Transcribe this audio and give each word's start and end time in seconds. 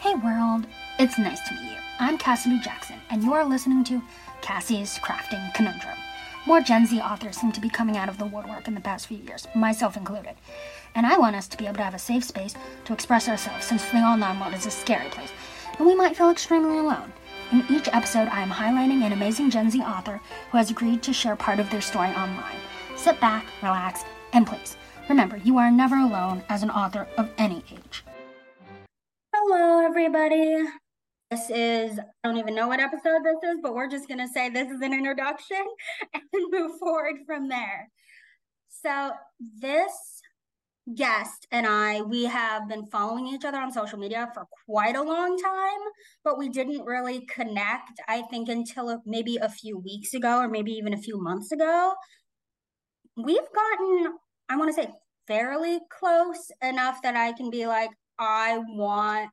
Hey 0.00 0.14
world, 0.14 0.64
it's 1.00 1.18
nice 1.18 1.40
to 1.48 1.54
meet 1.54 1.72
you. 1.72 1.76
I'm 1.98 2.18
Cassidy 2.18 2.60
Jackson, 2.60 3.00
and 3.10 3.20
you 3.20 3.32
are 3.32 3.44
listening 3.44 3.82
to 3.84 4.00
Cassie's 4.40 4.96
Crafting 5.00 5.52
Conundrum. 5.54 5.98
More 6.46 6.60
Gen 6.60 6.86
Z 6.86 7.00
authors 7.00 7.36
seem 7.36 7.50
to 7.50 7.60
be 7.60 7.68
coming 7.68 7.96
out 7.96 8.08
of 8.08 8.16
the 8.16 8.24
woodwork 8.24 8.68
in 8.68 8.76
the 8.76 8.80
past 8.80 9.08
few 9.08 9.16
years, 9.16 9.48
myself 9.56 9.96
included. 9.96 10.34
And 10.94 11.04
I 11.04 11.18
want 11.18 11.34
us 11.34 11.48
to 11.48 11.56
be 11.56 11.66
able 11.66 11.78
to 11.78 11.82
have 11.82 11.94
a 11.94 11.98
safe 11.98 12.22
space 12.22 12.54
to 12.84 12.92
express 12.92 13.28
ourselves 13.28 13.66
since 13.66 13.84
the 13.86 13.98
online 13.98 14.38
world 14.38 14.54
is 14.54 14.66
a 14.66 14.70
scary 14.70 15.08
place, 15.10 15.32
and 15.78 15.84
we 15.84 15.96
might 15.96 16.16
feel 16.16 16.30
extremely 16.30 16.78
alone. 16.78 17.12
In 17.50 17.64
each 17.68 17.88
episode, 17.88 18.28
I 18.28 18.40
am 18.40 18.50
highlighting 18.50 19.02
an 19.02 19.10
amazing 19.10 19.50
Gen 19.50 19.68
Z 19.68 19.80
author 19.80 20.20
who 20.52 20.58
has 20.58 20.70
agreed 20.70 21.02
to 21.02 21.12
share 21.12 21.34
part 21.34 21.58
of 21.58 21.70
their 21.70 21.80
story 21.80 22.10
online. 22.10 22.60
Sit 22.94 23.18
back, 23.20 23.46
relax, 23.62 24.04
and 24.32 24.46
please 24.46 24.76
remember 25.08 25.38
you 25.38 25.58
are 25.58 25.72
never 25.72 25.96
alone 25.96 26.44
as 26.48 26.62
an 26.62 26.70
author 26.70 27.08
of 27.16 27.30
any 27.36 27.64
age. 27.72 28.04
Hello, 29.60 29.84
everybody. 29.84 30.56
This 31.32 31.50
is, 31.50 31.98
I 31.98 32.04
don't 32.22 32.36
even 32.36 32.54
know 32.54 32.68
what 32.68 32.78
episode 32.78 33.24
this 33.24 33.42
is, 33.42 33.58
but 33.60 33.74
we're 33.74 33.88
just 33.88 34.06
going 34.06 34.20
to 34.20 34.28
say 34.28 34.48
this 34.48 34.70
is 34.70 34.80
an 34.82 34.94
introduction 34.94 35.64
and 36.14 36.22
move 36.52 36.78
forward 36.78 37.16
from 37.26 37.48
there. 37.48 37.90
So, 38.68 39.10
this 39.60 40.22
guest 40.94 41.48
and 41.50 41.66
I, 41.66 42.02
we 42.02 42.26
have 42.26 42.68
been 42.68 42.86
following 42.86 43.26
each 43.26 43.44
other 43.44 43.58
on 43.58 43.72
social 43.72 43.98
media 43.98 44.30
for 44.32 44.46
quite 44.64 44.94
a 44.94 45.02
long 45.02 45.36
time, 45.36 45.80
but 46.22 46.38
we 46.38 46.48
didn't 46.48 46.84
really 46.84 47.26
connect, 47.26 48.00
I 48.06 48.22
think, 48.30 48.48
until 48.48 49.02
maybe 49.04 49.38
a 49.38 49.48
few 49.48 49.76
weeks 49.76 50.14
ago 50.14 50.38
or 50.38 50.48
maybe 50.48 50.70
even 50.70 50.94
a 50.94 51.02
few 51.02 51.20
months 51.20 51.50
ago. 51.50 51.94
We've 53.16 53.38
gotten, 53.52 54.18
I 54.48 54.56
want 54.56 54.72
to 54.72 54.80
say, 54.80 54.88
fairly 55.26 55.80
close 55.90 56.48
enough 56.62 57.02
that 57.02 57.16
I 57.16 57.32
can 57.32 57.50
be 57.50 57.66
like, 57.66 57.90
I 58.20 58.58
want 58.68 59.30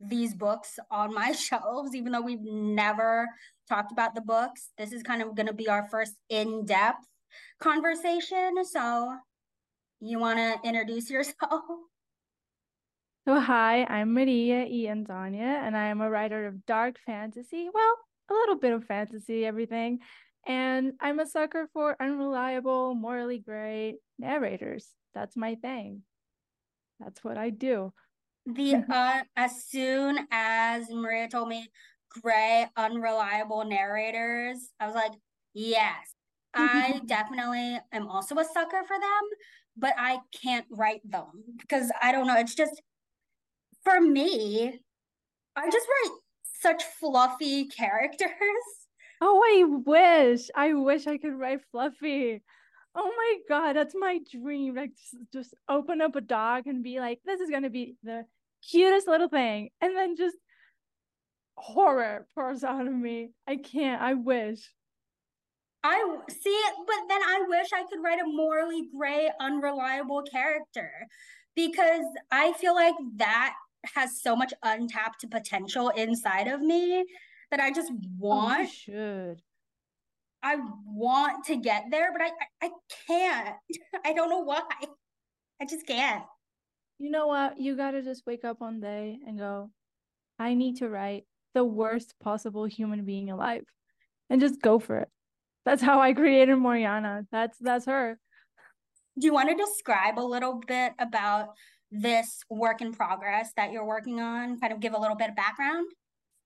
these 0.00 0.34
books 0.34 0.78
on 0.90 1.14
my 1.14 1.32
shelves, 1.46 1.94
even 1.94 2.12
though 2.12 2.22
we've 2.22 2.42
never 2.42 3.28
talked 3.68 3.92
about 3.92 4.14
the 4.14 4.20
books. 4.20 4.70
This 4.78 4.92
is 4.92 5.02
kind 5.02 5.22
of 5.22 5.34
going 5.34 5.46
to 5.46 5.54
be 5.54 5.68
our 5.68 5.88
first 5.88 6.14
in 6.28 6.64
depth 6.64 7.06
conversation. 7.60 8.64
So, 8.64 9.16
you 10.00 10.18
want 10.18 10.38
to 10.38 10.68
introduce 10.68 11.10
yourself? 11.10 11.62
So, 13.26 13.40
hi, 13.40 13.84
I'm 13.84 14.12
Maria 14.12 14.66
I. 14.66 14.90
Antonia, 14.90 15.62
and 15.64 15.74
I 15.74 15.86
am 15.86 16.02
a 16.02 16.10
writer 16.10 16.46
of 16.46 16.66
dark 16.66 16.96
fantasy. 17.06 17.70
Well, 17.72 17.96
a 18.30 18.34
little 18.34 18.56
bit 18.56 18.74
of 18.74 18.84
fantasy, 18.84 19.46
everything. 19.46 20.00
And 20.46 20.92
I'm 21.00 21.18
a 21.18 21.26
sucker 21.26 21.66
for 21.72 21.96
unreliable, 21.98 22.94
morally 22.94 23.38
gray 23.38 23.96
narrators. 24.18 24.86
That's 25.14 25.38
my 25.38 25.54
thing. 25.54 26.02
That's 27.00 27.24
what 27.24 27.38
I 27.38 27.48
do. 27.48 27.94
The 28.46 28.84
uh, 28.90 29.22
as 29.36 29.64
soon 29.64 30.26
as 30.30 30.90
Maria 30.90 31.28
told 31.28 31.48
me 31.48 31.68
gray, 32.22 32.66
unreliable 32.76 33.64
narrators, 33.64 34.70
I 34.78 34.86
was 34.86 34.94
like, 34.94 35.12
yes, 35.54 36.14
I 36.54 37.00
definitely 37.06 37.80
am 37.92 38.06
also 38.08 38.36
a 38.38 38.44
sucker 38.44 38.82
for 38.86 38.98
them 38.98 39.30
but 39.76 39.94
I 39.98 40.18
can't 40.42 40.66
write 40.70 41.08
them 41.08 41.44
because 41.58 41.90
I 42.00 42.12
don't 42.12 42.26
know. 42.26 42.36
It's 42.36 42.54
just 42.54 42.80
for 43.82 44.00
me, 44.00 44.80
I 45.56 45.70
just 45.70 45.86
write 45.88 46.18
such 46.60 46.82
fluffy 46.84 47.66
characters. 47.68 48.30
Oh, 49.20 49.40
I 49.42 49.64
wish. 49.64 50.48
I 50.54 50.74
wish 50.74 51.06
I 51.06 51.18
could 51.18 51.38
write 51.38 51.60
fluffy. 51.70 52.42
Oh 52.96 53.12
my 53.16 53.36
god, 53.48 53.74
that's 53.74 53.94
my 53.96 54.20
dream. 54.30 54.74
Like 54.76 54.90
just, 54.96 55.16
just 55.32 55.54
open 55.68 56.00
up 56.00 56.14
a 56.14 56.20
dog 56.20 56.66
and 56.66 56.82
be 56.82 57.00
like, 57.00 57.20
this 57.24 57.40
is 57.40 57.50
gonna 57.50 57.70
be 57.70 57.96
the 58.02 58.24
cutest 58.70 59.08
little 59.08 59.28
thing. 59.28 59.70
And 59.80 59.96
then 59.96 60.16
just 60.16 60.36
horror 61.56 62.26
pours 62.34 62.64
out 62.64 62.86
of 62.86 62.94
me. 62.94 63.32
I 63.46 63.56
can't. 63.56 64.00
I 64.00 64.14
wish. 64.14 64.72
I 65.82 66.16
see 66.30 66.48
it, 66.50 66.74
but 66.86 66.96
then 67.08 67.20
I 67.22 67.44
wish 67.46 67.68
I 67.74 67.84
could 67.84 68.02
write 68.02 68.18
a 68.18 68.26
morally 68.26 68.88
gray, 68.96 69.30
unreliable 69.38 70.22
character 70.22 70.90
because 71.54 72.06
I 72.30 72.54
feel 72.54 72.74
like 72.74 72.94
that 73.16 73.54
has 73.94 74.22
so 74.22 74.34
much 74.34 74.54
untapped 74.62 75.28
potential 75.30 75.90
inside 75.90 76.48
of 76.48 76.62
me 76.62 77.04
that 77.50 77.60
I 77.60 77.70
just 77.70 77.92
oh, 77.92 78.00
want. 78.18 78.68
Oh, 78.68 78.72
should. 78.72 79.42
I 80.42 80.56
want 80.86 81.44
to 81.46 81.56
get 81.56 81.84
there, 81.90 82.12
but 82.12 82.22
I, 82.22 82.30
I, 82.62 82.66
I 82.66 82.70
can't. 83.06 83.56
I 84.04 84.12
don't 84.12 84.30
know 84.30 84.40
why. 84.40 84.62
I 85.60 85.66
just 85.68 85.86
can't. 85.86 86.24
You 86.98 87.10
know 87.10 87.26
what? 87.26 87.60
You 87.60 87.76
gotta 87.76 88.02
just 88.02 88.26
wake 88.26 88.44
up 88.44 88.60
one 88.60 88.80
day 88.80 89.18
and 89.26 89.38
go, 89.38 89.70
I 90.38 90.54
need 90.54 90.78
to 90.78 90.88
write 90.88 91.24
the 91.54 91.64
worst 91.64 92.14
possible 92.20 92.64
human 92.64 93.04
being 93.04 93.30
alive, 93.30 93.64
and 94.30 94.40
just 94.40 94.60
go 94.60 94.78
for 94.78 94.98
it. 94.98 95.08
That's 95.64 95.82
how 95.82 96.00
I 96.00 96.12
created 96.12 96.56
Moriana. 96.56 97.26
That's 97.30 97.58
that's 97.58 97.86
her. 97.86 98.18
Do 99.18 99.26
you 99.26 99.32
want 99.32 99.48
to 99.48 99.54
describe 99.54 100.18
a 100.18 100.20
little 100.20 100.60
bit 100.66 100.92
about 100.98 101.50
this 101.90 102.42
work 102.50 102.80
in 102.80 102.92
progress 102.92 103.52
that 103.56 103.70
you're 103.70 103.84
working 103.84 104.20
on? 104.20 104.58
Kind 104.58 104.72
of 104.72 104.80
give 104.80 104.94
a 104.94 105.00
little 105.00 105.16
bit 105.16 105.30
of 105.30 105.36
background? 105.36 105.86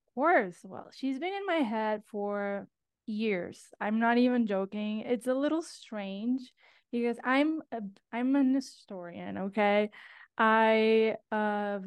Of 0.09 0.15
course. 0.15 0.59
Well, 0.63 0.91
she's 0.95 1.19
been 1.19 1.33
in 1.33 1.47
my 1.47 1.63
head 1.67 2.03
for 2.07 2.69
years. 3.07 3.69
I'm 3.81 3.99
not 3.99 4.19
even 4.19 4.47
joking. 4.47 5.01
It's 5.01 5.27
a 5.27 5.35
little 5.35 5.63
strange 5.63 6.53
because 6.93 7.17
I'm 7.25 7.63
a, 7.73 7.81
I'm 8.13 8.37
an 8.37 8.55
historian, 8.55 9.39
okay? 9.39 9.91
I 10.39 11.17
uh, 11.33 11.81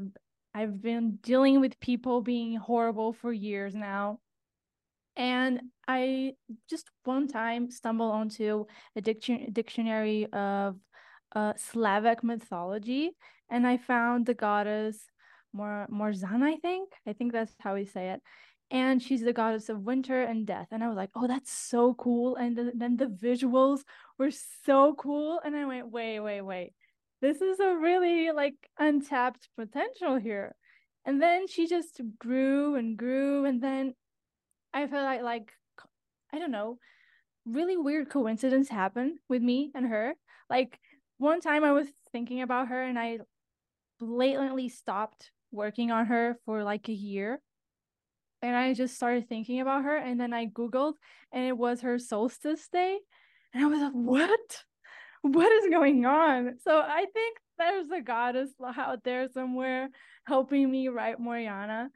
I've 0.53 0.81
been 0.81 1.17
dealing 1.23 1.62
with 1.62 1.79
people 1.79 2.22
being 2.22 2.56
horrible 2.57 3.13
for 3.13 3.31
years 3.34 3.73
now. 3.73 4.19
And 5.16 5.62
I 5.88 6.34
just 6.69 6.89
one 7.03 7.28
time 7.28 7.69
stumbled 7.69 8.13
onto 8.13 8.66
a 8.95 9.01
dictionary 9.01 10.28
of 10.31 10.78
uh, 11.35 11.53
Slavic 11.57 12.23
mythology, 12.23 13.12
and 13.50 13.67
I 13.67 13.78
found 13.78 14.25
the 14.25 14.34
goddess 14.34 15.06
Mor- 15.53 15.88
Morzan, 15.91 16.44
I 16.44 16.56
think. 16.57 16.89
I 17.06 17.13
think 17.13 17.33
that's 17.33 17.53
how 17.59 17.75
we 17.75 17.85
say 17.85 18.12
it. 18.12 18.22
And 18.72 19.01
she's 19.03 19.22
the 19.22 19.33
goddess 19.33 19.68
of 19.68 19.81
winter 19.81 20.23
and 20.23 20.47
death. 20.47 20.68
And 20.72 20.81
I 20.81 20.88
was 20.88 20.95
like, 20.95 21.09
oh, 21.16 21.28
that's 21.28 21.51
so 21.51 21.94
cool. 21.95 22.38
And 22.38 22.56
the, 22.57 22.72
then 22.73 22.95
the 22.95 23.07
visuals 23.07 23.81
were 24.18 24.31
so 24.66 24.94
cool. 24.95 25.41
And 25.44 25.57
I 25.57 25.66
went, 25.66 25.91
wait, 25.91 26.22
wait, 26.22 26.41
wait. 26.41 26.73
This 27.22 27.42
is 27.42 27.59
a 27.59 27.76
really 27.76 28.32
like 28.32 28.56
untapped 28.80 29.50
potential 29.58 30.16
here. 30.16 30.56
And 31.06 31.22
then 31.22 31.48
she 31.48 31.68
just 31.68 32.02
grew 32.20 32.76
and 32.76 32.98
grew. 32.98 33.46
And 33.46 33.62
then 33.62 33.94
I 34.74 34.88
felt 34.88 35.04
like 35.04 35.22
like 35.22 35.52
I 36.34 36.40
don't 36.40 36.52
know, 36.52 36.80
really 37.46 37.78
weird 37.78 38.10
coincidence 38.10 38.70
happened 38.70 39.20
with 39.30 39.42
me 39.42 39.72
and 39.76 39.88
her. 39.88 40.16
Like 40.50 40.80
one 41.18 41.42
time 41.42 41.64
I 41.64 41.72
was 41.72 41.88
thinking 42.12 42.42
about 42.42 42.70
her 42.70 42.81
and 42.81 42.98
I 42.98 43.20
blatantly 44.00 44.70
stopped 44.70 45.31
working 45.52 45.92
on 45.92 46.08
her 46.08 46.38
for 46.46 46.64
like 46.64 46.90
a 46.90 46.94
year. 46.94 47.42
And 48.42 48.56
I 48.56 48.74
just 48.74 48.96
started 48.96 49.30
thinking 49.30 49.62
about 49.62 49.84
her 49.84 49.96
and 49.96 50.20
then 50.20 50.34
I 50.34 50.48
googled 50.48 50.94
and 51.31 51.46
it 51.46 51.58
was 51.58 51.81
her 51.81 52.00
solstice 52.00 52.68
day 52.70 53.00
and 53.54 53.64
I 53.64 53.68
was 53.68 53.80
like, 53.80 53.94
"What? 53.94 54.64
What 55.22 55.52
is 55.52 55.70
going 55.70 56.06
on?" 56.06 56.58
So 56.59 56.80
I 56.80 57.06
think 57.14 57.38
there's 57.58 57.90
a 57.92 58.02
goddess 58.02 58.52
out 58.78 59.04
there 59.04 59.28
somewhere 59.30 59.90
helping 60.26 60.70
me 60.70 60.88
write 60.88 61.20
Moriana. 61.20 61.90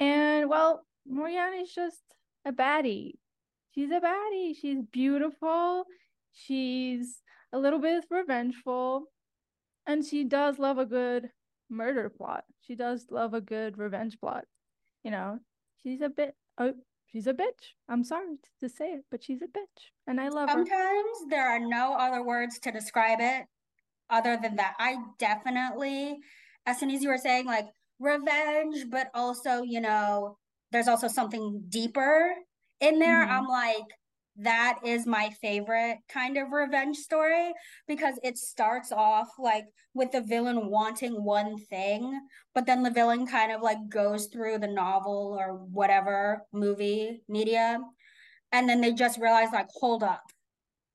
And 0.00 0.48
well, 0.48 0.84
Moriana 1.10 1.62
is 1.62 1.72
just 1.72 2.02
a 2.44 2.52
baddie. 2.52 3.14
She's 3.74 3.90
a 3.90 4.00
baddie. 4.00 4.56
She's 4.58 4.82
beautiful. 4.90 5.84
She's 6.32 7.22
a 7.52 7.58
little 7.58 7.78
bit 7.78 8.04
revengeful. 8.10 9.06
And 9.86 10.04
she 10.04 10.24
does 10.24 10.58
love 10.58 10.78
a 10.78 10.86
good 10.86 11.30
murder 11.68 12.08
plot. 12.08 12.44
She 12.60 12.74
does 12.74 13.06
love 13.10 13.34
a 13.34 13.40
good 13.40 13.78
revenge 13.78 14.18
plot. 14.20 14.44
You 15.02 15.10
know, 15.10 15.38
she's 15.82 16.00
a 16.00 16.08
bit 16.08 16.34
oh 16.58 16.74
she's 17.12 17.26
a 17.26 17.34
bitch. 17.34 17.74
I'm 17.88 18.04
sorry 18.04 18.38
to 18.60 18.68
say 18.68 18.92
it, 18.92 19.04
but 19.10 19.22
she's 19.22 19.42
a 19.42 19.46
bitch. 19.46 19.90
And 20.06 20.20
I 20.20 20.28
love 20.28 20.48
Sometimes 20.48 20.70
her. 20.70 20.76
Sometimes 20.78 21.30
there 21.30 21.46
are 21.46 21.60
no 21.60 21.94
other 21.94 22.24
words 22.24 22.58
to 22.60 22.72
describe 22.72 23.18
it 23.20 23.46
other 24.10 24.38
than 24.40 24.56
that. 24.56 24.74
I 24.78 24.96
definitely, 25.18 26.18
as 26.66 26.78
soon 26.80 26.90
as 26.90 27.02
you 27.02 27.08
were 27.08 27.18
saying 27.18 27.46
like 27.46 27.66
revenge, 27.98 28.86
but 28.90 29.08
also, 29.14 29.62
you 29.62 29.80
know, 29.80 30.38
there's 30.72 30.88
also 30.88 31.08
something 31.08 31.62
deeper 31.68 32.32
in 32.80 32.98
there. 32.98 33.24
Mm-hmm. 33.24 33.32
I'm 33.32 33.46
like, 33.46 33.84
that 34.36 34.78
is 34.84 35.06
my 35.06 35.30
favorite 35.40 35.98
kind 36.08 36.36
of 36.38 36.52
revenge 36.52 36.96
story 36.96 37.52
because 37.86 38.14
it 38.22 38.38
starts 38.38 38.90
off 38.90 39.28
like 39.38 39.66
with 39.94 40.12
the 40.12 40.22
villain 40.22 40.70
wanting 40.70 41.22
one 41.22 41.58
thing, 41.58 42.18
but 42.54 42.66
then 42.66 42.82
the 42.82 42.90
villain 42.90 43.26
kind 43.26 43.52
of 43.52 43.60
like 43.60 43.88
goes 43.88 44.26
through 44.26 44.58
the 44.58 44.68
novel 44.68 45.36
or 45.38 45.54
whatever 45.54 46.42
movie 46.52 47.22
media. 47.28 47.78
And 48.52 48.68
then 48.68 48.82
they 48.82 48.92
just 48.92 49.18
realize, 49.18 49.48
like, 49.50 49.68
hold 49.74 50.02
up, 50.02 50.22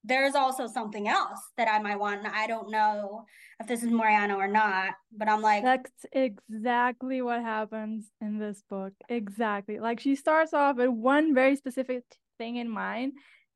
there's 0.04 0.36
also 0.36 0.68
something 0.68 1.08
else 1.08 1.40
that 1.58 1.68
I 1.68 1.80
might 1.80 2.00
want. 2.00 2.20
And 2.20 2.28
I 2.28 2.48
don't 2.48 2.70
know 2.72 3.26
if 3.60 3.68
this 3.68 3.84
is 3.84 3.90
Moriana 3.90 4.36
or 4.36 4.48
not, 4.48 4.94
but 5.12 5.28
I'm 5.28 5.42
like, 5.42 5.64
that's 5.64 6.06
exactly 6.14 7.22
what 7.22 7.42
happens 7.42 8.06
in 8.22 8.40
this 8.40 8.64
book. 8.70 8.94
Exactly. 9.10 9.80
Like 9.80 10.00
she 10.00 10.16
starts 10.16 10.54
off 10.54 10.78
with 10.78 10.90
one 10.90 11.34
very 11.34 11.56
specific 11.56 12.04
thing 12.38 12.58
in 12.58 12.70
mind. 12.70 13.14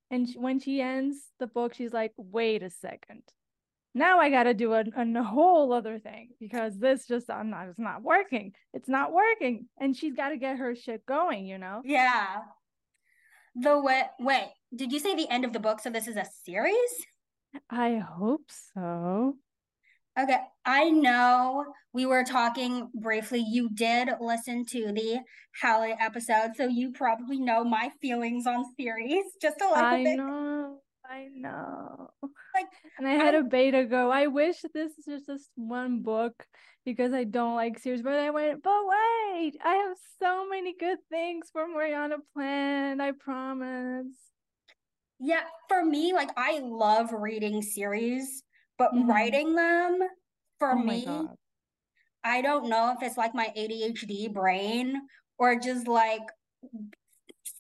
And 0.10 0.28
when 0.36 0.60
she 0.60 0.82
ends 0.82 1.18
the 1.40 1.48
book, 1.48 1.74
she's 1.74 1.94
like, 1.94 2.14
wait 2.18 2.64
a 2.64 2.70
second. 2.70 3.24
Now 3.94 4.20
I 4.20 4.30
got 4.30 4.44
to 4.44 4.54
do 4.54 4.74
a, 4.74 4.84
a 4.96 5.24
whole 5.24 5.74
other 5.74 6.00
thing 6.00 6.30
because 6.40 6.78
this 6.78 7.08
just, 7.08 7.30
I'm 7.30 7.50
not, 7.50 7.68
it's 7.68 7.80
not 7.80 8.04
working. 8.04 8.54
It's 8.74 8.88
not 8.90 9.12
working. 9.12 9.68
And 9.80 9.96
she's 9.96 10.16
got 10.16 10.30
to 10.30 10.38
get 10.38 10.58
her 10.58 10.76
shit 10.76 11.06
going, 11.06 11.46
you 11.46 11.58
know? 11.58 11.82
Yeah. 11.84 12.38
The 13.56 13.80
way, 13.80 14.04
wait, 14.20 14.52
did 14.74 14.94
you 14.94 15.00
say 15.00 15.16
the 15.16 15.30
end 15.30 15.44
of 15.44 15.52
the 15.52 15.60
book? 15.60 15.82
So 15.82 15.90
this 15.90 16.08
is 16.08 16.16
a 16.16 16.26
series? 16.46 16.76
I 17.70 17.98
hope 17.98 18.50
so. 18.74 19.36
Okay, 20.20 20.40
I 20.66 20.90
know 20.90 21.66
we 21.94 22.06
were 22.06 22.24
talking 22.24 22.90
briefly. 22.94 23.46
You 23.48 23.70
did 23.74 24.10
listen 24.20 24.66
to 24.68 24.92
the 24.92 25.22
Hallie 25.62 25.96
episode, 26.00 26.52
so 26.58 26.68
you 26.68 26.92
probably 26.92 27.40
know 27.40 27.64
my 27.64 27.92
feelings 28.02 28.46
on 28.46 28.66
series 28.78 29.24
just 29.42 29.62
a 29.62 29.66
little 29.70 29.84
I 29.84 30.04
bit. 30.04 30.14
I 30.14 30.16
know, 30.16 30.78
I 31.06 31.28
know. 31.34 32.10
Like, 32.54 32.68
and 32.98 33.08
I 33.08 33.12
had 33.12 33.36
I, 33.36 33.40
a 33.40 33.44
beta 33.44 33.86
go. 33.86 34.12
I 34.12 34.28
wish 34.28 34.58
this 34.74 34.92
is 35.08 35.26
just 35.26 35.50
one 35.56 36.02
book 36.02 36.46
because 36.86 37.14
I 37.14 37.24
don't 37.24 37.56
like 37.56 37.80
series, 37.80 38.02
but 38.02 38.20
I 38.20 38.32
went, 38.32 38.62
but 38.64 38.82
wait, 38.86 39.54
I 39.64 39.76
have 39.88 39.98
so 40.20 40.48
many 40.50 40.76
good 40.78 40.98
things 41.10 41.48
for 41.54 41.68
Moriana 41.68 42.18
planned. 42.34 43.02
I 43.02 43.14
promise. 43.14 44.08
Yeah, 45.20 45.44
for 45.70 45.86
me, 45.86 46.14
like 46.14 46.32
I 46.36 46.60
love 46.60 47.14
reading 47.14 47.62
series, 47.62 48.44
but 48.82 48.96
mm-hmm. 48.96 49.12
writing 49.12 49.54
them 49.54 50.00
for 50.58 50.72
oh 50.72 50.80
me, 50.80 51.08
I 52.24 52.42
don't 52.42 52.68
know 52.68 52.96
if 52.98 53.04
it's 53.06 53.16
like 53.16 53.36
my 53.36 53.54
ADHD 53.56 54.34
brain 54.34 55.00
or 55.38 55.60
just 55.60 55.88
like 55.88 56.24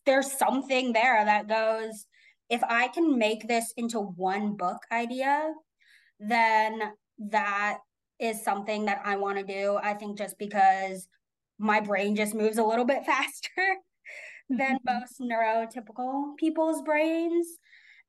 there's 0.07 0.31
something 0.31 0.93
there 0.93 1.23
that 1.23 1.47
goes, 1.47 2.07
if 2.49 2.63
I 2.63 2.87
can 2.87 3.19
make 3.19 3.47
this 3.47 3.71
into 3.77 3.99
one 3.99 4.57
book 4.57 4.79
idea, 4.91 5.53
then 6.19 6.81
that 7.29 7.77
is 8.19 8.43
something 8.43 8.85
that 8.85 9.03
I 9.05 9.17
want 9.17 9.37
to 9.37 9.43
do. 9.43 9.77
I 9.79 9.93
think 9.93 10.17
just 10.17 10.39
because 10.39 11.07
my 11.59 11.81
brain 11.81 12.15
just 12.15 12.33
moves 12.33 12.57
a 12.57 12.63
little 12.63 12.85
bit 12.85 13.05
faster 13.05 13.77
than 14.49 14.79
mm-hmm. 14.79 14.99
most 14.99 15.21
neurotypical 15.21 16.35
people's 16.37 16.81
brains. 16.81 17.45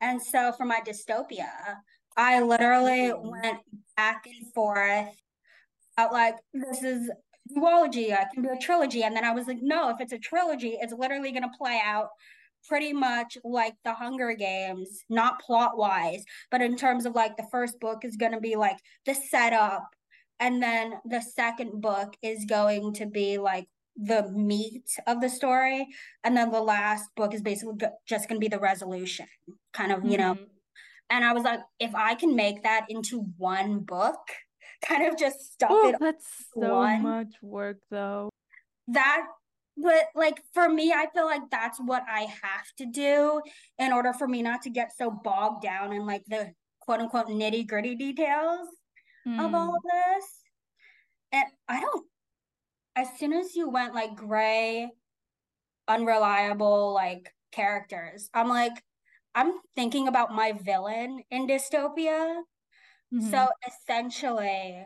And 0.00 0.20
so 0.22 0.52
for 0.52 0.64
my 0.64 0.80
dystopia, 0.80 1.50
I 2.16 2.40
literally 2.42 3.12
went 3.12 3.60
back 3.96 4.26
and 4.26 4.52
forth 4.52 5.08
out 5.98 6.12
like 6.12 6.36
this 6.54 6.82
is 6.82 7.10
duology, 7.56 8.12
I 8.12 8.26
can 8.32 8.42
do 8.42 8.50
a 8.50 8.58
trilogy. 8.58 9.02
And 9.02 9.14
then 9.14 9.24
I 9.24 9.32
was 9.32 9.46
like, 9.46 9.58
no, 9.60 9.90
if 9.90 10.00
it's 10.00 10.12
a 10.12 10.18
trilogy, 10.18 10.78
it's 10.80 10.92
literally 10.92 11.32
gonna 11.32 11.50
play 11.56 11.80
out 11.84 12.08
pretty 12.68 12.92
much 12.92 13.36
like 13.44 13.74
the 13.84 13.92
Hunger 13.92 14.34
Games, 14.34 15.04
not 15.08 15.40
plot 15.40 15.76
wise, 15.76 16.24
but 16.50 16.62
in 16.62 16.76
terms 16.76 17.06
of 17.06 17.14
like 17.14 17.36
the 17.36 17.46
first 17.50 17.80
book 17.80 18.04
is 18.04 18.16
gonna 18.16 18.40
be 18.40 18.56
like 18.56 18.78
the 19.04 19.14
setup 19.14 19.88
and 20.42 20.60
then 20.60 20.94
the 21.04 21.20
second 21.20 21.80
book 21.80 22.16
is 22.20 22.44
going 22.44 22.92
to 22.94 23.06
be 23.06 23.38
like 23.38 23.68
the 23.96 24.28
meat 24.32 24.88
of 25.06 25.20
the 25.20 25.28
story 25.28 25.86
and 26.24 26.36
then 26.36 26.50
the 26.50 26.60
last 26.60 27.08
book 27.14 27.32
is 27.34 27.42
basically 27.42 27.76
just 28.06 28.28
going 28.28 28.40
to 28.40 28.44
be 28.44 28.48
the 28.48 28.58
resolution 28.58 29.26
kind 29.72 29.92
of 29.92 29.98
mm-hmm. 29.98 30.08
you 30.08 30.18
know 30.18 30.34
mm-hmm. 30.34 30.44
And 31.12 31.24
i 31.24 31.32
was 31.32 31.44
like 31.44 31.60
if 31.78 31.94
i 31.94 32.14
can 32.14 32.34
make 32.34 32.62
that 32.64 32.86
into 32.88 33.20
one 33.36 33.78
book 33.78 34.18
kind 34.84 35.06
of 35.06 35.16
just 35.16 35.52
stuff 35.52 35.70
oh, 35.70 35.88
it 35.90 35.96
that's 36.00 36.26
so 36.58 36.74
one, 36.74 37.02
much 37.02 37.34
work 37.40 37.78
though 37.90 38.28
that 38.88 39.24
but 39.76 40.06
like 40.16 40.40
for 40.52 40.68
me 40.68 40.92
i 40.92 41.06
feel 41.14 41.24
like 41.24 41.42
that's 41.50 41.78
what 41.78 42.02
i 42.08 42.22
have 42.22 42.66
to 42.76 42.84
do 42.86 43.40
in 43.78 43.92
order 43.92 44.12
for 44.12 44.26
me 44.26 44.42
not 44.42 44.62
to 44.62 44.70
get 44.70 44.90
so 44.96 45.08
bogged 45.10 45.62
down 45.62 45.92
in 45.92 46.04
like 46.04 46.24
the 46.26 46.52
quote 46.80 47.00
unquote 47.00 47.28
nitty 47.28 47.66
gritty 47.66 47.94
details 47.94 48.66
mm. 49.26 49.44
of 49.44 49.54
all 49.54 49.70
hmm. 49.70 49.76
of 49.76 49.82
this. 49.82 50.24
And 51.32 51.44
I 51.68 51.80
don't, 51.80 52.06
as 52.96 53.08
soon 53.18 53.32
as 53.32 53.54
you 53.54 53.70
went 53.70 53.94
like 53.94 54.14
gray, 54.14 54.90
unreliable, 55.88 56.92
like 56.92 57.32
characters, 57.52 58.28
I'm 58.34 58.48
like, 58.48 58.82
I'm 59.34 59.54
thinking 59.74 60.08
about 60.08 60.34
my 60.34 60.52
villain 60.52 61.22
in 61.30 61.46
dystopia. 61.46 62.42
Mm-hmm. 63.12 63.30
So 63.30 63.48
essentially, 63.66 64.84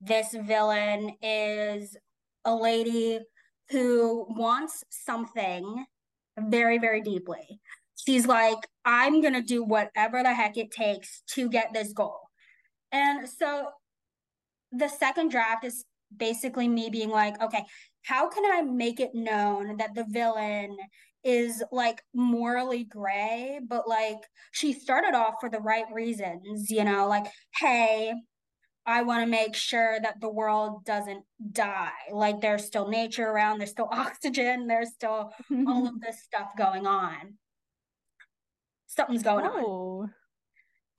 this 0.00 0.34
villain 0.34 1.12
is 1.22 1.96
a 2.44 2.54
lady 2.54 3.20
who 3.70 4.26
wants 4.28 4.84
something 4.90 5.84
very, 6.38 6.78
very 6.78 7.00
deeply. 7.00 7.60
She's 7.96 8.26
like, 8.26 8.58
I'm 8.84 9.20
going 9.20 9.34
to 9.34 9.42
do 9.42 9.62
whatever 9.62 10.22
the 10.22 10.34
heck 10.34 10.56
it 10.56 10.70
takes 10.70 11.22
to 11.34 11.48
get 11.48 11.72
this 11.72 11.92
goal. 11.92 12.18
And 12.90 13.28
so 13.28 13.68
the 14.72 14.88
second 14.88 15.30
draft 15.30 15.64
is 15.64 15.84
basically 16.14 16.68
me 16.68 16.90
being 16.90 17.10
like, 17.10 17.40
okay, 17.40 17.64
how 18.02 18.28
can 18.28 18.44
I 18.44 18.62
make 18.62 19.00
it 19.00 19.14
known 19.14 19.76
that 19.76 19.94
the 19.94 20.04
villain 20.08 20.76
is 21.24 21.62
like 21.70 22.02
morally 22.14 22.84
gray, 22.84 23.60
but 23.66 23.88
like 23.88 24.18
she 24.50 24.72
started 24.72 25.14
off 25.14 25.34
for 25.40 25.48
the 25.48 25.60
right 25.60 25.84
reasons, 25.92 26.70
you 26.70 26.84
know, 26.84 27.06
like, 27.08 27.26
hey, 27.58 28.14
I 28.84 29.02
want 29.02 29.22
to 29.22 29.30
make 29.30 29.54
sure 29.54 29.98
that 30.02 30.20
the 30.20 30.30
world 30.30 30.84
doesn't 30.84 31.24
die. 31.52 31.90
Like 32.10 32.40
there's 32.40 32.64
still 32.64 32.88
nature 32.88 33.28
around, 33.28 33.58
there's 33.58 33.70
still 33.70 33.88
oxygen, 33.92 34.66
there's 34.66 34.92
still 34.92 35.32
all 35.66 35.86
of 35.86 36.00
this 36.00 36.22
stuff 36.22 36.50
going 36.58 36.86
on. 36.86 37.34
Something's 38.86 39.22
going 39.22 39.46
oh. 39.46 40.02
on 40.02 40.10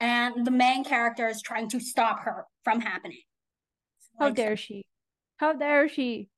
and 0.00 0.46
the 0.46 0.50
main 0.50 0.84
character 0.84 1.28
is 1.28 1.40
trying 1.40 1.68
to 1.70 1.80
stop 1.80 2.20
her 2.20 2.44
from 2.62 2.80
happening. 2.80 3.22
How 4.18 4.26
like, 4.26 4.34
dare 4.34 4.56
she? 4.56 4.84
How 5.38 5.54
dare 5.54 5.88
she? 5.88 6.28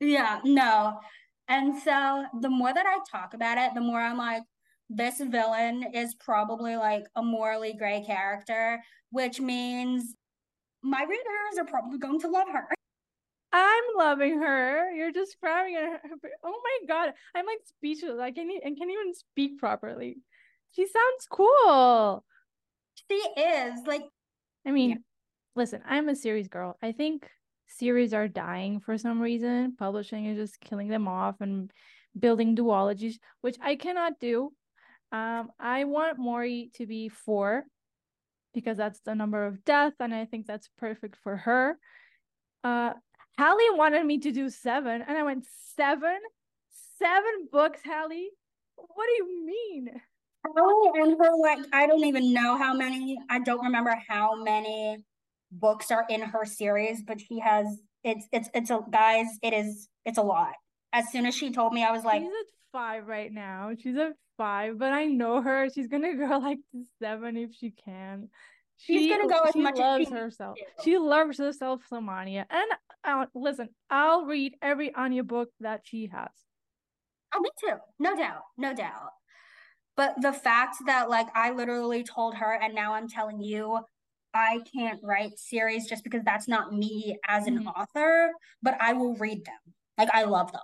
Yeah, 0.00 0.40
no. 0.44 0.98
And 1.48 1.76
so 1.82 2.24
the 2.40 2.48
more 2.48 2.72
that 2.72 2.86
I 2.86 2.98
talk 3.10 3.34
about 3.34 3.58
it, 3.58 3.74
the 3.74 3.80
more 3.80 4.00
I'm 4.00 4.16
like, 4.16 4.42
this 4.88 5.20
villain 5.20 5.84
is 5.94 6.14
probably 6.14 6.76
like 6.76 7.04
a 7.16 7.22
morally 7.22 7.74
gray 7.74 8.04
character, 8.04 8.82
which 9.10 9.40
means 9.40 10.14
my 10.82 11.02
readers 11.02 11.58
are 11.58 11.64
probably 11.64 11.98
going 11.98 12.20
to 12.20 12.28
love 12.28 12.48
her. 12.52 12.68
I'm 13.52 13.84
loving 13.96 14.40
her. 14.40 14.90
You're 14.92 15.12
describing 15.12 15.74
her. 15.74 16.00
Oh 16.42 16.60
my 16.64 16.86
god, 16.88 17.12
I'm 17.34 17.46
like 17.46 17.58
speechless. 17.64 18.18
I 18.20 18.30
can't. 18.30 18.50
I 18.50 18.68
can't 18.68 18.90
even 18.90 19.14
speak 19.14 19.58
properly. 19.58 20.16
She 20.72 20.86
sounds 20.86 21.26
cool. 21.30 22.24
She 23.10 23.14
is 23.14 23.80
like. 23.86 24.02
I 24.66 24.70
mean, 24.70 24.90
yeah. 24.90 24.96
listen, 25.54 25.82
I'm 25.86 26.08
a 26.08 26.16
series 26.16 26.48
girl. 26.48 26.78
I 26.82 26.92
think 26.92 27.28
series 27.78 28.14
are 28.14 28.28
dying 28.28 28.80
for 28.80 28.96
some 28.98 29.20
reason. 29.20 29.76
Publishing 29.78 30.26
is 30.26 30.36
just 30.36 30.60
killing 30.60 30.88
them 30.88 31.08
off 31.08 31.40
and 31.40 31.70
building 32.18 32.56
duologies, 32.56 33.16
which 33.40 33.56
I 33.62 33.76
cannot 33.76 34.20
do. 34.20 34.52
Um, 35.10 35.50
I 35.58 35.84
want 35.84 36.18
Mori 36.18 36.70
to 36.74 36.86
be 36.86 37.08
four 37.08 37.64
because 38.54 38.76
that's 38.76 39.00
the 39.00 39.14
number 39.14 39.46
of 39.46 39.64
death, 39.64 39.94
and 40.00 40.14
I 40.14 40.24
think 40.24 40.46
that's 40.46 40.68
perfect 40.78 41.16
for 41.22 41.36
her. 41.36 41.78
Uh, 42.64 42.92
Hallie 43.38 43.70
wanted 43.72 44.04
me 44.04 44.18
to 44.18 44.32
do 44.32 44.48
seven, 44.50 45.02
and 45.02 45.16
I 45.16 45.22
went 45.22 45.46
seven, 45.74 46.18
seven 46.98 47.48
books, 47.50 47.80
Hallie. 47.84 48.30
What 48.76 49.06
do 49.06 49.24
you 49.24 49.46
mean? 49.46 49.90
Hallie 50.46 51.00
and 51.00 51.16
her 51.18 51.36
like 51.36 51.66
I 51.72 51.86
don't 51.86 52.04
even 52.04 52.32
know 52.32 52.56
how 52.56 52.74
many. 52.74 53.18
I 53.30 53.38
don't 53.40 53.62
remember 53.62 53.96
how 54.08 54.42
many 54.42 55.04
books 55.52 55.90
are 55.90 56.04
in 56.08 56.22
her 56.22 56.44
series, 56.44 57.02
but 57.02 57.20
she 57.20 57.38
has 57.38 57.66
it's 58.02 58.26
it's 58.32 58.48
it's 58.54 58.70
a 58.70 58.80
guys. 58.90 59.26
It 59.42 59.52
is 59.52 59.88
it's 60.04 60.18
a 60.18 60.22
lot. 60.22 60.54
As 60.92 61.10
soon 61.10 61.26
as 61.26 61.34
she 61.34 61.52
told 61.52 61.72
me, 61.72 61.84
I 61.84 61.92
was 61.92 62.04
like, 62.04 62.22
she's 62.22 62.28
at 62.28 62.46
five 62.72 63.06
right 63.06 63.32
now. 63.32 63.70
She's 63.78 63.96
at 63.96 64.12
five, 64.36 64.78
but 64.78 64.92
I 64.92 65.04
know 65.04 65.40
her. 65.40 65.68
She's 65.70 65.86
gonna 65.86 66.14
go 66.14 66.38
like 66.42 66.58
to 66.72 66.82
seven 66.98 67.36
if 67.36 67.50
she 67.54 67.70
can. 67.70 68.28
She's 68.78 69.12
gonna 69.12 69.28
go 69.28 69.42
as 69.42 69.54
much 69.54 69.76
loves 69.76 70.06
as 70.06 70.08
she 70.08 70.14
herself. 70.14 70.58
She 70.82 70.98
loves 70.98 71.38
herself, 71.38 71.82
some 71.88 72.08
Anya. 72.08 72.46
And 72.50 72.70
uh, 73.04 73.26
listen, 73.34 73.68
I'll 73.90 74.24
read 74.24 74.54
every 74.60 74.92
Anya 74.94 75.22
book 75.22 75.50
that 75.60 75.82
she 75.84 76.08
has. 76.12 76.30
Oh, 77.34 77.40
me 77.40 77.50
too. 77.60 77.76
No 77.98 78.16
doubt. 78.16 78.42
No 78.58 78.74
doubt. 78.74 79.10
But 79.96 80.20
the 80.20 80.32
fact 80.32 80.76
that 80.86 81.10
like 81.10 81.28
I 81.34 81.50
literally 81.50 82.02
told 82.02 82.34
her 82.36 82.58
and 82.60 82.74
now 82.74 82.94
I'm 82.94 83.08
telling 83.08 83.40
you 83.40 83.80
I 84.34 84.60
can't 84.72 85.00
write 85.02 85.38
series 85.38 85.86
just 85.86 86.04
because 86.04 86.22
that's 86.24 86.48
not 86.48 86.72
me 86.72 87.18
as 87.26 87.46
an 87.46 87.58
mm-hmm. 87.58 87.68
author, 87.68 88.32
but 88.62 88.76
I 88.80 88.92
will 88.92 89.14
read 89.14 89.44
them. 89.44 89.74
Like 89.98 90.10
I 90.12 90.24
love 90.24 90.52
them. 90.52 90.62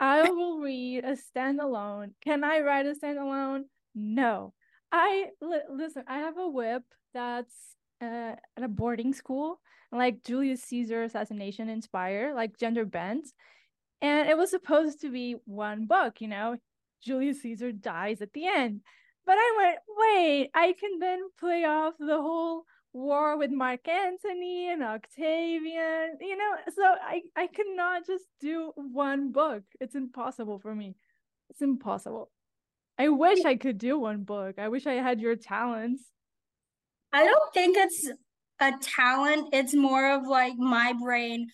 I 0.00 0.30
will 0.30 0.58
read 0.58 1.04
a 1.04 1.16
standalone. 1.16 2.12
Can 2.22 2.42
I 2.42 2.60
write 2.60 2.86
a 2.86 2.94
standalone? 2.94 3.64
No. 3.94 4.54
I 4.90 5.26
li- 5.40 5.60
listen. 5.70 6.04
I 6.08 6.18
have 6.18 6.38
a 6.38 6.48
whip 6.48 6.82
that's 7.14 7.54
uh, 8.00 8.34
at 8.56 8.62
a 8.62 8.68
boarding 8.68 9.12
school, 9.12 9.60
like 9.92 10.24
Julius 10.24 10.62
Caesar 10.64 11.02
assassination 11.02 11.68
inspired, 11.68 12.34
like 12.34 12.58
gender 12.58 12.84
bent, 12.84 13.28
and 14.00 14.28
it 14.28 14.36
was 14.36 14.50
supposed 14.50 15.02
to 15.02 15.10
be 15.10 15.36
one 15.44 15.86
book. 15.86 16.20
You 16.20 16.28
know, 16.28 16.56
Julius 17.04 17.42
Caesar 17.42 17.72
dies 17.72 18.20
at 18.22 18.32
the 18.32 18.46
end, 18.46 18.80
but 19.26 19.36
I 19.38 19.54
went, 19.58 19.78
wait, 19.96 20.50
I 20.54 20.74
can 20.78 20.98
then 20.98 21.20
play 21.38 21.64
off 21.64 21.94
the 21.98 22.20
whole 22.20 22.64
war 22.92 23.38
with 23.38 23.50
Mark 23.50 23.86
Antony 23.88 24.70
and 24.70 24.82
Octavian, 24.82 26.18
you 26.20 26.36
know, 26.36 26.56
so 26.74 26.82
I 26.82 27.22
I 27.36 27.46
cannot 27.46 28.06
just 28.06 28.24
do 28.40 28.72
one 28.76 29.32
book. 29.32 29.62
It's 29.80 29.94
impossible 29.94 30.58
for 30.58 30.74
me. 30.74 30.96
It's 31.50 31.62
impossible. 31.62 32.30
I 32.98 33.08
wish 33.08 33.44
I 33.44 33.56
could 33.56 33.78
do 33.78 33.98
one 33.98 34.24
book. 34.24 34.58
I 34.58 34.68
wish 34.68 34.86
I 34.86 34.94
had 34.94 35.20
your 35.20 35.36
talents. 35.36 36.02
I 37.12 37.24
don't 37.24 37.54
think 37.54 37.76
it's 37.76 38.10
a 38.60 38.72
talent. 38.80 39.48
It's 39.52 39.74
more 39.74 40.12
of 40.12 40.26
like 40.26 40.54
my 40.58 40.92
brain. 41.02 41.48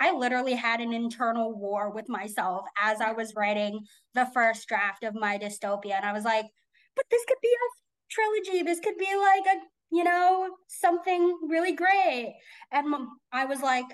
I 0.00 0.12
literally 0.12 0.54
had 0.54 0.80
an 0.80 0.92
internal 0.92 1.58
war 1.58 1.90
with 1.90 2.08
myself 2.08 2.66
as 2.80 3.00
I 3.00 3.12
was 3.12 3.34
writing 3.34 3.80
the 4.14 4.26
first 4.34 4.68
draft 4.68 5.02
of 5.02 5.14
my 5.14 5.38
dystopia. 5.38 5.94
And 5.96 6.04
I 6.04 6.12
was 6.12 6.24
like, 6.24 6.46
but 6.94 7.06
this 7.10 7.24
could 7.26 7.38
be 7.42 7.48
a 7.48 7.68
trilogy. 8.10 8.62
This 8.62 8.80
could 8.80 8.98
be 8.98 9.16
like 9.16 9.56
a 9.56 9.60
you 9.90 10.04
know, 10.04 10.48
something 10.68 11.38
really 11.48 11.72
great. 11.72 12.34
And 12.72 12.94
I 13.32 13.46
was 13.46 13.60
like, 13.60 13.86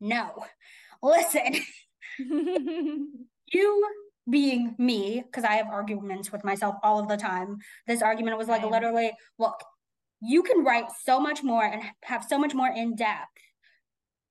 no, 0.00 0.44
listen, 1.02 1.56
you 2.18 3.86
being 4.28 4.74
me, 4.78 5.22
because 5.24 5.44
I 5.44 5.54
have 5.54 5.68
arguments 5.68 6.32
with 6.32 6.44
myself 6.44 6.76
all 6.82 6.98
of 6.98 7.08
the 7.08 7.16
time. 7.16 7.58
This 7.86 8.02
argument 8.02 8.38
was 8.38 8.48
like 8.48 8.62
Same. 8.62 8.72
literally, 8.72 9.12
look, 9.38 9.62
you 10.20 10.42
can 10.42 10.64
write 10.64 10.86
so 11.04 11.20
much 11.20 11.42
more 11.42 11.64
and 11.64 11.82
have 12.02 12.24
so 12.24 12.38
much 12.38 12.54
more 12.54 12.68
in 12.68 12.96
depth 12.96 13.28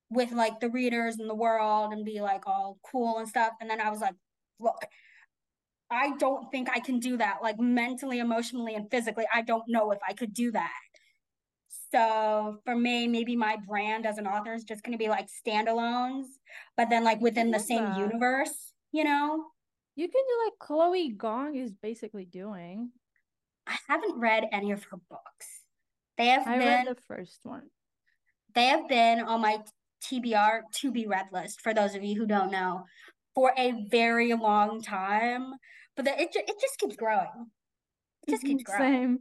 with 0.09 0.31
like 0.31 0.59
the 0.59 0.69
readers 0.69 1.17
and 1.17 1.29
the 1.29 1.35
world 1.35 1.93
and 1.93 2.05
be 2.05 2.21
like 2.21 2.45
all 2.45 2.77
cool 2.83 3.17
and 3.19 3.27
stuff. 3.27 3.53
And 3.61 3.69
then 3.69 3.81
I 3.81 3.89
was 3.89 4.01
like, 4.01 4.15
look, 4.59 4.85
I 5.91 6.15
don't 6.17 6.49
think 6.51 6.69
I 6.69 6.79
can 6.79 6.99
do 6.99 7.17
that. 7.17 7.37
Like 7.41 7.59
mentally, 7.59 8.19
emotionally, 8.19 8.75
and 8.75 8.89
physically, 8.89 9.25
I 9.33 9.41
don't 9.41 9.63
know 9.67 9.91
if 9.91 9.99
I 10.07 10.13
could 10.13 10.33
do 10.33 10.51
that. 10.51 10.71
So 11.91 12.57
for 12.65 12.75
me, 12.75 13.07
maybe 13.07 13.35
my 13.35 13.57
brand 13.67 14.05
as 14.05 14.17
an 14.17 14.27
author 14.27 14.53
is 14.53 14.63
just 14.63 14.83
going 14.83 14.97
to 14.97 14.97
be 14.97 15.09
like 15.09 15.27
standalones, 15.27 16.25
but 16.75 16.89
then 16.89 17.03
like 17.03 17.21
within 17.21 17.51
the 17.51 17.59
same 17.59 17.85
that. 17.85 17.97
universe, 17.97 18.73
you 18.91 19.03
know? 19.03 19.45
You 19.95 20.09
can 20.09 20.21
do 20.27 20.45
like 20.45 20.53
Chloe 20.59 21.09
Gong 21.09 21.55
is 21.55 21.71
basically 21.71 22.25
doing. 22.25 22.91
I 23.65 23.77
haven't 23.87 24.19
read 24.19 24.45
any 24.51 24.71
of 24.71 24.83
her 24.85 24.97
books. 25.09 25.47
They 26.17 26.27
have 26.27 26.47
I 26.47 26.57
been 26.57 26.67
read 26.67 26.87
the 26.87 27.01
first 27.07 27.39
one. 27.43 27.69
They 28.53 28.65
have 28.65 28.87
been 28.89 29.21
on 29.21 29.41
my 29.41 29.59
TBR 30.03 30.61
to 30.71 30.91
be 30.91 31.07
read 31.07 31.27
list 31.31 31.61
for 31.61 31.73
those 31.73 31.95
of 31.95 32.03
you 32.03 32.15
who 32.15 32.25
don't 32.25 32.51
know 32.51 32.83
for 33.35 33.53
a 33.57 33.85
very 33.89 34.33
long 34.33 34.81
time. 34.81 35.53
But 35.95 36.05
the, 36.05 36.19
it 36.19 36.29
it 36.33 36.55
just 36.59 36.79
keeps 36.79 36.95
growing. 36.95 37.51
It 38.27 38.31
just 38.31 38.43
keeps 38.43 38.63
mm-hmm. 38.63 38.77
growing. 38.77 38.93
Same. 38.93 39.19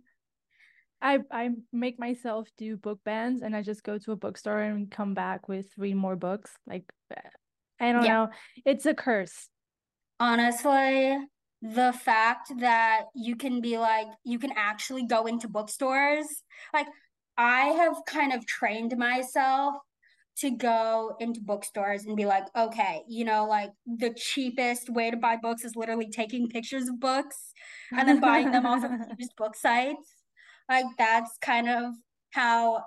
I 1.02 1.18
I 1.30 1.50
make 1.72 1.98
myself 1.98 2.48
do 2.56 2.76
book 2.76 3.00
bans 3.04 3.42
and 3.42 3.54
I 3.54 3.62
just 3.62 3.84
go 3.84 3.98
to 3.98 4.12
a 4.12 4.16
bookstore 4.16 4.60
and 4.60 4.90
come 4.90 5.12
back 5.12 5.48
with 5.48 5.66
three 5.74 5.94
more 5.94 6.16
books. 6.16 6.50
Like 6.66 6.84
I 7.78 7.92
don't 7.92 8.04
yeah. 8.04 8.12
know. 8.12 8.28
It's 8.64 8.86
a 8.86 8.94
curse. 8.94 9.48
Honestly, 10.18 11.18
the 11.60 11.92
fact 11.92 12.52
that 12.60 13.04
you 13.14 13.36
can 13.36 13.60
be 13.60 13.78
like 13.78 14.06
you 14.24 14.38
can 14.38 14.52
actually 14.56 15.06
go 15.06 15.26
into 15.26 15.48
bookstores. 15.48 16.26
Like 16.72 16.86
I 17.36 17.66
have 17.66 17.96
kind 18.06 18.32
of 18.32 18.46
trained 18.46 18.96
myself 18.96 19.74
to 20.38 20.50
go 20.50 21.14
into 21.20 21.40
bookstores 21.40 22.04
and 22.06 22.16
be 22.16 22.26
like, 22.26 22.44
okay, 22.56 23.02
you 23.08 23.24
know, 23.24 23.46
like 23.46 23.70
the 23.86 24.12
cheapest 24.14 24.90
way 24.90 25.10
to 25.10 25.16
buy 25.16 25.36
books 25.36 25.64
is 25.64 25.76
literally 25.76 26.10
taking 26.10 26.48
pictures 26.48 26.88
of 26.88 26.98
books 26.98 27.52
and 27.92 28.08
then 28.08 28.20
buying 28.20 28.50
them 28.50 28.66
off 28.66 28.84
of 28.84 28.90
used 29.18 29.36
book 29.36 29.54
sites. 29.56 30.14
Like 30.68 30.86
that's 30.98 31.38
kind 31.40 31.68
of 31.68 31.94
how 32.30 32.82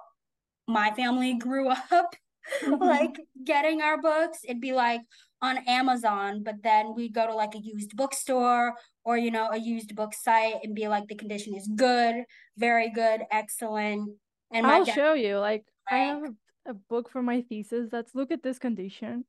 my 0.67 0.91
family 0.91 1.35
grew 1.37 1.69
up. 1.91 2.15
Mm-hmm. 2.63 2.81
like 2.81 3.19
getting 3.43 3.81
our 3.81 4.01
books, 4.01 4.39
it'd 4.45 4.61
be 4.61 4.71
like 4.71 5.01
on 5.41 5.57
Amazon, 5.67 6.43
but 6.43 6.55
then 6.63 6.93
we'd 6.95 7.13
go 7.13 7.27
to 7.27 7.35
like 7.35 7.55
a 7.55 7.59
used 7.59 7.95
bookstore 7.97 8.73
or 9.03 9.17
you 9.17 9.31
know 9.31 9.49
a 9.51 9.57
used 9.57 9.93
book 9.97 10.13
site 10.13 10.55
and 10.63 10.73
be 10.73 10.87
like 10.87 11.07
the 11.09 11.15
condition 11.15 11.53
is 11.55 11.69
good, 11.75 12.23
very 12.57 12.89
good, 12.89 13.21
excellent. 13.31 14.11
And 14.51 14.65
I'll 14.65 14.85
dad- 14.85 14.95
show 14.95 15.13
you. 15.13 15.39
Like 15.39 15.65
I 15.91 15.97
have 15.97 16.23
a 16.23 16.29
a 16.67 16.73
book 16.73 17.09
for 17.09 17.21
my 17.21 17.41
thesis 17.41 17.89
that's 17.91 18.15
look 18.15 18.31
at 18.31 18.43
this 18.43 18.59
condition, 18.59 19.25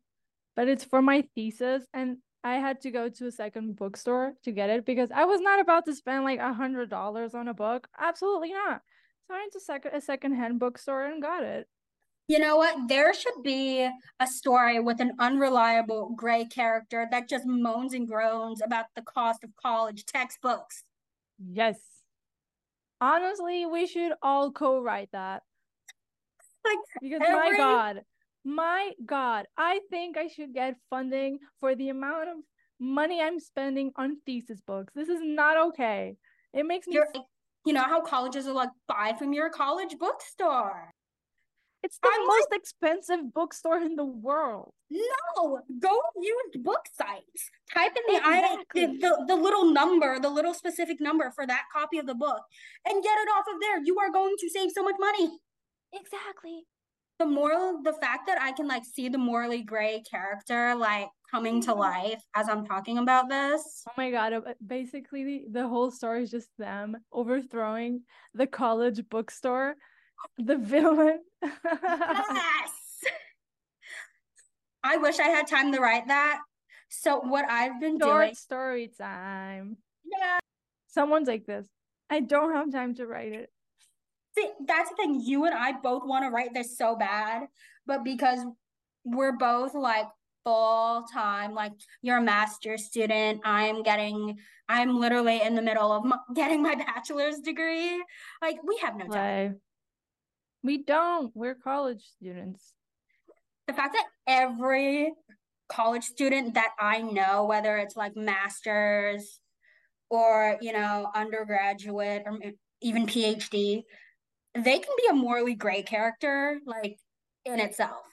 but 0.56 0.68
it's 0.68 0.84
for 0.84 1.02
my 1.02 1.24
thesis 1.34 1.84
and 1.94 2.18
I 2.44 2.54
had 2.54 2.80
to 2.82 2.90
go 2.90 3.08
to 3.08 3.26
a 3.26 3.32
second 3.32 3.76
bookstore 3.76 4.34
to 4.44 4.52
get 4.52 4.70
it 4.70 4.84
because 4.84 5.10
I 5.10 5.24
was 5.24 5.40
not 5.40 5.60
about 5.60 5.84
to 5.86 5.94
spend 5.94 6.24
like 6.24 6.38
a 6.38 6.52
hundred 6.52 6.88
dollars 6.88 7.34
on 7.34 7.48
a 7.48 7.54
book. 7.54 7.88
Absolutely 7.98 8.52
not. 8.52 8.80
So 9.26 9.34
I 9.34 9.38
went 9.38 9.52
to 9.52 9.60
second 9.60 9.92
a 9.94 10.00
secondhand 10.00 10.58
bookstore 10.60 11.04
and 11.04 11.20
got 11.20 11.42
it. 11.42 11.66
You 12.28 12.38
know 12.38 12.56
what? 12.56 12.88
There 12.88 13.14
should 13.14 13.42
be 13.42 13.88
a 14.20 14.26
story 14.26 14.80
with 14.80 15.00
an 15.00 15.12
unreliable 15.18 16.14
gray 16.14 16.44
character 16.44 17.08
that 17.10 17.28
just 17.28 17.46
moans 17.46 17.94
and 17.94 18.06
groans 18.06 18.60
about 18.62 18.86
the 18.94 19.02
cost 19.02 19.42
of 19.42 19.50
college 19.56 20.04
textbooks. 20.04 20.84
Yes. 21.38 21.78
Honestly, 23.00 23.64
we 23.64 23.86
should 23.86 24.12
all 24.22 24.52
co-write 24.52 25.08
that 25.12 25.42
like 26.64 26.78
because 27.00 27.20
every... 27.24 27.52
my 27.52 27.56
god 27.56 28.02
my 28.44 28.92
god 29.04 29.46
i 29.56 29.80
think 29.90 30.16
i 30.16 30.26
should 30.26 30.54
get 30.54 30.74
funding 30.90 31.38
for 31.60 31.74
the 31.74 31.88
amount 31.88 32.28
of 32.28 32.36
money 32.80 33.20
i'm 33.20 33.40
spending 33.40 33.90
on 33.96 34.16
thesis 34.24 34.60
books 34.66 34.92
this 34.94 35.08
is 35.08 35.20
not 35.22 35.56
okay 35.56 36.16
it 36.54 36.64
makes 36.64 36.86
me 36.86 36.94
You're, 36.94 37.08
you 37.66 37.72
know 37.72 37.82
how 37.82 38.00
colleges 38.00 38.46
are 38.46 38.54
like 38.54 38.70
buy 38.86 39.14
from 39.18 39.32
your 39.32 39.50
college 39.50 39.96
bookstore 39.98 40.94
it's 41.82 41.98
the 42.02 42.08
I'm 42.12 42.26
most 42.26 42.48
like, 42.50 42.60
expensive 42.60 43.32
bookstore 43.32 43.78
in 43.78 43.94
the 43.94 44.04
world. 44.04 44.72
No, 44.90 45.60
go 45.78 46.00
used 46.20 46.64
book 46.64 46.80
sites. 46.92 47.50
Type 47.72 47.92
in 47.96 48.14
the, 48.14 48.18
exactly. 48.18 48.82
I, 48.82 48.86
the, 48.86 48.98
the 48.98 49.24
the 49.28 49.36
little 49.36 49.72
number, 49.72 50.18
the 50.18 50.28
little 50.28 50.54
specific 50.54 51.00
number 51.00 51.30
for 51.30 51.46
that 51.46 51.62
copy 51.72 51.98
of 51.98 52.06
the 52.06 52.16
book, 52.16 52.42
and 52.84 53.02
get 53.02 53.18
it 53.18 53.28
off 53.36 53.44
of 53.52 53.60
there. 53.60 53.80
You 53.84 53.98
are 54.00 54.10
going 54.10 54.34
to 54.40 54.48
save 54.50 54.72
so 54.72 54.82
much 54.82 54.96
money. 54.98 55.38
Exactly. 55.92 56.64
The 57.18 57.26
moral, 57.26 57.82
the 57.82 57.94
fact 57.94 58.26
that 58.28 58.40
I 58.40 58.52
can 58.52 58.68
like 58.68 58.84
see 58.84 59.08
the 59.08 59.18
morally 59.18 59.62
gray 59.62 60.02
character 60.08 60.74
like 60.76 61.08
coming 61.30 61.60
to 61.62 61.70
mm-hmm. 61.70 61.80
life 61.80 62.22
as 62.36 62.48
I'm 62.48 62.64
talking 62.64 62.98
about 62.98 63.28
this. 63.28 63.82
Oh 63.88 63.92
my 63.96 64.10
god! 64.10 64.32
Uh, 64.32 64.40
basically, 64.64 65.24
the, 65.24 65.44
the 65.50 65.68
whole 65.68 65.90
story 65.90 66.22
is 66.22 66.30
just 66.30 66.48
them 66.58 66.96
overthrowing 67.12 68.02
the 68.34 68.46
college 68.46 69.02
bookstore. 69.08 69.74
The 70.36 70.56
villain. 70.56 71.20
yes. 71.42 72.70
I 74.82 74.96
wish 74.96 75.18
I 75.18 75.28
had 75.28 75.46
time 75.46 75.72
to 75.72 75.80
write 75.80 76.08
that. 76.08 76.40
So 76.88 77.20
what 77.20 77.44
I've 77.48 77.80
been 77.80 77.98
Short 78.00 78.26
doing. 78.26 78.34
story 78.34 78.90
time. 78.98 79.76
Yeah. 80.04 80.38
Someone's 80.88 81.28
like 81.28 81.46
this. 81.46 81.66
I 82.10 82.20
don't 82.20 82.54
have 82.54 82.72
time 82.72 82.94
to 82.94 83.06
write 83.06 83.32
it. 83.32 83.50
That's 84.66 84.90
the 84.90 84.96
thing. 84.96 85.20
You 85.22 85.44
and 85.44 85.54
I 85.54 85.72
both 85.72 86.02
want 86.04 86.24
to 86.24 86.30
write 86.30 86.54
this 86.54 86.76
so 86.76 86.96
bad, 86.96 87.44
but 87.86 88.04
because 88.04 88.40
we're 89.04 89.36
both 89.36 89.74
like 89.74 90.06
full 90.44 91.04
time, 91.12 91.54
like 91.54 91.72
you're 92.02 92.18
a 92.18 92.22
master's 92.22 92.84
student, 92.84 93.40
I'm 93.44 93.82
getting, 93.82 94.38
I'm 94.68 94.98
literally 94.98 95.42
in 95.42 95.54
the 95.54 95.62
middle 95.62 95.92
of 95.92 96.04
getting 96.34 96.62
my 96.62 96.74
bachelor's 96.74 97.38
degree. 97.40 98.02
Like 98.42 98.58
we 98.66 98.78
have 98.82 98.96
no 98.96 99.06
time. 99.06 99.60
We 100.62 100.82
don't. 100.82 101.30
We're 101.34 101.54
college 101.54 102.02
students. 102.16 102.74
The 103.66 103.74
fact 103.74 103.94
that 103.94 104.06
every 104.26 105.12
college 105.68 106.04
student 106.04 106.54
that 106.54 106.72
I 106.80 107.02
know, 107.02 107.44
whether 107.44 107.76
it's 107.76 107.96
like 107.96 108.16
master's 108.16 109.40
or, 110.10 110.56
you 110.60 110.72
know, 110.72 111.10
undergraduate 111.14 112.22
or 112.26 112.38
even 112.80 113.06
PhD, 113.06 113.82
they 114.54 114.78
can 114.78 114.94
be 114.96 115.08
a 115.10 115.14
morally 115.14 115.54
gray 115.54 115.82
character 115.82 116.58
like 116.66 116.98
in 117.44 117.60
itself. 117.60 118.04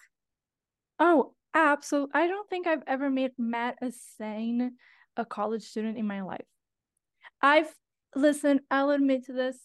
Oh, 1.00 1.34
absolutely. 1.54 2.12
I 2.13 2.27
don't 2.27 2.50
think 2.50 2.68
I've 2.68 2.84
ever 2.88 3.10
made 3.10 3.32
met 3.38 3.77
a 3.82 3.92
sane 4.18 4.74
a 5.18 5.25
college 5.25 5.63
student 5.63 5.98
in 5.98 6.08
my 6.08 6.22
life. 6.22 6.46
I've 7.42 7.74
listened, 8.15 8.62
I'll 8.70 8.92
admit 8.92 9.25
to 9.25 9.34
this. 9.34 9.58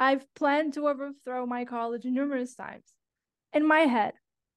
I've 0.00 0.24
planned 0.34 0.74
to 0.74 0.88
overthrow 0.88 1.46
my 1.46 1.64
college 1.64 2.04
numerous 2.04 2.54
times. 2.54 2.84
In 3.52 3.66
my 3.66 3.80
head, 3.80 4.12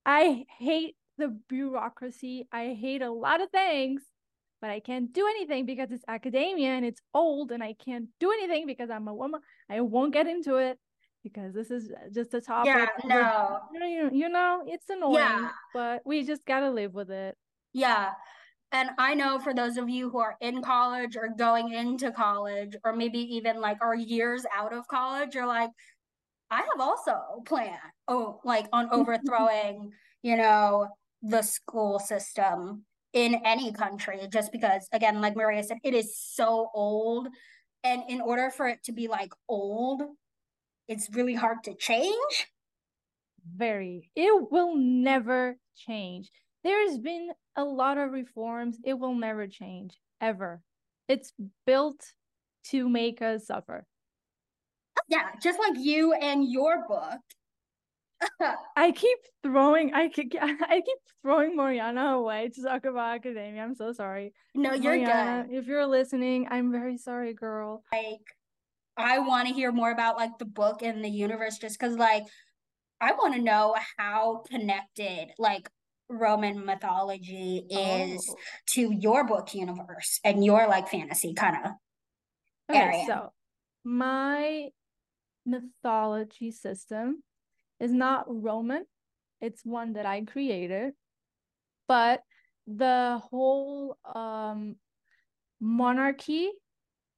I 0.05 0.45
hate 0.59 0.95
the 1.17 1.29
bureaucracy. 1.49 2.47
I 2.51 2.77
hate 2.79 3.01
a 3.01 3.11
lot 3.11 3.41
of 3.41 3.49
things, 3.49 4.01
but 4.59 4.69
I 4.69 4.79
can't 4.79 5.11
do 5.11 5.25
anything 5.27 5.65
because 5.65 5.91
it's 5.91 6.03
academia 6.07 6.69
and 6.71 6.85
it's 6.85 7.01
old 7.13 7.51
and 7.51 7.63
I 7.63 7.73
can't 7.73 8.07
do 8.19 8.31
anything 8.31 8.67
because 8.67 8.89
I'm 8.89 9.07
a 9.07 9.13
woman. 9.13 9.41
I 9.69 9.81
won't 9.81 10.13
get 10.13 10.27
into 10.27 10.57
it 10.57 10.77
because 11.23 11.53
this 11.53 11.71
is 11.71 11.91
uh, 11.91 12.09
just 12.13 12.33
a 12.33 12.41
topic. 12.41 12.73
Yeah, 12.73 12.87
no. 13.05 13.59
You, 13.81 14.09
you 14.11 14.29
know, 14.29 14.63
it's 14.65 14.89
annoying, 14.89 15.15
yeah. 15.15 15.49
but 15.73 16.01
we 16.05 16.23
just 16.23 16.45
got 16.45 16.61
to 16.61 16.71
live 16.71 16.93
with 16.93 17.09
it. 17.09 17.35
Yeah. 17.73 18.11
And 18.71 18.91
I 18.97 19.15
know 19.15 19.39
for 19.39 19.53
those 19.53 19.77
of 19.77 19.89
you 19.89 20.09
who 20.09 20.19
are 20.19 20.35
in 20.39 20.61
college 20.61 21.17
or 21.17 21.29
going 21.37 21.73
into 21.73 22.11
college, 22.11 22.75
or 22.85 22.95
maybe 22.95 23.19
even 23.35 23.59
like 23.59 23.77
are 23.81 23.95
years 23.95 24.45
out 24.55 24.73
of 24.73 24.87
college, 24.87 25.35
you're 25.35 25.47
like, 25.47 25.71
I 26.49 26.57
have 26.57 26.79
also 26.79 27.17
planned, 27.45 27.79
oh, 28.07 28.39
like 28.45 28.67
on 28.71 28.89
overthrowing, 28.91 29.91
you 30.21 30.37
know, 30.37 30.87
the 31.21 31.41
school 31.41 31.99
system 31.99 32.85
in 33.13 33.41
any 33.45 33.73
country, 33.73 34.19
just 34.31 34.51
because, 34.51 34.87
again, 34.93 35.19
like 35.19 35.35
Maria 35.35 35.63
said, 35.63 35.77
it 35.83 35.93
is 35.93 36.17
so 36.17 36.69
old. 36.73 37.27
And 37.83 38.03
in 38.07 38.21
order 38.21 38.49
for 38.51 38.67
it 38.67 38.83
to 38.85 38.93
be 38.93 39.07
like 39.07 39.33
old, 39.49 40.01
it's 40.87 41.09
really 41.13 41.33
hard 41.35 41.63
to 41.65 41.75
change. 41.75 42.47
Very. 43.55 44.11
It 44.15 44.51
will 44.51 44.75
never 44.75 45.57
change. 45.75 46.29
There's 46.63 46.97
been 46.97 47.29
a 47.55 47.63
lot 47.63 47.97
of 47.97 48.11
reforms. 48.11 48.77
It 48.83 48.93
will 48.93 49.15
never 49.15 49.47
change, 49.47 49.97
ever. 50.19 50.61
It's 51.07 51.33
built 51.65 52.13
to 52.65 52.87
make 52.87 53.21
us 53.21 53.47
suffer. 53.47 53.85
Yeah, 55.07 55.29
just 55.41 55.59
like 55.59 55.77
you 55.77 56.13
and 56.13 56.49
your 56.49 56.87
book. 56.87 57.19
I 58.77 58.91
keep 58.91 59.17
throwing 59.41 59.93
I 59.95 60.09
keep 60.09 60.33
I 60.41 60.81
keep 60.85 60.97
throwing 61.23 61.57
Moriana 61.57 62.15
away 62.15 62.51
to 62.53 62.61
talk 62.61 62.85
about 62.85 63.15
academia. 63.15 63.63
I'm 63.63 63.75
so 63.75 63.91
sorry. 63.93 64.33
No, 64.53 64.73
you're 64.73 64.97
Moriana, 64.97 65.47
good. 65.47 65.57
If 65.57 65.65
you're 65.65 65.87
listening, 65.87 66.47
I'm 66.51 66.71
very 66.71 66.97
sorry, 66.97 67.33
girl. 67.33 67.83
Like 67.91 68.21
I 68.97 69.19
want 69.19 69.47
to 69.47 69.53
hear 69.53 69.71
more 69.71 69.91
about 69.91 70.17
like 70.17 70.37
the 70.37 70.45
book 70.45 70.81
and 70.81 71.03
the 71.03 71.09
universe 71.09 71.57
just 71.57 71.79
because 71.79 71.95
like 71.95 72.23
I 72.99 73.13
want 73.13 73.35
to 73.35 73.41
know 73.41 73.75
how 73.97 74.43
connected 74.49 75.29
like 75.39 75.69
Roman 76.09 76.65
mythology 76.65 77.65
is 77.69 78.27
oh. 78.29 78.35
to 78.71 78.91
your 78.91 79.25
book 79.25 79.53
universe 79.53 80.19
and 80.23 80.43
your 80.43 80.67
like 80.67 80.89
fantasy 80.89 81.33
kind 81.33 81.57
of 81.65 81.71
okay, 82.69 82.79
area. 82.79 83.03
So 83.07 83.33
my 83.83 84.69
mythology 85.45 86.51
system 86.51 87.23
is 87.79 87.91
not 87.91 88.25
Roman. 88.27 88.85
It's 89.39 89.65
one 89.65 89.93
that 89.93 90.05
I 90.05 90.21
created. 90.21 90.93
But 91.87 92.21
the 92.67 93.19
whole 93.29 93.97
um 94.13 94.75
monarchy, 95.59 96.51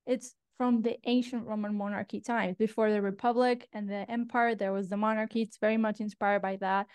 it's 0.05 0.33
from 0.57 0.81
the 0.81 0.97
ancient 1.05 1.45
Roman 1.47 1.75
monarchy 1.75 2.19
times. 2.19 2.57
Before 2.57 2.91
the 2.91 3.01
Republic 3.01 3.67
and 3.73 3.89
the 3.89 4.09
Empire, 4.09 4.55
there 4.55 4.73
was 4.73 4.89
the 4.89 4.97
monarchy. 4.97 5.41
It's 5.41 5.57
very 5.57 5.77
much 5.77 5.99
inspired 5.99 6.41
by 6.41 6.57
that. 6.57 6.87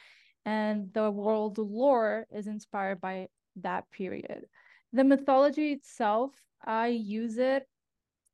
And 0.45 0.93
the 0.95 1.11
world 1.11 1.59
lore 1.59 2.27
is 2.31 2.47
inspired 2.47 3.01
by 3.01 3.29
that 3.57 3.91
period. 3.91 4.47
The 4.93 5.05
mythology 5.05 5.73
itself, 5.73 6.31
I 6.65 6.89
use 6.89 7.39
it. 7.39 7.69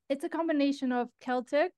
It's 0.09 0.25
a 0.25 0.29
combination 0.29 0.93
of 0.93 1.09
Celtic, 1.21 1.73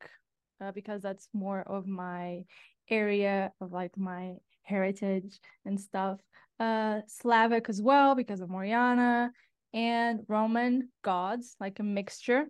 uh, 0.61 0.73
because 0.73 1.03
that's 1.03 1.29
more 1.33 1.61
of 1.61 1.87
my 1.87 2.45
area 2.91 3.53
of 3.61 3.73
like 3.73 3.97
my 3.97 4.35
heritage 4.62 5.38
and 5.65 5.81
stuff. 5.81 6.21
Uh, 6.59 7.00
Slavic 7.07 7.69
as 7.69 7.81
well 7.81 8.15
because 8.15 8.41
of 8.41 8.49
Moriana 8.49 9.31
and 9.73 10.21
Roman 10.29 10.91
gods, 11.03 11.55
like 11.61 11.79
a 11.79 11.83
mixture. 11.83 12.47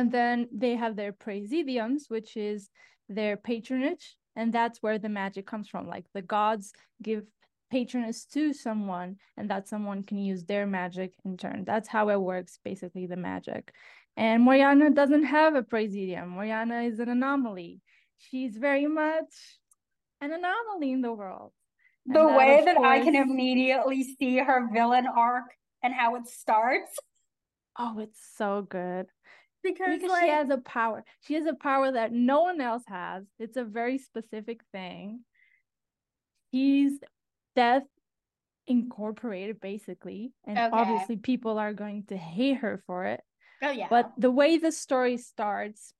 And 0.00 0.10
then 0.10 0.48
they 0.50 0.76
have 0.76 0.96
their 0.96 1.12
praesidiums, 1.12 2.08
which 2.08 2.34
is 2.34 2.70
their 3.10 3.36
patronage. 3.36 4.16
And 4.34 4.50
that's 4.50 4.82
where 4.82 4.98
the 4.98 5.10
magic 5.10 5.46
comes 5.46 5.68
from. 5.68 5.86
Like 5.86 6.06
the 6.14 6.22
gods 6.22 6.72
give 7.02 7.24
patronage 7.70 8.26
to 8.32 8.54
someone, 8.54 9.16
and 9.36 9.50
that 9.50 9.68
someone 9.68 10.02
can 10.02 10.18
use 10.18 10.44
their 10.44 10.66
magic 10.66 11.12
in 11.26 11.36
turn. 11.36 11.64
That's 11.66 11.86
how 11.86 12.08
it 12.08 12.20
works, 12.20 12.58
basically, 12.64 13.06
the 13.06 13.16
magic. 13.16 13.72
And 14.16 14.42
Moriana 14.42 14.94
doesn't 14.94 15.24
have 15.24 15.54
a 15.54 15.62
praesidium. 15.62 16.34
Moriana 16.34 16.88
is 16.88 16.98
an 16.98 17.10
anomaly. 17.10 17.82
She's 18.16 18.56
very 18.56 18.86
much 18.86 19.58
an 20.22 20.32
anomaly 20.32 20.92
in 20.92 21.02
the 21.02 21.12
world. 21.12 21.52
And 22.06 22.16
the 22.16 22.26
that, 22.26 22.38
way 22.38 22.62
that 22.64 22.76
course, 22.76 22.88
I 22.88 23.00
can 23.00 23.14
immediately 23.14 24.16
see 24.18 24.38
her 24.38 24.68
villain 24.72 25.06
arc 25.06 25.54
and 25.82 25.92
how 25.92 26.16
it 26.16 26.26
starts. 26.26 26.98
Oh, 27.78 27.98
it's 27.98 28.20
so 28.36 28.66
good 28.68 29.06
because, 29.62 29.94
because 29.94 30.10
like, 30.10 30.24
she 30.24 30.28
has 30.28 30.50
a 30.50 30.58
power. 30.58 31.04
She 31.20 31.34
has 31.34 31.46
a 31.46 31.54
power 31.54 31.92
that 31.92 32.12
no 32.12 32.42
one 32.42 32.60
else 32.60 32.84
has. 32.86 33.24
It's 33.38 33.56
a 33.56 33.64
very 33.64 33.98
specific 33.98 34.60
thing. 34.72 35.20
He's 36.50 36.98
death 37.54 37.84
incorporated 38.66 39.60
basically, 39.60 40.32
and 40.46 40.58
okay. 40.58 40.70
obviously 40.72 41.16
people 41.16 41.58
are 41.58 41.72
going 41.72 42.04
to 42.08 42.16
hate 42.16 42.58
her 42.58 42.82
for 42.86 43.04
it. 43.04 43.20
Oh 43.62 43.70
yeah. 43.70 43.88
But 43.90 44.12
the 44.16 44.30
way 44.30 44.58
the 44.58 44.72
story 44.72 45.16
starts. 45.18 45.92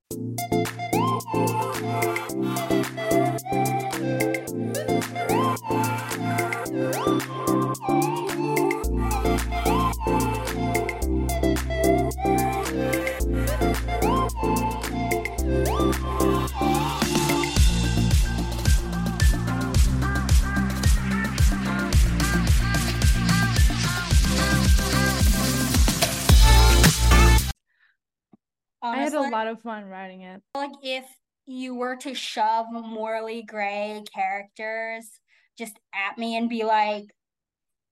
Honestly, 28.83 29.19
I 29.19 29.23
had 29.23 29.29
a 29.29 29.33
lot 29.33 29.47
of 29.47 29.61
fun 29.61 29.85
writing 29.85 30.23
it. 30.23 30.40
Like 30.55 30.73
if 30.83 31.05
you 31.47 31.75
were 31.75 31.97
to 31.97 32.14
shove 32.14 32.66
morally 32.71 33.43
gray 33.43 34.03
characters 34.14 35.21
just 35.59 35.79
at 35.95 36.16
me 36.16 36.37
and 36.37 36.49
be 36.49 36.64
like, 36.64 37.05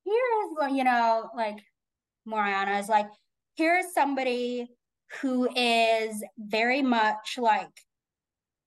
here's 0.04 0.74
you 0.74 0.84
know, 0.84 1.30
like 1.36 1.58
Moriana 2.26 2.80
is 2.80 2.88
like, 2.88 3.08
here's 3.56 3.92
somebody 3.92 4.68
who 5.20 5.48
is 5.54 6.22
very 6.38 6.82
much 6.82 7.36
like 7.38 7.68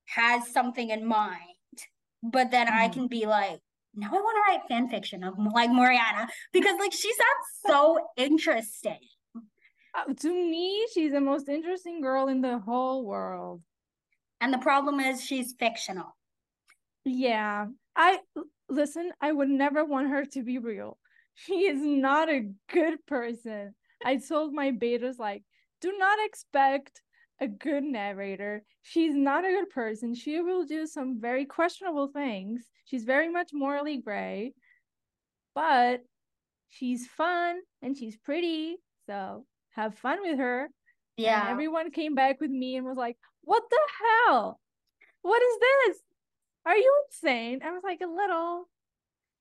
has 0.05 0.51
something 0.51 0.89
in 0.89 1.05
mind, 1.05 1.39
but 2.21 2.51
then 2.51 2.67
mm. 2.67 2.73
I 2.73 2.85
mm-hmm. 2.85 2.93
can 2.93 3.07
be 3.07 3.25
like, 3.25 3.59
now 3.95 4.09
I 4.09 4.13
want 4.13 4.37
to 4.37 4.51
write 4.51 4.67
fan 4.67 4.89
fiction 4.89 5.23
of 5.23 5.35
like 5.53 5.69
Moriana 5.69 6.27
because 6.53 6.79
like 6.79 6.93
she 6.93 7.11
sounds 7.13 7.67
so 7.67 8.07
interesting. 8.17 8.99
Uh, 9.93 10.13
to 10.13 10.29
me, 10.29 10.87
she's 10.93 11.11
the 11.11 11.21
most 11.21 11.49
interesting 11.49 12.01
girl 12.01 12.27
in 12.27 12.41
the 12.41 12.59
whole 12.59 13.05
world. 13.05 13.61
And 14.39 14.53
the 14.53 14.57
problem 14.57 14.99
is 14.99 15.23
she's 15.23 15.53
fictional. 15.59 16.15
Yeah. 17.05 17.67
I 17.95 18.19
listen, 18.69 19.11
I 19.19 19.31
would 19.31 19.49
never 19.49 19.83
want 19.83 20.09
her 20.09 20.25
to 20.25 20.43
be 20.43 20.57
real. 20.57 20.97
She 21.35 21.65
is 21.65 21.81
not 21.81 22.29
a 22.29 22.49
good 22.71 23.05
person. 23.05 23.75
I 24.03 24.17
told 24.17 24.53
my 24.53 24.71
betas 24.71 25.19
like, 25.19 25.43
do 25.81 25.93
not 25.97 26.17
expect 26.25 27.01
a 27.39 27.47
good 27.47 27.83
narrator. 27.83 28.63
She's 28.83 29.15
not 29.15 29.45
a 29.45 29.49
good 29.49 29.69
person. 29.69 30.15
She 30.15 30.39
will 30.41 30.65
do 30.65 30.85
some 30.85 31.19
very 31.19 31.45
questionable 31.45 32.07
things. 32.07 32.63
She's 32.85 33.03
very 33.03 33.29
much 33.29 33.49
morally 33.51 33.97
gray, 33.97 34.53
but 35.53 36.01
she's 36.69 37.07
fun 37.07 37.59
and 37.81 37.97
she's 37.97 38.17
pretty. 38.17 38.77
So 39.07 39.45
have 39.71 39.95
fun 39.95 40.19
with 40.21 40.37
her. 40.37 40.69
Yeah. 41.17 41.41
And 41.41 41.49
everyone 41.49 41.91
came 41.91 42.15
back 42.15 42.39
with 42.39 42.51
me 42.51 42.77
and 42.77 42.85
was 42.85 42.97
like, 42.97 43.17
What 43.41 43.63
the 43.69 43.79
hell? 43.99 44.59
What 45.21 45.41
is 45.41 45.59
this? 45.59 45.97
Are 46.65 46.75
you 46.75 47.03
insane? 47.07 47.61
I 47.63 47.71
was 47.71 47.81
like, 47.83 48.01
A 48.01 48.07
little. 48.07 48.67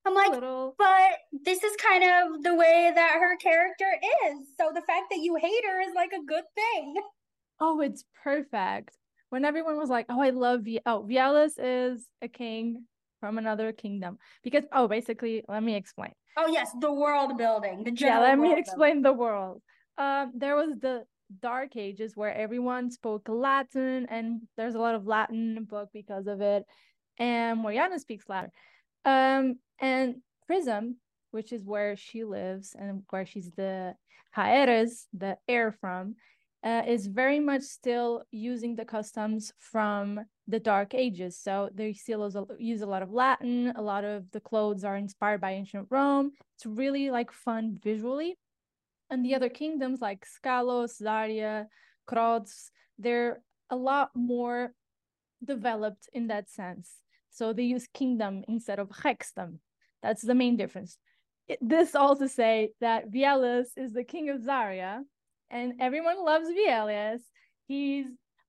I'm 0.07 0.14
like, 0.14 0.31
little. 0.31 0.75
but 0.79 1.19
this 1.45 1.62
is 1.62 1.77
kind 1.77 2.03
of 2.03 2.43
the 2.43 2.55
way 2.55 2.90
that 2.95 3.19
her 3.21 3.37
character 3.37 3.85
is. 4.27 4.47
So 4.59 4.71
the 4.75 4.81
fact 4.81 5.11
that 5.11 5.19
you 5.19 5.37
hate 5.37 5.64
her 5.66 5.81
is 5.83 5.95
like 5.95 6.12
a 6.12 6.25
good 6.25 6.45
thing. 6.55 6.95
Oh, 7.61 7.81
it's 7.81 8.05
perfect. 8.25 8.97
When 9.29 9.45
everyone 9.45 9.77
was 9.77 9.90
like, 9.90 10.07
"Oh, 10.09 10.21
I 10.23 10.31
love 10.31 10.66
you." 10.66 10.81
Oh, 10.87 11.07
Viellus 11.09 11.53
is 11.59 12.07
a 12.23 12.29
king 12.29 12.87
from 13.21 13.37
another 13.37 13.73
kingdom 13.73 14.19
because 14.43 14.64
oh, 14.73 14.88
basically, 14.88 15.45
let 15.47 15.62
me 15.62 15.77
explain. 15.77 16.12
Oh 16.38 16.49
yes, 16.49 16.71
the 16.81 16.93
world 16.93 17.37
building. 17.37 17.85
The 17.85 17.93
yeah, 17.93 18.21
let 18.21 18.38
me 18.38 18.59
explain 18.59 19.03
building. 19.03 19.03
the 19.03 19.12
world 19.12 19.62
um, 20.00 20.32
there 20.34 20.56
was 20.56 20.70
the 20.80 21.04
dark 21.40 21.76
ages 21.76 22.16
where 22.16 22.34
everyone 22.34 22.90
spoke 22.90 23.28
Latin, 23.28 24.06
and 24.10 24.40
there's 24.56 24.74
a 24.74 24.80
lot 24.80 24.96
of 24.96 25.06
Latin 25.06 25.56
in 25.56 25.64
book 25.64 25.90
because 25.92 26.26
of 26.26 26.40
it. 26.40 26.64
And 27.18 27.62
Moriana 27.62 28.00
speaks 28.00 28.28
Latin. 28.28 28.50
Um, 29.04 29.58
and 29.80 30.16
Prism 30.46 30.96
which 31.30 31.52
is 31.52 31.64
where 31.64 31.96
she 31.96 32.24
lives 32.24 32.74
and 32.78 33.02
where 33.10 33.26
she's 33.26 33.50
the 33.52 33.94
Jaehaerys, 34.36 35.06
the 35.12 35.36
heir 35.48 35.72
from, 35.72 36.16
uh, 36.62 36.82
is 36.86 37.06
very 37.06 37.40
much 37.40 37.62
still 37.62 38.22
using 38.30 38.76
the 38.76 38.84
customs 38.84 39.52
from 39.58 40.20
the 40.46 40.60
Dark 40.60 40.94
Ages. 40.94 41.38
So 41.38 41.70
they 41.74 41.92
still 41.94 42.48
use 42.58 42.82
a 42.82 42.86
lot 42.86 43.02
of 43.02 43.12
Latin. 43.12 43.72
A 43.76 43.82
lot 43.82 44.04
of 44.04 44.30
the 44.30 44.40
clothes 44.40 44.84
are 44.84 44.96
inspired 44.96 45.40
by 45.40 45.52
ancient 45.52 45.86
Rome. 45.90 46.32
It's 46.56 46.66
really 46.66 47.10
like 47.10 47.32
fun 47.32 47.78
visually. 47.82 48.36
And 49.11 49.25
the 49.25 49.35
other 49.35 49.49
kingdoms 49.49 50.01
like 50.01 50.25
Skallos, 50.25 51.03
Zarya, 51.03 51.66
Kroz, 52.07 52.70
they're 52.99 53.42
a 53.68 53.77
lot 53.77 54.11
more 54.14 54.73
developed 55.44 56.09
in 56.12 56.29
that 56.29 56.49
sense. 56.49 56.90
So 57.31 57.53
they 57.53 57.64
use 57.64 57.87
kingdom 57.92 58.44
instead 58.49 58.79
of 58.79 58.88
hexdom. 58.88 59.59
That's 60.03 60.23
the 60.23 60.35
main 60.35 60.57
difference. 60.57 60.99
It, 61.49 61.59
this 61.61 61.94
also 61.94 62.27
say 62.27 62.73
that 62.81 63.11
Vielas 63.11 63.68
is 63.77 63.92
the 63.92 64.05
king 64.05 64.31
of 64.31 64.40
Zarya, 64.40 65.03
and 65.51 65.75
everyone 65.81 66.25
loves 66.25 66.49
Vielas. 66.49 67.20
He's 67.66 68.07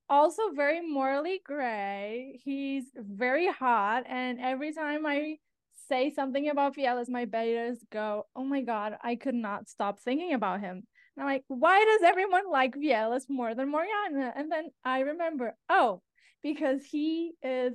also 0.10 0.52
very 0.56 0.82
morally 0.82 1.41
gray. 1.43 2.39
He's 2.43 2.86
very 2.95 3.47
hot, 3.47 4.04
and 4.08 4.39
every 4.39 4.74
time 4.74 5.06
I 5.06 5.38
say 5.91 6.10
something 6.10 6.47
about 6.47 6.75
Vielas, 6.75 7.10
my 7.10 7.25
betas 7.25 7.80
go, 7.91 8.25
"Oh 8.34 8.45
my 8.45 8.62
god, 8.62 8.97
I 9.04 9.15
could 9.15 9.36
not 9.36 9.67
stop 9.67 9.99
thinking 9.99 10.34
about 10.34 10.62
him." 10.62 10.88
And 11.15 11.23
I'm 11.23 11.25
like, 11.25 11.43
"Why 11.49 11.84
does 11.84 12.10
everyone 12.10 12.49
like 12.49 12.75
Vielas 12.75 13.30
more 13.30 13.54
than 13.54 13.69
Morgana?" 13.69 14.32
And 14.36 14.49
then 14.49 14.71
I 14.86 15.01
remember, 15.01 15.58
oh, 15.67 16.01
because 16.41 16.86
he 16.86 17.34
is 17.43 17.73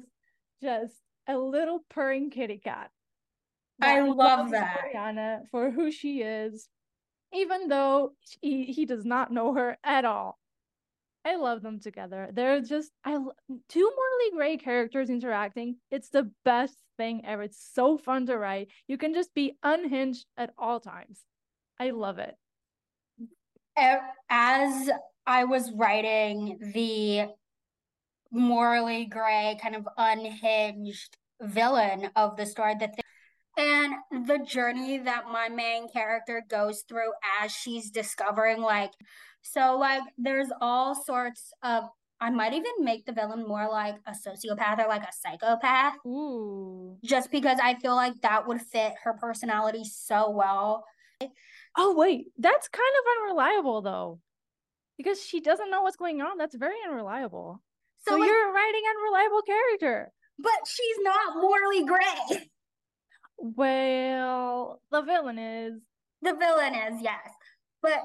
just 0.63 0.95
a 1.29 1.37
little 1.37 1.85
purring 1.91 2.31
kitty 2.31 2.59
cat. 2.59 2.91
I 3.83 4.01
love 4.01 4.51
that. 4.51 4.81
Morgana 4.83 5.43
for 5.51 5.71
who 5.71 5.91
she 5.91 6.23
is, 6.23 6.69
even 7.35 7.69
though 7.69 8.15
he, 8.41 8.65
he 8.65 8.87
does 8.87 9.05
not 9.05 9.31
know 9.31 9.53
her 9.53 9.77
at 9.85 10.07
all. 10.07 10.39
I 11.23 11.37
love 11.37 11.61
them 11.61 11.81
together. 11.81 12.31
They're 12.33 12.63
just 12.63 12.93
I 13.05 13.19
two 13.69 13.93
morally 13.99 14.31
gray 14.33 14.57
characters 14.57 15.11
interacting. 15.11 15.77
It's 15.91 16.09
the 16.09 16.31
best 16.45 16.79
thing 16.97 17.25
ever. 17.25 17.43
It's 17.43 17.71
so 17.75 17.97
fun 17.97 18.27
to 18.27 18.37
write. 18.37 18.69
You 18.87 18.99
can 18.99 19.15
just 19.15 19.35
be 19.35 19.57
unhinged 19.63 20.27
at 20.37 20.53
all 20.59 20.81
times. 20.81 21.21
I 21.79 21.91
love 21.91 22.19
it. 22.19 22.37
As 24.31 24.91
I 25.27 25.45
was 25.45 25.71
writing 25.73 26.59
the 26.75 27.27
morally 28.31 29.05
gray, 29.07 29.59
kind 29.63 29.77
of 29.77 29.87
unhinged 29.97 31.17
villain 31.41 32.11
of 32.17 32.37
the 32.37 32.47
story, 32.47 32.75
that 32.81 32.95
and 33.59 34.27
the 34.27 34.39
journey 34.39 34.99
that 34.99 35.25
my 35.33 35.49
main 35.49 35.89
character 35.89 36.45
goes 36.49 36.85
through 36.89 37.13
as 37.43 37.53
she's 37.53 37.91
discovering 37.91 38.61
like 38.61 38.93
so 39.41 39.79
like 39.79 40.03
there's 40.19 40.49
all 40.61 40.95
sorts 40.95 41.53
of 41.63 41.85
I 42.21 42.31
might 42.31 42.55
even 42.55 42.73
make 42.81 43.05
the 43.05 43.13
villain 43.13 43.47
more 43.47 43.69
like 43.69 43.97
a 44.07 44.13
sociopath 44.13 44.79
or 44.79 44.89
like 44.89 45.03
a 45.03 45.13
psychopath. 45.13 45.95
Ooh. 46.07 46.97
Just 47.05 47.31
because 47.31 47.59
I 47.63 47.75
feel 47.75 47.95
like 47.95 48.21
that 48.23 48.47
would 48.47 48.63
fit 48.63 48.95
her 49.05 49.13
personality 49.15 49.85
so 49.85 50.31
well. 50.31 50.85
Oh 51.77 51.95
wait, 51.95 52.29
that's 52.39 52.69
kind 52.69 52.85
of 52.99 53.05
unreliable 53.23 53.83
though. 53.83 54.21
Because 54.97 55.23
she 55.23 55.41
doesn't 55.41 55.71
know 55.71 55.83
what's 55.83 55.97
going 55.97 56.23
on. 56.23 56.39
That's 56.39 56.57
very 56.57 56.77
unreliable. 56.89 57.63
So, 58.07 58.13
so 58.13 58.19
like, 58.19 58.29
you're 58.29 58.53
writing 58.53 58.83
unreliable 58.89 59.43
character. 59.43 60.11
But 60.39 60.67
she's 60.67 60.97
not 61.01 61.37
morally 61.37 61.85
gray. 61.85 62.49
Well, 63.39 64.81
the 64.91 65.03
villain 65.03 65.39
is. 65.39 65.83
The 66.23 66.35
villain 66.35 66.75
is, 66.75 67.03
yes. 67.03 67.29
But 67.83 68.03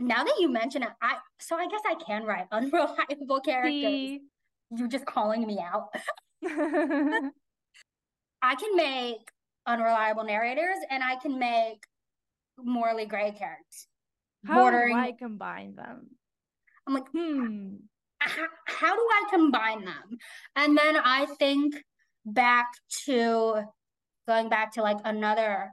now 0.00 0.24
that 0.24 0.34
you 0.38 0.48
mention 0.50 0.82
it, 0.82 0.90
I 1.00 1.16
so 1.40 1.56
I 1.56 1.66
guess 1.66 1.80
I 1.86 1.94
can 1.94 2.24
write 2.24 2.46
unreliable 2.52 3.40
characters. 3.40 3.72
See? 3.72 4.20
You're 4.76 4.88
just 4.88 5.06
calling 5.06 5.46
me 5.46 5.58
out. 5.60 5.88
I 8.42 8.54
can 8.56 8.76
make 8.76 9.30
unreliable 9.66 10.24
narrators 10.24 10.76
and 10.90 11.02
I 11.02 11.16
can 11.16 11.38
make 11.38 11.84
morally 12.58 13.06
gray 13.06 13.30
characters. 13.30 13.86
How 14.46 14.60
bordering... 14.60 14.96
do 14.96 15.00
I 15.02 15.12
combine 15.12 15.74
them? 15.74 16.10
I'm 16.86 16.94
like, 16.94 17.08
hmm, 17.12 17.76
how, 18.18 18.46
how 18.66 18.94
do 18.94 19.00
I 19.00 19.22
combine 19.30 19.84
them? 19.84 20.18
And 20.56 20.76
then 20.76 20.96
I 20.96 21.26
think 21.38 21.76
back 22.26 22.66
to 23.06 23.62
going 24.26 24.48
back 24.48 24.72
to 24.74 24.82
like 24.82 24.98
another 25.04 25.72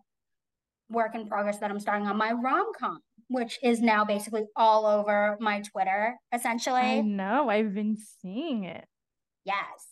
work 0.89 1.15
in 1.15 1.27
progress 1.27 1.57
that 1.59 1.71
I'm 1.71 1.79
starting 1.79 2.07
on 2.07 2.17
my 2.17 2.31
rom 2.33 2.71
com, 2.77 2.99
which 3.31 3.57
is 3.63 3.81
now 3.81 4.03
basically 4.03 4.43
all 4.57 4.85
over 4.85 5.37
my 5.39 5.61
Twitter, 5.61 6.15
essentially. 6.33 6.81
I 6.81 7.01
know, 7.01 7.49
I've 7.49 7.73
been 7.73 7.97
seeing 8.21 8.65
it. 8.65 8.85
Yes. 9.45 9.87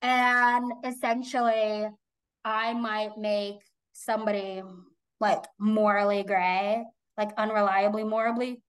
And 0.00 0.72
essentially, 0.84 1.88
I 2.44 2.72
might 2.74 3.18
make 3.18 3.56
somebody 3.92 4.62
like 5.18 5.44
morally 5.58 6.22
gray, 6.22 6.84
like 7.18 7.34
unreliably 7.36 8.08
morally 8.08 8.62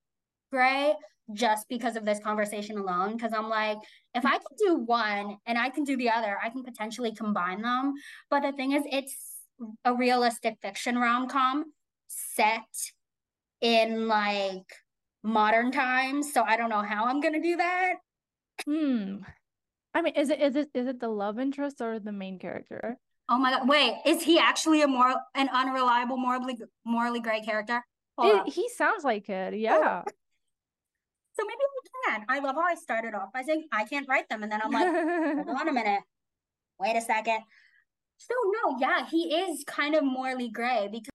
gray, 0.51 0.95
just 1.33 1.67
because 1.69 1.95
of 1.95 2.05
this 2.05 2.19
conversation 2.19 2.77
alone. 2.77 3.15
Because 3.15 3.33
I'm 3.33 3.49
like, 3.49 3.77
if 4.15 4.25
I 4.25 4.37
can 4.37 4.57
do 4.57 4.77
one 4.77 5.37
and 5.45 5.59
I 5.59 5.69
can 5.69 5.83
do 5.83 5.95
the 5.95 6.09
other, 6.09 6.37
I 6.43 6.49
can 6.49 6.63
potentially 6.63 7.13
combine 7.13 7.61
them. 7.61 7.93
But 8.31 8.41
the 8.41 8.51
thing 8.51 8.71
is, 8.71 8.83
it's 8.91 9.15
a 9.83 9.93
realistic 9.93 10.57
fiction 10.61 10.97
rom 10.97 11.27
com 11.27 11.65
set 12.07 12.63
in 13.65 14.07
like 14.07 14.71
modern 15.23 15.71
times. 15.71 16.31
So 16.31 16.43
I 16.43 16.55
don't 16.55 16.69
know 16.69 16.83
how 16.83 17.05
I'm 17.05 17.19
gonna 17.19 17.41
do 17.41 17.57
that. 17.57 17.95
Hmm. 18.63 19.17
I 19.93 20.01
mean, 20.01 20.13
is 20.15 20.29
it 20.29 20.39
is 20.39 20.55
it 20.55 20.69
is 20.73 20.87
it 20.87 20.99
the 20.99 21.09
love 21.09 21.39
interest 21.39 21.81
or 21.81 21.99
the 21.99 22.11
main 22.11 22.37
character? 22.37 22.97
Oh 23.27 23.39
my 23.39 23.51
god! 23.51 23.67
Wait, 23.67 23.95
is 24.05 24.21
he 24.21 24.37
actually 24.37 24.83
a 24.83 24.87
more 24.87 25.15
an 25.33 25.49
unreliable, 25.51 26.17
morally 26.17 26.57
morally 26.85 27.19
gray 27.19 27.41
character? 27.41 27.83
It, 28.17 28.53
he 28.53 28.69
sounds 28.69 29.03
like 29.03 29.27
it. 29.29 29.55
Yeah. 29.55 30.03
So 31.33 31.43
maybe 31.43 31.59
we 31.59 31.89
can. 32.05 32.25
I 32.29 32.39
love 32.39 32.55
how 32.55 32.61
I 32.61 32.75
started 32.75 33.13
off 33.13 33.33
by 33.33 33.41
saying 33.41 33.67
I 33.71 33.83
can't 33.85 34.07
write 34.07 34.29
them, 34.29 34.43
and 34.43 34.51
then 34.51 34.61
I'm 34.63 34.71
like, 34.71 35.45
hold 35.47 35.59
on 35.59 35.67
a 35.67 35.73
minute, 35.81 36.01
wait 36.79 36.95
a 36.95 37.01
second. 37.01 37.39
So 38.17 38.33
no, 38.45 38.77
yeah, 38.79 39.05
he 39.09 39.35
is 39.35 39.63
kind 39.65 39.95
of 39.95 40.03
morally 40.03 40.49
gray 40.49 40.87
because. 40.91 41.09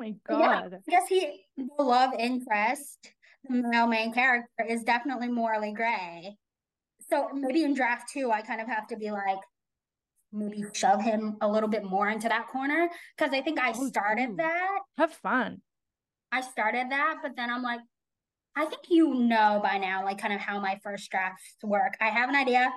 Oh 0.00 0.04
my 0.04 0.14
god. 0.26 0.72
Yeah, 0.72 0.78
I 0.78 0.90
guess 0.90 1.08
he 1.08 1.44
the 1.56 1.82
love 1.82 2.12
interest, 2.18 3.10
the 3.48 3.62
male 3.62 3.86
main 3.86 4.12
character, 4.12 4.64
is 4.66 4.82
definitely 4.82 5.28
morally 5.28 5.72
gray. 5.72 6.36
So 7.10 7.28
maybe 7.34 7.64
in 7.64 7.74
draft 7.74 8.10
two, 8.12 8.30
I 8.30 8.40
kind 8.40 8.60
of 8.60 8.68
have 8.68 8.86
to 8.88 8.96
be 8.96 9.10
like, 9.10 9.38
maybe 10.32 10.64
shove 10.72 11.02
him 11.02 11.36
a 11.40 11.48
little 11.48 11.68
bit 11.68 11.84
more 11.84 12.08
into 12.08 12.28
that 12.28 12.48
corner 12.48 12.88
because 13.16 13.34
I 13.34 13.42
think 13.42 13.58
I 13.58 13.72
oh, 13.74 13.88
started 13.88 14.36
that. 14.38 14.78
Have 14.96 15.12
fun. 15.12 15.60
I 16.32 16.40
started 16.40 16.90
that, 16.90 17.16
but 17.22 17.32
then 17.36 17.50
I'm 17.50 17.62
like, 17.62 17.80
I 18.56 18.66
think 18.66 18.82
you 18.88 19.14
know 19.14 19.60
by 19.62 19.78
now, 19.78 20.04
like 20.04 20.18
kind 20.18 20.32
of 20.32 20.40
how 20.40 20.60
my 20.60 20.78
first 20.82 21.10
drafts 21.10 21.56
work. 21.62 21.94
I 22.00 22.08
have 22.08 22.28
an 22.28 22.36
idea, 22.36 22.72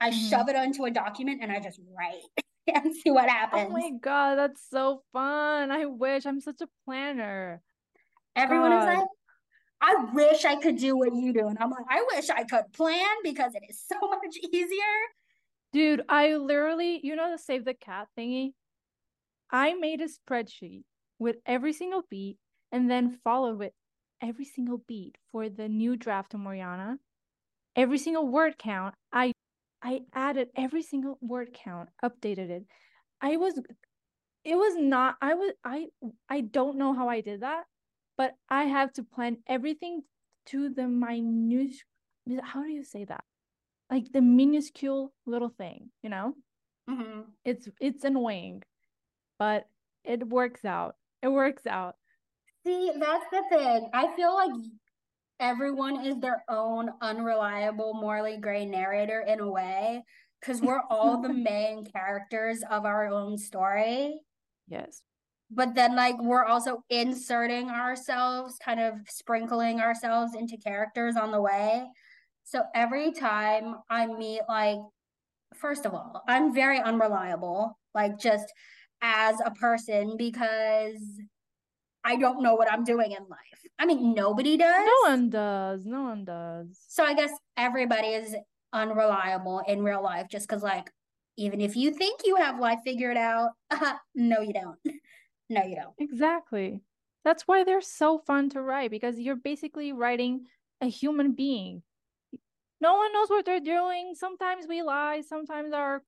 I 0.00 0.10
mm-hmm. 0.10 0.28
shove 0.28 0.48
it 0.48 0.56
onto 0.56 0.84
a 0.84 0.90
document, 0.90 1.40
and 1.42 1.50
I 1.52 1.60
just 1.60 1.80
write 1.96 2.22
and 2.74 2.94
see 2.94 3.10
what 3.10 3.28
oh 3.28 3.32
happens. 3.32 3.66
Oh 3.68 3.72
my 3.72 3.90
god, 4.00 4.36
that's 4.36 4.62
so 4.70 5.02
fun! 5.12 5.70
I 5.70 5.86
wish 5.86 6.26
I'm 6.26 6.40
such 6.40 6.60
a 6.60 6.68
planner. 6.84 7.60
Everyone 8.36 8.70
god. 8.70 8.80
is 8.80 8.98
like, 8.98 9.08
I 9.80 9.94
wish 10.12 10.44
I 10.44 10.56
could 10.56 10.78
do 10.78 10.96
what 10.96 11.14
you 11.14 11.32
do, 11.32 11.46
and 11.46 11.58
I'm 11.60 11.70
like, 11.70 11.86
I 11.88 12.04
wish 12.14 12.30
I 12.30 12.44
could 12.44 12.72
plan 12.72 13.06
because 13.22 13.54
it 13.54 13.62
is 13.68 13.80
so 13.80 13.98
much 14.08 14.36
easier. 14.52 14.78
Dude, 15.72 16.02
I 16.08 16.36
literally, 16.36 17.00
you 17.02 17.16
know, 17.16 17.30
the 17.30 17.38
save 17.38 17.64
the 17.64 17.74
cat 17.74 18.08
thingy. 18.18 18.52
I 19.50 19.74
made 19.74 20.00
a 20.00 20.06
spreadsheet 20.08 20.84
with 21.18 21.36
every 21.46 21.72
single 21.72 22.02
beat 22.10 22.38
and 22.72 22.90
then 22.90 23.18
followed 23.22 23.58
with 23.58 23.72
every 24.20 24.44
single 24.44 24.78
beat 24.88 25.16
for 25.30 25.48
the 25.48 25.68
new 25.68 25.96
draft 25.96 26.32
of 26.34 26.40
Morgana, 26.40 26.98
every 27.76 27.98
single 27.98 28.26
word 28.26 28.56
count. 28.58 28.94
I 29.12 29.33
I 29.84 30.00
added 30.14 30.48
every 30.56 30.82
single 30.82 31.18
word 31.20 31.52
count, 31.52 31.90
updated 32.02 32.48
it. 32.48 32.64
I 33.20 33.36
was 33.36 33.60
it 34.44 34.56
was 34.56 34.76
not 34.76 35.16
I 35.20 35.34
was 35.34 35.52
I 35.64 35.86
I 36.28 36.40
don't 36.40 36.78
know 36.78 36.94
how 36.94 37.08
I 37.08 37.20
did 37.20 37.40
that, 37.40 37.64
but 38.16 38.34
I 38.48 38.64
have 38.64 38.92
to 38.94 39.04
plan 39.04 39.38
everything 39.46 40.02
to 40.46 40.70
the 40.70 40.88
minute 40.88 41.76
how 42.42 42.62
do 42.62 42.70
you 42.70 42.82
say 42.82 43.04
that? 43.04 43.24
Like 43.90 44.10
the 44.12 44.22
minuscule 44.22 45.12
little 45.26 45.50
thing, 45.50 45.90
you 46.02 46.08
know? 46.08 46.34
Mm-hmm. 46.88 47.20
It's 47.44 47.68
it's 47.78 48.04
annoying, 48.04 48.62
but 49.38 49.66
it 50.04 50.26
works 50.26 50.64
out. 50.64 50.96
It 51.22 51.28
works 51.28 51.66
out. 51.66 51.96
See, 52.66 52.92
that's 52.98 53.26
the 53.30 53.42
thing. 53.50 53.90
I 53.92 54.14
feel 54.16 54.34
like 54.34 54.52
everyone 55.40 56.04
is 56.04 56.18
their 56.18 56.44
own 56.48 56.90
unreliable, 57.00 57.94
morally 57.94 58.36
gray 58.38 58.64
narrator 58.66 59.20
in 59.26 59.40
a 59.40 59.50
way, 59.50 60.02
because 60.40 60.60
we're 60.60 60.82
all 60.90 61.20
the 61.20 61.32
main 61.32 61.84
characters 61.86 62.62
of 62.70 62.84
our 62.84 63.06
own 63.08 63.38
story. 63.38 64.20
Yes. 64.68 65.02
but 65.50 65.74
then 65.74 65.94
like 65.94 66.16
we're 66.22 66.44
also 66.44 66.82
inserting 66.90 67.68
ourselves, 67.70 68.56
kind 68.64 68.80
of 68.80 68.94
sprinkling 69.08 69.80
ourselves 69.80 70.34
into 70.34 70.56
characters 70.56 71.16
on 71.16 71.30
the 71.30 71.40
way. 71.40 71.86
So 72.44 72.62
every 72.74 73.12
time 73.12 73.76
I 73.90 74.06
meet 74.06 74.40
like 74.48 74.78
first 75.54 75.86
of 75.86 75.94
all, 75.94 76.22
I'm 76.28 76.54
very 76.54 76.80
unreliable, 76.80 77.78
like 77.94 78.18
just 78.18 78.52
as 79.02 79.36
a 79.44 79.50
person 79.52 80.16
because 80.16 81.00
I 82.04 82.16
don't 82.16 82.42
know 82.42 82.54
what 82.54 82.70
I'm 82.70 82.84
doing 82.84 83.12
in 83.12 83.24
life. 83.28 83.66
I 83.78 83.86
mean, 83.86 84.14
nobody 84.14 84.56
does. 84.56 84.86
No 84.86 85.10
one 85.10 85.30
does. 85.30 85.86
No 85.86 86.02
one 86.02 86.24
does. 86.24 86.78
So 86.88 87.04
I 87.04 87.14
guess 87.14 87.30
everybody 87.56 88.08
is 88.08 88.36
unreliable 88.72 89.62
in 89.66 89.82
real 89.82 90.02
life 90.02 90.26
just 90.30 90.48
because, 90.48 90.62
like, 90.62 90.90
even 91.36 91.60
if 91.60 91.74
you 91.74 91.92
think 91.92 92.20
you 92.24 92.36
have 92.36 92.60
life 92.60 92.80
figured 92.84 93.16
out, 93.16 93.50
uh, 93.70 93.94
no, 94.14 94.40
you 94.40 94.52
don't. 94.52 94.78
no, 95.50 95.62
you 95.64 95.76
don't. 95.76 95.94
Exactly. 95.98 96.82
That's 97.24 97.44
why 97.44 97.64
they're 97.64 97.80
so 97.80 98.18
fun 98.18 98.50
to 98.50 98.60
write 98.60 98.90
because 98.90 99.18
you're 99.18 99.36
basically 99.36 99.92
writing 99.92 100.46
a 100.80 100.86
human 100.86 101.32
being. 101.32 101.82
No 102.80 102.96
one 102.96 103.12
knows 103.12 103.30
what 103.30 103.46
they're 103.46 103.60
doing. 103.60 104.12
Sometimes 104.14 104.66
we 104.68 104.82
lie. 104.82 105.22
Sometimes 105.26 105.72
our 105.72 106.02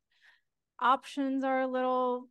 options 0.79 1.43
are 1.43 1.63
a 1.63 1.67
little, 1.67 2.29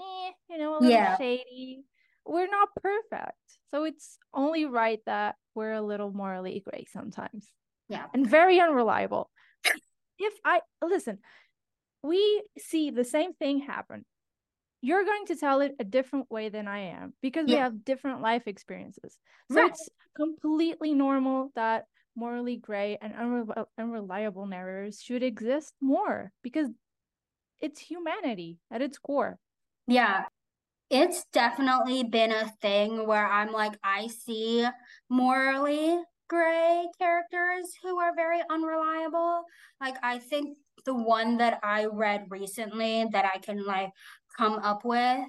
eh, 0.00 0.30
you 0.48 0.58
know, 0.58 0.74
a 0.74 0.78
little 0.78 0.90
yeah. 0.90 1.18
shady. 1.18 1.84
We're 2.26 2.48
not 2.48 2.68
perfect. 2.82 3.36
So 3.72 3.84
it's 3.84 4.18
only 4.34 4.64
right 4.64 5.00
that 5.06 5.36
we're 5.54 5.72
a 5.72 5.82
little 5.82 6.12
morally 6.12 6.62
gray 6.68 6.86
sometimes. 6.92 7.48
Yeah. 7.88 8.06
And 8.14 8.28
very 8.28 8.60
unreliable. 8.60 9.30
if 10.18 10.34
I 10.44 10.60
listen, 10.82 11.18
we 12.02 12.42
see 12.58 12.90
the 12.90 13.04
same 13.04 13.34
thing 13.34 13.60
happen. 13.60 14.04
You're 14.82 15.04
going 15.04 15.26
to 15.26 15.36
tell 15.36 15.60
it 15.60 15.74
a 15.78 15.84
different 15.84 16.30
way 16.30 16.48
than 16.48 16.66
I 16.66 16.92
am 16.92 17.12
because 17.20 17.48
yeah. 17.48 17.54
we 17.54 17.60
have 17.60 17.84
different 17.84 18.22
life 18.22 18.46
experiences. 18.46 19.18
So 19.50 19.60
right. 19.60 19.70
it's 19.70 19.88
completely 20.16 20.94
normal 20.94 21.52
that 21.54 21.84
morally 22.16 22.56
gray 22.56 22.98
and 23.00 23.14
unre- 23.14 23.66
unreliable 23.78 24.46
narrators 24.46 25.02
should 25.02 25.22
exist 25.22 25.74
more 25.80 26.32
because 26.42 26.68
it's 27.60 27.80
humanity 27.80 28.58
at 28.70 28.82
its 28.82 28.98
core. 28.98 29.38
Yeah. 29.86 30.24
It's 30.90 31.24
definitely 31.32 32.02
been 32.02 32.32
a 32.32 32.48
thing 32.60 33.06
where 33.06 33.26
I'm 33.26 33.52
like, 33.52 33.78
I 33.84 34.08
see 34.08 34.66
morally 35.08 36.00
gray 36.28 36.86
characters 36.98 37.72
who 37.82 37.98
are 38.00 38.14
very 38.14 38.40
unreliable. 38.50 39.44
Like, 39.80 39.94
I 40.02 40.18
think 40.18 40.58
the 40.84 40.94
one 40.94 41.36
that 41.36 41.60
I 41.62 41.86
read 41.86 42.26
recently 42.28 43.06
that 43.12 43.24
I 43.24 43.38
can 43.38 43.64
like 43.64 43.90
come 44.36 44.54
up 44.54 44.84
with 44.84 45.26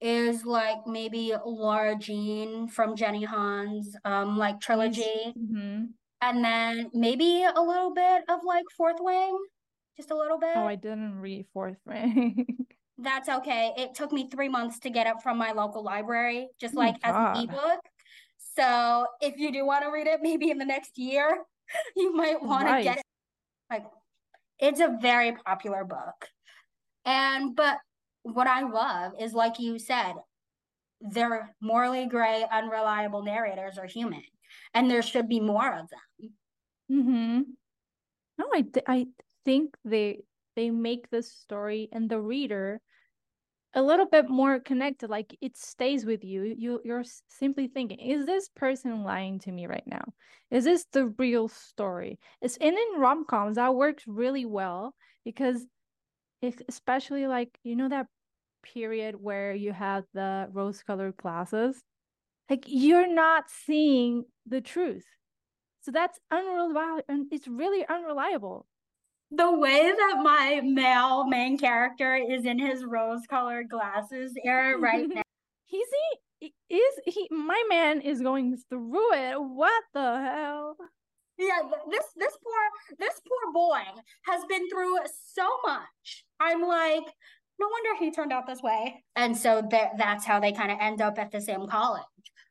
is 0.00 0.44
like 0.44 0.78
maybe 0.86 1.32
Lara 1.44 1.96
Jean 1.96 2.68
from 2.68 2.96
Jenny 2.96 3.24
Han's 3.24 3.96
um 4.04 4.36
like 4.36 4.60
trilogy. 4.60 5.34
Mm-hmm. 5.38 5.84
And 6.22 6.44
then 6.44 6.90
maybe 6.92 7.44
a 7.44 7.60
little 7.60 7.92
bit 7.94 8.22
of 8.28 8.40
like 8.44 8.64
Fourth 8.76 8.98
Wing, 8.98 9.38
just 9.96 10.10
a 10.10 10.16
little 10.16 10.38
bit. 10.38 10.56
Oh, 10.56 10.66
I 10.66 10.74
didn't 10.74 11.20
read 11.20 11.46
Fourth 11.52 11.78
Wing. 11.86 12.46
That's 12.98 13.28
okay. 13.28 13.72
It 13.76 13.94
took 13.94 14.12
me 14.12 14.28
three 14.30 14.48
months 14.48 14.78
to 14.80 14.90
get 14.90 15.06
it 15.06 15.20
from 15.22 15.36
my 15.36 15.52
local 15.52 15.82
library, 15.82 16.48
just 16.60 16.74
oh 16.76 16.78
like 16.78 16.96
as 17.02 17.14
an 17.14 17.44
ebook. 17.44 17.80
So 18.56 19.06
if 19.20 19.36
you 19.36 19.52
do 19.52 19.66
want 19.66 19.84
to 19.84 19.90
read 19.90 20.06
it, 20.06 20.20
maybe 20.22 20.50
in 20.50 20.58
the 20.58 20.64
next 20.64 20.96
year, 20.96 21.38
you 21.96 22.14
might 22.14 22.42
want 22.42 22.68
to 22.68 22.82
get 22.82 22.98
it. 22.98 23.04
Like, 23.70 23.84
it's 24.58 24.80
a 24.80 24.96
very 25.00 25.32
popular 25.32 25.84
book. 25.84 26.28
And, 27.04 27.56
but 27.56 27.78
what 28.22 28.46
I 28.46 28.62
love 28.62 29.12
is, 29.20 29.34
like 29.34 29.58
you 29.58 29.78
said, 29.78 30.14
they're 31.00 31.54
morally 31.60 32.06
gray, 32.06 32.46
unreliable 32.50 33.22
narrators 33.22 33.76
are 33.76 33.86
human, 33.86 34.22
and 34.72 34.90
there 34.90 35.02
should 35.02 35.28
be 35.28 35.40
more 35.40 35.72
of 35.72 35.88
them. 35.90 36.30
Mm-hmm. 36.90 37.40
No, 38.38 38.46
I 38.52 38.62
th- 38.62 38.84
I 38.86 39.06
think 39.44 39.74
they 39.84 40.20
they 40.56 40.70
make 40.70 41.10
the 41.10 41.22
story 41.22 41.88
and 41.92 42.08
the 42.08 42.20
reader 42.20 42.80
a 43.74 43.82
little 43.82 44.06
bit 44.06 44.28
more 44.30 44.60
connected 44.60 45.10
like 45.10 45.36
it 45.40 45.56
stays 45.56 46.06
with 46.06 46.22
you. 46.24 46.54
You 46.56 46.80
you're 46.84 47.04
simply 47.28 47.66
thinking 47.66 47.98
is 47.98 48.24
this 48.26 48.48
person 48.48 49.02
lying 49.02 49.38
to 49.40 49.52
me 49.52 49.66
right 49.66 49.86
now? 49.86 50.04
Is 50.50 50.64
this 50.64 50.86
the 50.92 51.06
real 51.18 51.48
story? 51.48 52.18
It's 52.40 52.56
and 52.58 52.76
in 52.76 53.00
rom-coms 53.00 53.56
that 53.56 53.74
works 53.74 54.04
really 54.06 54.44
well 54.44 54.94
because 55.24 55.66
if 56.42 56.60
especially 56.68 57.26
like 57.26 57.58
you 57.64 57.76
know 57.76 57.88
that 57.88 58.06
period 58.62 59.16
where 59.20 59.54
you 59.54 59.72
have 59.72 60.04
the 60.14 60.48
rose 60.52 60.82
colored 60.82 61.16
glasses? 61.16 61.82
Like 62.50 62.64
you're 62.68 63.12
not 63.12 63.44
seeing 63.50 64.24
the 64.46 64.60
truth. 64.60 65.04
So 65.80 65.90
that's 65.90 66.18
unreliable 66.30 67.02
and 67.08 67.26
it's 67.32 67.48
really 67.48 67.84
unreliable 67.86 68.66
the 69.30 69.58
way 69.58 69.92
that 69.96 70.20
my 70.22 70.60
male 70.62 71.26
main 71.26 71.58
character 71.58 72.14
is 72.14 72.44
in 72.44 72.58
his 72.58 72.84
rose 72.84 73.22
colored 73.28 73.68
glasses 73.68 74.32
era 74.44 74.78
right 74.78 75.08
now. 75.14 75.22
He's 75.66 75.88
he 76.40 76.54
is 76.68 76.94
he 77.06 77.28
my 77.30 77.62
man 77.68 78.00
is 78.00 78.20
going 78.20 78.56
through 78.68 79.14
it. 79.14 79.36
What 79.40 79.82
the 79.92 80.00
hell? 80.00 80.76
Yeah, 81.38 81.60
this 81.90 82.04
this 82.16 82.36
poor 82.42 82.96
this 82.98 83.20
poor 83.26 83.52
boy 83.52 83.82
has 84.26 84.44
been 84.48 84.68
through 84.68 84.98
so 85.32 85.48
much. 85.64 86.24
I'm 86.38 86.62
like, 86.62 87.04
no 87.58 87.68
wonder 87.68 87.98
he 87.98 88.10
turned 88.10 88.32
out 88.32 88.46
this 88.46 88.62
way. 88.62 89.02
And 89.16 89.36
so 89.36 89.66
that 89.70 89.92
that's 89.98 90.24
how 90.24 90.38
they 90.38 90.52
kind 90.52 90.70
of 90.70 90.78
end 90.80 91.00
up 91.00 91.18
at 91.18 91.32
the 91.32 91.40
same 91.40 91.66
college. 91.66 92.02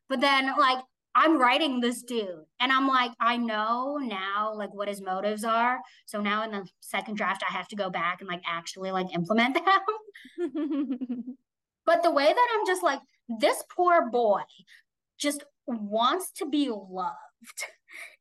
But 0.09 0.21
then 0.21 0.51
like 0.57 0.83
I'm 1.15 1.37
writing 1.37 1.79
this 1.79 2.01
dude 2.01 2.45
and 2.59 2.71
I'm 2.71 2.87
like, 2.87 3.11
I 3.19 3.37
know 3.37 3.97
now 3.97 4.53
like 4.55 4.73
what 4.73 4.87
his 4.87 5.01
motives 5.01 5.43
are. 5.43 5.79
So 6.05 6.21
now 6.21 6.43
in 6.43 6.51
the 6.51 6.67
second 6.79 7.17
draft, 7.17 7.43
I 7.47 7.53
have 7.53 7.67
to 7.67 7.75
go 7.75 7.89
back 7.89 8.19
and 8.19 8.27
like 8.27 8.41
actually 8.47 8.91
like 8.91 9.13
implement 9.13 9.55
them. 9.55 9.65
but 11.85 12.01
the 12.03 12.11
way 12.11 12.25
that 12.25 12.47
I'm 12.55 12.65
just 12.65 12.83
like, 12.83 12.99
this 13.39 13.63
poor 13.75 14.09
boy 14.09 14.41
just 15.19 15.43
wants 15.67 16.31
to 16.37 16.45
be 16.45 16.69
loved 16.69 17.65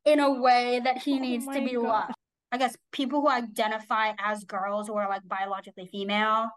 in 0.05 0.19
a 0.19 0.31
way 0.31 0.79
that 0.83 0.99
he 0.99 1.15
oh 1.15 1.19
needs 1.19 1.45
to 1.47 1.61
be 1.65 1.73
God. 1.73 1.83
loved. 1.83 2.13
I 2.51 2.57
guess 2.57 2.77
people 2.91 3.21
who 3.21 3.29
identify 3.29 4.13
as 4.19 4.43
girls 4.43 4.87
who 4.87 4.95
are 4.95 5.09
like 5.09 5.27
biologically 5.27 5.87
female, 5.87 6.49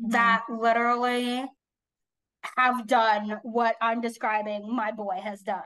mm-hmm. 0.00 0.10
that 0.10 0.44
literally 0.48 1.44
have 2.56 2.86
done 2.86 3.40
what 3.42 3.76
I'm 3.80 4.00
describing 4.00 4.74
my 4.74 4.92
boy 4.92 5.20
has 5.22 5.42
done. 5.42 5.62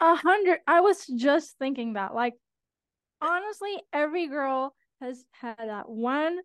A 0.00 0.14
hundred. 0.14 0.60
I 0.66 0.80
was 0.80 1.06
just 1.06 1.56
thinking 1.58 1.94
that. 1.94 2.14
Like, 2.14 2.34
honestly, 3.20 3.74
every 3.92 4.28
girl 4.28 4.74
has 5.00 5.24
had 5.32 5.56
that 5.58 5.88
one 5.88 6.38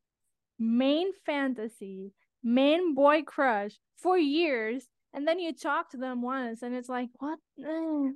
main 0.59 1.11
fantasy, 1.25 2.13
main 2.43 2.95
boy 2.95 3.23
crush 3.23 3.71
for 3.97 4.17
years. 4.17 4.85
And 5.13 5.27
then 5.27 5.39
you 5.39 5.53
talk 5.53 5.91
to 5.91 5.97
them 5.97 6.21
once 6.21 6.61
and 6.61 6.75
it's 6.75 6.89
like, 6.89 7.09
what? 7.19 7.39
The 7.57 8.13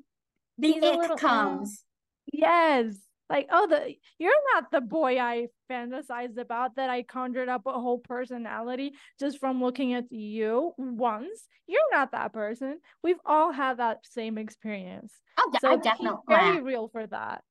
it 0.60 0.82
little, 0.82 1.16
comes. 1.16 1.86
yes 2.34 2.96
like 3.30 3.48
oh 3.52 3.68
the 3.68 3.94
you're 4.18 4.32
not 4.54 4.72
the 4.72 4.82
boy 4.82 5.20
i 5.20 5.48
fantasized 5.72 6.38
about 6.38 6.76
that 6.76 6.90
i 6.90 7.04
conjured 7.04 7.50
up 7.50 7.62
a 7.66 7.72
whole 7.72 8.00
personality 8.00 8.94
just 9.20 9.40
from 9.40 9.62
looking 9.62 9.94
at 9.94 10.06
you 10.12 10.74
once. 10.78 11.48
You're 11.68 11.82
not 11.92 12.12
that 12.14 12.34
person. 12.34 12.80
We've 13.04 13.20
all 13.26 13.52
had 13.52 13.78
that 13.78 14.00
same 14.04 14.40
experience. 14.40 15.14
Oh 15.38 15.52
so 15.62 15.74
I 15.74 15.78
definitely 15.78 16.22
very 16.28 16.56
yeah. 16.56 16.62
real 16.62 16.88
for 16.88 17.06
that. 17.08 17.44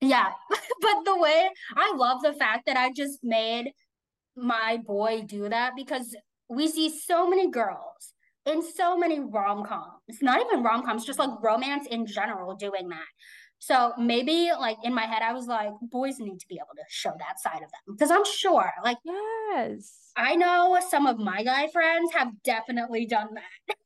Yeah 0.00 0.30
but 0.80 1.04
the 1.04 1.18
way 1.18 1.50
i 1.76 1.92
love 1.96 2.22
the 2.22 2.32
fact 2.32 2.66
that 2.66 2.76
i 2.76 2.90
just 2.94 3.18
made 3.22 3.72
my 4.36 4.78
boy 4.86 5.22
do 5.26 5.48
that 5.48 5.72
because 5.76 6.16
we 6.48 6.68
see 6.68 6.88
so 6.88 7.28
many 7.28 7.50
girls 7.50 8.14
in 8.46 8.62
so 8.62 8.96
many 8.96 9.20
rom-coms 9.20 10.22
not 10.22 10.40
even 10.40 10.62
rom-coms 10.62 11.04
just 11.04 11.18
like 11.18 11.30
romance 11.42 11.86
in 11.88 12.06
general 12.06 12.54
doing 12.54 12.88
that 12.88 13.06
so 13.58 13.92
maybe 13.98 14.50
like 14.58 14.78
in 14.84 14.94
my 14.94 15.06
head, 15.06 15.22
I 15.22 15.32
was 15.32 15.46
like, 15.46 15.72
boys 15.82 16.18
need 16.18 16.38
to 16.38 16.48
be 16.48 16.56
able 16.56 16.74
to 16.76 16.84
show 16.88 17.12
that 17.18 17.40
side 17.40 17.62
of 17.62 17.70
them 17.70 17.96
because 17.96 18.10
I'm 18.10 18.24
sure, 18.24 18.72
like, 18.84 18.98
yes, 19.04 20.12
I 20.16 20.36
know 20.36 20.78
some 20.88 21.06
of 21.06 21.18
my 21.18 21.42
guy 21.42 21.68
friends 21.68 22.12
have 22.14 22.28
definitely 22.44 23.06
done 23.06 23.28
that. 23.34 23.76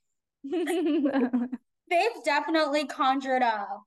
They've 1.90 2.24
definitely 2.24 2.86
conjured 2.86 3.42
up 3.42 3.82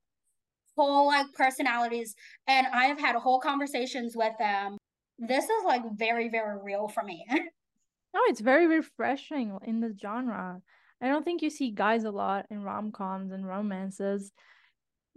whole 0.76 1.06
like 1.06 1.32
personalities, 1.34 2.14
and 2.46 2.66
I 2.72 2.86
have 2.86 3.00
had 3.00 3.16
whole 3.16 3.40
conversations 3.40 4.14
with 4.16 4.32
them. 4.38 4.76
This 5.18 5.44
is 5.44 5.64
like 5.64 5.82
very, 5.94 6.28
very 6.28 6.58
real 6.62 6.88
for 6.88 7.02
me. 7.02 7.24
no, 7.30 8.20
it's 8.26 8.40
very 8.40 8.66
refreshing 8.66 9.56
in 9.64 9.80
the 9.80 9.94
genre. 10.00 10.60
I 11.00 11.08
don't 11.08 11.24
think 11.24 11.42
you 11.42 11.50
see 11.50 11.70
guys 11.70 12.04
a 12.04 12.10
lot 12.10 12.46
in 12.50 12.62
rom 12.62 12.92
coms 12.92 13.32
and 13.32 13.46
romances. 13.46 14.32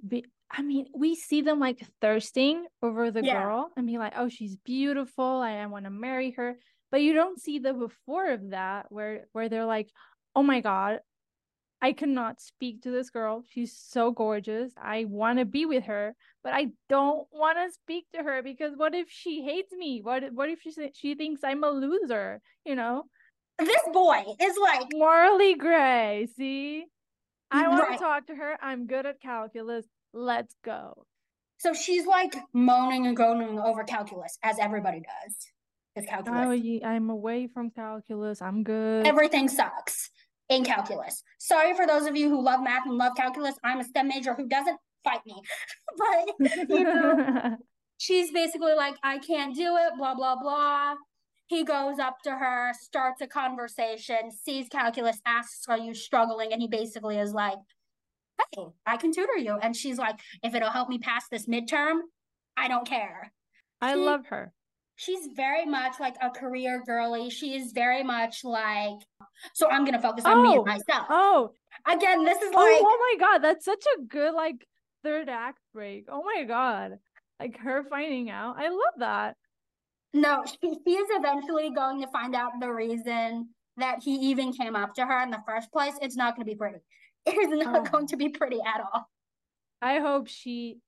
Be- 0.05 0.25
I 0.51 0.61
mean, 0.61 0.87
we 0.95 1.15
see 1.15 1.41
them 1.41 1.59
like 1.59 1.85
thirsting 2.01 2.65
over 2.81 3.11
the 3.11 3.23
yeah. 3.23 3.43
girl 3.43 3.69
and 3.77 3.85
be 3.85 3.97
like, 3.97 4.13
oh, 4.15 4.29
she's 4.29 4.55
beautiful. 4.55 5.23
I, 5.23 5.57
I 5.57 5.65
want 5.67 5.85
to 5.85 5.91
marry 5.91 6.31
her. 6.31 6.57
But 6.91 7.01
you 7.01 7.13
don't 7.13 7.39
see 7.39 7.59
the 7.59 7.73
before 7.73 8.31
of 8.31 8.49
that 8.49 8.87
where 8.89 9.27
where 9.31 9.47
they're 9.47 9.65
like, 9.65 9.89
oh 10.35 10.41
my 10.41 10.61
god, 10.61 10.99
I 11.81 11.93
cannot 11.93 12.41
speak 12.41 12.81
to 12.83 12.91
this 12.91 13.09
girl. 13.09 13.43
She's 13.47 13.77
so 13.77 14.11
gorgeous. 14.11 14.73
I 14.81 15.05
want 15.05 15.39
to 15.39 15.45
be 15.45 15.65
with 15.65 15.85
her, 15.85 16.15
but 16.43 16.53
I 16.53 16.69
don't 16.89 17.27
want 17.31 17.57
to 17.57 17.73
speak 17.73 18.05
to 18.13 18.23
her 18.23 18.41
because 18.43 18.73
what 18.75 18.95
if 18.95 19.07
she 19.09 19.43
hates 19.43 19.71
me? 19.71 20.01
What 20.01 20.33
what 20.33 20.49
if 20.49 20.61
she 20.61 20.71
she 20.93 21.15
thinks 21.15 21.41
I'm 21.43 21.63
a 21.63 21.69
loser? 21.69 22.41
You 22.65 22.75
know. 22.75 23.03
This 23.59 23.81
boy 23.91 24.23
is 24.39 24.57
like 24.61 24.87
morally 24.93 25.55
gray. 25.55 26.27
See, 26.37 26.85
I 27.51 27.67
want 27.67 27.89
right. 27.89 27.97
to 27.97 28.03
talk 28.03 28.27
to 28.27 28.35
her. 28.35 28.57
I'm 28.61 28.87
good 28.87 29.05
at 29.05 29.21
calculus. 29.21 29.85
Let's 30.13 30.55
go. 30.63 31.05
So 31.57 31.73
she's 31.73 32.05
like 32.05 32.35
moaning 32.53 33.05
and 33.05 33.15
groaning 33.15 33.59
over 33.59 33.83
calculus, 33.83 34.37
as 34.43 34.57
everybody 34.59 35.01
does. 35.01 35.35
Is 35.95 36.05
calculus. 36.09 36.61
Oh, 36.63 36.87
I'm 36.87 37.09
away 37.09 37.47
from 37.47 37.71
calculus. 37.71 38.41
I'm 38.41 38.63
good. 38.63 39.05
Everything 39.05 39.49
sucks 39.49 40.09
in 40.47 40.63
calculus. 40.63 41.23
Sorry 41.37 41.73
for 41.75 41.85
those 41.85 42.05
of 42.05 42.15
you 42.15 42.29
who 42.29 42.41
love 42.41 42.61
math 42.61 42.85
and 42.85 42.97
love 42.97 43.13
calculus. 43.17 43.55
I'm 43.63 43.79
a 43.79 43.83
STEM 43.83 44.07
major 44.07 44.33
who 44.33 44.47
doesn't 44.47 44.79
fight 45.03 45.21
me. 45.25 45.35
but 45.97 46.69
you 46.69 46.83
know, 46.83 47.57
she's 47.97 48.31
basically 48.31 48.73
like, 48.73 48.95
I 49.03 49.19
can't 49.19 49.55
do 49.55 49.75
it, 49.77 49.93
blah, 49.97 50.15
blah, 50.15 50.35
blah. 50.41 50.95
He 51.47 51.63
goes 51.63 51.97
up 51.97 52.17
to 52.25 52.31
her, 52.31 52.73
starts 52.79 53.21
a 53.21 53.27
conversation, 53.27 54.31
sees 54.31 54.69
calculus, 54.69 55.19
asks, 55.25 55.65
Are 55.67 55.79
you 55.79 55.93
struggling? 55.93 56.53
And 56.53 56.61
he 56.61 56.67
basically 56.67 57.17
is 57.17 57.33
like, 57.33 57.57
Hey, 58.55 58.63
I 58.85 58.97
can 58.97 59.11
tutor 59.11 59.37
you. 59.37 59.57
And 59.61 59.75
she's 59.75 59.97
like, 59.97 60.19
If 60.43 60.55
it'll 60.55 60.71
help 60.71 60.89
me 60.89 60.97
pass 60.97 61.25
this 61.29 61.47
midterm, 61.47 61.99
I 62.57 62.67
don't 62.67 62.87
care. 62.87 63.31
I 63.81 63.93
she, 63.93 63.99
love 63.99 64.25
her 64.27 64.53
she's 64.99 65.29
very 65.33 65.65
much 65.65 65.97
like 65.99 66.15
a 66.21 66.29
career 66.29 66.83
girly. 66.85 67.29
She 67.29 67.55
is 67.55 67.71
very 67.71 68.03
much 68.03 68.43
like, 68.43 68.99
so 69.53 69.69
I'm 69.69 69.85
gonna 69.85 70.01
focus 70.01 70.25
on 70.25 70.39
oh, 70.39 70.43
me 70.43 70.49
and 70.51 70.59
oh, 70.59 70.65
myself. 70.65 71.07
Oh, 71.09 71.51
again, 71.87 72.25
this 72.25 72.41
is 72.41 72.51
oh, 72.53 72.59
like, 72.59 72.81
oh 72.83 73.13
my 73.13 73.25
god, 73.25 73.37
that's 73.39 73.63
such 73.63 73.83
a 73.97 74.01
good 74.03 74.33
like 74.33 74.67
third 75.03 75.29
act 75.29 75.59
break. 75.73 76.05
Oh 76.09 76.21
my 76.23 76.43
god, 76.43 76.99
like 77.39 77.57
her 77.59 77.83
finding 77.89 78.29
out. 78.29 78.55
I 78.59 78.67
love 78.67 78.95
that. 78.97 79.37
No, 80.13 80.43
she, 80.45 80.77
she 80.85 80.93
is 80.93 81.07
eventually 81.11 81.69
going 81.69 82.01
to 82.01 82.07
find 82.07 82.35
out 82.35 82.51
the 82.59 82.71
reason 82.71 83.49
that 83.77 83.99
he 84.03 84.15
even 84.15 84.51
came 84.51 84.75
up 84.75 84.93
to 84.95 85.05
her 85.05 85.23
in 85.23 85.29
the 85.29 85.41
first 85.47 85.71
place. 85.71 85.93
It's 86.01 86.17
not 86.17 86.35
going 86.35 86.45
to 86.45 86.51
be 86.51 86.57
pretty. 86.57 86.79
It 87.29 87.37
is 87.37 87.65
not 87.65 87.87
oh. 87.87 87.91
going 87.91 88.07
to 88.07 88.17
be 88.17 88.29
pretty 88.29 88.59
at 88.59 88.81
all. 88.81 89.09
I 89.81 89.99
hope 89.99 90.27
she 90.27 90.79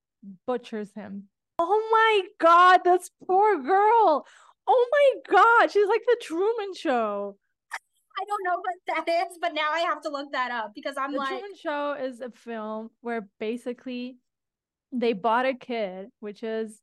butchers 0.45 0.91
him 0.93 1.29
Oh 1.63 1.89
my 1.91 2.27
god, 2.39 2.81
this 2.83 3.11
poor 3.27 3.61
girl. 3.61 4.25
Oh 4.67 4.87
my 4.91 5.21
god, 5.29 5.71
she's 5.71 5.87
like 5.87 6.01
the 6.07 6.17
Truman 6.19 6.73
Show. 6.73 7.37
I 7.71 8.23
don't 8.25 8.43
know 8.43 8.59
what 8.59 9.05
that 9.05 9.27
is, 9.27 9.37
but 9.39 9.53
now 9.53 9.69
I 9.71 9.81
have 9.81 10.01
to 10.01 10.09
look 10.09 10.31
that 10.31 10.49
up 10.49 10.71
because 10.73 10.95
I'm 10.97 11.11
the 11.11 11.19
like. 11.19 11.29
The 11.29 11.35
Truman 11.35 11.55
Show 11.55 11.93
is 12.03 12.19
a 12.19 12.31
film 12.31 12.89
where 13.01 13.27
basically 13.39 14.17
they 14.91 15.13
bought 15.13 15.45
a 15.45 15.53
kid, 15.53 16.07
which 16.19 16.41
is 16.41 16.81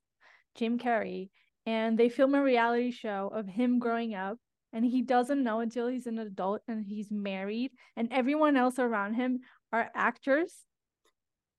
Jim 0.54 0.78
Carrey, 0.78 1.30
and 1.66 1.98
they 1.98 2.08
film 2.08 2.36
a 2.36 2.42
reality 2.42 2.92
show 2.92 3.32
of 3.34 3.48
him 3.48 3.80
growing 3.80 4.14
up. 4.14 4.38
And 4.72 4.84
he 4.84 5.02
doesn't 5.02 5.42
know 5.42 5.60
until 5.60 5.88
he's 5.88 6.06
an 6.06 6.18
adult 6.18 6.62
and 6.68 6.84
he's 6.84 7.10
married, 7.10 7.72
and 7.96 8.12
everyone 8.12 8.56
else 8.56 8.78
around 8.78 9.14
him 9.14 9.40
are 9.72 9.90
actors. 9.94 10.52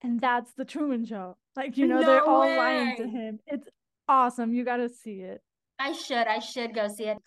And 0.02 0.20
that's 0.20 0.52
the 0.54 0.64
Truman 0.64 1.04
Show. 1.04 1.36
Like, 1.56 1.76
you 1.76 1.86
know, 1.86 2.00
no 2.00 2.06
they're 2.06 2.24
all 2.24 2.40
lying 2.40 2.96
to 2.96 3.08
him. 3.08 3.40
It's 3.46 3.68
awesome. 4.08 4.54
You 4.54 4.64
got 4.64 4.76
to 4.76 4.88
see 4.88 5.20
it. 5.20 5.42
I 5.78 5.92
should. 5.92 6.26
I 6.26 6.38
should 6.38 6.74
go 6.74 6.88
see 6.88 7.04
it. 7.04 7.18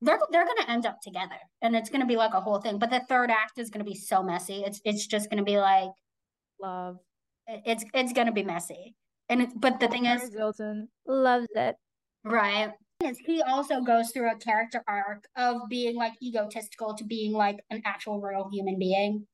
They're 0.00 0.18
they're 0.30 0.46
gonna 0.46 0.68
end 0.68 0.86
up 0.86 1.00
together, 1.02 1.36
and 1.60 1.74
it's 1.74 1.90
gonna 1.90 2.06
be 2.06 2.16
like 2.16 2.32
a 2.32 2.40
whole 2.40 2.60
thing. 2.60 2.78
But 2.78 2.90
the 2.90 3.00
third 3.08 3.30
act 3.30 3.58
is 3.58 3.68
gonna 3.68 3.84
be 3.84 3.96
so 3.96 4.22
messy. 4.22 4.62
It's 4.64 4.80
it's 4.84 5.06
just 5.06 5.28
gonna 5.28 5.42
be 5.42 5.58
like 5.58 5.90
love. 6.62 6.98
It's 7.48 7.84
it's 7.92 8.12
gonna 8.12 8.32
be 8.32 8.44
messy, 8.44 8.94
and 9.28 9.42
it's 9.42 9.52
but 9.54 9.80
the 9.80 9.88
thing 9.88 10.06
is, 10.06 10.32
Hilton 10.32 10.88
loves 11.06 11.48
it. 11.54 11.74
Right. 12.24 12.70
Is 13.04 13.18
he 13.18 13.42
also 13.42 13.80
goes 13.80 14.10
through 14.10 14.30
a 14.30 14.36
character 14.36 14.82
arc 14.88 15.24
of 15.36 15.68
being 15.68 15.94
like 15.94 16.14
egotistical 16.22 16.94
to 16.94 17.04
being 17.04 17.32
like 17.32 17.60
an 17.70 17.80
actual 17.84 18.20
real 18.20 18.48
human 18.52 18.78
being. 18.78 19.26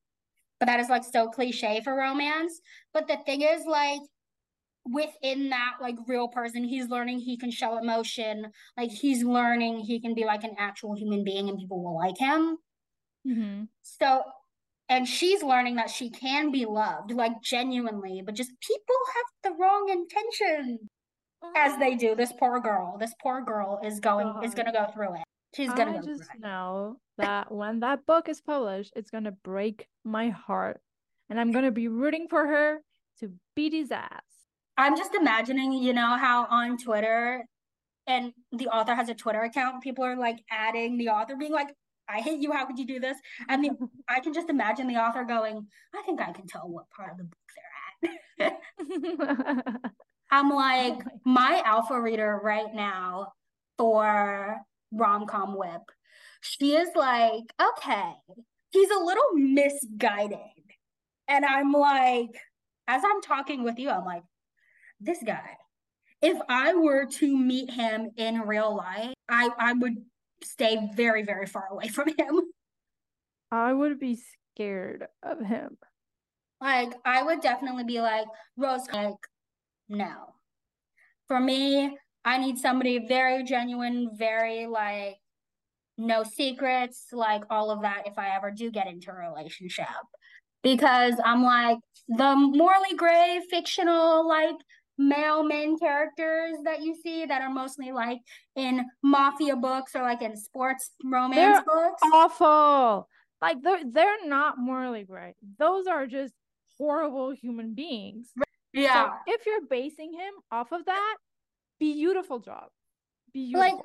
But 0.59 0.67
that 0.67 0.79
is 0.79 0.89
like 0.89 1.03
so 1.03 1.29
cliche 1.29 1.81
for 1.83 1.95
romance. 1.95 2.61
But 2.93 3.07
the 3.07 3.17
thing 3.25 3.41
is, 3.41 3.65
like, 3.65 4.01
within 4.85 5.49
that 5.49 5.73
like 5.81 5.95
real 6.07 6.27
person 6.27 6.63
he's 6.63 6.89
learning 6.89 7.19
he 7.19 7.37
can 7.37 7.49
show 7.49 7.77
emotion 7.77 8.45
like 8.77 8.91
he's 8.91 9.23
learning 9.23 9.79
he 9.79 9.99
can 9.99 10.13
be 10.13 10.25
like 10.25 10.43
an 10.43 10.55
actual 10.59 10.95
human 10.95 11.23
being 11.23 11.49
and 11.49 11.57
people 11.57 11.83
will 11.83 11.95
like 11.95 12.17
him 12.17 12.57
mm-hmm. 13.27 13.63
so 13.81 14.21
and 14.87 15.07
she's 15.07 15.41
learning 15.41 15.75
that 15.75 15.89
she 15.89 16.11
can 16.11 16.51
be 16.51 16.65
loved 16.65 17.11
like 17.11 17.41
genuinely 17.41 18.21
but 18.23 18.35
just 18.35 18.51
people 18.61 18.95
have 19.15 19.51
the 19.51 19.57
wrong 19.59 19.89
intention 19.89 20.77
as 21.55 21.77
they 21.79 21.95
do 21.95 22.15
this 22.15 22.31
oh. 22.33 22.37
poor 22.39 22.59
girl 22.59 22.97
this 22.99 23.13
poor 23.21 23.41
girl 23.41 23.79
is 23.83 23.99
going 23.99 24.27
God. 24.27 24.45
is 24.45 24.53
gonna 24.53 24.73
go 24.73 24.87
through 24.93 25.15
it 25.15 25.23
she's 25.55 25.73
gonna 25.73 25.97
I 25.97 26.01
just 26.01 26.29
know 26.39 26.97
that 27.17 27.51
when 27.51 27.79
that 27.81 28.05
book 28.05 28.29
is 28.29 28.41
published 28.41 28.93
it's 28.95 29.11
gonna 29.11 29.31
break 29.31 29.87
my 30.03 30.29
heart 30.29 30.81
and 31.29 31.39
i'm 31.39 31.51
gonna 31.51 31.71
be 31.71 31.87
rooting 31.87 32.27
for 32.29 32.45
her 32.45 32.81
to 33.19 33.31
beat 33.55 33.73
his 33.73 33.91
ass 33.91 34.21
I'm 34.77 34.97
just 34.97 35.15
imagining, 35.15 35.71
you 35.71 35.93
know, 35.93 36.17
how 36.17 36.45
on 36.49 36.77
Twitter 36.77 37.45
and 38.07 38.33
the 38.51 38.67
author 38.67 38.93
has 38.93 39.09
a 39.09 39.15
Twitter 39.15 39.41
account, 39.41 39.81
people 39.81 40.03
are 40.03 40.17
like 40.17 40.39
adding 40.51 40.97
the 40.97 41.09
author 41.09 41.35
being 41.35 41.53
like, 41.53 41.69
I 42.09 42.19
hate 42.19 42.39
you, 42.39 42.51
how 42.51 42.65
could 42.65 42.77
you 42.77 42.85
do 42.85 42.99
this? 42.99 43.17
And 43.47 43.63
the, 43.63 43.71
I 44.09 44.19
can 44.19 44.33
just 44.33 44.49
imagine 44.49 44.87
the 44.87 44.97
author 44.97 45.23
going, 45.23 45.65
I 45.93 46.01
think 46.05 46.21
I 46.21 46.31
can 46.31 46.45
tell 46.47 46.67
what 46.67 46.89
part 46.89 47.11
of 47.11 47.17
the 47.17 47.23
book 47.23 47.37
they're 48.37 48.47
at. 48.47 49.91
I'm 50.31 50.49
like, 50.49 50.99
oh 51.05 51.19
my 51.23 51.61
alpha 51.65 51.99
reader 51.99 52.39
right 52.43 52.73
now 52.73 53.33
for 53.77 54.57
rom 54.91 55.25
com 55.27 55.57
WIP, 55.57 55.81
she 56.41 56.75
is 56.75 56.89
like, 56.95 57.43
okay, 57.61 58.11
he's 58.71 58.89
a 58.89 59.03
little 59.03 59.33
misguided. 59.33 60.39
And 61.27 61.45
I'm 61.45 61.71
like, 61.71 62.39
as 62.87 63.01
I'm 63.03 63.21
talking 63.21 63.63
with 63.63 63.79
you, 63.79 63.89
I'm 63.89 64.05
like, 64.05 64.23
this 64.99 65.19
guy. 65.25 65.57
If 66.21 66.37
I 66.49 66.73
were 66.73 67.05
to 67.05 67.37
meet 67.37 67.71
him 67.71 68.09
in 68.17 68.41
real 68.41 68.75
life, 68.75 69.13
I, 69.29 69.49
I 69.57 69.73
would 69.73 69.97
stay 70.43 70.89
very, 70.95 71.23
very 71.23 71.45
far 71.45 71.67
away 71.69 71.87
from 71.87 72.09
him. 72.09 72.41
I 73.51 73.73
would 73.73 73.99
be 73.99 74.19
scared 74.53 75.07
of 75.21 75.39
him. 75.39 75.77
Like, 76.61 76.93
I 77.05 77.21
would 77.21 77.41
definitely 77.41 77.83
be 77.83 78.01
like, 78.01 78.25
Rose, 78.57 78.87
like, 78.91 79.15
no. 79.89 80.33
For 81.27 81.39
me, 81.39 81.97
I 82.23 82.37
need 82.37 82.57
somebody 82.57 83.05
very 83.07 83.43
genuine, 83.43 84.11
very 84.13 84.67
like, 84.67 85.17
no 85.97 86.23
secrets, 86.23 87.07
like 87.13 87.43
all 87.49 87.71
of 87.71 87.81
that 87.83 88.03
if 88.05 88.17
I 88.17 88.35
ever 88.35 88.51
do 88.51 88.69
get 88.69 88.87
into 88.87 89.11
a 89.11 89.15
relationship. 89.15 89.87
Because 90.61 91.13
I'm 91.23 91.43
like, 91.43 91.77
the 92.07 92.35
morally 92.35 92.95
Gray 92.95 93.41
fictional, 93.49 94.27
like, 94.27 94.55
male 94.97 95.43
main 95.43 95.77
characters 95.77 96.55
that 96.63 96.81
you 96.81 96.95
see 96.95 97.25
that 97.25 97.41
are 97.41 97.49
mostly 97.49 97.91
like 97.91 98.19
in 98.55 98.85
mafia 99.03 99.55
books 99.55 99.93
or 99.95 100.01
like 100.01 100.21
in 100.21 100.37
sports 100.37 100.91
romance 101.03 101.35
they're 101.35 101.63
books. 101.63 102.01
Awful. 102.13 103.09
Like 103.41 103.61
they're 103.61 103.81
they're 103.91 104.25
not 104.25 104.57
morally 104.57 105.03
gray. 105.03 105.35
Those 105.59 105.87
are 105.87 106.07
just 106.07 106.33
horrible 106.77 107.31
human 107.31 107.73
beings. 107.73 108.29
Yeah. 108.75 109.05
So 109.05 109.33
if 109.33 109.45
you're 109.45 109.65
basing 109.69 110.13
him 110.13 110.33
off 110.51 110.71
of 110.71 110.85
that, 110.85 111.15
beautiful 111.79 112.39
job. 112.39 112.67
Beautiful. 113.33 113.59
Like 113.61 113.75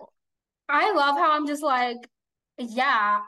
I 0.69 0.93
love 0.93 1.17
how 1.17 1.33
I'm 1.33 1.47
just 1.47 1.63
like, 1.63 1.99
yeah. 2.59 3.21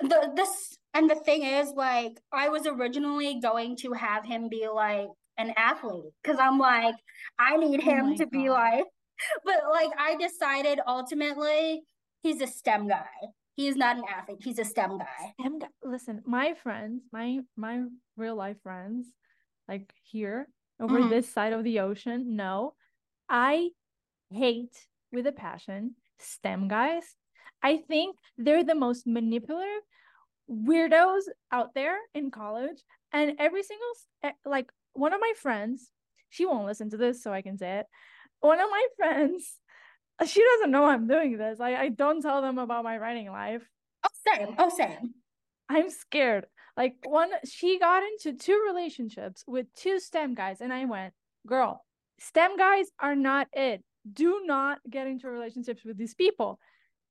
The 0.00 0.32
this 0.34 0.76
and 0.94 1.08
the 1.08 1.14
thing 1.14 1.42
is, 1.44 1.72
like, 1.76 2.20
I 2.32 2.48
was 2.48 2.66
originally 2.66 3.40
going 3.40 3.76
to 3.78 3.92
have 3.92 4.24
him 4.24 4.48
be 4.48 4.68
like 4.68 5.08
an 5.38 5.52
athlete 5.56 6.12
because 6.22 6.38
I'm 6.40 6.58
like, 6.58 6.94
I 7.38 7.56
need 7.56 7.80
oh 7.80 7.90
him 7.90 8.06
oh 8.06 8.16
to 8.16 8.24
God. 8.24 8.30
be 8.30 8.50
like, 8.50 8.84
but 9.44 9.60
like, 9.70 9.90
I 9.98 10.16
decided 10.16 10.80
ultimately 10.86 11.82
he's 12.22 12.40
a 12.40 12.46
STEM 12.46 12.88
guy. 12.88 13.06
He's 13.54 13.76
not 13.76 13.96
an 13.98 14.04
athlete. 14.10 14.38
He's 14.40 14.58
a 14.58 14.64
STEM 14.64 14.98
guy. 14.98 15.34
STEM 15.40 15.58
guy. 15.60 15.68
Listen, 15.84 16.22
my 16.26 16.54
friends, 16.54 17.02
my 17.12 17.40
my 17.56 17.82
real 18.16 18.34
life 18.34 18.56
friends, 18.62 19.06
like 19.68 19.92
here 20.02 20.48
over 20.82 20.98
mm-hmm. 20.98 21.10
this 21.10 21.32
side 21.32 21.52
of 21.52 21.64
the 21.64 21.80
ocean, 21.80 22.36
no, 22.36 22.74
I 23.28 23.70
hate 24.30 24.76
with 25.12 25.26
a 25.26 25.32
passion 25.32 25.94
STEM 26.18 26.68
guys. 26.68 27.04
I 27.62 27.76
think 27.76 28.16
they're 28.36 28.64
the 28.64 28.74
most 28.74 29.06
manipulative 29.06 29.82
weirdos 30.50 31.22
out 31.52 31.74
there 31.74 31.96
in 32.14 32.30
college 32.30 32.82
and 33.12 33.36
every 33.38 33.62
single 33.62 34.34
like 34.44 34.70
one 34.94 35.12
of 35.12 35.20
my 35.20 35.32
friends, 35.36 35.90
she 36.30 36.44
won't 36.44 36.66
listen 36.66 36.90
to 36.90 36.96
this, 36.96 37.22
so 37.22 37.32
I 37.32 37.42
can 37.42 37.56
say 37.56 37.78
it. 37.78 37.86
One 38.40 38.60
of 38.60 38.68
my 38.70 38.86
friends, 38.96 39.58
she 40.26 40.42
doesn't 40.42 40.70
know 40.70 40.84
I'm 40.84 41.06
doing 41.06 41.38
this. 41.38 41.60
I, 41.60 41.76
I 41.76 41.88
don't 41.88 42.22
tell 42.22 42.42
them 42.42 42.58
about 42.58 42.84
my 42.84 42.98
writing 42.98 43.30
life. 43.30 43.62
Oh, 44.04 44.34
same. 44.34 44.54
Oh, 44.58 44.68
same. 44.68 45.14
I'm 45.68 45.90
scared. 45.90 46.46
Like 46.76 46.94
one, 47.04 47.30
she 47.44 47.78
got 47.78 48.02
into 48.02 48.36
two 48.36 48.62
relationships 48.66 49.44
with 49.46 49.66
two 49.74 50.00
STEM 50.00 50.34
guys, 50.34 50.60
and 50.60 50.72
I 50.72 50.86
went, 50.86 51.12
girl, 51.46 51.84
STEM 52.18 52.56
guys 52.56 52.86
are 52.98 53.14
not 53.14 53.48
it. 53.52 53.82
Do 54.10 54.42
not 54.44 54.78
get 54.88 55.06
into 55.06 55.28
relationships 55.28 55.84
with 55.84 55.96
these 55.96 56.14
people. 56.14 56.58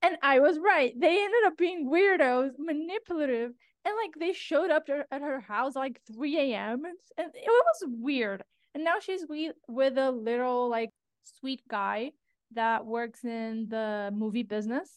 And 0.02 0.18
I 0.24 0.40
was 0.40 0.58
right. 0.58 0.94
They 1.00 1.24
ended 1.24 1.44
up 1.46 1.58
being 1.58 1.90
weirdos, 1.90 2.52
manipulative, 2.58 3.52
and 3.86 3.96
like 3.96 4.12
they 4.20 4.34
showed 4.34 4.72
up 4.72 4.88
at 4.90 5.22
her 5.22 5.40
house 5.40 5.76
like 5.76 6.02
3 6.14 6.54
a.m. 6.54 6.84
And, 7.18 7.28
it 7.34 7.48
was 7.48 7.84
weird. 7.88 8.44
And 8.74 8.84
now 8.84 9.00
she's 9.00 9.26
with 9.68 9.98
a 9.98 10.12
little 10.12 10.70
like 10.70 10.90
sweet 11.24 11.62
guy 11.68 12.12
that 12.54 12.86
works 12.86 13.24
in 13.24 13.68
the 13.70 14.12
movie 14.14 14.44
business. 14.44 14.90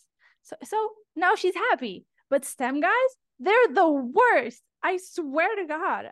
So 0.43 0.57
so 0.65 0.91
now 1.17 1.35
she's 1.35 1.55
happy. 1.55 2.07
But 2.35 2.45
STEM 2.45 2.81
guys, 2.81 2.91
they're 3.39 3.69
the 3.73 3.89
worst. 3.89 4.61
I 4.83 4.99
swear 5.01 5.55
to 5.55 5.67
God. 5.69 6.07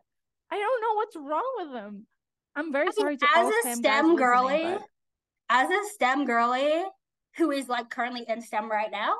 I 0.52 0.56
don't 0.56 0.80
know 0.80 0.94
what's 0.94 1.16
wrong 1.16 1.52
with 1.56 1.72
them. 1.72 2.06
I'm 2.54 2.72
very 2.72 2.86
I 2.86 2.90
sorry 2.92 3.16
to 3.16 3.26
as 3.34 3.48
a 3.48 3.74
STEM 3.74 4.14
girly, 4.14 4.62
but... 4.62 4.82
as 5.50 5.68
a 5.68 5.88
STEM 5.94 6.24
girly 6.24 6.84
who 7.38 7.50
is 7.50 7.68
like 7.68 7.90
currently 7.90 8.24
in 8.28 8.40
STEM 8.40 8.70
right 8.70 8.92
now, 8.92 9.14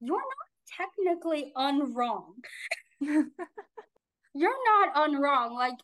you're 0.00 0.16
not 0.16 0.88
technically 0.96 1.52
unwrong. 1.54 2.32
you're 3.00 4.64
not 4.64 4.96
unwrong. 4.96 5.54
Like 5.54 5.78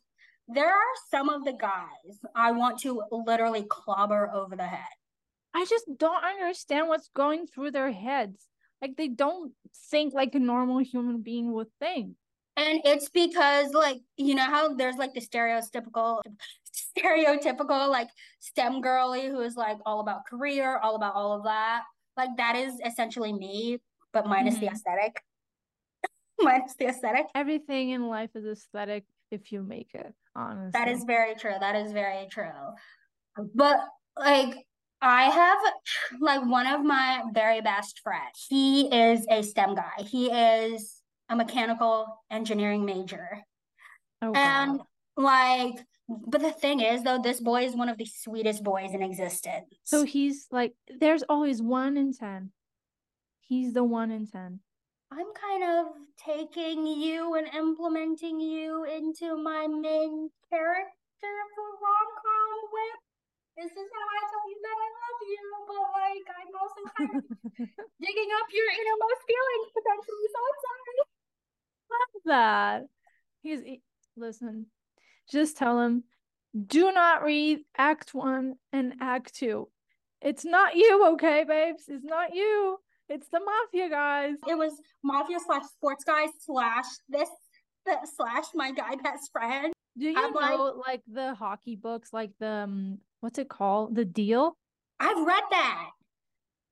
there 0.49 0.73
are 0.73 0.95
some 1.09 1.29
of 1.29 1.45
the 1.45 1.53
guys 1.53 2.19
I 2.35 2.51
want 2.51 2.81
to 2.81 3.01
literally 3.13 3.65
clobber 3.71 4.29
over 4.35 4.57
the 4.57 4.67
head. 4.67 4.81
I 5.55 5.67
just 5.67 5.85
don't 5.97 6.25
understand 6.25 6.89
what's 6.89 7.11
going 7.15 7.47
through 7.47 7.71
their 7.71 7.93
heads. 7.93 8.49
Like 8.85 8.99
they 8.99 9.09
don't 9.09 9.51
think 9.91 10.13
like 10.13 10.35
a 10.35 10.39
normal 10.39 10.77
human 10.81 11.23
being 11.23 11.55
would 11.55 11.69
think. 11.81 12.17
And 12.59 12.83
it's 12.85 13.09
because 13.09 13.73
like 13.73 14.03
you 14.19 14.35
know 14.35 14.45
how 14.45 14.75
there's 14.75 14.97
like 14.97 15.15
the 15.15 15.23
stereotypical 15.23 16.21
stereotypical 16.95 17.89
like 17.89 18.11
STEM 18.41 18.83
girly 18.83 19.27
who 19.27 19.41
is 19.41 19.57
like 19.57 19.79
all 19.87 20.01
about 20.01 20.27
career, 20.27 20.77
all 20.83 20.97
about 20.97 21.15
all 21.15 21.33
of 21.33 21.45
that. 21.45 21.85
Like 22.19 22.37
that 22.37 22.57
is 22.57 22.75
essentially 22.85 23.33
me, 23.33 23.79
but 24.13 24.27
minus 24.27 24.57
mm-hmm. 24.57 24.67
the 24.67 24.73
aesthetic. 24.73 25.23
minus 26.41 26.75
the 26.75 26.89
aesthetic. 26.89 27.25
Everything 27.35 27.89
in 27.89 28.07
life 28.09 28.33
is 28.35 28.45
aesthetic 28.45 29.05
if 29.31 29.51
you 29.51 29.63
make 29.63 29.95
it, 29.95 30.13
honestly. 30.37 30.73
That 30.75 30.89
is 30.89 31.05
very 31.05 31.37
true. 31.37 31.55
That 31.59 31.75
is 31.75 31.91
very 31.93 32.27
true. 32.31 32.51
But 33.55 33.79
like 34.19 34.67
I 35.05 35.25
have 35.25 35.59
like 36.19 36.41
one 36.47 36.67
of 36.67 36.83
my 36.83 37.25
very 37.35 37.61
best 37.61 38.01
friends. 38.01 38.47
He 38.49 38.87
is 38.87 39.27
a 39.31 39.43
STEM 39.43 39.75
guy. 39.75 40.03
He 40.03 40.31
is 40.31 41.03
a 41.29 41.37
mechanical 41.37 42.23
engineering 42.31 42.87
major. 42.87 43.43
Oh, 44.23 44.33
and 44.33 44.81
like 45.17 45.85
but 46.09 46.41
the 46.41 46.53
thing 46.53 46.81
is 46.81 47.03
though 47.03 47.21
this 47.23 47.41
boy 47.41 47.65
is 47.65 47.77
one 47.77 47.91
of 47.91 47.99
the 47.99 48.07
sweetest 48.07 48.65
boys 48.65 48.95
in 48.95 49.03
existence. 49.03 49.67
So 49.85 50.05
he's 50.05 50.47
like 50.51 50.73
there's 51.01 51.23
always 51.25 51.61
1 51.61 51.99
in 51.99 52.15
10. 52.15 52.51
He's 53.41 53.75
the 53.75 53.85
1 53.85 54.11
in 54.11 54.27
10. 54.27 54.61
I'm 55.13 55.27
kind 55.39 55.65
of 55.65 55.87
taking 56.17 56.87
you 56.87 57.35
and 57.35 57.47
implementing 57.55 58.41
you 58.41 58.85
into 58.85 59.37
my 59.37 59.67
main 59.67 60.31
character 60.51 61.35
for 61.55 61.67
rom-com 61.83 62.57
WIP 62.73 63.14
this 63.57 63.71
is 63.71 63.89
how 63.95 64.07
I 64.07 64.21
tell 64.31 64.47
you 64.51 64.59
that 64.63 64.79
I 64.79 64.89
love 64.99 65.21
you, 65.31 65.43
but 65.69 65.87
like 65.95 66.27
I'm 66.35 66.53
also 66.59 66.81
kind 66.97 67.11
of 67.15 67.23
digging 68.03 68.31
up 68.39 68.49
your 68.51 68.71
innermost 68.75 69.21
feelings 69.27 69.69
potentially. 69.71 70.27
So 70.31 70.39
I'm 70.43 70.59
sorry. 70.65 70.97
Love 71.95 72.15
that. 72.27 72.83
He's 73.43 73.61
listen. 74.17 74.67
Just 75.31 75.57
tell 75.57 75.81
him, 75.81 76.05
do 76.67 76.93
not 76.93 77.23
read 77.23 77.61
Act 77.77 78.15
One 78.15 78.57
and 78.73 78.95
Act 79.01 79.35
Two. 79.35 79.69
It's 80.21 80.45
not 80.45 80.75
you, 80.75 81.07
okay, 81.15 81.45
babes. 81.47 81.85
It's 81.89 82.05
not 82.05 82.35
you. 82.35 82.79
It's 83.09 83.29
the 83.29 83.41
mafia 83.41 83.91
guys. 83.91 84.37
It 84.49 84.57
was 84.57 84.73
mafia 85.03 85.39
slash 85.45 85.65
sports 85.65 86.05
guys 86.05 86.31
slash 86.41 86.87
this 87.09 87.29
slash 88.17 88.47
my 88.55 88.73
guy 88.73 88.97
best 89.03 89.31
friend. 89.31 89.73
Do 89.97 90.07
you 90.07 90.17
I'm 90.17 90.33
know 90.33 90.73
like, 90.87 90.87
like, 90.87 91.03
the 91.07 91.35
hockey 91.35 91.77
books, 91.77 92.13
like 92.13 92.33
the 92.41 92.49
um, 92.49 92.99
what's 93.25 93.39
it 93.39 93.49
called? 93.49 93.95
The 93.95 94.05
deal? 94.05 94.55
I've 95.01 95.27
read 95.27 95.43
that. 95.51 95.91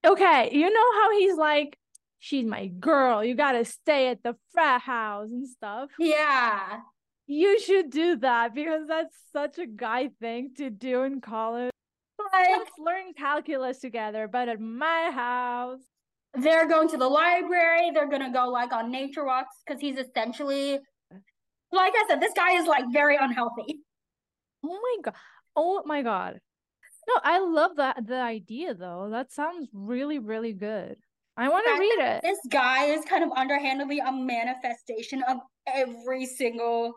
Okay, 0.06 0.50
you 0.52 0.70
know 0.70 0.92
how 1.00 1.18
he's 1.18 1.34
like, 1.34 1.78
she's 2.18 2.44
my 2.44 2.66
girl. 2.66 3.24
You 3.24 3.34
gotta 3.34 3.64
stay 3.64 4.08
at 4.08 4.22
the 4.22 4.36
frat 4.52 4.82
house 4.82 5.30
and 5.30 5.48
stuff. 5.48 5.88
Yeah. 5.98 6.80
You 7.26 7.58
should 7.58 7.88
do 7.88 8.16
that 8.16 8.54
because 8.54 8.86
that's 8.86 9.16
such 9.32 9.58
a 9.58 9.66
guy 9.66 10.10
thing 10.20 10.50
to 10.58 10.68
do 10.68 11.04
in 11.04 11.22
college. 11.22 11.70
Like, 12.18 12.48
Let's 12.50 12.70
learn 12.78 13.14
calculus 13.16 13.78
together, 13.78 14.28
but 14.28 14.50
at 14.50 14.60
my 14.60 15.10
house. 15.10 15.80
They're 16.34 16.68
going 16.68 16.90
to 16.90 16.98
the 16.98 17.08
library. 17.08 17.92
They're 17.94 18.10
gonna 18.10 18.32
go 18.32 18.50
like 18.50 18.74
on 18.74 18.90
nature 18.90 19.24
walks 19.24 19.56
because 19.66 19.80
he's 19.80 19.96
essentially, 19.96 20.80
like 21.72 21.94
I 21.96 22.04
said, 22.10 22.20
this 22.20 22.34
guy 22.34 22.52
is 22.52 22.66
like 22.66 22.84
very 22.92 23.16
unhealthy. 23.18 23.80
Oh 24.62 24.78
my 24.82 24.96
god! 25.02 25.14
Oh 25.56 25.82
my 25.84 26.02
god. 26.02 26.40
No, 27.08 27.14
I 27.22 27.38
love 27.40 27.76
that 27.76 28.06
the 28.06 28.20
idea 28.20 28.74
though. 28.74 29.08
That 29.10 29.32
sounds 29.32 29.68
really, 29.72 30.18
really 30.18 30.52
good. 30.52 30.96
I 31.36 31.48
want 31.48 31.66
to 31.66 31.80
read 31.80 31.98
it. 31.98 32.22
This 32.22 32.38
guy 32.50 32.86
is 32.86 33.04
kind 33.04 33.24
of 33.24 33.30
underhandedly 33.36 34.00
a 34.00 34.12
manifestation 34.12 35.22
of 35.28 35.38
every 35.66 36.26
single 36.26 36.94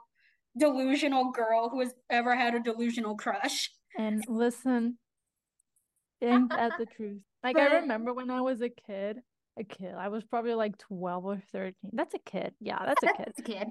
delusional 0.57 1.31
girl 1.31 1.69
who 1.69 1.79
has 1.79 1.93
ever 2.09 2.35
had 2.35 2.53
a 2.53 2.59
delusional 2.59 3.15
crush. 3.15 3.69
And 3.97 4.23
listen, 4.27 4.97
ain't 6.21 6.51
at 6.51 6.73
the 6.77 6.85
truth? 6.85 7.21
Like 7.43 7.57
but, 7.57 7.71
I 7.71 7.75
remember 7.75 8.11
when 8.11 8.31
I 8.31 8.41
was 8.41 8.61
a 8.61 8.69
kid, 8.69 9.17
a 9.59 9.63
kid. 9.63 9.93
I 9.95 10.07
was 10.07 10.23
probably 10.23 10.55
like 10.55 10.79
twelve 10.79 11.25
or 11.25 11.39
thirteen. 11.51 11.91
That's 11.93 12.15
a 12.15 12.19
kid. 12.25 12.55
Yeah, 12.59 12.79
that's 12.83 13.03
a 13.03 13.05
kid. 13.05 13.25
That's 13.27 13.39
a 13.39 13.43
kid. 13.43 13.67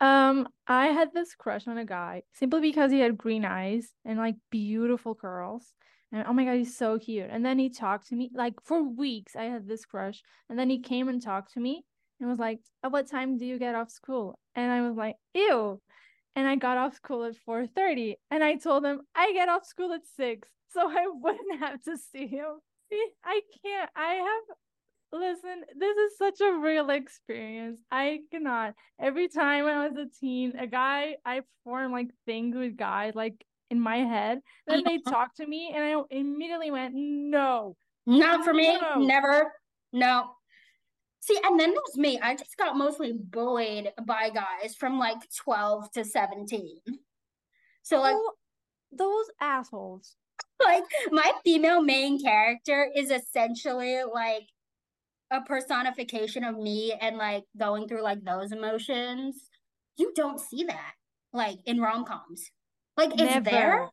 Um, 0.00 0.48
I 0.66 0.86
had 0.86 1.12
this 1.12 1.34
crush 1.34 1.68
on 1.68 1.76
a 1.76 1.84
guy 1.84 2.22
simply 2.32 2.60
because 2.60 2.90
he 2.90 3.00
had 3.00 3.18
green 3.18 3.44
eyes 3.44 3.92
and 4.04 4.18
like 4.18 4.36
beautiful 4.50 5.14
curls. 5.14 5.74
And 6.12 6.24
oh 6.26 6.32
my 6.32 6.44
god, 6.44 6.56
he's 6.56 6.76
so 6.76 6.98
cute. 6.98 7.28
And 7.30 7.44
then 7.44 7.58
he 7.58 7.68
talked 7.70 8.08
to 8.08 8.16
me 8.16 8.30
like 8.34 8.54
for 8.64 8.82
weeks. 8.82 9.36
I 9.36 9.44
had 9.44 9.68
this 9.68 9.84
crush, 9.84 10.22
and 10.48 10.58
then 10.58 10.70
he 10.70 10.80
came 10.80 11.08
and 11.08 11.22
talked 11.22 11.52
to 11.54 11.60
me 11.60 11.84
and 12.18 12.28
was 12.28 12.38
like, 12.38 12.60
"At 12.82 12.92
what 12.92 13.08
time 13.08 13.38
do 13.38 13.46
you 13.46 13.58
get 13.58 13.74
off 13.74 13.90
school?" 13.90 14.38
And 14.54 14.72
I 14.72 14.82
was 14.82 14.96
like, 14.96 15.16
"Ew." 15.34 15.80
And 16.34 16.48
I 16.48 16.56
got 16.56 16.78
off 16.78 16.94
school 16.96 17.24
at 17.24 17.36
4:30, 17.36 18.16
and 18.30 18.42
I 18.42 18.56
told 18.56 18.84
him 18.84 19.02
I 19.14 19.32
get 19.32 19.48
off 19.48 19.64
school 19.66 19.92
at 19.92 20.06
6, 20.06 20.48
so 20.68 20.80
I 20.90 21.06
wouldn't 21.08 21.60
have 21.60 21.82
to 21.84 21.96
see 21.96 22.26
him. 22.26 22.58
I 23.24 23.42
can't. 23.62 23.90
I 23.94 24.14
have 24.14 24.56
Listen, 25.12 25.64
this 25.76 25.96
is 25.96 26.18
such 26.18 26.40
a 26.40 26.58
real 26.58 26.90
experience. 26.90 27.80
I 27.90 28.20
cannot. 28.30 28.74
Every 29.00 29.28
time 29.28 29.66
I 29.66 29.88
was 29.88 29.96
a 29.96 30.06
teen, 30.20 30.56
a 30.56 30.68
guy, 30.68 31.16
I 31.24 31.40
performed 31.64 31.92
like 31.92 32.10
things 32.26 32.54
with 32.56 32.76
guys 32.76 33.14
like 33.16 33.44
in 33.70 33.80
my 33.80 33.98
head. 33.98 34.40
Then 34.68 34.82
they 34.84 34.96
uh-huh. 34.96 35.10
talk 35.10 35.34
to 35.36 35.46
me, 35.46 35.72
and 35.74 35.82
I 35.82 36.00
immediately 36.10 36.70
went, 36.70 36.94
no. 36.94 37.76
Not 38.06 38.44
for 38.44 38.54
me. 38.54 38.78
No. 38.80 39.00
Never. 39.00 39.52
No. 39.92 40.30
See, 41.20 41.38
and 41.44 41.58
then 41.58 41.70
there's 41.70 41.96
me. 41.98 42.18
I 42.20 42.34
just 42.34 42.56
got 42.56 42.76
mostly 42.76 43.12
bullied 43.12 43.90
by 44.04 44.30
guys 44.30 44.74
from 44.74 44.98
like 44.98 45.18
12 45.42 45.92
to 45.92 46.04
17. 46.04 46.78
So, 47.82 48.00
like, 48.00 48.14
oh, 48.16 48.32
those 48.92 49.26
assholes. 49.40 50.16
Like, 50.62 50.84
my 51.10 51.32
female 51.44 51.82
main 51.82 52.22
character 52.22 52.88
is 52.94 53.10
essentially 53.10 54.02
like 54.12 54.48
a 55.30 55.40
personification 55.42 56.44
of 56.44 56.56
me 56.56 56.92
and 57.00 57.16
like 57.16 57.44
going 57.56 57.88
through 57.88 58.02
like 58.02 58.24
those 58.24 58.52
emotions. 58.52 59.48
You 59.96 60.12
don't 60.14 60.40
see 60.40 60.64
that 60.64 60.92
like 61.32 61.58
in 61.66 61.80
rom 61.80 62.04
coms. 62.04 62.50
Like 62.96 63.12
it's 63.12 63.22
Never. 63.22 63.50
there, 63.50 63.88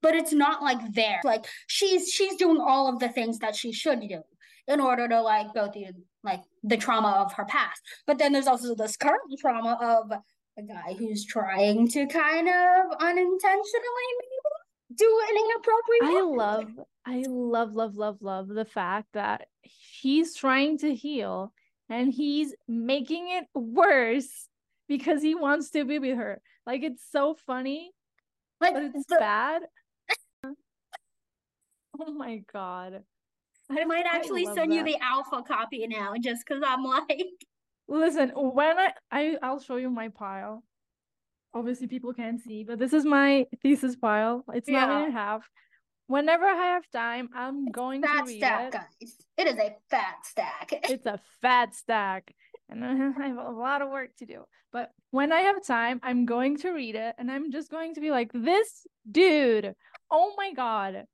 but 0.00 0.14
it's 0.14 0.32
not 0.32 0.62
like 0.62 0.94
there. 0.94 1.20
Like 1.24 1.46
she's 1.66 2.10
she's 2.12 2.36
doing 2.36 2.60
all 2.60 2.88
of 2.88 2.98
the 2.98 3.08
things 3.08 3.38
that 3.40 3.56
she 3.56 3.72
should 3.72 4.00
do 4.00 4.22
in 4.66 4.80
order 4.80 5.08
to 5.08 5.20
like 5.20 5.52
go 5.54 5.70
through 5.70 5.86
like 6.22 6.42
the 6.62 6.76
trauma 6.76 7.08
of 7.08 7.32
her 7.34 7.44
past. 7.44 7.80
But 8.06 8.18
then 8.18 8.32
there's 8.32 8.46
also 8.46 8.74
this 8.74 8.96
current 8.96 9.20
trauma 9.40 9.78
of 9.80 10.10
a 10.58 10.62
guy 10.62 10.94
who's 10.98 11.24
trying 11.24 11.88
to 11.88 12.06
kind 12.06 12.48
of 12.48 12.96
unintentionally 13.00 14.10
do 14.94 15.20
an 15.28 15.36
inappropriate. 15.36 16.02
I 16.02 16.22
love 16.22 16.70
I 17.06 17.24
love, 17.26 17.72
love, 17.72 17.96
love, 17.96 18.18
love 18.20 18.48
the 18.48 18.64
fact 18.64 19.08
that 19.14 19.46
he's 19.62 20.34
trying 20.34 20.78
to 20.78 20.94
heal 20.94 21.52
and 21.88 22.12
he's 22.12 22.54
making 22.66 23.30
it 23.30 23.44
worse 23.54 24.48
because 24.88 25.22
he 25.22 25.34
wants 25.34 25.70
to 25.70 25.84
be 25.84 25.98
with 25.98 26.18
her. 26.18 26.42
Like 26.66 26.82
it's 26.82 27.02
so 27.10 27.34
funny, 27.46 27.92
like 28.60 28.74
but 28.74 28.82
it's 28.82 29.06
the- 29.08 29.16
bad. 29.18 29.62
oh 30.44 32.12
my 32.12 32.42
god. 32.52 33.04
I 33.70 33.84
might 33.84 34.06
actually 34.06 34.46
send 34.46 34.72
that. 34.72 34.76
you 34.76 34.84
the 34.84 34.96
alpha 35.02 35.42
copy 35.42 35.86
now 35.86 36.14
just 36.18 36.42
because 36.46 36.62
I'm 36.66 36.84
like 36.84 37.26
Listen, 37.88 38.30
when 38.34 38.78
I, 38.78 38.92
I 39.10 39.36
I'll 39.42 39.60
show 39.60 39.76
you 39.76 39.88
my 39.88 40.08
pile. 40.08 40.62
Obviously, 41.54 41.86
people 41.86 42.12
can't 42.12 42.40
see, 42.40 42.64
but 42.64 42.78
this 42.78 42.92
is 42.92 43.04
my 43.04 43.46
thesis 43.62 43.96
pile. 43.96 44.44
It's 44.52 44.68
yeah. 44.68 44.86
not 44.86 45.06
in 45.06 45.12
half. 45.12 45.48
Whenever 46.06 46.44
I 46.44 46.54
have 46.54 46.84
time, 46.90 47.28
I'm 47.34 47.66
it's 47.66 47.74
going 47.74 48.02
to 48.02 48.22
read 48.26 48.38
stack, 48.38 48.68
it. 48.68 48.72
guys. 48.72 49.14
It 49.36 49.46
is 49.46 49.58
a 49.58 49.76
fat 49.90 50.16
stack. 50.24 50.68
it's 50.72 51.06
a 51.06 51.20
fat 51.42 51.74
stack, 51.74 52.34
and 52.68 52.84
I 53.18 53.26
have 53.28 53.38
a 53.38 53.50
lot 53.50 53.82
of 53.82 53.90
work 53.90 54.10
to 54.18 54.26
do. 54.26 54.44
But 54.72 54.90
when 55.10 55.32
I 55.32 55.40
have 55.40 55.64
time, 55.64 56.00
I'm 56.02 56.26
going 56.26 56.58
to 56.58 56.70
read 56.70 56.94
it, 56.94 57.14
and 57.18 57.30
I'm 57.30 57.50
just 57.50 57.70
going 57.70 57.94
to 57.94 58.00
be 58.00 58.10
like, 58.10 58.30
"This 58.32 58.86
dude, 59.10 59.74
oh 60.10 60.34
my 60.36 60.52
god!" 60.52 61.04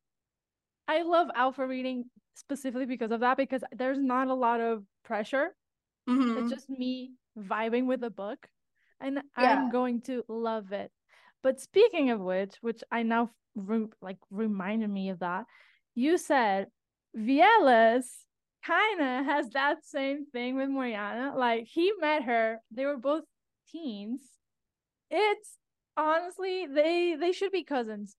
I 0.87 1.03
love 1.03 1.29
alpha 1.35 1.67
reading 1.67 2.05
specifically 2.35 2.87
because 2.87 3.11
of 3.11 3.21
that 3.21 3.37
because 3.37 3.63
there's 3.73 3.99
not 3.99 4.29
a 4.29 4.35
lot 4.35 4.61
of 4.61 4.85
pressure 5.05 5.55
Mm-hmm. 6.09 6.45
It's 6.45 6.53
just 6.53 6.71
me 6.71 7.13
vibing 7.39 7.87
with 7.87 8.01
the 8.01 8.11
book 8.11 8.47
and 9.05 9.21
yeah. 9.39 9.57
I'm 9.57 9.71
going 9.71 10.01
to 10.03 10.25
love 10.29 10.73
it. 10.73 10.91
But 11.43 11.61
speaking 11.61 12.11
of 12.11 12.21
which, 12.21 12.55
which 12.63 12.83
I 12.91 13.03
now 13.03 13.31
re- 13.55 13.87
like 14.01 14.19
reminded 14.31 14.89
me 14.91 15.11
of 15.11 15.19
that, 15.21 15.45
you 15.95 16.17
said 16.17 16.69
Vieles 17.17 18.07
kind 18.67 19.01
of 19.01 19.27
has 19.27 19.51
that 19.51 19.85
same 19.85 20.25
thing 20.27 20.57
with 20.57 20.71
Moriana. 20.71 21.37
Like 21.37 21.67
he 21.67 21.93
met 22.01 22.25
her, 22.25 22.59
they 22.71 22.87
were 22.87 22.97
both 22.97 23.25
teens. 23.71 24.23
It's 25.11 25.59
honestly 25.97 26.67
they 26.67 27.15
they 27.21 27.33
should 27.33 27.53
be 27.53 27.63
cousins. 27.63 28.17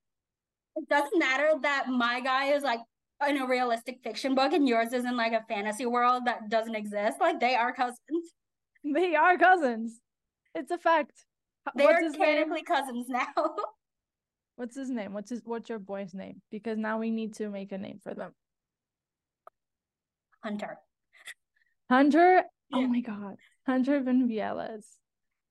It 0.76 0.88
doesn't 0.88 1.18
matter 1.18 1.52
that 1.64 1.88
my 1.90 2.22
guy 2.22 2.54
is 2.54 2.64
like 2.64 2.82
in 3.28 3.42
a 3.42 3.48
realistic 3.48 4.00
fiction 4.04 4.36
book 4.36 4.54
and 4.54 4.68
yours 4.68 4.94
is 4.94 5.06
in 5.06 5.18
like 5.18 5.34
a 5.34 5.44
fantasy 5.48 5.86
world 5.86 6.24
that 6.26 6.50
doesn't 6.50 6.76
exist. 6.76 7.18
Like 7.20 7.40
they 7.40 7.56
are 7.56 7.74
cousins. 7.74 7.98
They 8.84 9.16
are 9.16 9.36
cousins. 9.38 10.00
It's 10.56 10.72
a 10.72 10.78
fact. 10.78 11.26
They 11.76 11.84
What's 11.84 12.16
are 12.16 12.18
technically 12.18 12.64
cousins 12.64 13.08
now. 13.10 13.28
What's 14.56 14.76
his 14.76 14.90
name? 14.90 15.14
What's 15.14 15.30
his 15.30 15.42
what's 15.44 15.70
your 15.70 15.80
boy's 15.80 16.14
name? 16.14 16.42
Because 16.50 16.78
now 16.78 16.98
we 16.98 17.12
need 17.12 17.34
to 17.36 17.50
make 17.50 17.74
a 17.74 17.78
name 17.78 18.00
for 18.02 18.14
them. 18.14 18.32
Hunter. 20.42 20.78
Hunter? 21.90 22.44
Oh 22.74 22.80
yeah. 22.80 22.86
Oh 22.86 22.88
my 22.88 23.02
god. 23.02 23.36
Hunter 23.68 24.00
Van 24.00 24.30
Vieles. 24.30 24.86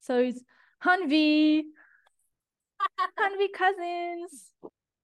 So 0.00 0.22
he's 0.22 0.42
Hunvy. 0.82 1.64
Hunvy 3.18 3.52
cousins. 3.52 4.52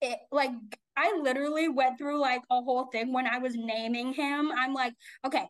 It 0.00 0.18
like 0.32 0.52
I 0.96 1.18
literally 1.20 1.68
went 1.68 1.98
through 1.98 2.20
like 2.20 2.42
a 2.50 2.62
whole 2.62 2.86
thing 2.86 3.12
when 3.12 3.26
I 3.26 3.38
was 3.38 3.54
naming 3.54 4.14
him. 4.14 4.50
I'm 4.56 4.72
like, 4.72 4.94
okay, 5.26 5.44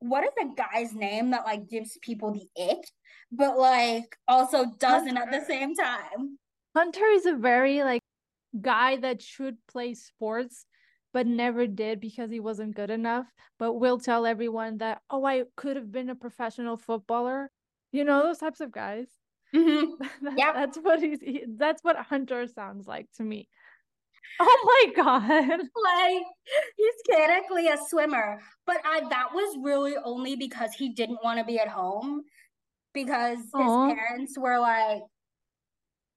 what 0.00 0.24
is 0.24 0.32
a 0.38 0.54
guy's 0.54 0.92
name 0.92 1.30
that 1.30 1.44
like 1.44 1.68
gives 1.68 1.98
people 2.02 2.32
the 2.32 2.46
ick, 2.70 2.84
but 3.36 3.58
like 3.58 4.16
also 4.28 4.66
doesn't 4.78 5.16
Hunter. 5.16 5.34
at 5.34 5.40
the 5.40 5.46
same 5.46 5.74
time? 5.74 6.38
Hunter 6.74 7.06
is 7.06 7.26
a 7.26 7.34
very 7.34 7.82
like 7.82 8.02
guy 8.60 8.96
that 8.96 9.22
should 9.22 9.56
play 9.66 9.94
sports 9.94 10.66
but 11.14 11.28
never 11.28 11.66
did 11.68 12.00
because 12.00 12.28
he 12.28 12.40
wasn't 12.40 12.74
good 12.74 12.90
enough, 12.90 13.26
but 13.58 13.74
will 13.74 14.00
tell 14.00 14.26
everyone 14.26 14.78
that, 14.78 15.00
oh, 15.08 15.24
I 15.24 15.44
could 15.56 15.76
have 15.76 15.92
been 15.92 16.10
a 16.10 16.16
professional 16.16 16.76
footballer. 16.76 17.52
You 17.92 18.02
know, 18.02 18.24
those 18.24 18.38
types 18.38 18.60
of 18.60 18.72
guys. 18.72 19.06
Mm-hmm. 19.54 20.02
that, 20.24 20.34
yeah. 20.36 20.52
That's 20.52 20.76
what 20.76 21.00
he's, 21.00 21.20
he, 21.20 21.44
that's 21.56 21.84
what 21.84 21.96
Hunter 21.96 22.48
sounds 22.48 22.88
like 22.88 23.06
to 23.16 23.22
me. 23.22 23.48
Oh 24.40 24.84
my 24.86 24.92
god. 24.96 25.60
Like 25.60 26.24
he's 26.76 27.16
technically 27.16 27.68
a 27.68 27.76
swimmer. 27.88 28.40
But 28.66 28.78
I 28.84 29.02
that 29.08 29.28
was 29.32 29.56
really 29.62 29.94
only 30.04 30.34
because 30.34 30.72
he 30.72 30.88
didn't 30.88 31.20
want 31.22 31.38
to 31.38 31.44
be 31.44 31.60
at 31.60 31.68
home 31.68 32.22
because 32.94 33.38
Aww. 33.54 33.88
his 33.88 33.98
parents 33.98 34.38
were 34.38 34.58
like 34.58 35.02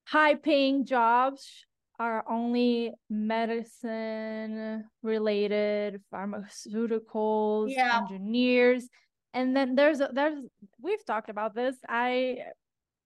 high 0.05 0.35
paying 0.35 0.85
jobs 0.85 1.65
are 1.99 2.23
only 2.29 2.93
medicine 3.09 4.85
related, 5.01 6.01
pharmaceuticals, 6.13 7.71
yeah. 7.71 8.01
engineers. 8.01 8.87
And 9.33 9.55
then 9.55 9.75
there's 9.75 9.99
a, 9.99 10.09
there's 10.13 10.37
we've 10.81 11.03
talked 11.05 11.29
about 11.29 11.55
this. 11.55 11.75
I 11.87 12.37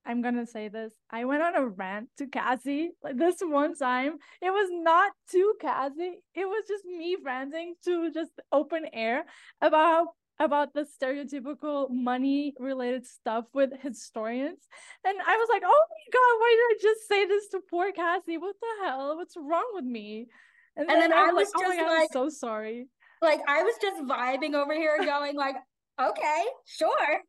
I'm 0.06 0.22
gonna 0.22 0.46
say 0.46 0.68
this. 0.68 0.94
I 1.10 1.26
went 1.26 1.44
on 1.44 1.56
a 1.56 1.66
rant 1.66 2.10
to 2.18 2.28
Cassie 2.28 2.92
like 3.04 3.18
this 3.18 3.36
one 3.42 3.76
time. 3.76 4.18
It 4.42 4.50
was 4.50 4.70
not 4.72 5.12
to 5.32 5.54
Cassie. 5.62 6.20
It 6.36 6.46
was 6.46 6.64
just 6.68 6.86
me 6.86 7.18
ranting 7.24 7.76
to 7.86 8.12
just 8.12 8.32
open 8.52 8.86
air 8.94 9.26
about 9.62 10.08
about 10.42 10.74
the 10.74 10.86
stereotypical 10.86 11.88
money 11.92 12.54
related 12.60 13.06
stuff 13.06 13.46
with 13.54 13.70
historians. 13.82 14.68
And 15.06 15.18
I 15.26 15.38
was 15.38 15.48
like, 15.50 15.62
oh 15.66 15.86
my 15.90 16.12
god, 16.12 16.40
why 16.40 16.56
did 16.58 16.78
I 16.78 16.92
just 16.94 17.08
say 17.08 17.26
this 17.28 17.48
to 17.50 17.60
poor 17.70 17.92
Cassie? 17.92 18.38
What 18.38 18.56
the 18.60 18.86
hell? 18.86 19.16
What's 19.16 19.36
wrong 19.38 19.70
with 19.74 19.86
me? 19.86 20.28
And, 20.76 20.90
and 20.90 21.02
then, 21.02 21.12
then, 21.12 21.14
I, 21.14 21.30
I 21.30 21.32
was, 21.32 21.52
like, 21.54 21.64
oh 21.64 21.70
just 21.70 21.80
oh 21.80 21.84
god, 21.84 21.92
like, 21.92 22.02
I'm 22.02 22.08
so 22.12 22.30
sorry. 22.30 22.88
Like 23.22 23.42
I 23.48 23.62
was 23.62 23.76
just 23.80 24.02
vibing 24.04 24.56
over 24.56 24.74
here, 24.74 24.98
going 25.06 25.36
like, 25.36 25.56
okay, 26.02 26.44
sure. 26.66 27.20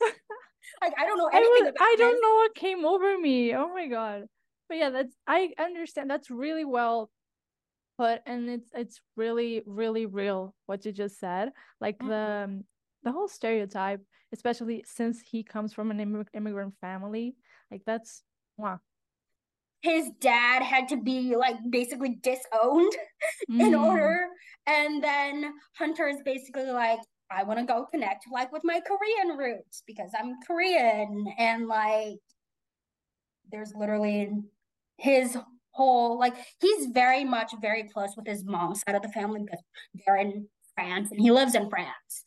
like 0.00 0.92
I 0.96 1.06
don't 1.06 1.18
know 1.18 1.30
anything 1.32 1.44
I, 1.44 1.60
was, 1.62 1.72
about 1.76 1.82
I 1.82 1.96
don't 1.98 2.22
know 2.22 2.34
what 2.36 2.54
came 2.54 2.84
over 2.84 3.18
me. 3.18 3.54
Oh 3.54 3.68
my 3.68 3.88
god. 3.88 4.24
But 4.68 4.78
yeah, 4.78 4.90
that's 4.90 5.14
I 5.26 5.50
understand 5.58 6.08
that's 6.08 6.30
really 6.30 6.64
well 6.64 7.10
put 7.98 8.20
and 8.26 8.48
it's 8.48 8.70
it's 8.74 9.00
really 9.16 9.62
really 9.66 10.06
real 10.06 10.54
what 10.66 10.84
you 10.84 10.92
just 10.92 11.18
said. 11.18 11.50
Like 11.80 11.98
mm-hmm. 11.98 12.08
the 12.08 12.44
um, 12.44 12.64
the 13.02 13.12
whole 13.12 13.28
stereotype, 13.28 14.00
especially 14.32 14.84
since 14.86 15.20
he 15.20 15.42
comes 15.42 15.72
from 15.72 15.90
an 15.90 15.98
immig- 15.98 16.28
immigrant 16.34 16.74
family, 16.80 17.36
like 17.70 17.82
that's 17.86 18.22
wow. 18.56 18.80
His 19.82 20.10
dad 20.18 20.62
had 20.62 20.88
to 20.88 20.96
be 20.96 21.36
like 21.36 21.56
basically 21.68 22.18
disowned 22.22 22.92
mm. 23.50 23.60
in 23.60 23.74
order, 23.74 24.26
and 24.66 25.04
then 25.04 25.52
Hunter 25.76 26.08
is 26.08 26.22
basically 26.24 26.70
like, 26.70 27.00
I 27.30 27.42
want 27.42 27.58
to 27.58 27.66
go 27.66 27.86
connect 27.90 28.24
like 28.32 28.50
with 28.50 28.62
my 28.64 28.80
Korean 28.80 29.36
roots 29.36 29.82
because 29.86 30.10
I'm 30.18 30.36
Korean 30.46 31.26
and 31.38 31.66
like 31.68 32.16
there's 33.52 33.74
literally 33.74 34.30
his 34.96 35.36
whole 35.74 36.18
like 36.18 36.34
he's 36.60 36.86
very 36.86 37.24
much 37.24 37.52
very 37.60 37.84
close 37.84 38.16
with 38.16 38.26
his 38.26 38.44
mom's 38.44 38.80
side 38.80 38.94
of 38.94 39.02
the 39.02 39.08
family 39.08 39.40
because 39.40 39.60
they're 40.06 40.16
in 40.16 40.46
France 40.74 41.10
and 41.10 41.20
he 41.20 41.30
lives 41.30 41.54
in 41.54 41.68
France. 41.68 42.24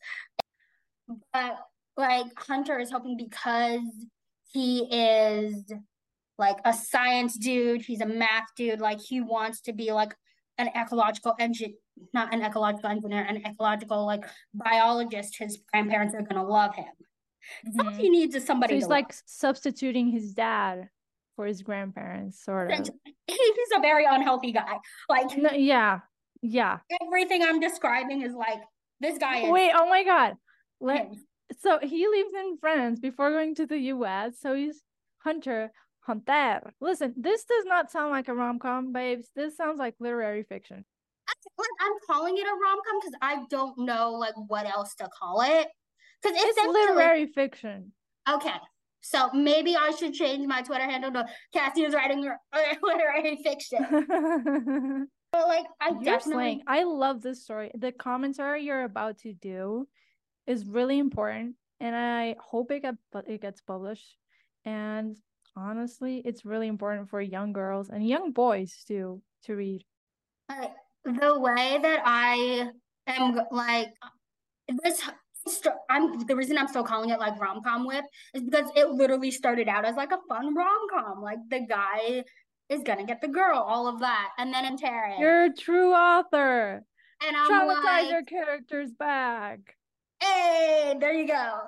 But 1.32 1.58
like 1.96 2.26
Hunter 2.36 2.78
is 2.78 2.90
hoping 2.90 3.16
because 3.16 3.80
he 4.52 4.80
is 4.90 5.72
like 6.38 6.58
a 6.64 6.72
science 6.72 7.36
dude, 7.36 7.82
he's 7.82 8.00
a 8.00 8.06
math 8.06 8.54
dude, 8.56 8.80
like 8.80 9.00
he 9.00 9.20
wants 9.20 9.60
to 9.62 9.72
be 9.72 9.92
like 9.92 10.14
an 10.58 10.68
ecological 10.76 11.34
engine 11.38 11.74
not 12.12 12.32
an 12.32 12.42
ecological 12.42 12.90
engineer, 12.90 13.22
an 13.22 13.44
ecological 13.44 14.06
like 14.06 14.24
biologist, 14.54 15.36
his 15.38 15.58
grandparents 15.72 16.14
are 16.14 16.22
gonna 16.22 16.46
love 16.46 16.74
him. 16.74 16.86
Mm-hmm. 17.66 17.80
All 17.80 17.92
he 17.94 18.10
needs 18.10 18.34
is 18.34 18.44
somebody. 18.44 18.72
So 18.72 18.76
he's 18.76 18.88
like 18.88 19.08
love. 19.08 19.22
substituting 19.26 20.10
his 20.10 20.32
dad 20.32 20.88
for 21.38 21.46
his 21.46 21.62
grandparents, 21.62 22.44
sort 22.44 22.72
of. 22.72 22.90
He's 23.28 23.68
a 23.76 23.80
very 23.80 24.04
unhealthy 24.04 24.50
guy. 24.50 24.78
Like 25.08 25.38
no, 25.38 25.52
yeah, 25.52 26.00
yeah. 26.42 26.78
Everything 27.00 27.44
I'm 27.44 27.60
describing 27.60 28.22
is 28.22 28.34
like 28.34 28.58
this 28.98 29.18
guy. 29.18 29.42
Is- 29.42 29.52
Wait, 29.52 29.70
oh 29.72 29.88
my 29.88 30.02
god. 30.02 30.34
Let, 30.80 31.12
so 31.60 31.78
he 31.80 32.08
lives 32.08 32.34
in 32.34 32.58
France 32.60 32.98
before 32.98 33.30
going 33.30 33.54
to 33.54 33.66
the 33.66 33.78
U.S. 33.94 34.40
So 34.40 34.52
he's 34.54 34.82
Hunter. 35.18 35.70
Hunter. 36.00 36.72
Listen, 36.80 37.14
this 37.16 37.44
does 37.44 37.64
not 37.66 37.92
sound 37.92 38.10
like 38.10 38.26
a 38.26 38.34
rom 38.34 38.58
com, 38.58 38.92
babes. 38.92 39.28
This 39.36 39.56
sounds 39.56 39.78
like 39.78 39.94
literary 40.00 40.42
fiction. 40.42 40.84
I'm 41.28 41.92
calling 42.10 42.36
it 42.36 42.46
a 42.48 42.50
rom 42.50 42.80
com 42.84 43.00
because 43.00 43.16
I 43.22 43.44
don't 43.48 43.78
know 43.78 44.14
like 44.14 44.34
what 44.48 44.66
else 44.66 44.96
to 44.96 45.08
call 45.16 45.42
it. 45.42 45.68
Because 46.20 46.36
it's 46.36 46.66
literary 46.66 47.26
fiction. 47.26 47.92
Okay, 48.28 48.56
so 49.00 49.30
maybe 49.32 49.76
I 49.76 49.92
should 49.98 50.14
change 50.14 50.46
my 50.46 50.62
Twitter 50.62 50.84
handle 50.84 51.12
to 51.12 51.26
Cassie 51.52 51.82
is 51.82 51.94
writing 51.94 52.22
her 52.24 52.38
literary 52.82 53.36
fiction. 53.42 53.86
but 55.32 55.48
like, 55.48 55.66
I 55.80 55.90
you're 55.90 56.02
definitely. 56.02 56.32
Slaying. 56.32 56.62
I 56.66 56.84
love 56.84 57.22
this 57.22 57.42
story. 57.42 57.70
The 57.74 57.92
commentary 57.92 58.64
you're 58.64 58.84
about 58.84 59.18
to 59.18 59.32
do 59.32 59.86
is 60.46 60.66
really 60.66 60.98
important, 60.98 61.56
and 61.80 61.94
I 61.94 62.36
hope 62.40 62.70
it 62.70 62.82
get 62.82 62.96
it 63.26 63.40
gets 63.40 63.60
published. 63.60 64.16
And 64.64 65.16
honestly, 65.56 66.22
it's 66.24 66.44
really 66.44 66.68
important 66.68 67.08
for 67.08 67.20
young 67.20 67.52
girls 67.52 67.88
and 67.90 68.06
young 68.06 68.32
boys 68.32 68.84
too 68.86 69.22
to 69.44 69.54
read 69.54 69.84
the 71.04 71.38
way 71.38 71.78
that 71.80 72.02
I 72.04 72.70
am 73.06 73.40
like 73.50 73.88
this 74.82 75.02
I'm 75.90 76.26
the 76.26 76.36
reason 76.36 76.58
I'm 76.58 76.68
still 76.68 76.84
calling 76.84 77.10
it 77.10 77.18
like 77.18 77.40
rom 77.40 77.62
com 77.62 77.86
WIP 77.86 78.04
is 78.34 78.42
because 78.42 78.70
it 78.76 78.90
literally 78.90 79.30
started 79.30 79.68
out 79.68 79.84
as 79.84 79.96
like 79.96 80.12
a 80.12 80.18
fun 80.28 80.54
rom 80.54 80.86
com. 80.92 81.22
Like 81.22 81.38
the 81.48 81.60
guy 81.60 82.24
is 82.68 82.82
gonna 82.82 83.04
get 83.04 83.20
the 83.20 83.28
girl, 83.28 83.58
all 83.58 83.86
of 83.86 84.00
that, 84.00 84.30
and 84.38 84.52
then 84.52 84.64
in 84.64 84.76
Terry. 84.76 85.14
You're 85.18 85.44
a 85.44 85.54
true 85.54 85.92
author. 85.92 86.84
And 87.26 87.36
I'm 87.36 87.50
traumatize 87.50 87.84
like, 87.84 88.10
your 88.10 88.22
characters 88.24 88.90
back. 88.92 89.60
Hey, 90.20 90.96
there 90.98 91.12
you 91.12 91.26
go. 91.26 91.60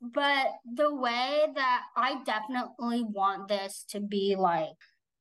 But 0.00 0.46
the 0.64 0.94
way 0.94 1.46
that 1.54 1.82
I 1.96 2.22
definitely 2.24 3.04
want 3.04 3.48
this 3.48 3.84
to 3.90 4.00
be 4.00 4.36
like, 4.36 4.68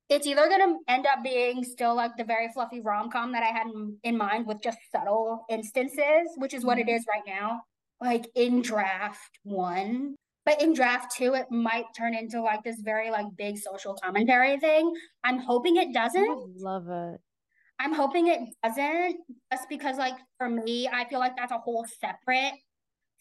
it's 0.09 0.27
either 0.27 0.47
going 0.47 0.61
to 0.61 0.77
end 0.87 1.07
up 1.07 1.23
being 1.23 1.63
still 1.63 1.95
like 1.95 2.15
the 2.15 2.23
very 2.23 2.49
fluffy 2.53 2.79
rom 2.79 3.09
com 3.09 3.31
that 3.31 3.43
I 3.43 3.47
had 3.47 3.67
in, 3.67 3.97
in, 4.03 4.17
mind 4.17 4.45
with 4.45 4.61
just 4.61 4.77
subtle 4.91 5.45
instances, 5.49 6.29
which 6.37 6.53
is 6.53 6.63
what 6.63 6.77
it 6.77 6.85
mm-hmm. 6.85 6.91
right 7.09 7.23
now, 7.25 7.61
like 8.05 8.27
in 8.35 8.61
draft 8.61 9.39
one. 9.43 10.15
But 10.45 10.61
in 10.61 10.73
draft 10.73 11.15
two, 11.17 11.33
it 11.33 11.49
might 11.49 11.85
turn 11.97 12.13
into 12.13 12.39
like 12.41 12.63
this 12.63 12.79
very 12.81 13.09
like 13.09 13.25
big 13.35 13.57
social 13.57 13.95
commentary 13.95 14.59
thing. 14.59 14.93
I'm 15.23 15.39
hoping 15.39 15.77
it 15.77 15.91
doesn't. 15.91 16.23
I 16.23 16.45
love 16.57 16.87
it. 16.87 17.19
I'm 17.79 17.93
hoping 17.93 18.27
it 18.27 18.39
doesn't, 18.63 19.17
just 19.51 19.67
because 19.67 19.97
like 19.97 20.13
for 20.37 20.47
me, 20.47 20.87
I 20.87 21.05
feel 21.09 21.19
like 21.19 21.35
that's 21.35 21.51
a 21.51 21.57
whole 21.57 21.85
separate 21.99 22.53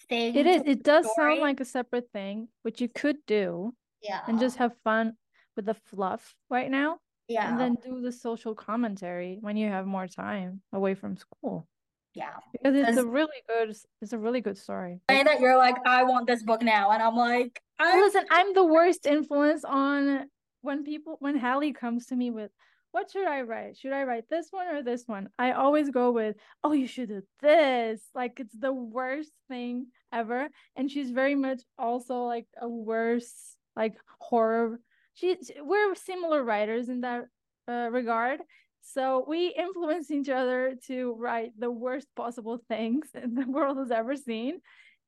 thing. 0.08 0.36
It 0.36 0.46
is. 0.46 0.62
It 0.66 0.82
does 0.84 1.10
story. 1.10 1.32
sound 1.32 1.40
like 1.40 1.60
a 1.60 1.64
separate 1.64 2.10
thing, 2.12 2.48
which 2.62 2.80
you 2.80 2.88
could 2.88 3.16
do. 3.26 3.74
Yeah. 4.02 4.20
And 4.28 4.38
just 4.38 4.58
have 4.58 4.72
fun 4.84 5.14
with 5.56 5.64
the 5.64 5.74
fluff 5.74 6.34
right 6.50 6.70
now. 6.70 6.98
Yeah. 7.26 7.48
And 7.48 7.58
then 7.58 7.76
do 7.82 8.02
the 8.02 8.12
social 8.12 8.54
commentary 8.54 9.38
when 9.40 9.56
you 9.56 9.68
have 9.70 9.86
more 9.86 10.06
time 10.06 10.60
away 10.74 10.94
from 10.94 11.16
school. 11.16 11.66
Yeah. 12.14 12.30
Because 12.52 12.76
it's 12.76 12.98
a 12.98 13.06
really 13.06 13.42
good 13.48 13.74
it's 14.00 14.12
a 14.12 14.18
really 14.18 14.40
good 14.40 14.56
story. 14.56 15.00
Say 15.10 15.22
that 15.22 15.40
you're 15.40 15.56
like, 15.56 15.76
I 15.84 16.04
want 16.04 16.26
this 16.26 16.42
book 16.42 16.62
now. 16.62 16.90
And 16.90 17.02
I'm 17.02 17.16
like, 17.16 17.60
I'm... 17.78 18.00
listen, 18.00 18.24
I'm 18.30 18.54
the 18.54 18.64
worst 18.64 19.06
influence 19.06 19.64
on 19.64 20.28
when 20.62 20.84
people 20.84 21.16
when 21.18 21.36
Hallie 21.36 21.72
comes 21.72 22.06
to 22.06 22.16
me 22.16 22.30
with 22.30 22.50
what 22.92 23.10
should 23.10 23.26
I 23.26 23.40
write? 23.40 23.76
Should 23.76 23.92
I 23.92 24.04
write 24.04 24.28
this 24.30 24.46
one 24.52 24.68
or 24.68 24.80
this 24.80 25.02
one? 25.06 25.28
I 25.36 25.50
always 25.50 25.90
go 25.90 26.12
with, 26.12 26.36
oh, 26.62 26.70
you 26.70 26.86
should 26.86 27.08
do 27.08 27.22
this. 27.42 28.00
Like 28.14 28.38
it's 28.38 28.56
the 28.56 28.72
worst 28.72 29.32
thing 29.48 29.88
ever. 30.12 30.48
And 30.76 30.88
she's 30.88 31.10
very 31.10 31.34
much 31.34 31.62
also 31.76 32.22
like 32.22 32.46
a 32.60 32.68
worse 32.68 33.56
like 33.74 33.96
horror. 34.20 34.78
She 35.14 35.36
we're 35.60 35.96
similar 35.96 36.44
writers 36.44 36.88
in 36.88 37.00
that 37.00 37.24
uh, 37.66 37.88
regard. 37.90 38.40
So 38.84 39.24
we 39.26 39.48
influence 39.48 40.10
each 40.10 40.28
other 40.28 40.76
to 40.86 41.16
write 41.18 41.52
the 41.58 41.70
worst 41.70 42.06
possible 42.14 42.60
things 42.68 43.08
the 43.14 43.46
world 43.48 43.78
has 43.78 43.90
ever 43.90 44.14
seen 44.16 44.60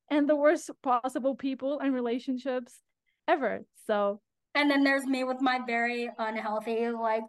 and 0.09 0.27
the 0.27 0.35
worst 0.35 0.69
possible 0.81 1.35
people 1.35 1.79
and 1.79 1.93
relationships 1.93 2.73
ever. 3.27 3.65
So 3.85 4.21
and 4.55 4.71
then 4.71 4.83
there's 4.83 5.05
me 5.05 5.23
with 5.23 5.41
my 5.41 5.59
very 5.65 6.09
unhealthy 6.17 6.89
like 6.89 7.23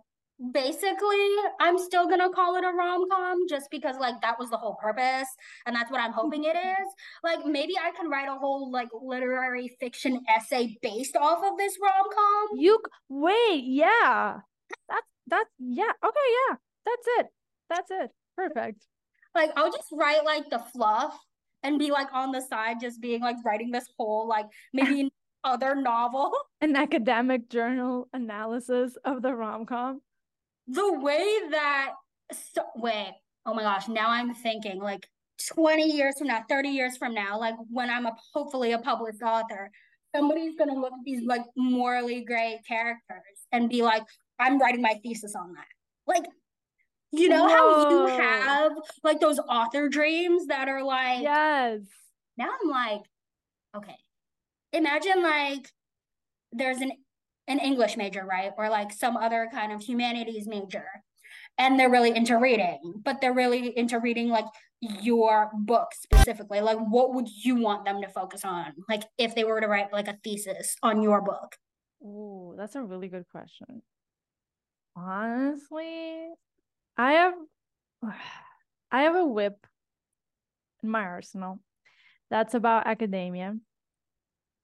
basically 0.52 1.26
i'm 1.60 1.76
still 1.76 2.08
gonna 2.08 2.30
call 2.30 2.54
it 2.54 2.64
a 2.64 2.70
rom-com 2.70 3.48
just 3.48 3.68
because 3.72 3.96
like 3.98 4.20
that 4.22 4.38
was 4.38 4.48
the 4.50 4.56
whole 4.56 4.76
purpose 4.76 5.26
and 5.66 5.74
that's 5.74 5.90
what 5.90 6.00
i'm 6.00 6.12
hoping 6.12 6.44
it 6.44 6.56
is. 6.56 6.88
Like 7.24 7.44
maybe 7.44 7.74
i 7.76 7.90
can 7.90 8.08
write 8.08 8.28
a 8.28 8.38
whole 8.38 8.70
like 8.70 8.88
literary 9.02 9.76
fiction 9.80 10.20
essay 10.28 10.78
based 10.80 11.16
off 11.16 11.44
of 11.44 11.58
this 11.58 11.76
rom-com. 11.82 12.58
You 12.58 12.78
wait 13.08 13.64
yeah. 13.64 14.38
That's 14.88 15.06
that's 15.28 15.50
yeah 15.58 15.92
okay 16.04 16.28
yeah 16.48 16.56
that's 16.84 17.06
it 17.18 17.26
that's 17.68 17.90
it 17.90 18.10
perfect. 18.36 18.86
Like 19.34 19.50
i'll 19.56 19.70
just 19.70 19.88
write 19.92 20.24
like 20.24 20.48
the 20.50 20.58
fluff 20.58 21.18
and 21.62 21.78
be 21.78 21.90
like 21.90 22.08
on 22.12 22.32
the 22.32 22.40
side 22.40 22.76
just 22.80 23.00
being 23.00 23.20
like 23.20 23.36
writing 23.44 23.70
this 23.70 23.86
whole 23.98 24.26
like 24.28 24.46
maybe 24.72 25.10
other 25.44 25.74
novel. 25.74 26.32
An 26.60 26.74
academic 26.74 27.48
journal 27.48 28.08
analysis 28.12 28.96
of 29.04 29.22
the 29.22 29.34
rom-com? 29.34 30.00
The 30.66 30.98
way 31.00 31.24
that 31.50 31.92
so, 32.32 32.62
wait 32.76 33.14
oh 33.46 33.54
my 33.54 33.62
gosh 33.62 33.88
now 33.88 34.10
i'm 34.10 34.34
thinking 34.34 34.78
like 34.80 35.08
20 35.54 35.84
years 35.84 36.18
from 36.18 36.28
now 36.28 36.44
30 36.48 36.68
years 36.68 36.96
from 36.96 37.14
now 37.14 37.38
like 37.38 37.54
when 37.70 37.88
i'm 37.88 38.06
a 38.06 38.14
hopefully 38.34 38.72
a 38.72 38.78
published 38.78 39.22
author 39.22 39.70
somebody's 40.14 40.56
going 40.56 40.68
to 40.68 40.78
look 40.78 40.92
at 40.92 41.04
these 41.04 41.22
like 41.24 41.42
morally 41.56 42.24
gray 42.24 42.60
characters 42.66 43.46
and 43.52 43.70
be 43.70 43.82
like 43.82 44.02
i'm 44.38 44.58
writing 44.58 44.82
my 44.82 44.94
thesis 45.02 45.34
on 45.34 45.52
that 45.52 45.66
like 46.06 46.24
you 47.12 47.28
know 47.28 47.46
Whoa. 47.46 47.48
how 47.48 47.90
you 47.90 48.18
have 48.18 48.72
like 49.02 49.20
those 49.20 49.38
author 49.38 49.88
dreams 49.88 50.46
that 50.46 50.68
are 50.68 50.82
like 50.82 51.22
yes 51.22 51.80
now 52.36 52.48
i'm 52.62 52.70
like 52.70 53.02
okay 53.76 53.96
imagine 54.72 55.22
like 55.22 55.72
there's 56.52 56.80
an 56.80 56.92
an 57.48 57.58
English 57.58 57.96
major, 57.96 58.24
right? 58.24 58.52
Or 58.56 58.68
like 58.68 58.92
some 58.92 59.16
other 59.16 59.48
kind 59.50 59.72
of 59.72 59.82
humanities 59.82 60.46
major. 60.46 60.84
And 61.56 61.80
they're 61.80 61.90
really 61.90 62.14
into 62.14 62.36
reading, 62.36 62.78
but 63.04 63.20
they're 63.20 63.32
really 63.32 63.76
into 63.76 63.98
reading 63.98 64.28
like 64.28 64.44
your 64.80 65.50
book 65.52 65.88
specifically. 65.92 66.60
Like, 66.60 66.78
what 66.78 67.14
would 67.14 67.26
you 67.28 67.56
want 67.56 67.84
them 67.84 68.00
to 68.02 68.08
focus 68.08 68.44
on? 68.44 68.74
Like, 68.88 69.02
if 69.16 69.34
they 69.34 69.42
were 69.42 69.60
to 69.60 69.66
write 69.66 69.92
like 69.92 70.06
a 70.06 70.18
thesis 70.22 70.76
on 70.82 71.02
your 71.02 71.20
book? 71.20 71.56
Oh, 72.04 72.54
that's 72.56 72.76
a 72.76 72.82
really 72.84 73.08
good 73.08 73.24
question. 73.32 73.82
Honestly, 74.98 76.28
I 76.96 77.12
have 77.12 77.34
I 78.90 79.02
have 79.02 79.14
a 79.14 79.24
WIP 79.24 79.66
in 80.82 80.90
my 80.90 81.02
arsenal 81.02 81.60
that's 82.30 82.54
about 82.54 82.86
academia 82.86 83.56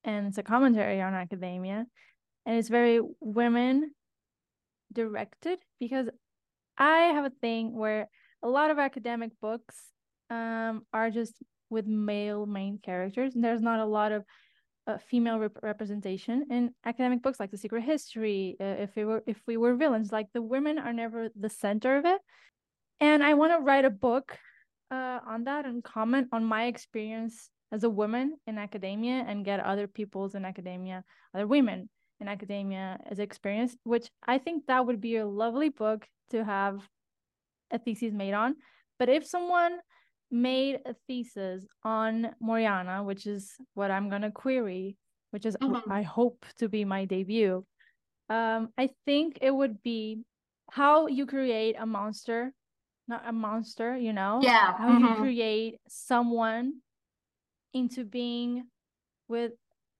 and 0.02 0.26
it's 0.26 0.38
a 0.38 0.42
commentary 0.42 1.00
on 1.00 1.14
academia 1.14 1.86
and 2.46 2.58
it's 2.58 2.68
very 2.68 3.00
women 3.20 3.90
directed 4.92 5.58
because 5.80 6.08
I 6.78 7.12
have 7.14 7.24
a 7.24 7.32
thing 7.40 7.74
where 7.76 8.08
a 8.42 8.48
lot 8.48 8.70
of 8.70 8.78
academic 8.78 9.32
books 9.40 9.76
um 10.30 10.86
are 10.92 11.10
just 11.10 11.34
with 11.70 11.86
male 11.86 12.46
main 12.46 12.78
characters 12.78 13.34
and 13.34 13.44
there's 13.44 13.62
not 13.62 13.80
a 13.80 13.84
lot 13.84 14.12
of 14.12 14.24
uh, 14.86 14.98
female 14.98 15.38
rep- 15.38 15.62
representation 15.62 16.46
in 16.50 16.70
academic 16.84 17.22
books 17.22 17.40
like 17.40 17.50
the 17.50 17.56
secret 17.56 17.82
history 17.82 18.56
uh, 18.60 18.64
if 18.64 18.94
we 18.96 19.04
were 19.04 19.22
if 19.26 19.40
we 19.46 19.56
were 19.56 19.74
villains 19.74 20.12
like 20.12 20.26
the 20.32 20.42
women 20.42 20.78
are 20.78 20.92
never 20.92 21.28
the 21.38 21.48
center 21.48 21.96
of 21.96 22.04
it 22.04 22.20
and 23.00 23.22
i 23.22 23.34
want 23.34 23.52
to 23.52 23.64
write 23.64 23.84
a 23.84 23.90
book 23.90 24.38
uh, 24.90 25.20
on 25.26 25.44
that 25.44 25.64
and 25.64 25.82
comment 25.82 26.28
on 26.32 26.44
my 26.44 26.66
experience 26.66 27.48
as 27.72 27.82
a 27.82 27.90
woman 27.90 28.36
in 28.46 28.58
academia 28.58 29.24
and 29.26 29.44
get 29.44 29.58
other 29.60 29.86
people's 29.86 30.34
in 30.34 30.44
academia 30.44 31.02
other 31.34 31.46
women 31.46 31.88
in 32.20 32.28
academia 32.28 32.98
as 33.10 33.18
experience, 33.18 33.76
which 33.84 34.08
I 34.26 34.38
think 34.38 34.66
that 34.66 34.86
would 34.86 35.00
be 35.00 35.16
a 35.16 35.26
lovely 35.26 35.68
book 35.68 36.06
to 36.30 36.44
have 36.44 36.80
a 37.70 37.78
thesis 37.78 38.12
made 38.12 38.34
on. 38.34 38.56
But 38.98 39.08
if 39.08 39.26
someone 39.26 39.78
made 40.34 40.80
a 40.84 40.94
thesis 41.06 41.64
on 41.84 42.34
Moriana, 42.42 43.04
which 43.04 43.26
is 43.26 43.52
what 43.74 43.90
I'm 43.90 44.10
gonna 44.10 44.32
query, 44.32 44.96
which 45.30 45.46
is 45.46 45.56
mm-hmm. 45.56 45.90
I 45.90 46.02
hope 46.02 46.44
to 46.58 46.68
be 46.68 46.84
my 46.84 47.04
debut, 47.04 47.64
um, 48.28 48.70
I 48.76 48.90
think 49.04 49.38
it 49.40 49.50
would 49.50 49.82
be 49.82 50.22
how 50.70 51.06
you 51.06 51.26
create 51.26 51.76
a 51.78 51.86
monster, 51.86 52.52
not 53.06 53.22
a 53.26 53.32
monster, 53.32 53.96
you 53.96 54.12
know? 54.12 54.40
Yeah. 54.42 54.76
How 54.76 54.88
mm-hmm. 54.88 55.04
you 55.04 55.14
create 55.16 55.78
someone 55.88 56.80
into 57.72 58.04
being 58.04 58.64
with 59.28 59.52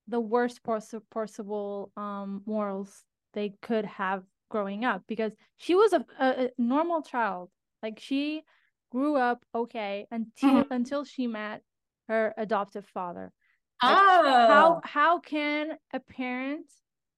the 0.09 0.21
worst 0.21 0.61
possible 0.63 1.91
um 1.97 2.43
morals 2.45 3.03
they 3.33 3.55
could 3.63 3.87
have 3.87 4.23
growing 4.51 4.85
up 4.85 5.03
because 5.09 5.33
she 5.57 5.75
was 5.75 5.95
a, 5.95 6.05
a, 6.21 6.45
a 6.45 6.51
normal 6.59 7.01
child 7.01 7.49
like 7.83 7.99
she 7.99 8.43
grew 8.95 9.17
up 9.17 9.45
okay 9.55 10.07
until 10.13 10.51
mm-hmm. 10.51 10.73
until 10.73 11.05
she 11.05 11.27
met 11.27 11.63
her 12.09 12.33
adoptive 12.39 12.87
father 12.87 13.33
like, 13.83 13.97
oh 13.99 14.47
how 14.49 14.81
how 14.85 15.19
can 15.19 15.73
a 15.93 15.99
parent 15.99 16.67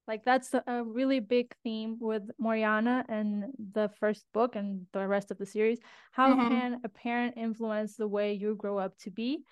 like 0.07 0.23
that's 0.25 0.53
a, 0.53 0.83
really 0.83 1.19
big 1.19 1.53
theme 1.63 1.97
with 1.99 2.23
Moriana 2.41 3.03
and 3.09 3.45
the 3.73 3.89
first 3.99 4.25
book 4.33 4.55
and 4.55 4.87
the 4.93 5.05
rest 5.07 5.29
of 5.29 5.37
the 5.37 5.45
series 5.45 5.79
how 6.11 6.33
mm-hmm. 6.33 6.47
can 6.47 6.81
a 6.83 6.89
parent 6.89 7.35
influence 7.37 7.95
the 7.95 8.07
way 8.07 8.33
you 8.33 8.55
grow 8.55 8.79
up 8.79 8.97
to 8.99 9.11
be 9.11 9.43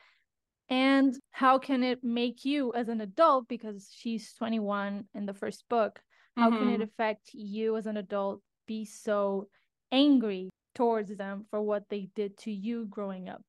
and 0.69 1.13
how 1.30 1.59
can 1.59 1.84
it 1.84 2.03
make 2.03 2.43
you 2.43 2.73
as 2.73 2.88
an 2.89 3.01
adult 3.01 3.47
because 3.47 3.91
she's 3.95 4.34
21 4.34 5.03
in 5.13 5.28
the 5.28 5.34
first 5.34 5.63
book 5.69 6.01
how 6.36 6.49
mm-hmm. 6.49 6.57
can 6.57 6.69
it 6.69 6.73
mm-hmm. 6.73 6.84
affect 6.84 7.30
you 7.34 7.78
as 7.78 7.86
an 7.86 7.97
adult 7.97 8.41
be 8.65 8.84
so 8.84 9.47
angry 9.91 10.49
towards 10.76 11.15
them 11.15 11.45
for 11.49 11.61
what 11.61 11.89
they 11.89 12.09
did 12.15 12.38
to 12.38 12.51
you 12.51 12.86
growing 12.86 13.30
up 13.30 13.41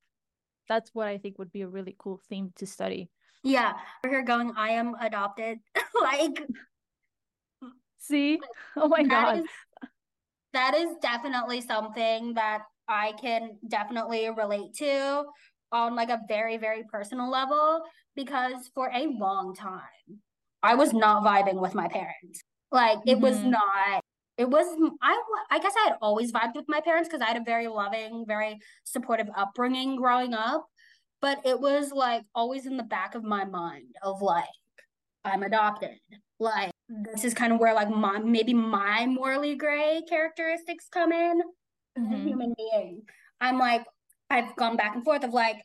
that's 0.68 0.90
what 0.94 1.08
i 1.08 1.18
think 1.18 1.38
would 1.38 1.52
be 1.52 1.62
a 1.62 1.68
really 1.68 1.94
cool 1.98 2.20
theme 2.28 2.52
to 2.56 2.66
study 2.66 3.10
yeah 3.42 3.72
we're 4.02 4.10
here 4.10 4.22
going 4.22 4.52
i 4.56 4.70
am 4.70 4.94
adopted 5.00 5.58
like 6.00 6.42
see 7.98 8.40
oh 8.76 8.88
my 8.88 9.02
god 9.02 9.40
is, 9.40 9.44
that 10.52 10.74
is 10.74 10.88
definitely 11.02 11.60
something 11.60 12.34
that 12.34 12.62
i 12.88 13.12
can 13.20 13.58
definitely 13.68 14.30
relate 14.30 14.72
to 14.74 15.24
on 15.72 15.96
like 15.96 16.10
a 16.10 16.20
very 16.28 16.56
very 16.56 16.84
personal 16.90 17.30
level 17.30 17.82
because 18.14 18.70
for 18.74 18.90
a 18.94 19.06
long 19.08 19.54
time 19.54 20.20
I 20.66 20.74
was 20.74 20.92
not 20.92 21.22
vibing 21.22 21.60
with 21.60 21.74
my 21.74 21.86
parents. 21.86 22.42
Like 22.72 22.98
it 23.06 23.14
mm-hmm. 23.14 23.22
was 23.22 23.40
not 23.42 24.02
it 24.38 24.48
was 24.48 24.66
I 25.02 25.20
I 25.50 25.58
guess 25.58 25.72
I 25.76 25.88
had 25.88 25.98
always 26.02 26.32
vibed 26.32 26.54
with 26.54 26.66
my 26.68 26.80
parents 26.80 27.08
because 27.08 27.22
I 27.22 27.26
had 27.26 27.40
a 27.40 27.44
very 27.44 27.68
loving, 27.68 28.24
very 28.26 28.58
supportive 28.84 29.28
upbringing 29.36 29.96
growing 29.96 30.34
up, 30.34 30.66
but 31.20 31.40
it 31.44 31.58
was 31.60 31.92
like 31.92 32.22
always 32.34 32.66
in 32.66 32.76
the 32.76 32.82
back 32.82 33.14
of 33.14 33.24
my 33.24 33.44
mind 33.44 33.96
of 34.02 34.20
like, 34.22 34.44
I'm 35.24 35.42
adopted. 35.42 35.98
Like, 36.38 36.70
this 36.88 37.24
is 37.24 37.32
kind 37.32 37.52
of 37.52 37.60
where 37.60 37.74
like 37.74 37.88
my 37.88 38.18
maybe 38.18 38.52
my 38.52 39.06
morally 39.06 39.54
gray 39.54 40.02
characteristics 40.08 40.86
come 40.90 41.12
in 41.12 41.40
mm-hmm. 41.98 42.12
as 42.12 42.20
a 42.20 42.22
human 42.22 42.54
being. 42.56 43.02
I'm 43.40 43.58
like, 43.58 43.84
I've 44.28 44.54
gone 44.56 44.76
back 44.76 44.94
and 44.94 45.04
forth 45.04 45.24
of 45.24 45.32
like, 45.32 45.62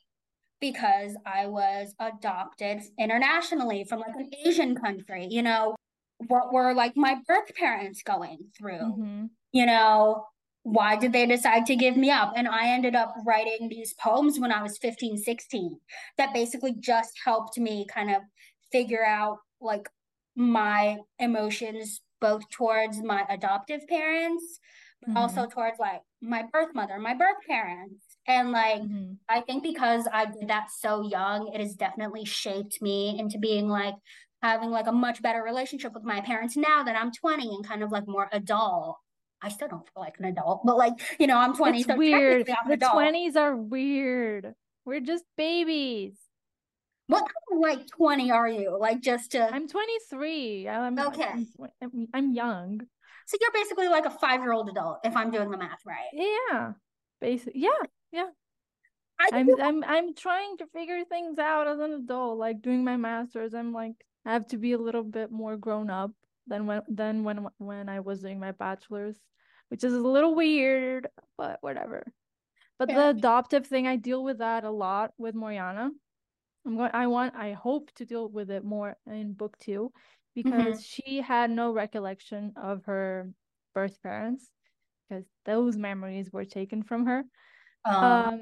because 0.61 1.15
I 1.25 1.47
was 1.47 1.93
adopted 1.99 2.81
internationally 2.97 3.83
from 3.83 3.99
like 3.99 4.15
an 4.15 4.29
Asian 4.45 4.75
country, 4.75 5.27
you 5.29 5.41
know, 5.41 5.75
what 6.27 6.53
were 6.53 6.73
like 6.73 6.95
my 6.95 7.17
birth 7.27 7.53
parents 7.55 8.03
going 8.03 8.39
through? 8.57 8.79
Mm-hmm. 8.79 9.25
You 9.51 9.65
know, 9.65 10.25
why 10.63 10.95
did 10.95 11.11
they 11.13 11.25
decide 11.25 11.65
to 11.65 11.75
give 11.75 11.97
me 11.97 12.11
up? 12.11 12.33
And 12.35 12.47
I 12.47 12.69
ended 12.69 12.95
up 12.95 13.13
writing 13.25 13.67
these 13.67 13.93
poems 13.93 14.39
when 14.39 14.51
I 14.51 14.61
was 14.61 14.77
15, 14.77 15.17
16 15.17 15.77
that 16.17 16.33
basically 16.33 16.75
just 16.79 17.13
helped 17.23 17.57
me 17.57 17.85
kind 17.89 18.11
of 18.11 18.21
figure 18.71 19.05
out 19.05 19.37
like 19.59 19.89
my 20.35 20.97
emotions 21.19 22.01
both 22.19 22.47
towards 22.51 23.01
my 23.01 23.25
adoptive 23.29 23.81
parents, 23.87 24.59
but 25.01 25.09
mm-hmm. 25.09 25.17
also 25.17 25.47
towards 25.47 25.79
like 25.79 26.01
my 26.21 26.43
birth 26.53 26.73
mother, 26.75 26.99
my 26.99 27.15
birth 27.15 27.37
parents. 27.47 28.05
And 28.27 28.51
like, 28.51 28.83
mm-hmm. 28.83 29.13
I 29.27 29.41
think 29.41 29.63
because 29.63 30.07
I 30.13 30.25
did 30.25 30.47
that 30.47 30.67
so 30.69 31.01
young, 31.01 31.51
it 31.53 31.59
has 31.59 31.73
definitely 31.73 32.23
shaped 32.23 32.79
me 32.81 33.17
into 33.19 33.39
being 33.39 33.67
like 33.67 33.95
having 34.41 34.71
like 34.71 34.87
a 34.87 34.91
much 34.91 35.21
better 35.21 35.41
relationship 35.43 35.93
with 35.93 36.03
my 36.03 36.21
parents 36.21 36.57
now 36.57 36.83
that 36.83 36.95
I'm 36.95 37.11
20 37.11 37.55
and 37.55 37.67
kind 37.67 37.83
of 37.83 37.91
like 37.91 38.07
more 38.07 38.27
adult. 38.31 38.97
I 39.41 39.49
still 39.49 39.67
don't 39.67 39.83
feel 39.85 40.03
like 40.03 40.15
an 40.19 40.25
adult, 40.25 40.61
but 40.65 40.77
like, 40.77 40.93
you 41.19 41.27
know, 41.27 41.37
I'm 41.37 41.55
20. 41.55 41.79
It's 41.79 41.87
so 41.87 41.95
weird. 41.95 42.45
The 42.67 42.77
20s 42.77 43.35
are 43.35 43.55
weird. 43.55 44.53
We're 44.85 44.99
just 44.99 45.23
babies. 45.35 46.13
What 47.07 47.21
kind 47.21 47.31
of 47.51 47.59
like 47.59 47.87
20 47.97 48.31
are 48.31 48.47
you? 48.47 48.77
Like 48.79 49.01
just 49.01 49.31
to 49.31 49.49
I'm 49.51 49.67
23. 49.67 50.69
I'm 50.69 50.99
okay. 50.99 51.45
I'm, 51.81 52.07
I'm 52.13 52.33
young. 52.33 52.81
So 53.25 53.37
you're 53.39 53.51
basically 53.51 53.87
like 53.87 54.05
a 54.05 54.09
five 54.09 54.41
year 54.41 54.53
old 54.53 54.69
adult, 54.69 54.99
if 55.03 55.15
I'm 55.15 55.31
doing 55.31 55.51
the 55.51 55.57
math 55.57 55.81
right. 55.85 56.09
Yeah. 56.13 56.73
Basically, 57.19 57.61
yeah, 57.61 57.69
yeah. 58.11 58.27
I'm 59.31 59.61
I'm 59.61 59.83
I'm 59.83 60.15
trying 60.15 60.57
to 60.57 60.65
figure 60.67 61.03
things 61.05 61.37
out 61.37 61.67
as 61.67 61.79
an 61.79 61.93
adult, 61.93 62.39
like 62.39 62.61
doing 62.61 62.83
my 62.83 62.97
masters. 62.97 63.53
I'm 63.53 63.71
like 63.71 63.93
I 64.25 64.33
have 64.33 64.47
to 64.47 64.57
be 64.57 64.73
a 64.73 64.77
little 64.77 65.03
bit 65.03 65.31
more 65.31 65.57
grown 65.57 65.89
up 65.89 66.11
than 66.47 66.65
when 66.65 66.81
than 66.87 67.23
when 67.23 67.47
when 67.57 67.89
I 67.89 67.99
was 68.01 68.21
doing 68.21 68.39
my 68.39 68.51
bachelor's, 68.51 69.17
which 69.69 69.83
is 69.83 69.93
a 69.93 69.99
little 69.99 70.35
weird, 70.35 71.07
but 71.37 71.57
whatever. 71.61 72.05
But 72.77 72.89
yeah. 72.89 72.95
the 72.95 73.09
adoptive 73.09 73.67
thing, 73.67 73.87
I 73.87 73.95
deal 73.95 74.23
with 74.23 74.39
that 74.39 74.63
a 74.63 74.71
lot 74.71 75.11
with 75.17 75.35
Moriana. 75.35 75.89
I'm 76.65 76.77
going. 76.77 76.91
I 76.93 77.07
want. 77.07 77.35
I 77.35 77.53
hope 77.53 77.91
to 77.95 78.05
deal 78.05 78.29
with 78.29 78.51
it 78.51 78.63
more 78.63 78.97
in 79.07 79.33
book 79.33 79.57
two, 79.59 79.91
because 80.35 80.77
mm-hmm. 80.79 80.79
she 80.79 81.21
had 81.21 81.49
no 81.49 81.71
recollection 81.71 82.53
of 82.55 82.85
her 82.85 83.31
birth 83.73 84.01
parents, 84.03 84.49
because 85.09 85.25
those 85.45 85.77
memories 85.77 86.31
were 86.31 86.45
taken 86.45 86.83
from 86.83 87.05
her. 87.05 87.23
Um, 87.85 87.95
um, 87.95 88.41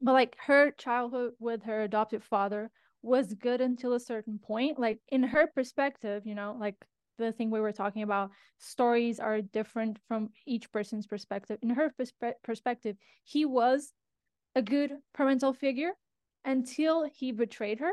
but 0.00 0.12
like 0.12 0.36
her 0.46 0.72
childhood 0.72 1.32
with 1.38 1.62
her 1.64 1.82
adoptive 1.82 2.24
father 2.24 2.70
was 3.02 3.34
good 3.34 3.60
until 3.60 3.92
a 3.94 4.00
certain 4.00 4.38
point. 4.38 4.78
Like 4.78 5.00
in 5.08 5.22
her 5.22 5.46
perspective, 5.54 6.26
you 6.26 6.34
know, 6.34 6.56
like 6.58 6.76
the 7.18 7.32
thing 7.32 7.50
we 7.50 7.60
were 7.60 7.72
talking 7.72 8.02
about, 8.02 8.30
stories 8.58 9.20
are 9.20 9.40
different 9.40 9.98
from 10.08 10.30
each 10.46 10.70
person's 10.72 11.06
perspective. 11.06 11.58
In 11.62 11.70
her 11.70 11.92
perspe- 11.98 12.34
perspective, 12.42 12.96
he 13.24 13.44
was 13.44 13.92
a 14.54 14.62
good 14.62 14.92
parental 15.14 15.52
figure 15.52 15.92
until 16.44 17.04
he 17.04 17.32
betrayed 17.32 17.80
her. 17.80 17.92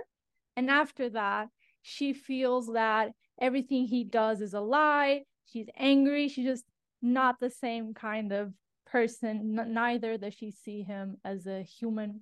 And 0.56 0.70
after 0.70 1.10
that, 1.10 1.50
she 1.82 2.14
feels 2.14 2.68
that 2.74 3.12
everything 3.40 3.86
he 3.86 4.04
does 4.04 4.42
is 4.42 4.54
a 4.54 4.62
lie. 4.62 5.24
She's 5.46 5.68
angry. 5.78 6.28
She's 6.28 6.46
just 6.46 6.66
not 7.02 7.36
the 7.40 7.50
same 7.50 7.94
kind 7.94 8.32
of 8.34 8.54
person. 8.86 9.60
N- 9.60 9.74
neither 9.74 10.18
does 10.18 10.34
she 10.34 10.52
see 10.52 10.82
him 10.84 11.18
as 11.24 11.46
a 11.46 11.62
human 11.62 12.22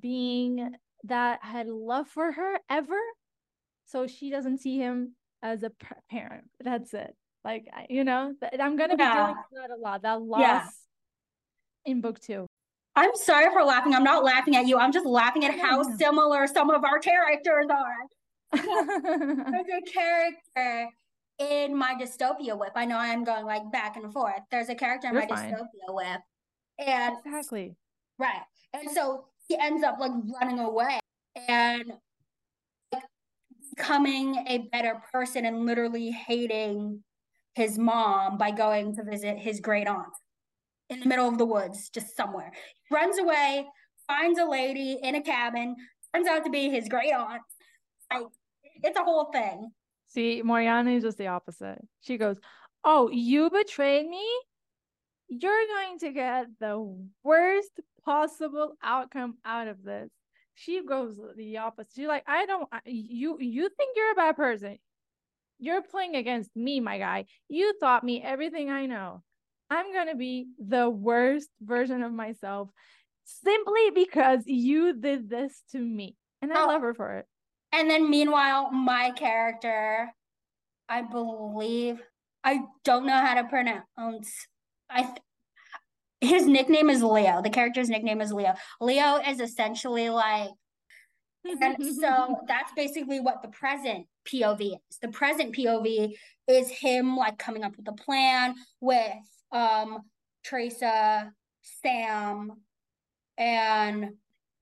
being 0.00 0.74
that 1.04 1.40
had 1.42 1.68
love 1.68 2.08
for 2.08 2.32
her 2.32 2.58
ever. 2.70 3.00
So 3.86 4.06
she 4.06 4.30
doesn't 4.30 4.58
see 4.58 4.78
him 4.78 5.14
as 5.42 5.62
a 5.62 5.72
parent. 6.10 6.44
That's 6.60 6.94
it. 6.94 7.14
Like, 7.44 7.66
you 7.90 8.04
know, 8.04 8.34
I'm 8.60 8.76
going 8.76 8.90
to 8.90 8.96
be 8.96 9.04
dealing 9.04 9.34
with 9.50 9.60
that 9.60 9.70
a 9.70 9.80
lot. 9.80 10.02
That 10.02 10.22
loss 10.22 10.40
yeah. 10.40 10.66
in 11.84 12.00
book 12.00 12.20
two. 12.20 12.46
I'm 12.94 13.14
sorry 13.14 13.50
for 13.52 13.64
laughing. 13.64 13.94
I'm 13.94 14.04
not 14.04 14.22
laughing 14.22 14.54
at 14.54 14.66
you. 14.66 14.78
I'm 14.78 14.92
just 14.92 15.06
laughing 15.06 15.44
at 15.44 15.58
how 15.58 15.82
similar 15.96 16.46
some 16.46 16.70
of 16.70 16.84
our 16.84 16.98
characters 16.98 17.66
are. 17.70 17.96
There's 18.52 19.66
a 19.66 19.90
character 19.90 20.90
in 21.38 21.74
my 21.76 21.94
dystopia 21.94 22.56
WIP. 22.56 22.72
I 22.76 22.84
know 22.84 22.98
I'm 22.98 23.24
going 23.24 23.46
like 23.46 23.70
back 23.72 23.96
and 23.96 24.12
forth. 24.12 24.40
There's 24.50 24.68
a 24.68 24.74
character 24.74 25.08
in 25.08 25.14
You're 25.14 25.22
my 25.22 25.28
fine. 25.28 25.54
dystopia 25.54 25.94
WIP. 25.94 26.20
And 26.86 27.16
exactly. 27.24 27.76
Right. 28.18 28.42
And 28.74 28.90
so 28.90 29.24
he 29.52 29.58
ends 29.60 29.84
up 29.84 29.98
like 29.98 30.12
running 30.40 30.58
away 30.58 30.98
and 31.48 31.92
like, 32.92 33.02
becoming 33.76 34.44
a 34.48 34.58
better 34.72 35.00
person 35.12 35.44
and 35.44 35.66
literally 35.66 36.10
hating 36.10 37.02
his 37.54 37.78
mom 37.78 38.38
by 38.38 38.50
going 38.50 38.96
to 38.96 39.04
visit 39.04 39.38
his 39.38 39.60
great 39.60 39.86
aunt 39.86 40.12
in 40.88 41.00
the 41.00 41.06
middle 41.06 41.28
of 41.28 41.38
the 41.38 41.44
woods, 41.44 41.90
just 41.90 42.16
somewhere. 42.16 42.50
He 42.88 42.94
runs 42.94 43.18
away, 43.18 43.66
finds 44.06 44.38
a 44.38 44.44
lady 44.44 44.98
in 45.02 45.16
a 45.16 45.22
cabin, 45.22 45.76
turns 46.14 46.28
out 46.28 46.44
to 46.44 46.50
be 46.50 46.70
his 46.70 46.88
great 46.88 47.12
aunt. 47.12 47.42
Like, 48.12 48.24
it's 48.82 48.98
a 48.98 49.04
whole 49.04 49.30
thing. 49.32 49.70
See, 50.08 50.42
Moriana 50.44 50.96
is 50.96 51.02
just 51.02 51.18
the 51.18 51.26
opposite. 51.28 51.78
She 52.00 52.16
goes, 52.16 52.36
Oh, 52.84 53.10
you 53.10 53.48
betrayed 53.48 54.08
me? 54.08 54.26
You're 55.28 55.66
going 55.66 55.98
to 56.00 56.10
get 56.10 56.46
the 56.58 56.98
worst 57.22 57.70
possible 58.04 58.74
outcome 58.82 59.36
out 59.44 59.68
of 59.68 59.82
this. 59.82 60.10
She 60.54 60.84
goes 60.84 61.18
the 61.36 61.58
opposite. 61.58 61.92
She's 61.94 62.06
like, 62.06 62.24
I 62.26 62.46
don't 62.46 62.68
you 62.84 63.38
you 63.40 63.68
think 63.76 63.96
you're 63.96 64.12
a 64.12 64.16
bad 64.16 64.36
person. 64.36 64.78
You're 65.58 65.82
playing 65.82 66.16
against 66.16 66.54
me, 66.56 66.80
my 66.80 66.98
guy. 66.98 67.26
You 67.48 67.74
taught 67.80 68.04
me 68.04 68.22
everything 68.22 68.70
I 68.70 68.86
know. 68.86 69.22
I'm 69.70 69.92
going 69.92 70.08
to 70.08 70.16
be 70.16 70.48
the 70.58 70.90
worst 70.90 71.48
version 71.62 72.02
of 72.02 72.12
myself 72.12 72.68
simply 73.24 73.90
because 73.94 74.42
you 74.46 74.92
did 75.00 75.30
this 75.30 75.62
to 75.70 75.78
me. 75.78 76.16
And 76.42 76.52
I 76.52 76.64
oh. 76.64 76.66
love 76.66 76.82
her 76.82 76.94
for 76.94 77.18
it. 77.18 77.26
And 77.72 77.88
then 77.88 78.10
meanwhile, 78.10 78.70
my 78.70 79.12
character, 79.12 80.12
I 80.88 81.02
believe, 81.02 82.02
I 82.44 82.62
don't 82.84 83.06
know 83.06 83.16
how 83.16 83.34
to 83.40 83.44
pronounce. 83.44 84.46
I 84.90 85.14
his 86.22 86.46
nickname 86.46 86.88
is 86.88 87.02
Leo. 87.02 87.42
The 87.42 87.50
character's 87.50 87.90
nickname 87.90 88.20
is 88.20 88.32
Leo. 88.32 88.54
Leo 88.80 89.16
is 89.16 89.40
essentially 89.40 90.08
like 90.08 90.50
and 91.44 91.76
so 92.00 92.36
that's 92.48 92.72
basically 92.76 93.18
what 93.18 93.42
the 93.42 93.48
present 93.48 94.06
POV 94.24 94.74
is. 94.74 94.98
The 95.00 95.08
present 95.08 95.54
POV 95.56 96.14
is 96.48 96.70
him 96.70 97.16
like 97.16 97.38
coming 97.38 97.64
up 97.64 97.76
with 97.76 97.88
a 97.88 97.92
plan 97.92 98.54
with 98.80 99.12
um 99.50 99.98
Teresa, 100.44 101.32
Sam, 101.82 102.52
and 103.36 104.10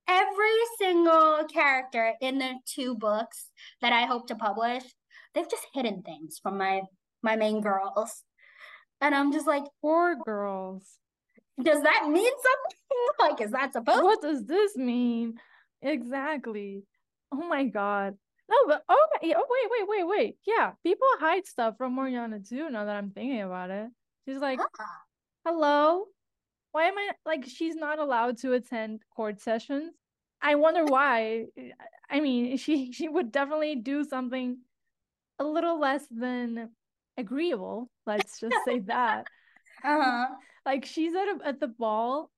every 0.08 0.58
single 0.78 1.44
character 1.52 2.14
in 2.20 2.38
the 2.38 2.54
two 2.66 2.94
books 2.94 3.50
that 3.82 3.92
I 3.92 4.06
hope 4.06 4.26
to 4.28 4.34
publish, 4.34 4.84
they've 5.34 5.50
just 5.50 5.66
hidden 5.74 6.02
things 6.02 6.40
from 6.42 6.56
my 6.56 6.82
my 7.22 7.36
main 7.36 7.60
girls. 7.60 8.22
And 9.02 9.14
I'm 9.14 9.32
just 9.32 9.46
like, 9.46 9.64
poor 9.82 10.16
girls. 10.16 11.00
Does 11.62 11.82
that 11.82 12.08
mean 12.08 12.32
something? 12.32 12.76
Like, 13.18 13.40
is 13.40 13.52
that 13.52 13.72
supposed 13.72 14.02
What 14.02 14.20
does 14.20 14.44
this 14.46 14.76
mean? 14.76 15.34
Exactly. 15.82 16.82
Oh 17.32 17.46
my 17.48 17.64
god. 17.64 18.16
No, 18.50 18.56
but 18.66 18.82
oh, 18.88 19.06
okay. 19.16 19.32
Oh, 19.36 19.46
wait, 19.48 19.70
wait, 19.70 19.88
wait, 19.88 20.08
wait. 20.08 20.36
Yeah, 20.46 20.72
people 20.82 21.06
hide 21.20 21.46
stuff 21.46 21.76
from 21.78 21.96
Moriana 21.96 22.46
too. 22.46 22.68
Now 22.68 22.84
that 22.84 22.96
I'm 22.96 23.10
thinking 23.10 23.42
about 23.42 23.70
it, 23.70 23.88
she's 24.26 24.38
like, 24.38 24.58
huh. 24.58 24.84
"Hello, 25.44 26.06
why 26.72 26.86
am 26.86 26.98
I 26.98 27.10
like?" 27.24 27.44
She's 27.46 27.76
not 27.76 28.00
allowed 28.00 28.38
to 28.38 28.54
attend 28.54 29.02
court 29.14 29.40
sessions. 29.40 29.94
I 30.42 30.56
wonder 30.56 30.84
why. 30.86 31.46
I 32.10 32.20
mean, 32.20 32.56
she 32.56 32.92
she 32.92 33.08
would 33.08 33.30
definitely 33.30 33.76
do 33.76 34.02
something 34.02 34.58
a 35.38 35.44
little 35.44 35.78
less 35.78 36.04
than 36.10 36.70
agreeable. 37.16 37.88
Let's 38.04 38.40
just 38.40 38.56
say 38.64 38.80
that. 38.80 39.26
Uh-huh. 39.84 40.26
Like 40.66 40.84
she's 40.84 41.14
at 41.14 41.26
a, 41.26 41.48
at 41.48 41.58
the 41.58 41.68
ball. 41.68 42.30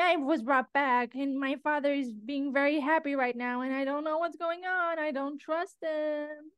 I 0.00 0.16
was 0.16 0.42
brought 0.42 0.72
back 0.72 1.14
and 1.14 1.38
my 1.38 1.56
father 1.62 1.92
is 1.92 2.10
being 2.14 2.54
very 2.54 2.80
happy 2.80 3.14
right 3.14 3.36
now 3.36 3.60
and 3.60 3.74
I 3.74 3.84
don't 3.84 4.04
know 4.04 4.16
what's 4.16 4.36
going 4.36 4.64
on. 4.64 4.98
I 4.98 5.10
don't 5.10 5.38
trust 5.38 5.76
him. 5.82 6.50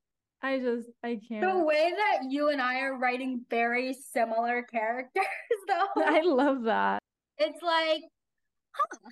I 0.43 0.59
just 0.59 0.88
I 1.03 1.20
can't. 1.28 1.43
The 1.43 1.64
way 1.64 1.93
that 1.95 2.30
you 2.30 2.49
and 2.49 2.62
I 2.62 2.80
are 2.80 2.97
writing 2.97 3.45
very 3.51 3.93
similar 3.93 4.62
characters 4.62 5.24
though. 5.68 6.03
I 6.03 6.22
love 6.22 6.62
that. 6.64 7.03
It's 7.38 7.62
like 7.62 8.03
huh. 8.72 9.11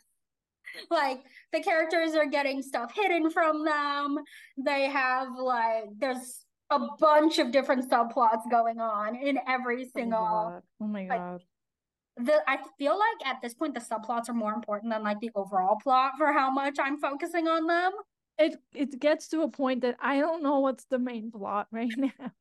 Like 0.91 1.21
the 1.53 1.61
characters 1.61 2.15
are 2.15 2.27
getting 2.27 2.63
stuff 2.63 2.95
hidden 2.95 3.31
from 3.31 3.65
them. 3.65 4.19
They 4.57 4.85
have 4.85 5.29
like 5.39 5.85
there's 5.99 6.45
a 6.71 6.81
bunch 6.99 7.39
of 7.39 7.51
different 7.51 7.91
subplots 7.91 8.51
going 8.51 8.79
on 8.79 9.17
in 9.17 9.39
every 9.47 9.87
single 9.87 10.19
Oh, 10.19 10.61
oh 10.81 10.87
my 10.87 11.05
god. 11.05 11.33
Like, 11.33 12.27
the 12.27 12.43
I 12.51 12.59
feel 12.79 12.99
like 12.99 13.27
at 13.27 13.41
this 13.43 13.55
point 13.55 13.75
the 13.75 13.81
subplots 13.81 14.29
are 14.29 14.35
more 14.35 14.53
important 14.53 14.93
than 14.93 15.03
like 15.03 15.21
the 15.21 15.31
overall 15.35 15.77
plot 15.83 16.13
for 16.19 16.33
how 16.33 16.51
much 16.51 16.77
I'm 16.81 16.99
focusing 16.99 17.47
on 17.49 17.67
them. 17.67 17.93
It 18.39 18.57
it 18.73 19.01
gets 19.01 19.29
to 19.29 19.43
a 19.43 19.49
point 19.49 19.83
that 19.83 19.97
I 20.01 20.21
don't 20.21 20.43
know 20.43 20.61
what's 20.61 20.85
the 20.85 20.99
main 20.99 21.31
plot 21.33 21.67
right 21.73 21.93
now. 21.97 22.33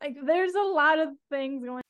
Like 0.00 0.16
there's 0.24 0.54
a 0.54 0.62
lot 0.62 0.98
of 0.98 1.08
things 1.30 1.64
going 1.64 1.82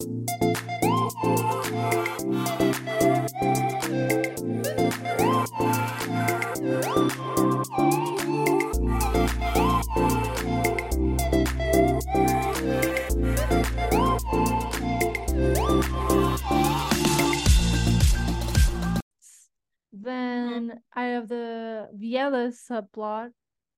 Then 20.04 20.80
I 20.94 21.04
have 21.16 21.28
the 21.28 21.88
Viella 21.96 22.52
subplot, 22.52 23.30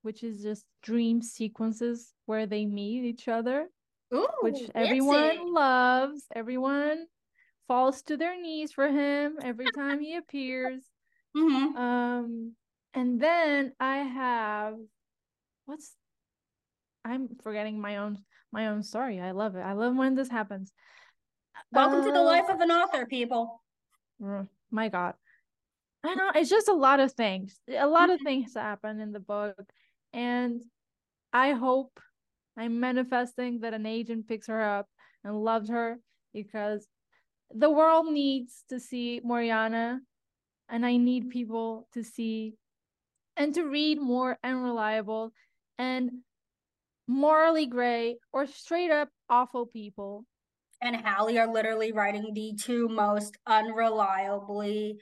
which 0.03 0.25
is 0.25 0.43
just 0.43 0.65
dream 0.83 1.23
sequences 1.23 2.13
where 2.27 2.47
they 2.47 2.67
meet 2.67 3.05
each 3.05 3.29
other, 3.29 3.69
Ooh, 4.13 4.27
which 4.41 4.59
fancy. 4.59 4.73
everyone 4.75 5.55
loves. 5.55 6.27
Everyone 6.35 7.07
falls 7.69 8.03
to 8.03 8.17
their 8.17 8.41
knees 8.41 8.73
for 8.73 8.89
him 8.89 9.39
every 9.41 9.71
time 9.71 10.01
he 10.01 10.17
appears. 10.17 10.83
Mhm. 11.37 11.77
Um, 11.77 12.57
and 12.93 13.21
then 13.21 13.73
I 13.79 13.99
have 13.99 14.75
what's 15.67 15.95
I'm 17.05 17.37
forgetting 17.43 17.81
my 17.81 17.99
own 17.99 18.19
my 18.51 18.67
own 18.67 18.83
story. 18.83 19.21
I 19.21 19.31
love 19.31 19.55
it. 19.55 19.61
I 19.61 19.75
love 19.75 19.95
when 19.95 20.17
this 20.17 20.29
happens. 20.29 20.73
Welcome 21.71 22.03
to 22.03 22.11
the 22.11 22.19
Uh, 22.19 22.25
life 22.25 22.49
of 22.49 22.61
an 22.61 22.71
author, 22.73 23.07
people. 23.07 23.63
Mm, 24.21 24.49
my 24.71 24.89
god 24.89 25.15
i 26.07 26.15
know 26.15 26.31
it's 26.35 26.51
just 26.51 26.69
a 26.69 26.73
lot 26.75 27.01
of 27.01 27.13
things 27.13 27.59
a 27.69 27.87
lot 27.87 28.09
Mm-hmm. 28.09 28.13
of 28.13 28.21
things 28.23 28.55
happen 28.55 29.01
in 29.01 29.13
the 29.13 29.21
book 29.21 29.57
and 30.13 30.63
i 31.33 31.53
hope 31.53 31.99
i'm 32.57 32.81
manifesting 32.81 33.61
that 33.61 33.75
an 33.75 33.87
agent 33.87 34.29
picks 34.29 34.47
her 34.47 34.63
up 34.63 34.87
and 35.25 35.35
loves 35.43 35.69
her 35.69 35.99
because 36.33 36.87
the 37.55 37.71
world 37.71 38.07
needs 38.07 38.65
to 38.69 38.79
see 38.81 39.21
moriana 39.25 39.99
and 40.69 40.85
i 40.87 40.97
need 40.97 41.31
people 41.31 41.89
to 41.93 42.03
see 42.03 42.55
and 43.37 43.55
to 43.55 43.65
read 43.65 44.01
more 44.01 44.39
unreliable 44.43 45.33
and 45.79 46.11
morally 47.07 47.67
gray 47.67 48.17
or 48.33 48.47
straight 48.47 48.91
up 48.91 49.09
awful 49.29 49.67
people 49.67 50.25
and 50.83 50.95
Hallie 50.97 51.39
are 51.39 51.51
literally 51.51 51.93
writing 51.93 52.35
the 52.35 52.53
two 52.61 52.87
most 52.89 53.39
unreliably, 53.49 54.99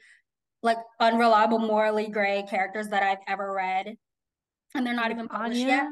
like 0.65 0.77
unreliable, 0.99 1.59
morally 1.59 2.09
gray 2.09 2.43
characters 2.49 2.89
that 2.89 3.03
I've 3.03 3.23
ever 3.27 3.53
read. 3.53 3.95
And 4.73 4.85
they're 4.85 4.93
not 4.93 5.11
even 5.11 5.29
published 5.29 5.61
yet. 5.61 5.87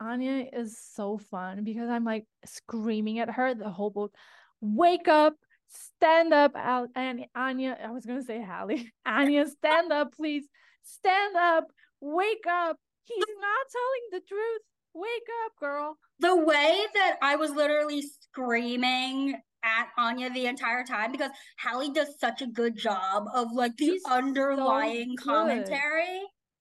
Anya 0.00 0.46
is 0.52 0.78
so 0.94 1.18
fun 1.18 1.64
because 1.64 1.88
I'm 1.88 2.04
like 2.04 2.26
screaming 2.44 3.18
at 3.18 3.30
her 3.30 3.54
the 3.54 3.70
whole 3.70 3.90
book. 3.90 4.14
Wake 4.60 5.08
up, 5.08 5.34
stand 5.68 6.34
up, 6.34 6.52
Al- 6.54 6.88
and 6.94 7.26
Anya. 7.34 7.78
I 7.82 7.90
was 7.90 8.04
gonna 8.04 8.22
say 8.22 8.42
Hallie. 8.42 8.92
Anya, 9.06 9.46
stand 9.46 9.92
up, 9.92 10.12
please. 10.14 10.44
Stand 10.82 11.36
up. 11.36 11.64
Wake 12.00 12.44
up. 12.48 12.76
He's 13.04 13.24
not 13.40 13.66
telling 13.72 14.20
the 14.20 14.20
truth. 14.28 14.60
Wake 14.94 15.28
up, 15.46 15.52
girl. 15.58 15.98
The 16.20 16.36
way 16.36 16.80
that 16.94 17.16
I 17.22 17.36
was 17.36 17.50
literally 17.50 18.02
screaming 18.02 19.40
at 19.64 19.88
Anya 19.96 20.30
the 20.30 20.46
entire 20.46 20.84
time 20.84 21.12
because 21.12 21.30
Hallie 21.58 21.90
does 21.92 22.18
such 22.18 22.42
a 22.42 22.46
good 22.46 22.76
job 22.76 23.24
of 23.34 23.52
like 23.52 23.76
the 23.76 23.86
She's 23.86 24.02
so 24.04 24.12
underlying 24.12 25.14
good. 25.16 25.24
commentary. 25.24 26.20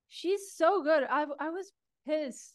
She's 0.09 0.53
so 0.55 0.83
good. 0.83 1.03
I 1.09 1.25
I 1.39 1.49
was 1.49 1.71
pissed. 2.07 2.53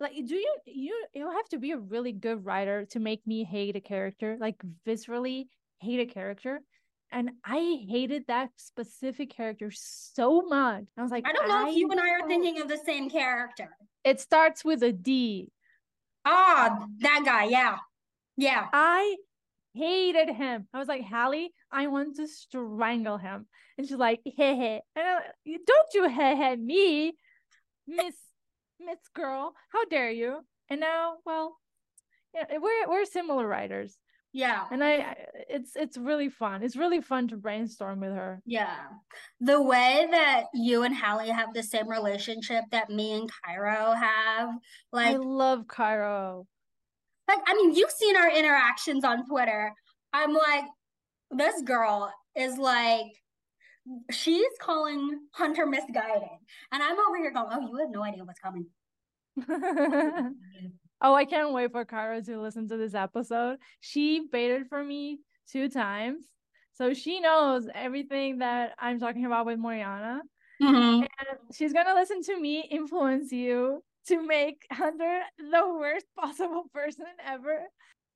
Like, 0.00 0.12
do 0.14 0.34
you 0.34 0.56
you 0.66 1.06
you 1.14 1.30
have 1.30 1.48
to 1.50 1.58
be 1.58 1.72
a 1.72 1.78
really 1.78 2.12
good 2.12 2.44
writer 2.44 2.86
to 2.90 3.00
make 3.00 3.26
me 3.26 3.44
hate 3.44 3.76
a 3.76 3.80
character, 3.80 4.36
like 4.40 4.56
viscerally 4.86 5.46
hate 5.78 6.00
a 6.00 6.06
character. 6.06 6.60
And 7.14 7.30
I 7.44 7.84
hated 7.90 8.24
that 8.28 8.48
specific 8.56 9.30
character 9.30 9.70
so 9.70 10.40
much. 10.42 10.84
I 10.96 11.02
was 11.02 11.10
like, 11.10 11.26
I 11.26 11.32
don't 11.32 11.46
know 11.46 11.68
if 11.68 11.76
you 11.76 11.90
and 11.90 12.00
I 12.00 12.08
are 12.08 12.26
thinking 12.26 12.58
of 12.62 12.68
the 12.68 12.78
same 12.86 13.10
character. 13.10 13.68
It 14.02 14.18
starts 14.18 14.64
with 14.64 14.82
a 14.82 14.92
D. 14.92 15.52
Ah, 16.24 16.86
that 17.00 17.22
guy, 17.24 17.44
yeah. 17.44 17.76
Yeah. 18.38 18.66
I 18.72 19.16
hated 19.74 20.30
him. 20.34 20.66
I 20.72 20.78
was 20.78 20.88
like, 20.88 21.04
Hallie, 21.04 21.52
I 21.70 21.86
want 21.88 22.16
to 22.16 22.26
strangle 22.26 23.18
him. 23.18 23.46
And 23.78 23.86
she's 23.86 23.96
like, 23.96 24.20
hey, 24.24 24.56
hey. 24.56 24.82
And 24.96 25.06
like, 25.46 25.60
don't 25.66 25.94
you 25.94 26.08
hey, 26.08 26.36
hey 26.36 26.56
me, 26.56 27.12
Miss 27.86 28.14
Miss 28.80 28.98
Girl. 29.14 29.54
How 29.70 29.84
dare 29.86 30.10
you? 30.10 30.40
And 30.68 30.80
now, 30.80 31.14
well, 31.24 31.56
yeah, 32.34 32.44
we're 32.58 32.88
we're 32.88 33.04
similar 33.04 33.46
writers. 33.46 33.96
Yeah. 34.32 34.64
And 34.70 34.82
I 34.82 34.94
I- 34.96 35.26
it's 35.50 35.76
it's 35.76 35.98
really 35.98 36.30
fun. 36.30 36.62
It's 36.62 36.76
really 36.76 37.00
fun 37.02 37.28
to 37.28 37.36
brainstorm 37.36 38.00
with 38.00 38.12
her. 38.12 38.40
Yeah. 38.46 38.76
The 39.40 39.60
way 39.60 40.06
that 40.10 40.44
you 40.54 40.82
and 40.84 40.96
Hallie 40.96 41.28
have 41.28 41.52
the 41.52 41.62
same 41.62 41.88
relationship 41.88 42.64
that 42.70 42.88
me 42.88 43.12
and 43.12 43.30
Cairo 43.44 43.92
have, 43.92 44.48
Like 44.90 45.14
I 45.14 45.18
love 45.18 45.66
Cairo. 45.68 46.46
Like 47.28 47.38
I 47.46 47.54
mean, 47.54 47.74
you've 47.74 47.90
seen 47.90 48.16
our 48.16 48.30
interactions 48.30 49.04
on 49.04 49.26
Twitter. 49.26 49.72
I'm 50.12 50.32
like, 50.32 50.64
this 51.30 51.62
girl 51.62 52.12
is 52.36 52.58
like, 52.58 53.06
she's 54.10 54.46
calling 54.60 55.20
Hunter 55.32 55.66
misguided. 55.66 56.28
And 56.72 56.82
I'm 56.82 56.98
over 56.98 57.16
here 57.16 57.32
going, 57.32 57.48
oh, 57.50 57.60
you 57.60 57.76
have 57.78 57.90
no 57.90 58.04
idea 58.04 58.24
what's 58.24 58.40
coming. 58.40 58.66
oh, 61.00 61.14
I 61.14 61.24
can't 61.24 61.52
wait 61.52 61.72
for 61.72 61.84
Cairo 61.84 62.20
to 62.22 62.40
listen 62.40 62.68
to 62.68 62.76
this 62.76 62.94
episode. 62.94 63.58
She 63.80 64.28
baited 64.30 64.68
for 64.68 64.82
me 64.84 65.20
two 65.50 65.68
times. 65.68 66.24
So 66.72 66.94
she 66.94 67.20
knows 67.20 67.68
everything 67.74 68.38
that 68.38 68.74
I'm 68.78 68.98
talking 68.98 69.24
about 69.24 69.46
with 69.46 69.58
Moriana. 69.58 70.20
Mhm. 70.60 71.00
And 71.00 71.38
she's 71.54 71.72
gonna 71.72 71.94
listen 71.94 72.22
to 72.22 72.38
me 72.38 72.60
influence 72.70 73.32
you 73.32 73.82
to 74.08 74.26
make 74.26 74.66
Hunter 74.70 75.20
the 75.38 75.68
worst 75.78 76.06
possible 76.18 76.64
person 76.74 77.06
ever. 77.26 77.60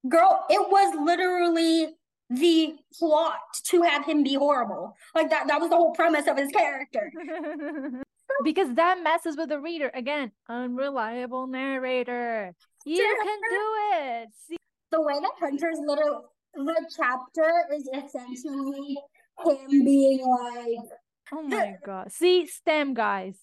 Girl, 0.09 0.45
it 0.49 0.71
was 0.71 0.95
literally 1.05 1.95
the 2.31 2.75
plot 2.99 3.39
to 3.65 3.83
have 3.83 4.05
him 4.05 4.23
be 4.23 4.35
horrible. 4.35 4.97
Like 5.15 5.31
that, 5.31 5.49
that 5.49 5.61
was 5.61 5.71
the 5.71 5.77
whole 5.77 5.93
premise 5.93 6.27
of 6.27 6.37
his 6.37 6.51
character. 6.51 7.11
because 8.45 8.75
that 8.75 9.03
messes 9.03 9.37
with 9.37 9.49
the 9.49 9.61
reader. 9.61 9.91
Again, 9.95 10.33
unreliable 10.49 11.47
narrator. 11.47 12.55
You 12.85 13.17
can 13.23 13.39
do 13.51 13.73
it. 13.93 14.29
See, 14.49 14.57
the 14.91 15.01
way 15.03 15.15
that 15.21 15.33
Hunter's 15.41 15.79
little 15.85 16.33
the 16.55 16.91
chapter 16.97 17.53
is 17.75 17.89
essentially 17.93 18.97
him 19.45 19.85
being 19.85 20.25
like 20.25 20.89
oh 21.33 21.43
my 21.43 21.75
god. 21.85 22.11
See, 22.13 22.47
STEM 22.47 22.95
guys. 22.95 23.39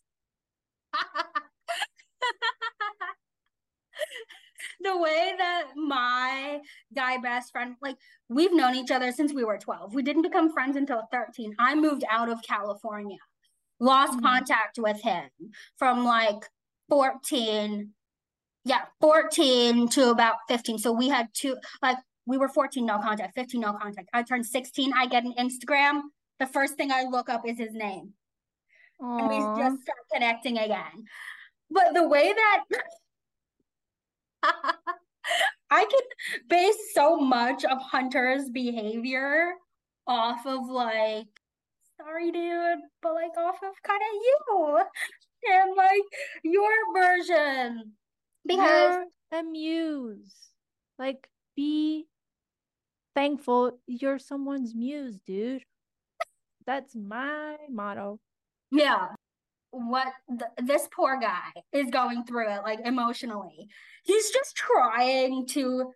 the 4.81 4.97
way 4.97 5.33
that 5.37 5.63
my 5.75 6.59
guy 6.95 7.17
best 7.17 7.51
friend 7.51 7.75
like 7.81 7.97
we've 8.29 8.53
known 8.53 8.75
each 8.75 8.91
other 8.91 9.11
since 9.11 9.33
we 9.33 9.43
were 9.43 9.57
12 9.57 9.93
we 9.93 10.01
didn't 10.01 10.21
become 10.21 10.51
friends 10.53 10.77
until 10.77 11.01
13 11.11 11.53
i 11.59 11.75
moved 11.75 12.03
out 12.09 12.29
of 12.29 12.41
california. 12.43 13.17
Lost 13.79 14.13
Mhm. 14.13 14.21
contact 14.21 14.77
with 14.79 15.01
him 15.01 15.29
from 15.77 16.05
like 16.05 16.49
14 16.89 17.93
yeah 18.63 18.85
14 19.01 19.89
to 19.89 20.09
about 20.11 20.37
15 20.47 20.77
so 20.77 20.91
we 20.91 21.09
had 21.09 21.27
two 21.33 21.57
like 21.81 21.97
we 22.25 22.37
were 22.37 22.47
14 22.47 22.85
no 22.85 22.99
contact 22.99 23.35
15 23.35 23.59
no 23.59 23.73
contact. 23.73 24.07
I 24.13 24.23
turned 24.23 24.45
16 24.45 24.93
i 24.93 25.05
get 25.07 25.25
an 25.25 25.33
instagram. 25.37 26.03
The 26.39 26.47
first 26.47 26.75
thing 26.75 26.91
i 26.91 27.03
look 27.03 27.27
up 27.29 27.45
is 27.45 27.57
his 27.57 27.73
name. 27.73 28.13
And 28.99 29.27
we 29.27 29.39
just 29.61 29.81
start 29.81 29.99
connecting 30.13 30.57
again. 30.57 31.05
But 31.69 31.93
the 31.93 32.07
way 32.07 32.31
that 32.31 32.63
I 35.71 35.85
can 35.85 36.47
base 36.49 36.93
so 36.93 37.17
much 37.17 37.63
of 37.65 37.79
Hunter's 37.79 38.49
behavior 38.49 39.53
off 40.05 40.45
of 40.45 40.69
like 40.69 41.27
sorry, 41.97 42.31
dude, 42.31 42.79
but 43.01 43.13
like 43.13 43.37
off 43.37 43.57
of 43.63 43.73
kind 43.83 44.01
of 44.01 44.21
you 44.21 44.79
and 45.51 45.75
like 45.75 46.01
your 46.43 46.71
version. 46.93 47.93
Because 48.45 49.05
you're 49.31 49.39
a 49.39 49.43
muse. 49.43 50.33
Like, 50.99 51.27
be 51.55 52.05
thankful 53.15 53.79
you're 53.87 54.19
someone's 54.19 54.75
muse, 54.75 55.19
dude. 55.25 55.63
That's 56.65 56.95
my 56.95 57.57
motto. 57.69 58.19
Yeah. 58.71 59.09
What 59.73 60.07
th- 60.29 60.51
this 60.67 60.87
poor 60.95 61.19
guy 61.19 61.49
is 61.71 61.89
going 61.89 62.25
through 62.25 62.51
it, 62.53 62.61
like 62.61 62.79
emotionally. 62.85 63.67
He's 64.03 64.29
just 64.29 64.55
trying 64.55 65.47
to 65.47 65.91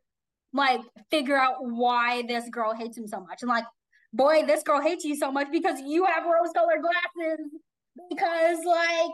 like 0.51 0.81
figure 1.11 1.37
out 1.37 1.57
why 1.59 2.23
this 2.27 2.49
girl 2.49 2.73
hates 2.73 2.97
him 2.97 3.07
so 3.07 3.19
much. 3.19 3.43
And 3.43 3.49
like, 3.49 3.65
boy, 4.13 4.43
this 4.47 4.63
girl 4.63 4.81
hates 4.81 5.05
you 5.05 5.15
so 5.15 5.31
much 5.31 5.51
because 5.51 5.79
you 5.79 6.05
have 6.05 6.25
rose 6.25 6.51
colored 6.55 6.81
glasses. 6.81 7.45
Because 8.09 8.57
like 8.65 9.11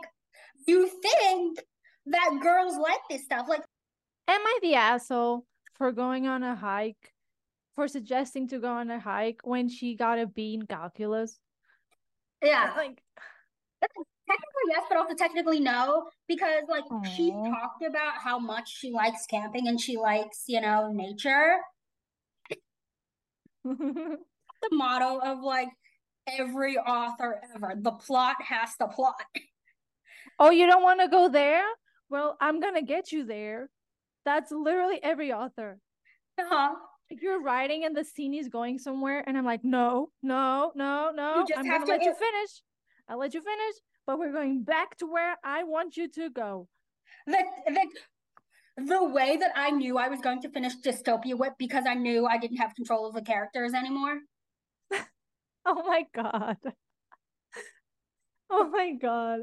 you 0.65 0.89
think 1.01 1.59
that 2.05 2.39
girls 2.41 2.77
like 2.77 3.01
this 3.09 3.25
stuff. 3.25 3.47
Like, 3.49 3.63
am 4.29 4.41
I 4.41 4.59
the 4.61 4.75
asshole 4.75 5.45
for 5.73 5.91
going 5.91 6.27
on 6.27 6.41
a 6.43 6.55
hike? 6.55 7.11
For 7.75 7.87
suggesting 7.87 8.47
to 8.49 8.59
go 8.59 8.71
on 8.71 8.91
a 8.91 8.99
hike 8.99 9.39
when 9.43 9.67
she 9.67 9.95
got 9.95 10.19
a 10.19 10.27
B 10.27 10.53
in 10.53 10.67
calculus? 10.67 11.39
Yeah. 12.39 12.71
Like 12.77 13.01
technically 14.33 14.69
yes, 14.69 14.83
but 14.89 14.97
also 14.97 15.15
technically 15.15 15.59
no, 15.59 16.09
because 16.27 16.63
like 16.69 16.85
Aww. 16.85 17.05
she 17.05 17.31
talked 17.31 17.83
about 17.87 18.13
how 18.23 18.39
much 18.39 18.69
she 18.69 18.91
likes 18.91 19.25
camping 19.25 19.67
and 19.67 19.79
she 19.79 19.97
likes, 19.97 20.43
you 20.47 20.61
know, 20.61 20.91
nature. 20.91 21.57
the 23.63 24.17
motto 24.71 25.19
of 25.19 25.39
like 25.41 25.69
every 26.27 26.77
author 26.77 27.41
ever. 27.55 27.73
The 27.77 27.91
plot 27.91 28.35
has 28.47 28.75
to 28.77 28.87
plot. 28.87 29.15
Oh, 30.39 30.49
you 30.49 30.65
don't 30.65 30.83
want 30.83 30.99
to 31.01 31.07
go 31.07 31.29
there? 31.29 31.63
Well, 32.09 32.37
I'm 32.41 32.59
gonna 32.59 32.81
get 32.81 33.11
you 33.11 33.25
there. 33.25 33.69
That's 34.25 34.51
literally 34.51 34.99
every 35.03 35.31
author. 35.31 35.79
Uh-huh. 36.39 36.75
You're 37.09 37.41
writing 37.41 37.83
and 37.85 37.95
the 37.95 38.03
scene 38.03 38.33
is 38.33 38.47
going 38.47 38.79
somewhere, 38.79 39.23
and 39.27 39.37
I'm 39.37 39.45
like, 39.45 39.63
no, 39.63 40.09
no, 40.23 40.71
no, 40.75 41.11
no. 41.13 41.45
I'm 41.55 41.69
gonna 41.69 41.85
let 41.85 42.03
you 42.03 42.13
finish. 42.13 42.63
I'll 43.07 43.19
let 43.19 43.33
you 43.33 43.41
finish 43.41 43.75
but 44.05 44.19
we're 44.19 44.31
going 44.31 44.63
back 44.63 44.97
to 44.97 45.05
where 45.05 45.35
I 45.43 45.63
want 45.63 45.97
you 45.97 46.07
to 46.09 46.29
go. 46.29 46.67
The, 47.27 47.43
the, 47.67 48.85
the 48.85 49.03
way 49.03 49.37
that 49.37 49.51
I 49.55 49.71
knew 49.71 49.97
I 49.97 50.09
was 50.09 50.19
going 50.19 50.41
to 50.41 50.49
finish 50.49 50.73
Dystopia 50.83 51.37
WIP 51.37 51.53
because 51.57 51.85
I 51.87 51.93
knew 51.93 52.25
I 52.25 52.37
didn't 52.37 52.57
have 52.57 52.75
control 52.75 53.07
of 53.07 53.13
the 53.13 53.21
characters 53.21 53.73
anymore. 53.73 54.19
oh 55.65 55.83
my 55.87 56.03
god. 56.13 56.57
oh 58.49 58.69
my 58.69 58.93
god. 58.99 59.41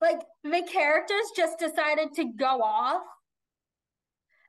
Like 0.00 0.20
the 0.44 0.62
characters 0.70 1.32
just 1.36 1.58
decided 1.58 2.14
to 2.14 2.26
go 2.36 2.62
off. 2.62 3.02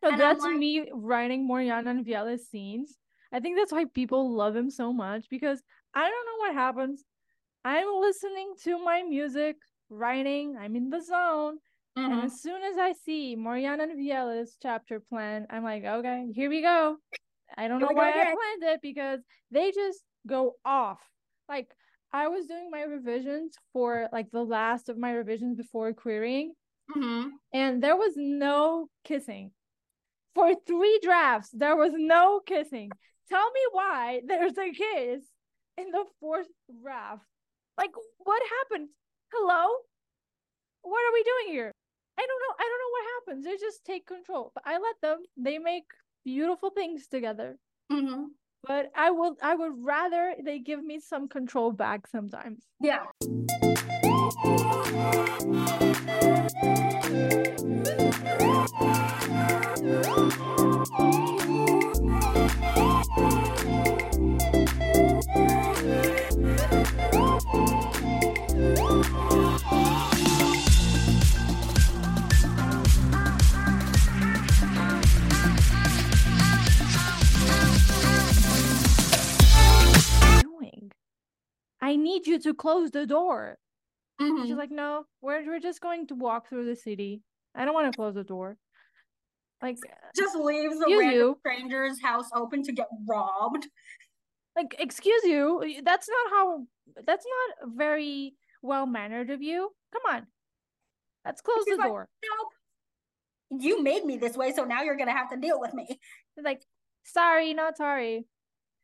No, 0.01 0.17
that's 0.17 0.43
like, 0.43 0.57
me 0.57 0.89
writing 0.93 1.47
Moriana 1.49 1.87
and 1.87 2.05
Viala's 2.05 2.47
scenes. 2.47 2.97
I 3.33 3.39
think 3.39 3.57
that's 3.57 3.71
why 3.71 3.85
people 3.85 4.35
love 4.35 4.55
him 4.55 4.69
so 4.69 4.93
much 4.93 5.25
because 5.29 5.61
I 5.93 6.01
don't 6.01 6.25
know 6.25 6.47
what 6.47 6.53
happens. 6.53 7.03
I'm 7.65 7.87
listening 7.99 8.53
to 8.63 8.83
my 8.83 9.03
music, 9.03 9.57
writing, 9.89 10.57
I'm 10.59 10.75
in 10.75 10.89
the 10.89 11.01
zone. 11.01 11.57
Mm-hmm. 11.97 12.11
And 12.11 12.23
as 12.23 12.41
soon 12.41 12.61
as 12.63 12.77
I 12.77 12.93
see 12.93 13.35
Moriana 13.37 13.83
and 13.83 13.97
Viala's 13.97 14.55
chapter 14.61 14.99
plan, 14.99 15.47
I'm 15.49 15.63
like, 15.63 15.83
okay, 15.83 16.27
here 16.33 16.49
we 16.49 16.61
go. 16.61 16.97
I 17.57 17.67
don't 17.67 17.79
know 17.79 17.89
why 17.91 18.11
I 18.11 18.13
planned 18.13 18.63
it 18.63 18.79
because 18.81 19.19
they 19.51 19.71
just 19.71 19.99
go 20.27 20.55
off. 20.63 20.99
Like 21.49 21.67
I 22.13 22.27
was 22.27 22.45
doing 22.45 22.69
my 22.71 22.83
revisions 22.83 23.55
for 23.73 24.07
like 24.11 24.31
the 24.31 24.43
last 24.43 24.89
of 24.89 24.97
my 24.97 25.11
revisions 25.11 25.57
before 25.57 25.91
querying, 25.93 26.53
mm-hmm. 26.95 27.29
and 27.53 27.83
there 27.83 27.97
was 27.97 28.13
no 28.15 28.87
kissing. 29.03 29.51
For 30.35 30.53
three 30.67 30.99
drafts, 31.01 31.49
there 31.51 31.75
was 31.75 31.91
no 31.95 32.39
kissing. 32.45 32.91
Tell 33.29 33.51
me 33.51 33.61
why 33.71 34.21
there's 34.25 34.57
a 34.57 34.71
kiss 34.71 35.23
in 35.77 35.91
the 35.91 36.05
fourth 36.19 36.47
draft. 36.83 37.23
Like, 37.79 37.91
what 38.17 38.41
happened? 38.59 38.89
Hello? 39.31 39.65
What 40.81 40.99
are 40.99 41.13
we 41.13 41.23
doing 41.23 41.53
here? 41.53 41.71
I 42.19 42.25
don't 42.27 42.41
know. 42.41 42.55
I 42.59 42.63
don't 42.67 42.81
know 42.83 42.91
what 42.91 43.05
happens. 43.15 43.45
They 43.45 43.65
just 43.65 43.85
take 43.85 44.05
control. 44.05 44.51
But 44.53 44.63
I 44.67 44.73
let 44.73 44.95
them. 45.01 45.19
They 45.37 45.59
make 45.59 45.85
beautiful 46.25 46.71
things 46.71 47.07
together. 47.07 47.57
Mm-hmm. 47.89 48.23
But 48.67 48.91
I 48.97 49.11
will. 49.11 49.37
I 49.41 49.55
would 49.55 49.75
rather 49.77 50.35
they 50.43 50.59
give 50.59 50.83
me 50.83 50.99
some 50.99 51.29
control 51.29 51.71
back 51.71 52.05
sometimes. 52.07 52.65
Yeah. 52.81 53.05
I 81.89 81.95
need 81.95 82.27
you 82.27 82.37
to 82.39 82.53
close 82.53 82.91
the 82.91 83.07
door. 83.07 83.57
Mm-hmm. 84.21 84.45
She's 84.45 84.55
like, 84.55 84.69
no, 84.69 85.05
we're 85.21 85.43
we're 85.43 85.59
just 85.59 85.81
going 85.81 86.05
to 86.07 86.15
walk 86.15 86.47
through 86.47 86.65
the 86.67 86.75
city. 86.75 87.23
I 87.55 87.65
don't 87.65 87.73
want 87.73 87.91
to 87.91 87.95
close 87.97 88.13
the 88.13 88.23
door. 88.23 88.57
Like, 89.59 89.77
just 90.15 90.35
leaves 90.35 90.75
a 90.75 90.87
random 90.87 91.13
you. 91.15 91.37
stranger's 91.39 91.99
house 92.01 92.29
open 92.35 92.61
to 92.63 92.71
get 92.71 92.87
robbed. 93.09 93.67
Like, 94.55 94.75
excuse 94.77 95.23
you, 95.23 95.81
that's 95.83 96.07
not 96.07 96.31
how. 96.31 96.65
That's 97.07 97.25
not 97.25 97.69
very 97.75 98.33
well 98.61 98.85
mannered 98.85 99.29
of 99.29 99.41
you. 99.41 99.71
Come 99.91 100.15
on, 100.15 100.27
let's 101.25 101.41
close 101.41 101.63
She's 101.67 101.77
the 101.77 101.81
like, 101.81 101.89
door. 101.89 102.09
Nope. 102.23 103.61
You 103.61 103.81
made 103.81 104.05
me 104.05 104.17
this 104.17 104.37
way, 104.37 104.53
so 104.53 104.63
now 104.63 104.83
you're 104.83 104.97
gonna 104.97 105.11
have 105.11 105.29
to 105.31 105.37
deal 105.37 105.59
with 105.59 105.73
me. 105.73 105.99
Like, 106.41 106.61
sorry, 107.03 107.53
not 107.53 107.75
sorry. 107.75 108.25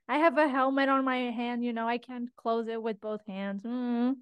I 0.07 0.17
have 0.17 0.38
a 0.38 0.47
helmet 0.47 0.89
on 0.89 1.03
my 1.03 1.17
hand, 1.17 1.63
you 1.63 1.73
know, 1.73 1.88
I 1.88 1.97
can't 1.97 2.30
close 2.36 2.67
it 2.67 2.82
with 2.82 3.01
both 3.01 3.21
hands. 3.28 3.63
Mm. 3.63 4.15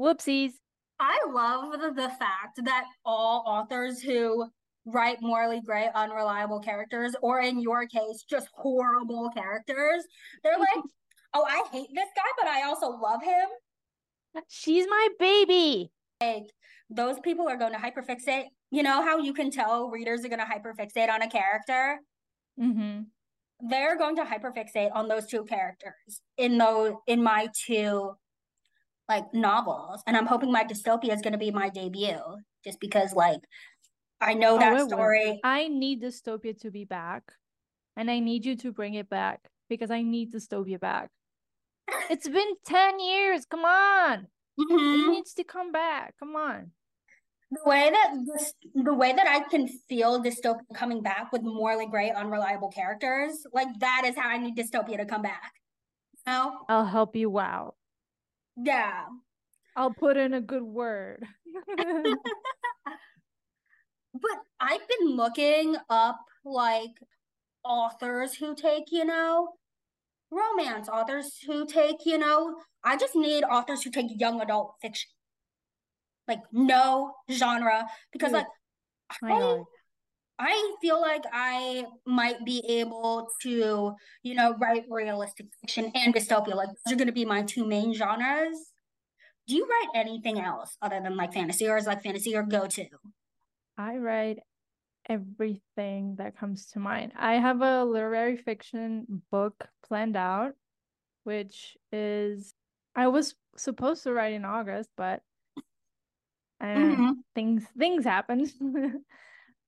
Whoopsies. 0.00 0.52
I 1.00 1.18
love 1.30 1.72
the, 1.72 1.90
the 1.90 2.08
fact 2.08 2.60
that 2.64 2.84
all 3.04 3.44
authors 3.46 4.00
who 4.00 4.48
write 4.86 5.18
morally 5.20 5.60
gray, 5.60 5.90
unreliable 5.94 6.60
characters, 6.60 7.14
or 7.22 7.40
in 7.40 7.60
your 7.60 7.86
case, 7.86 8.24
just 8.28 8.48
horrible 8.52 9.30
characters, 9.30 10.04
they're 10.42 10.58
like, 10.58 10.84
oh, 11.34 11.44
I 11.44 11.64
hate 11.70 11.88
this 11.94 12.08
guy, 12.16 12.22
but 12.38 12.48
I 12.48 12.62
also 12.62 12.88
love 12.88 13.22
him. 13.22 13.48
She's 14.48 14.86
my 14.88 15.08
baby. 15.18 15.90
Like, 16.20 16.50
those 16.90 17.18
people 17.20 17.48
are 17.48 17.56
going 17.56 17.72
to 17.72 17.78
hyperfixate. 17.78 18.46
You 18.70 18.82
know 18.82 19.02
how 19.02 19.18
you 19.18 19.32
can 19.32 19.50
tell 19.50 19.88
readers 19.88 20.24
are 20.24 20.28
going 20.28 20.40
to 20.40 20.44
hyperfixate 20.44 21.10
on 21.10 21.22
a 21.22 21.28
character? 21.28 22.00
Mm-hmm 22.60 23.02
they're 23.60 23.96
going 23.96 24.16
to 24.16 24.22
hyperfixate 24.22 24.94
on 24.94 25.08
those 25.08 25.26
two 25.26 25.44
characters 25.44 26.20
in 26.36 26.58
those 26.58 26.94
in 27.06 27.22
my 27.22 27.48
two 27.66 28.12
like 29.08 29.24
novels 29.34 30.02
and 30.06 30.16
i'm 30.16 30.26
hoping 30.26 30.52
my 30.52 30.64
dystopia 30.64 31.14
is 31.14 31.22
going 31.22 31.32
to 31.32 31.38
be 31.38 31.50
my 31.50 31.68
debut 31.68 32.18
just 32.64 32.78
because 32.78 33.12
like 33.14 33.40
i 34.20 34.32
know 34.34 34.56
oh, 34.56 34.58
that 34.58 34.88
story 34.88 35.30
will. 35.30 35.38
i 35.44 35.66
need 35.68 36.02
dystopia 36.02 36.58
to 36.58 36.70
be 36.70 36.84
back 36.84 37.22
and 37.96 38.10
i 38.10 38.18
need 38.18 38.44
you 38.44 38.54
to 38.54 38.72
bring 38.72 38.94
it 38.94 39.08
back 39.08 39.40
because 39.68 39.90
i 39.90 40.02
need 40.02 40.32
dystopia 40.32 40.78
back 40.78 41.10
it's 42.10 42.28
been 42.28 42.54
10 42.66 43.00
years 43.00 43.44
come 43.44 43.64
on 43.64 44.26
mm-hmm. 44.58 45.10
it 45.10 45.10
needs 45.10 45.34
to 45.34 45.44
come 45.44 45.72
back 45.72 46.14
come 46.18 46.36
on 46.36 46.70
the 47.50 47.60
way 47.64 47.90
that 47.90 48.10
this, 48.26 48.52
the 48.74 48.92
way 48.92 49.12
that 49.14 49.26
I 49.26 49.40
can 49.48 49.68
feel 49.88 50.22
dystopia 50.22 50.60
coming 50.74 51.02
back 51.02 51.32
with 51.32 51.42
morally 51.42 51.86
gray, 51.86 52.10
unreliable 52.10 52.68
characters, 52.68 53.46
like 53.54 53.68
that 53.80 54.02
is 54.04 54.16
how 54.16 54.28
I 54.28 54.36
need 54.36 54.56
dystopia 54.56 54.98
to 54.98 55.06
come 55.06 55.22
back. 55.22 55.52
You 56.26 56.32
know? 56.32 56.58
I'll 56.68 56.84
help 56.84 57.16
you 57.16 57.38
out. 57.38 57.74
Yeah. 58.56 59.04
I'll 59.76 59.94
put 59.94 60.18
in 60.18 60.34
a 60.34 60.42
good 60.42 60.62
word. 60.62 61.24
but 61.76 61.86
I've 64.60 64.86
been 64.88 65.16
looking 65.16 65.76
up 65.88 66.20
like 66.44 66.90
authors 67.64 68.34
who 68.34 68.54
take, 68.54 68.90
you 68.90 69.06
know, 69.06 69.52
romance 70.30 70.88
authors 70.88 71.38
who 71.46 71.66
take, 71.66 72.04
you 72.04 72.18
know, 72.18 72.56
I 72.84 72.96
just 72.96 73.16
need 73.16 73.44
authors 73.44 73.82
who 73.82 73.90
take 73.90 74.06
young 74.18 74.40
adult 74.40 74.74
fiction 74.80 75.10
like 76.28 76.40
no 76.52 77.14
genre 77.30 77.88
because 78.12 78.32
like 78.32 78.46
I, 79.22 79.62
I 80.38 80.74
feel 80.80 81.00
like 81.00 81.24
I 81.32 81.86
might 82.06 82.44
be 82.44 82.62
able 82.68 83.28
to, 83.42 83.94
you 84.22 84.34
know, 84.34 84.54
write 84.60 84.84
realistic 84.88 85.46
fiction 85.60 85.90
and 85.94 86.14
dystopia. 86.14 86.54
Like 86.54 86.68
those 86.68 86.92
are 86.92 86.96
going 86.96 87.06
to 87.06 87.12
be 87.12 87.24
my 87.24 87.42
two 87.42 87.66
main 87.66 87.94
genres. 87.94 88.56
Do 89.48 89.56
you 89.56 89.66
write 89.66 90.00
anything 90.00 90.38
else 90.38 90.76
other 90.82 91.00
than 91.02 91.16
like 91.16 91.32
fantasy, 91.32 91.66
or 91.66 91.78
is 91.78 91.86
like 91.86 92.02
fantasy 92.02 92.30
your 92.30 92.42
go-to? 92.42 92.84
I 93.78 93.96
write 93.96 94.38
everything 95.08 96.16
that 96.18 96.36
comes 96.36 96.66
to 96.72 96.78
mind. 96.78 97.12
I 97.16 97.34
have 97.34 97.62
a 97.62 97.84
literary 97.84 98.36
fiction 98.36 99.22
book 99.30 99.68
planned 99.86 100.16
out, 100.16 100.52
which 101.24 101.76
is 101.92 102.54
I 102.94 103.08
was 103.08 103.34
supposed 103.56 104.02
to 104.04 104.12
write 104.12 104.34
in 104.34 104.44
August, 104.44 104.90
but 104.96 105.22
mm-hmm. 106.62 107.12
things 107.34 107.64
things 107.76 108.04
happened. 108.04 108.52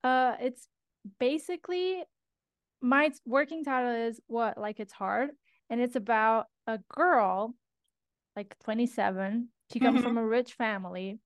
uh 0.05 0.35
it's 0.41 0.67
basically 1.19 2.03
my 2.81 3.11
working 3.27 3.65
title 3.65 4.09
is 4.09 4.21
what 4.27 4.59
like 4.59 4.81
it's 4.81 4.93
hard 4.93 5.31
and 5.69 5.81
it's 5.81 5.97
about 5.97 6.47
a 6.67 6.79
girl 6.89 7.55
like 8.37 8.57
27 8.65 9.49
she 9.73 9.81
comes 9.81 9.99
mm-hmm. 9.99 10.07
from 10.07 10.19
a 10.19 10.25
rich 10.25 10.55
family 10.55 11.19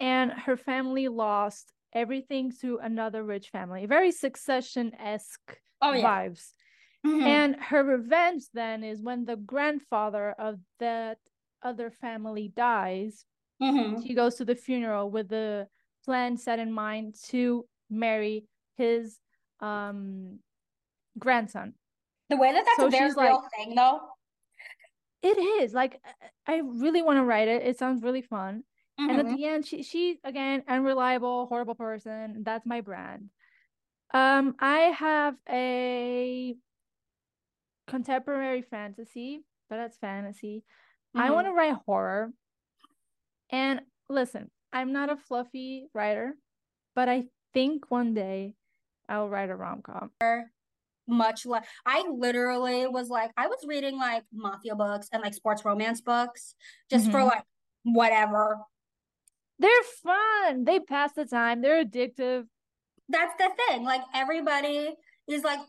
and 0.00 0.30
her 0.32 0.56
family 0.56 1.08
lost 1.08 1.72
everything 1.92 2.52
to 2.60 2.78
another 2.82 3.22
rich 3.22 3.48
family 3.48 3.86
very 3.86 4.12
succession-esque 4.12 5.58
oh, 5.82 5.92
yeah. 5.92 6.04
vibes 6.04 6.52
mm-hmm. 7.06 7.22
and 7.22 7.56
her 7.56 7.82
revenge 7.82 8.44
then 8.52 8.84
is 8.84 9.02
when 9.02 9.24
the 9.24 9.36
grandfather 9.36 10.34
of 10.38 10.58
that 10.78 11.18
other 11.62 11.90
family 11.90 12.52
dies 12.54 13.24
mm-hmm. 13.62 14.02
she 14.02 14.14
goes 14.14 14.34
to 14.36 14.44
the 14.44 14.54
funeral 14.54 15.10
with 15.10 15.28
the 15.28 15.66
plan 16.04 16.36
set 16.36 16.58
in 16.58 16.72
mind 16.72 17.14
to 17.24 17.64
marry 17.90 18.44
his 18.76 19.18
um 19.60 20.38
grandson. 21.18 21.74
The 22.28 22.36
way 22.36 22.52
that 22.52 22.64
that's 22.64 22.76
so 22.78 22.86
a 22.86 22.90
very 22.90 23.12
real 23.12 23.16
like, 23.16 23.50
thing, 23.56 23.74
though. 23.74 24.00
It 25.22 25.38
is 25.62 25.72
like 25.72 26.00
I 26.46 26.60
really 26.64 27.02
want 27.02 27.18
to 27.18 27.24
write 27.24 27.48
it. 27.48 27.62
It 27.62 27.78
sounds 27.78 28.02
really 28.02 28.22
fun. 28.22 28.62
Mm-hmm. 28.98 29.10
And 29.10 29.20
at 29.20 29.26
mm-hmm. 29.26 29.36
the 29.36 29.44
end, 29.44 29.66
she 29.66 29.82
she 29.82 30.18
again 30.24 30.62
unreliable, 30.68 31.46
horrible 31.46 31.74
person. 31.74 32.42
That's 32.44 32.66
my 32.66 32.80
brand. 32.80 33.30
Um, 34.14 34.54
I 34.58 34.78
have 34.98 35.34
a 35.48 36.56
contemporary 37.86 38.62
fantasy, 38.62 39.44
but 39.68 39.76
that's 39.76 39.98
fantasy. 39.98 40.64
Mm-hmm. 41.16 41.26
I 41.26 41.30
want 41.30 41.46
to 41.46 41.52
write 41.52 41.76
horror. 41.86 42.32
And 43.50 43.82
listen, 44.08 44.50
I'm 44.72 44.92
not 44.92 45.10
a 45.10 45.16
fluffy 45.16 45.88
writer, 45.94 46.34
but 46.94 47.08
I 47.08 47.24
think 47.54 47.90
one 47.90 48.14
day 48.14 48.54
I'll 49.08 49.28
write 49.28 49.50
a 49.50 49.56
rom 49.56 49.82
com. 49.82 50.10
Much 51.08 51.46
less. 51.46 51.64
I 51.84 52.04
literally 52.10 52.86
was 52.88 53.08
like, 53.08 53.30
I 53.36 53.46
was 53.46 53.58
reading 53.66 53.96
like 53.98 54.24
mafia 54.32 54.74
books 54.74 55.08
and 55.12 55.22
like 55.22 55.34
sports 55.34 55.64
romance 55.64 56.00
books 56.00 56.56
just 56.90 57.04
mm-hmm. 57.04 57.12
for 57.12 57.24
like 57.24 57.44
whatever. 57.84 58.58
They're 59.58 59.70
fun. 60.02 60.64
They 60.64 60.80
pass 60.80 61.12
the 61.12 61.24
time. 61.24 61.62
They're 61.62 61.84
addictive. 61.84 62.44
That's 63.08 63.34
the 63.38 63.50
thing. 63.68 63.84
Like 63.84 64.02
everybody 64.14 64.94
is 65.28 65.42
like 65.42 65.60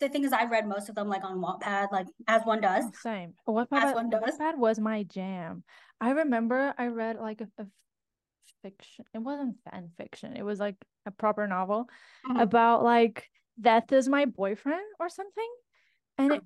the 0.00 0.08
thing 0.08 0.24
is 0.24 0.32
I 0.32 0.44
read 0.44 0.66
most 0.66 0.88
of 0.88 0.94
them 0.94 1.08
like 1.08 1.24
on 1.24 1.38
Wattpad, 1.38 1.92
like 1.92 2.06
as 2.26 2.42
one 2.44 2.60
does. 2.60 2.84
Oh, 2.86 2.90
same. 3.02 3.34
Wattpad, 3.48 3.82
as 3.82 3.94
one 3.94 4.10
does. 4.10 4.22
Wattpad 4.22 4.58
was 4.58 4.78
my 4.78 5.02
jam. 5.02 5.64
I 6.00 6.10
remember 6.10 6.74
I 6.78 6.86
read 6.86 7.18
like 7.18 7.40
a, 7.40 7.48
a 7.62 7.66
fiction. 8.62 9.04
It 9.14 9.18
wasn't 9.18 9.56
fan 9.70 9.90
fiction. 9.96 10.36
It 10.36 10.44
was 10.44 10.58
like 10.58 10.76
a 11.06 11.10
proper 11.10 11.46
novel 11.46 11.88
mm-hmm. 12.28 12.40
about 12.40 12.84
like 12.84 13.28
death 13.60 13.92
is 13.92 14.08
my 14.08 14.24
boyfriend 14.24 14.84
or 15.00 15.08
something. 15.08 15.50
And 16.16 16.32
it, 16.32 16.42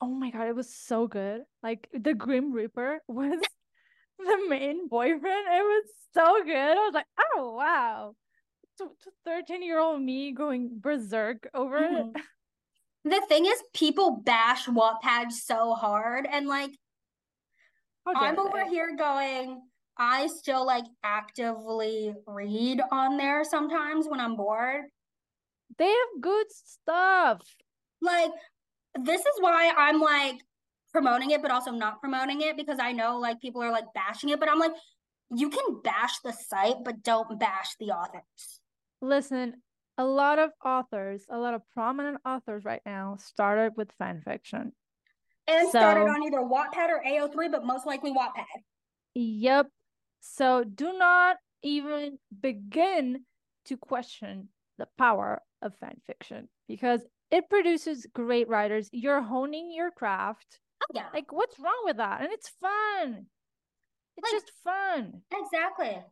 oh 0.00 0.08
my 0.08 0.30
god, 0.30 0.48
it 0.48 0.56
was 0.56 0.74
so 0.74 1.06
good. 1.06 1.42
Like 1.62 1.88
the 1.92 2.14
Grim 2.14 2.52
Reaper 2.52 3.00
was 3.08 3.40
the 4.18 4.46
main 4.48 4.88
boyfriend. 4.88 5.22
It 5.24 5.62
was 5.62 5.84
so 6.14 6.42
good. 6.44 6.56
I 6.56 6.74
was 6.74 6.94
like, 6.94 7.06
oh 7.18 7.54
wow. 7.56 8.14
13 9.24 9.62
year 9.62 9.78
old 9.78 10.02
me 10.02 10.32
going 10.32 10.70
berserk 10.80 11.48
over 11.54 11.80
mm-hmm. 11.80 12.16
it. 12.16 12.22
The 13.04 13.22
thing 13.28 13.46
is, 13.46 13.62
people 13.72 14.20
bash 14.24 14.66
Wattpad 14.66 15.30
so 15.30 15.74
hard, 15.74 16.26
and 16.28 16.48
like, 16.48 16.72
I'm 18.04 18.36
over 18.36 18.64
they? 18.64 18.68
here 18.68 18.96
going, 18.98 19.62
I 19.96 20.26
still 20.26 20.66
like 20.66 20.86
actively 21.04 22.12
read 22.26 22.80
on 22.90 23.16
there 23.16 23.44
sometimes 23.44 24.08
when 24.08 24.18
I'm 24.18 24.34
bored. 24.34 24.86
They 25.78 25.88
have 25.88 26.20
good 26.20 26.46
stuff. 26.50 27.42
Like, 28.02 28.32
this 29.00 29.20
is 29.20 29.34
why 29.38 29.72
I'm 29.76 30.00
like 30.00 30.40
promoting 30.96 31.30
it, 31.30 31.42
but 31.42 31.50
also 31.50 31.70
not 31.70 32.00
promoting 32.00 32.40
it 32.40 32.56
because 32.56 32.78
I 32.80 32.92
know 32.92 33.18
like 33.18 33.38
people 33.38 33.62
are 33.62 33.70
like 33.70 33.84
bashing 33.94 34.30
it, 34.30 34.40
but 34.40 34.50
I'm 34.50 34.58
like, 34.58 34.72
you 35.30 35.50
can 35.50 35.82
bash 35.84 36.20
the 36.24 36.32
site, 36.32 36.76
but 36.84 37.02
don't 37.02 37.38
bash 37.38 37.74
the 37.78 37.90
authors. 37.90 38.60
Listen, 39.02 39.56
a 39.98 40.06
lot 40.06 40.38
of 40.38 40.52
authors, 40.64 41.26
a 41.28 41.36
lot 41.36 41.52
of 41.52 41.60
prominent 41.74 42.16
authors 42.24 42.64
right 42.64 42.80
now 42.86 43.18
started 43.20 43.74
with 43.76 43.92
fan 43.98 44.22
fiction. 44.24 44.72
And 45.46 45.66
so, 45.66 45.78
started 45.78 46.08
on 46.08 46.22
either 46.22 46.38
Wattpad 46.38 46.88
or 46.88 47.02
AO3, 47.06 47.52
but 47.52 47.66
most 47.66 47.86
likely 47.86 48.12
Wattpad. 48.12 48.62
Yep. 49.14 49.68
So 50.20 50.64
do 50.64 50.94
not 50.96 51.36
even 51.62 52.18
begin 52.40 53.24
to 53.66 53.76
question 53.76 54.48
the 54.78 54.88
power 54.96 55.42
of 55.60 55.76
fan 55.76 55.98
fiction 56.06 56.48
because 56.68 57.02
it 57.30 57.50
produces 57.50 58.06
great 58.14 58.48
writers. 58.48 58.88
You're 58.92 59.22
honing 59.22 59.70
your 59.72 59.90
craft. 59.90 60.58
Oh, 60.82 60.86
yeah. 60.94 61.06
Like, 61.12 61.32
what's 61.32 61.58
wrong 61.58 61.82
with 61.84 61.96
that? 61.96 62.20
And 62.20 62.32
it's 62.32 62.50
fun. 62.60 63.26
It's 64.16 64.32
like, 64.32 64.40
just 64.40 64.52
fun. 64.62 65.22
Exactly. 65.32 66.02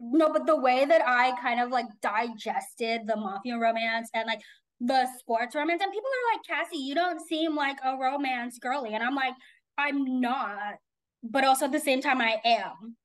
No, 0.00 0.32
but 0.32 0.46
the 0.46 0.56
way 0.56 0.84
that 0.84 1.02
I 1.06 1.32
kind 1.40 1.60
of 1.60 1.70
like 1.70 1.86
digested 2.00 3.02
the 3.06 3.16
mafia 3.16 3.58
romance 3.58 4.10
and 4.14 4.26
like 4.26 4.40
the 4.80 5.06
sports 5.18 5.54
romance, 5.54 5.80
and 5.82 5.92
people 5.92 6.10
are 6.10 6.34
like, 6.34 6.44
Cassie, 6.44 6.82
you 6.82 6.94
don't 6.94 7.20
seem 7.20 7.54
like 7.54 7.78
a 7.84 7.96
romance 7.96 8.58
girly. 8.58 8.94
And 8.94 9.02
I'm 9.04 9.14
like, 9.14 9.34
I'm 9.78 10.20
not. 10.20 10.74
But 11.22 11.44
also 11.44 11.66
at 11.66 11.72
the 11.72 11.78
same 11.78 12.00
time, 12.00 12.20
I 12.20 12.40
am. 12.44 12.96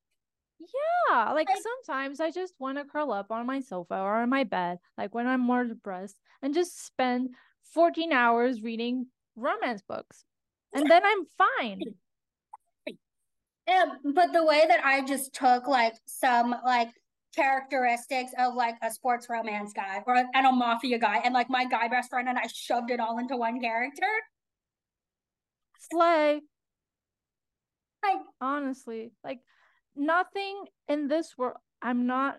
Yeah, 0.60 1.32
like, 1.34 1.48
like 1.48 1.58
sometimes 1.86 2.20
I 2.20 2.32
just 2.32 2.56
want 2.58 2.80
to 2.80 2.84
curl 2.84 3.12
up 3.12 3.32
on 3.32 3.46
my 3.46 3.60
sofa 3.60 3.96
or 3.96 4.16
on 4.16 4.30
my 4.30 4.44
bed, 4.44 4.80
like 4.98 5.14
when 5.14 5.28
I'm 5.28 5.42
more 5.42 5.64
depressed, 5.66 6.20
and 6.42 6.54
just 6.54 6.84
spend 6.84 7.36
14 7.74 8.12
hours 8.12 8.64
reading 8.64 9.06
romance 9.36 9.84
books. 9.88 10.26
And 10.74 10.90
then 10.90 11.02
I'm 11.06 11.26
fine. 11.38 11.80
Yeah, 13.68 13.86
but 14.04 14.32
the 14.32 14.46
way 14.46 14.64
that 14.68 14.84
I 14.86 15.04
just 15.06 15.34
took 15.34 15.68
like 15.68 15.94
some 16.06 16.56
like 16.66 16.90
characteristics 17.36 18.32
of 18.40 18.56
like 18.56 18.76
a 18.82 18.90
sports 18.90 19.28
romance 19.30 19.74
guy 19.74 20.02
or 20.08 20.16
and 20.16 20.48
a 20.48 20.52
mafia 20.52 20.98
guy 20.98 21.18
and 21.24 21.34
like 21.34 21.50
my 21.50 21.66
guy 21.66 21.88
best 21.88 22.10
friend 22.10 22.28
and 22.28 22.38
I 22.38 22.48
shoved 22.48 22.90
it 22.92 23.00
all 23.00 23.20
into 23.20 23.36
one 23.36 23.60
character. 23.60 24.08
Slay. 25.92 26.42
Like 28.04 28.22
honestly, 28.40 29.12
like 29.24 29.40
nothing 29.96 30.66
in 30.88 31.08
this 31.08 31.38
world. 31.38 31.58
I'm 31.82 32.08
not. 32.08 32.38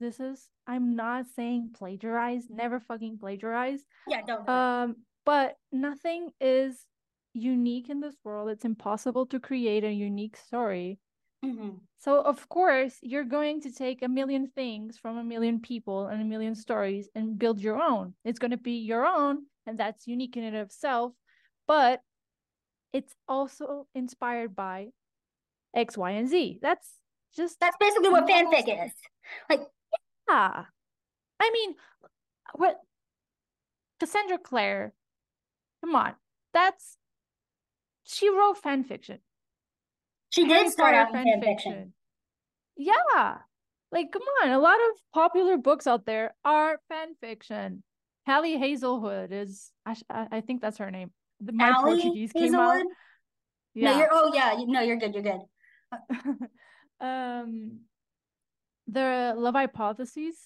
This 0.00 0.18
is. 0.18 0.48
I'm 0.66 0.96
not 0.96 1.26
saying 1.36 1.70
plagiarize. 1.76 2.44
Never 2.48 2.80
fucking 2.80 3.18
plagiarize. 3.18 3.80
Yeah, 4.08 4.22
don't. 4.26 4.46
Do 4.46 4.52
um, 4.52 4.96
but 5.26 5.56
nothing 5.72 6.30
is 6.40 6.86
unique 7.32 7.88
in 7.90 8.00
this 8.00 8.16
world. 8.24 8.50
It's 8.50 8.64
impossible 8.64 9.26
to 9.26 9.40
create 9.40 9.84
a 9.84 9.92
unique 9.92 10.36
story. 10.36 10.98
Mm-hmm. 11.44 11.70
So 11.98 12.20
of 12.20 12.48
course 12.48 12.96
you're 13.00 13.24
going 13.24 13.62
to 13.62 13.72
take 13.72 14.02
a 14.02 14.08
million 14.08 14.48
things 14.54 14.98
from 14.98 15.16
a 15.16 15.24
million 15.24 15.60
people 15.60 16.08
and 16.08 16.20
a 16.20 16.24
million 16.24 16.54
stories 16.54 17.08
and 17.14 17.38
build 17.38 17.60
your 17.60 17.80
own. 17.80 18.14
It's 18.24 18.38
going 18.38 18.50
to 18.50 18.58
be 18.58 18.78
your 18.78 19.06
own, 19.06 19.46
and 19.66 19.78
that's 19.78 20.06
unique 20.06 20.36
in 20.36 20.44
and 20.44 20.56
of 20.56 20.66
itself. 20.66 21.12
But 21.66 22.00
it's 22.92 23.14
also 23.28 23.86
inspired 23.94 24.54
by 24.54 24.88
X, 25.74 25.96
Y, 25.96 26.10
and 26.10 26.28
Z. 26.28 26.58
That's 26.60 26.88
just 27.36 27.58
that's 27.60 27.76
basically 27.78 28.10
what 28.10 28.26
fanfic 28.26 28.86
is. 28.86 28.92
Like, 29.48 29.62
yeah. 30.28 30.64
I 31.40 31.50
mean, 31.52 31.74
what 32.54 32.76
Cassandra 33.98 34.38
Clare? 34.38 34.92
Come 35.82 35.94
on, 35.94 36.14
that's 36.52 36.98
she 38.12 38.28
wrote 38.28 38.58
fan 38.58 38.84
fiction. 38.84 39.18
She 40.30 40.46
did 40.46 40.70
start 40.70 40.94
out 40.94 41.12
fan 41.12 41.24
fiction. 41.24 41.42
fiction. 41.42 41.92
Yeah, 42.76 43.38
like 43.92 44.12
come 44.12 44.22
on, 44.42 44.50
a 44.50 44.58
lot 44.58 44.76
of 44.76 44.96
popular 45.12 45.56
books 45.56 45.86
out 45.86 46.06
there 46.06 46.34
are 46.44 46.78
fan 46.88 47.14
fiction. 47.20 47.82
Ali 48.26 48.56
Hazelwood 48.56 49.32
is, 49.32 49.72
I, 49.84 49.96
I 50.08 50.40
think 50.40 50.60
that's 50.60 50.78
her 50.78 50.90
name. 50.90 51.10
My 51.40 51.70
Allie 51.70 52.00
Portuguese 52.00 52.32
came 52.32 52.42
Hazelwood? 52.44 52.82
out. 52.82 52.86
Yeah. 53.74 53.92
No, 53.92 53.98
you're. 53.98 54.08
Oh 54.12 54.32
yeah. 54.34 54.54
No, 54.66 54.80
you're 54.82 54.96
good. 54.96 55.14
You're 55.14 55.22
good. 55.22 55.40
um, 57.00 57.80
the 58.86 59.34
love 59.36 59.54
Hypothesis 59.54 60.36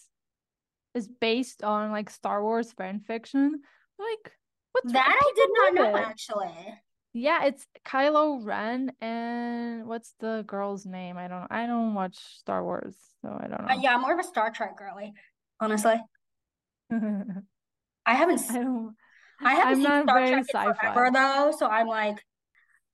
is 0.95 1.09
based 1.21 1.63
on 1.63 1.91
like 1.91 2.11
Star 2.11 2.43
Wars 2.43 2.73
fan 2.73 3.01
fiction. 3.01 3.61
Like, 3.99 4.33
what's 4.73 4.93
that? 4.93 5.19
I 5.21 5.33
did 5.35 5.51
not 5.53 5.75
know 5.75 5.97
it. 5.99 6.07
actually. 6.07 6.75
Yeah, 7.17 7.45
it's 7.45 7.65
Kylo 7.87 8.45
Ren 8.45 8.91
and 9.01 9.87
what's 9.87 10.15
the 10.19 10.43
girl's 10.49 10.85
name? 10.85 11.17
I 11.17 11.29
don't 11.29 11.47
I 11.49 11.65
don't 11.67 11.95
watch 11.95 12.19
Star 12.41 12.65
Wars, 12.65 12.97
so 13.23 13.29
I 13.29 13.47
don't 13.47 13.61
uh, 13.61 13.67
know. 13.67 13.75
Uh, 13.75 13.81
yeah, 13.81 13.95
I'm 13.95 14.01
more 14.01 14.15
of 14.15 14.19
a 14.19 14.25
Star 14.25 14.51
Trek 14.51 14.77
girly, 14.77 15.15
honestly. 15.61 15.95
I 16.93 18.15
haven't 18.15 18.43
I 18.51 18.55
don't 18.55 18.97
I 19.41 19.55
haven't 19.55 19.69
I'm 19.69 19.75
seen 19.77 19.83
not 19.85 20.03
Star 20.03 20.19
very 20.19 20.31
Trek 20.31 20.47
sci-fi. 20.51 20.75
forever 20.75 21.11
though, 21.13 21.55
so 21.57 21.69
I'm 21.69 21.87
like 21.87 22.19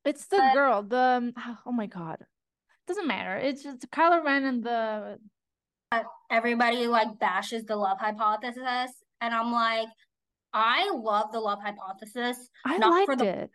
It's 0.04 0.26
the 0.26 0.36
but... 0.36 0.52
girl, 0.52 0.82
the 0.82 1.32
oh 1.66 1.72
my 1.72 1.86
god. 1.86 2.18
Doesn't 2.86 3.06
matter. 3.06 3.36
It's 3.36 3.62
just 3.62 3.90
Kylo 3.90 4.22
Ren 4.22 4.44
and 4.44 4.62
the 4.62 5.18
everybody 6.30 6.86
like 6.86 7.18
bashes 7.18 7.64
the 7.64 7.74
love 7.74 7.98
hypothesis 7.98 8.92
and 9.22 9.34
I'm 9.34 9.50
like 9.50 9.88
I 10.52 10.90
love 10.90 11.32
the 11.32 11.40
love 11.40 11.60
hypothesis. 11.64 12.50
I 12.66 12.76
not 12.76 12.90
liked 12.90 13.06
for 13.06 13.16
the, 13.16 13.24
it 13.24 13.50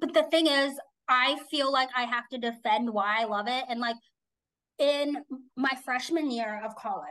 but 0.00 0.14
the 0.14 0.24
thing 0.24 0.46
is, 0.46 0.78
I 1.08 1.38
feel 1.50 1.72
like 1.72 1.90
I 1.96 2.04
have 2.04 2.28
to 2.30 2.38
defend 2.38 2.90
why 2.90 3.16
I 3.20 3.24
love 3.24 3.46
it. 3.48 3.64
And 3.68 3.80
like 3.80 3.96
in 4.78 5.18
my 5.56 5.72
freshman 5.84 6.30
year 6.30 6.62
of 6.64 6.74
college, 6.76 7.04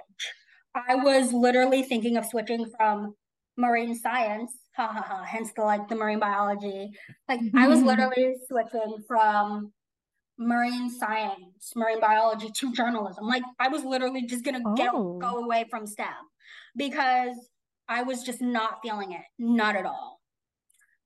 I 0.76 0.96
was 0.96 1.32
literally 1.32 1.84
thinking 1.84 2.18
of 2.18 2.26
switching 2.26 2.66
from 2.78 3.16
marine 3.58 3.96
science, 3.96 4.52
ha 4.76 4.88
ha 4.88 5.02
ha, 5.02 5.24
hence 5.24 5.52
the 5.56 5.62
like 5.62 5.88
the 5.88 5.96
marine 5.96 6.20
biology. 6.20 6.92
Like 7.30 7.42
I 7.56 7.68
was 7.68 7.80
mm-hmm. 7.80 7.88
literally 7.88 8.36
switching 8.48 8.98
from 9.08 9.72
marine 10.38 10.90
science, 10.90 11.74
marine 11.76 12.00
biology 12.00 12.50
to 12.56 12.74
journalism. 12.74 13.26
Like 13.28 13.44
I 13.60 13.68
was 13.68 13.84
literally 13.84 14.26
just 14.26 14.44
gonna 14.44 14.62
oh. 14.66 14.76
get 14.76 14.92
go 14.92 15.22
oh. 15.24 15.44
away 15.44 15.66
from 15.70 15.86
STEM 15.86 16.08
because 16.76 17.36
I 17.88 18.04
was 18.04 18.24
just 18.24 18.42
not 18.42 18.80
feeling 18.82 19.12
it, 19.12 19.22
not 19.38 19.76
at 19.76 19.86
all. 19.86 20.13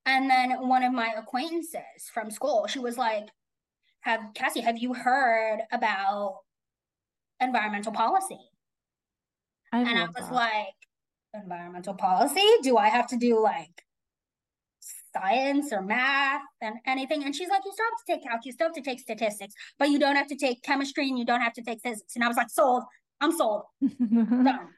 And 0.07 0.29
then 0.29 0.65
one 0.65 0.83
of 0.83 0.93
my 0.93 1.13
acquaintances 1.17 2.09
from 2.13 2.31
school, 2.31 2.65
she 2.67 2.79
was 2.79 2.97
like, 2.97 3.27
"Have 3.99 4.21
Cassie, 4.33 4.61
have 4.61 4.77
you 4.77 4.93
heard 4.93 5.59
about 5.69 6.43
environmental 7.41 7.91
policy?" 7.91 8.39
I 9.73 9.79
and 9.79 9.99
I 9.99 10.05
was 10.05 10.29
that. 10.29 10.33
like, 10.33 10.75
"Environmental 11.33 11.93
policy? 11.93 12.47
Do 12.63 12.77
I 12.77 12.87
have 12.87 13.07
to 13.07 13.17
do 13.17 13.41
like 13.41 13.83
science 15.13 15.73
or 15.73 15.81
math 15.81 16.41
and 16.61 16.77
anything?" 16.85 17.25
And 17.25 17.35
she's 17.35 17.49
like, 17.49 17.65
"You 17.65 17.73
still 17.73 17.85
have 17.85 18.05
to 18.05 18.13
take 18.13 18.23
calculus, 18.23 18.45
you 18.45 18.51
still 18.53 18.67
have 18.67 18.75
to 18.75 18.81
take 18.81 19.01
statistics, 19.01 19.55
but 19.77 19.89
you 19.89 19.99
don't 19.99 20.15
have 20.15 20.27
to 20.27 20.37
take 20.37 20.63
chemistry 20.63 21.09
and 21.09 21.19
you 21.19 21.25
don't 21.25 21.41
have 21.41 21.53
to 21.53 21.61
take 21.61 21.81
physics." 21.81 22.15
And 22.15 22.23
I 22.23 22.29
was 22.29 22.37
like, 22.37 22.49
"Sold. 22.49 22.83
I'm 23.19 23.33
sold. 23.33 23.63
Done." 23.81 24.69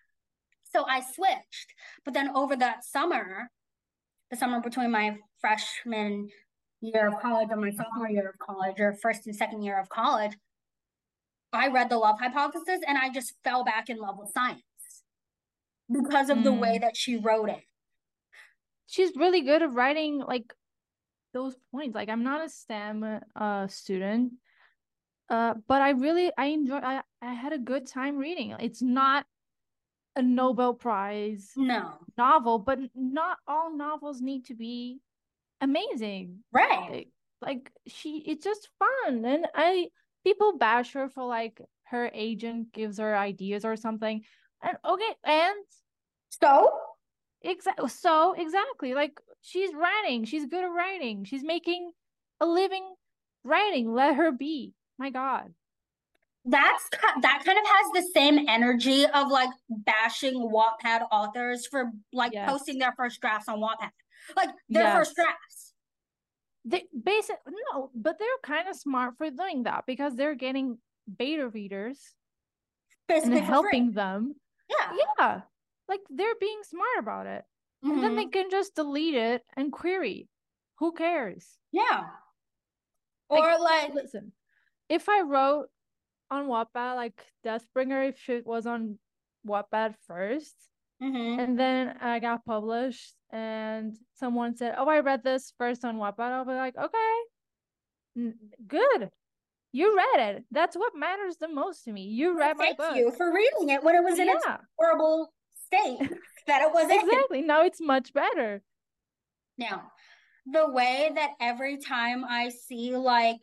So 0.73 0.85
I 0.87 1.01
switched. 1.01 1.75
But 2.03 2.15
then 2.15 2.35
over 2.35 2.55
that 2.55 2.83
summer, 2.83 3.51
the 4.29 4.37
summer 4.37 4.61
between 4.61 4.91
my 4.91 5.17
freshman 5.39 6.29
year 6.81 7.07
of 7.07 7.19
college 7.19 7.49
and 7.51 7.61
my 7.61 7.71
sophomore 7.71 8.09
year 8.09 8.29
of 8.29 8.37
college 8.39 8.79
or 8.79 8.93
first 8.93 9.25
and 9.25 9.35
second 9.35 9.63
year 9.63 9.79
of 9.79 9.89
college, 9.89 10.33
I 11.51 11.69
read 11.69 11.89
the 11.89 11.97
love 11.97 12.19
hypothesis 12.19 12.81
and 12.87 12.97
I 12.97 13.09
just 13.09 13.33
fell 13.43 13.63
back 13.63 13.89
in 13.89 13.97
love 13.97 14.17
with 14.17 14.31
science 14.31 14.61
because 15.91 16.29
of 16.29 16.39
mm. 16.39 16.43
the 16.43 16.53
way 16.53 16.75
hmm. 16.75 16.81
that 16.81 16.95
she 16.95 17.17
wrote 17.17 17.49
it. 17.49 17.63
She's 18.87 19.11
really 19.15 19.41
good 19.41 19.61
at 19.61 19.73
writing 19.73 20.19
like 20.19 20.53
those 21.33 21.55
points. 21.71 21.95
Like 21.95 22.09
I'm 22.09 22.23
not 22.23 22.45
a 22.45 22.49
STEM 22.49 23.21
uh 23.35 23.67
student. 23.67 24.33
Uh, 25.29 25.53
but 25.67 25.81
I 25.81 25.91
really 25.91 26.31
I 26.37 26.45
enjoy 26.45 26.77
I, 26.77 27.01
I 27.21 27.33
had 27.33 27.53
a 27.53 27.59
good 27.59 27.87
time 27.87 28.17
reading. 28.17 28.55
It's 28.59 28.81
not 28.81 29.25
a 30.19 30.21
Nobel 30.21 30.73
Prize 30.73 31.51
no 31.55 31.93
novel, 32.17 32.59
but 32.59 32.79
not 32.93 33.37
all 33.47 33.75
novels 33.75 34.21
need 34.21 34.45
to 34.45 34.53
be 34.53 34.99
amazing. 35.61 36.39
Right. 36.51 36.89
Like, 36.91 37.07
like 37.41 37.71
she 37.87 38.17
it's 38.27 38.43
just 38.43 38.67
fun. 38.77 39.23
And 39.23 39.47
I 39.55 39.87
people 40.25 40.57
bash 40.57 40.93
her 40.93 41.09
for 41.09 41.25
like 41.25 41.61
her 41.85 42.11
agent 42.13 42.73
gives 42.73 42.99
her 42.99 43.15
ideas 43.15 43.63
or 43.63 43.77
something. 43.77 44.21
And 44.61 44.77
okay, 44.85 45.15
and 45.23 45.55
so 46.29 46.69
exactly 47.41 47.89
so 47.89 48.33
exactly 48.33 48.93
like 48.93 49.17
she's 49.41 49.71
writing, 49.73 50.25
she's 50.25 50.45
good 50.45 50.65
at 50.65 50.67
writing, 50.67 51.23
she's 51.23 51.43
making 51.43 51.91
a 52.41 52.45
living 52.45 52.93
writing. 53.45 53.93
Let 53.93 54.17
her 54.17 54.33
be. 54.33 54.73
My 54.97 55.11
God 55.11 55.53
that's 56.49 56.89
that 57.21 57.43
kind 57.45 57.57
of 57.57 57.65
has 57.65 57.91
the 57.93 58.11
same 58.13 58.47
energy 58.47 59.05
of 59.05 59.29
like 59.29 59.49
bashing 59.69 60.49
Wattpad 60.51 61.07
authors 61.11 61.67
for 61.67 61.91
like 62.11 62.33
yes. 62.33 62.49
posting 62.49 62.79
their 62.79 62.93
first 62.97 63.21
drafts 63.21 63.47
on 63.47 63.59
Wattpad, 63.59 63.91
like 64.35 64.49
their 64.69 64.83
yes. 64.83 64.97
first 64.97 65.15
drafts. 65.15 65.73
They 66.65 66.83
basically 67.03 67.53
no, 67.73 67.91
but 67.95 68.19
they're 68.19 68.27
kind 68.43 68.67
of 68.67 68.75
smart 68.75 69.15
for 69.17 69.29
doing 69.29 69.63
that 69.63 69.85
because 69.87 70.15
they're 70.15 70.35
getting 70.35 70.77
beta 71.17 71.47
readers 71.47 71.99
Basically 73.07 73.37
and 73.37 73.45
helping 73.45 73.87
free. 73.87 73.95
them. 73.95 74.35
Yeah, 74.69 74.97
yeah, 75.17 75.41
like 75.87 76.01
they're 76.09 76.35
being 76.39 76.61
smart 76.63 76.99
about 76.99 77.27
it, 77.27 77.43
mm-hmm. 77.83 77.91
and 77.91 78.03
then 78.03 78.15
they 78.15 78.23
mm-hmm. 78.23 78.31
can 78.31 78.49
just 78.49 78.75
delete 78.75 79.15
it 79.15 79.43
and 79.55 79.71
query. 79.71 80.29
Who 80.79 80.93
cares? 80.93 81.45
Yeah. 81.71 82.05
Or 83.29 83.39
like, 83.39 83.59
like 83.59 83.93
listen, 83.93 84.31
if 84.89 85.07
I 85.07 85.21
wrote 85.21 85.67
on 86.31 86.47
Wattpad, 86.47 86.95
like 86.95 87.25
Deathbringer, 87.45 88.09
if 88.09 88.29
it 88.29 88.45
was 88.45 88.65
on 88.65 88.97
Wattpad 89.47 89.95
1st 90.09 90.53
mm-hmm. 91.01 91.39
and 91.39 91.59
then 91.59 91.95
I 92.01 92.19
got 92.19 92.45
published, 92.45 93.15
and 93.31 93.95
someone 94.15 94.55
said, 94.55 94.75
"Oh, 94.77 94.87
I 94.87 94.99
read 94.99 95.23
this 95.23 95.53
first 95.57 95.85
on 95.85 95.97
Wattpad," 95.97 96.31
I'll 96.31 96.45
be 96.45 96.53
like, 96.53 96.75
"Okay, 96.77 98.33
good." 98.67 99.09
You 99.71 99.95
read 99.95 100.35
it. 100.35 100.45
That's 100.49 100.75
what 100.75 100.93
matters 100.95 101.37
the 101.37 101.47
most 101.47 101.83
to 101.83 101.91
me. 101.91 102.05
You 102.05 102.37
read 102.37 102.57
well, 102.57 102.69
my 102.69 102.73
book. 102.73 102.93
Thank 102.93 102.97
you 102.97 103.11
for 103.11 103.31
reading 103.31 103.69
it 103.69 103.83
when 103.83 103.95
it 103.95 104.03
was 104.03 104.17
in 104.17 104.25
yeah. 104.25 104.33
its 104.33 104.45
horrible 104.79 105.31
state 105.67 105.99
that 106.47 106.63
it 106.63 106.73
was 106.73 106.89
exactly. 106.89 107.43
Now 107.43 107.63
it's 107.63 107.79
much 107.79 108.11
better. 108.11 108.63
Now, 109.59 109.91
the 110.51 110.69
way 110.69 111.11
that 111.13 111.31
every 111.39 111.77
time 111.77 112.25
I 112.25 112.49
see 112.49 112.95
like 112.95 113.37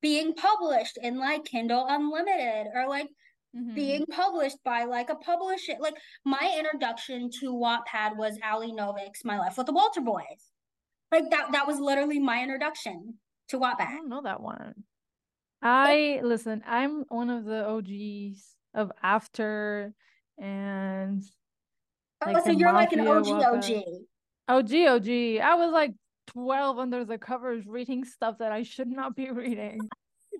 being 0.00 0.34
published 0.34 0.98
in 1.02 1.18
like 1.18 1.44
Kindle 1.44 1.86
Unlimited 1.88 2.68
or 2.74 2.88
like 2.88 3.08
mm-hmm. 3.56 3.74
being 3.74 4.06
published 4.06 4.58
by 4.64 4.84
like 4.84 5.10
a 5.10 5.16
publisher. 5.16 5.74
Like 5.80 5.96
my 6.24 6.54
introduction 6.58 7.30
to 7.40 7.52
Wattpad 7.52 8.16
was 8.16 8.38
Ali 8.44 8.72
Novak's 8.72 9.24
My 9.24 9.38
Life 9.38 9.56
with 9.56 9.66
the 9.66 9.72
Walter 9.72 10.00
Boys. 10.00 10.52
Like 11.10 11.30
that 11.30 11.52
that 11.52 11.66
was 11.66 11.80
literally 11.80 12.18
my 12.18 12.42
introduction 12.42 13.14
to 13.48 13.58
Wattpad. 13.58 13.88
I 13.88 13.94
don't 13.94 14.08
know 14.08 14.22
that 14.22 14.40
one. 14.40 14.74
I 15.62 16.20
listen, 16.22 16.62
I'm 16.66 17.04
one 17.08 17.30
of 17.30 17.44
the 17.44 17.66
OGs 17.66 18.54
of 18.74 18.92
After 19.02 19.92
and 20.38 21.22
like 22.24 22.36
Oh, 22.36 22.44
so 22.44 22.50
you're 22.52 22.72
like 22.72 22.92
an 22.92 23.06
OG 23.06 23.28
OG. 23.28 23.64
OG 24.48 24.74
OG. 24.74 25.08
I 25.08 25.54
was 25.54 25.72
like 25.72 25.92
12 26.28 26.78
under 26.78 27.04
the 27.04 27.18
covers 27.18 27.66
reading 27.66 28.04
stuff 28.04 28.38
that 28.38 28.52
I 28.52 28.62
should 28.62 28.88
not 28.88 29.16
be 29.16 29.30
reading. 29.30 29.80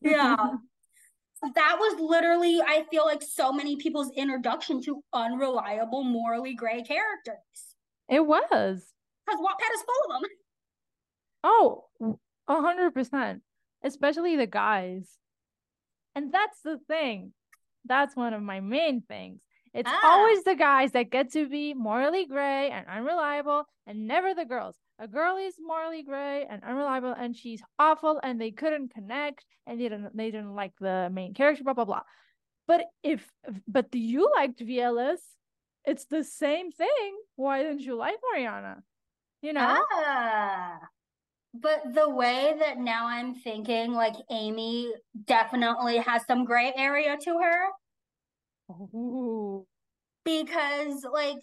yeah. 0.02 0.36
that 1.54 1.76
was 1.78 2.00
literally, 2.00 2.60
I 2.60 2.84
feel 2.90 3.04
like, 3.04 3.22
so 3.22 3.52
many 3.52 3.76
people's 3.76 4.10
introduction 4.16 4.82
to 4.84 5.02
unreliable, 5.12 6.04
morally 6.04 6.54
gray 6.54 6.82
characters. 6.82 7.36
It 8.08 8.24
was. 8.24 8.84
Because 9.26 9.40
Wattpad 9.40 9.74
is 9.74 9.82
full 9.82 10.16
of 10.16 10.22
them. 10.22 10.30
Oh, 11.44 11.84
a 12.48 12.60
hundred 12.60 12.92
percent. 12.94 13.42
Especially 13.84 14.36
the 14.36 14.46
guys. 14.46 15.08
And 16.14 16.32
that's 16.32 16.60
the 16.64 16.78
thing. 16.88 17.32
That's 17.84 18.16
one 18.16 18.34
of 18.34 18.42
my 18.42 18.60
main 18.60 19.02
things. 19.02 19.40
It's 19.72 19.90
ah. 19.90 20.00
always 20.02 20.42
the 20.42 20.56
guys 20.56 20.92
that 20.92 21.10
get 21.10 21.32
to 21.32 21.48
be 21.48 21.74
morally 21.74 22.26
gray 22.26 22.70
and 22.70 22.86
unreliable, 22.88 23.64
and 23.86 24.08
never 24.08 24.34
the 24.34 24.44
girls 24.44 24.74
a 24.98 25.08
girl 25.08 25.36
is 25.36 25.54
morally 25.60 26.02
gray 26.02 26.46
and 26.48 26.62
unreliable 26.64 27.14
and 27.16 27.36
she's 27.36 27.62
awful 27.78 28.20
and 28.22 28.40
they 28.40 28.50
couldn't 28.50 28.92
connect 28.92 29.44
and 29.66 29.80
they 29.80 29.88
didn't 29.88 30.16
they 30.16 30.30
didn't 30.30 30.54
like 30.54 30.72
the 30.80 31.08
main 31.12 31.34
character 31.34 31.64
blah 31.64 31.74
blah 31.74 31.84
blah. 31.84 32.02
But 32.66 32.84
if 33.02 33.26
but 33.66 33.94
you 33.94 34.30
liked 34.34 34.60
VLS 34.60 35.20
it's 35.84 36.06
the 36.06 36.24
same 36.24 36.70
thing. 36.72 37.16
Why 37.36 37.62
didn't 37.62 37.80
you 37.80 37.96
like 37.96 38.16
Moriana 38.34 38.82
you 39.42 39.52
know? 39.52 39.82
Ah, 39.92 40.78
but 41.54 41.82
the 41.94 42.08
way 42.10 42.54
that 42.58 42.78
now 42.78 43.06
I'm 43.06 43.34
thinking 43.34 43.92
like 43.92 44.14
Amy 44.30 44.92
definitely 45.24 45.98
has 45.98 46.26
some 46.26 46.44
gray 46.44 46.72
area 46.76 47.16
to 47.22 47.38
her. 47.38 47.68
Ooh. 48.70 49.66
because 50.24 51.04
like 51.10 51.38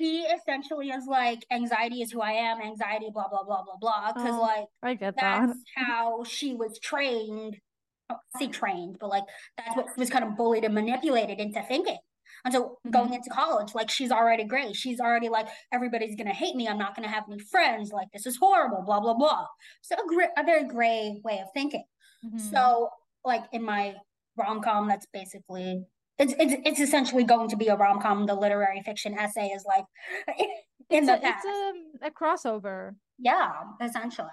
she 0.00 0.22
essentially 0.22 0.90
is 0.90 1.06
like 1.06 1.44
anxiety 1.50 2.02
is 2.02 2.12
who 2.12 2.20
I 2.20 2.32
am, 2.32 2.60
anxiety, 2.60 3.08
blah 3.12 3.28
blah 3.28 3.44
blah 3.44 3.62
blah 3.62 3.76
blah. 3.80 4.12
Because 4.12 4.34
oh, 4.34 4.40
like 4.40 4.66
I 4.82 4.94
get 4.94 5.14
that's 5.20 5.52
that. 5.52 5.56
how 5.74 6.24
she 6.24 6.54
was 6.54 6.78
trained. 6.78 7.56
I 8.10 8.16
say 8.38 8.48
trained, 8.48 8.96
but 9.00 9.08
like 9.08 9.24
that's 9.56 9.76
what 9.76 9.86
she 9.94 10.00
was 10.00 10.10
kind 10.10 10.24
of 10.24 10.36
bullied 10.36 10.64
and 10.64 10.74
manipulated 10.74 11.38
into 11.38 11.62
thinking. 11.62 11.98
And 12.44 12.52
so 12.52 12.62
mm-hmm. 12.62 12.90
going 12.90 13.14
into 13.14 13.30
college, 13.30 13.74
like 13.74 13.90
she's 13.90 14.10
already 14.10 14.44
gray. 14.44 14.72
She's 14.72 15.00
already 15.00 15.28
like, 15.28 15.48
everybody's 15.72 16.14
gonna 16.14 16.34
hate 16.34 16.54
me. 16.54 16.68
I'm 16.68 16.78
not 16.78 16.94
gonna 16.94 17.08
have 17.08 17.24
any 17.30 17.38
friends. 17.38 17.90
Like 17.92 18.08
this 18.12 18.26
is 18.26 18.36
horrible, 18.36 18.82
blah, 18.84 19.00
blah, 19.00 19.14
blah. 19.14 19.46
So 19.82 19.96
a, 19.96 20.06
gr- 20.06 20.34
a 20.36 20.44
very 20.44 20.64
gray 20.68 21.20
way 21.24 21.38
of 21.38 21.48
thinking. 21.54 21.84
Mm-hmm. 22.24 22.38
So 22.38 22.90
like 23.24 23.44
in 23.52 23.62
my 23.62 23.94
rom-com, 24.36 24.88
that's 24.88 25.06
basically 25.12 25.84
it's, 26.18 26.34
it's 26.38 26.54
it's 26.64 26.80
essentially 26.80 27.24
going 27.24 27.48
to 27.48 27.56
be 27.56 27.68
a 27.68 27.76
rom-com. 27.76 28.26
The 28.26 28.34
literary 28.34 28.82
fiction 28.82 29.18
essay 29.18 29.46
is 29.48 29.64
like 29.66 29.84
in 30.90 30.98
it's 30.98 31.06
the 31.06 31.16
a, 31.16 31.20
past. 31.20 31.44
It's 31.46 32.02
a, 32.02 32.06
a 32.06 32.10
crossover. 32.10 32.94
Yeah, 33.18 33.52
essentially. 33.80 34.28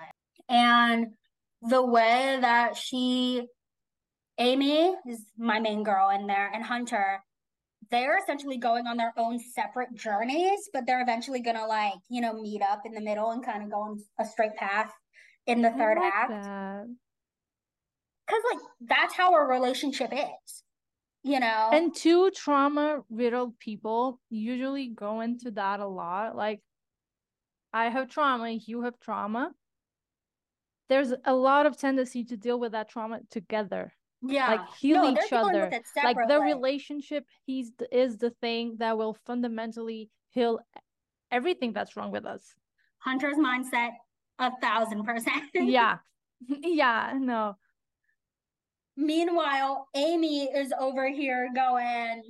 And 0.49 1.07
the 1.61 1.83
way 1.83 2.37
that 2.41 2.75
she 2.75 3.47
Amy 4.37 4.93
is 5.07 5.25
my 5.37 5.59
main 5.59 5.83
girl 5.83 6.09
in 6.09 6.27
there, 6.27 6.51
and 6.53 6.63
Hunter, 6.63 7.19
they're 7.89 8.17
essentially 8.17 8.57
going 8.57 8.87
on 8.87 8.97
their 8.97 9.13
own 9.17 9.39
separate 9.39 9.93
journeys, 9.95 10.69
but 10.73 10.85
they're 10.85 11.01
eventually 11.01 11.41
gonna 11.41 11.65
like, 11.65 11.93
you 12.09 12.21
know, 12.21 12.33
meet 12.33 12.61
up 12.61 12.81
in 12.85 12.93
the 12.93 13.01
middle 13.01 13.31
and 13.31 13.43
kind 13.43 13.63
of 13.63 13.71
go 13.71 13.81
on 13.81 13.99
a 14.19 14.25
straight 14.25 14.55
path 14.55 14.91
in 15.47 15.61
the 15.61 15.71
third 15.71 15.97
like 15.97 16.13
act. 16.13 16.29
That. 16.29 16.85
Cause 18.29 18.41
like 18.53 18.61
that's 18.81 19.15
how 19.15 19.33
a 19.33 19.45
relationship 19.45 20.11
is. 20.13 20.63
You 21.23 21.39
know. 21.39 21.69
And 21.71 21.93
two 21.93 22.31
trauma 22.31 23.01
riddled 23.09 23.59
people 23.59 24.19
usually 24.29 24.87
go 24.87 25.21
into 25.21 25.51
that 25.51 25.79
a 25.79 25.87
lot. 25.87 26.35
Like 26.35 26.61
I 27.73 27.89
have 27.89 28.09
trauma, 28.09 28.49
you 28.49 28.81
have 28.83 28.99
trauma. 28.99 29.51
There's 30.89 31.13
a 31.23 31.33
lot 31.33 31.65
of 31.65 31.77
tendency 31.77 32.23
to 32.25 32.37
deal 32.37 32.59
with 32.59 32.73
that 32.73 32.89
trauma 32.89 33.19
together 33.29 33.93
yeah 34.21 34.47
like 34.47 34.73
heal 34.75 35.01
no, 35.01 35.11
each 35.11 35.33
other 35.33 35.71
like 36.03 36.17
the 36.27 36.39
relationship 36.39 37.25
he's 37.45 37.71
is 37.91 38.17
the 38.17 38.29
thing 38.29 38.75
that 38.77 38.97
will 38.97 39.15
fundamentally 39.25 40.09
heal 40.29 40.59
everything 41.31 41.73
that's 41.73 41.95
wrong 41.95 42.11
with 42.11 42.25
us 42.25 42.53
hunter's 42.99 43.37
mindset 43.37 43.91
a 44.39 44.51
thousand 44.61 45.03
percent 45.03 45.43
yeah 45.53 45.97
yeah 46.61 47.13
no 47.17 47.55
meanwhile 48.97 49.87
amy 49.95 50.43
is 50.43 50.73
over 50.79 51.09
here 51.09 51.49
going 51.55 52.21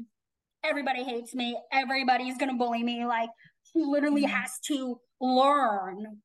everybody 0.63 1.03
hates 1.03 1.33
me 1.33 1.57
everybody's 1.71 2.37
gonna 2.37 2.55
bully 2.55 2.83
me 2.83 3.05
like 3.05 3.29
she 3.63 3.83
literally 3.83 4.23
mm-hmm. 4.23 4.35
has 4.35 4.59
to 4.59 4.99
learn 5.19 6.17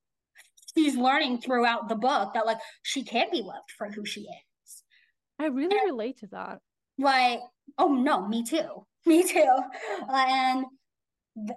she's 0.77 0.97
learning 0.97 1.39
throughout 1.39 1.89
the 1.89 1.97
book 1.97 2.35
that 2.35 2.47
like 2.47 2.59
she 2.83 3.03
can't 3.03 3.33
be 3.33 3.41
loved 3.41 3.71
for 3.79 3.91
who 3.91 4.05
she 4.05 4.21
is 4.21 4.47
I 5.39 5.47
really 5.47 5.77
and, 5.77 5.91
relate 5.91 6.19
to 6.19 6.29
that. 6.33 6.59
Like, 6.99 7.41
oh 7.79 7.95
no, 7.95 8.27
me 8.27 8.45
too. 8.45 8.87
Me 9.07 9.23
too. 9.23 9.57
And 10.13 10.65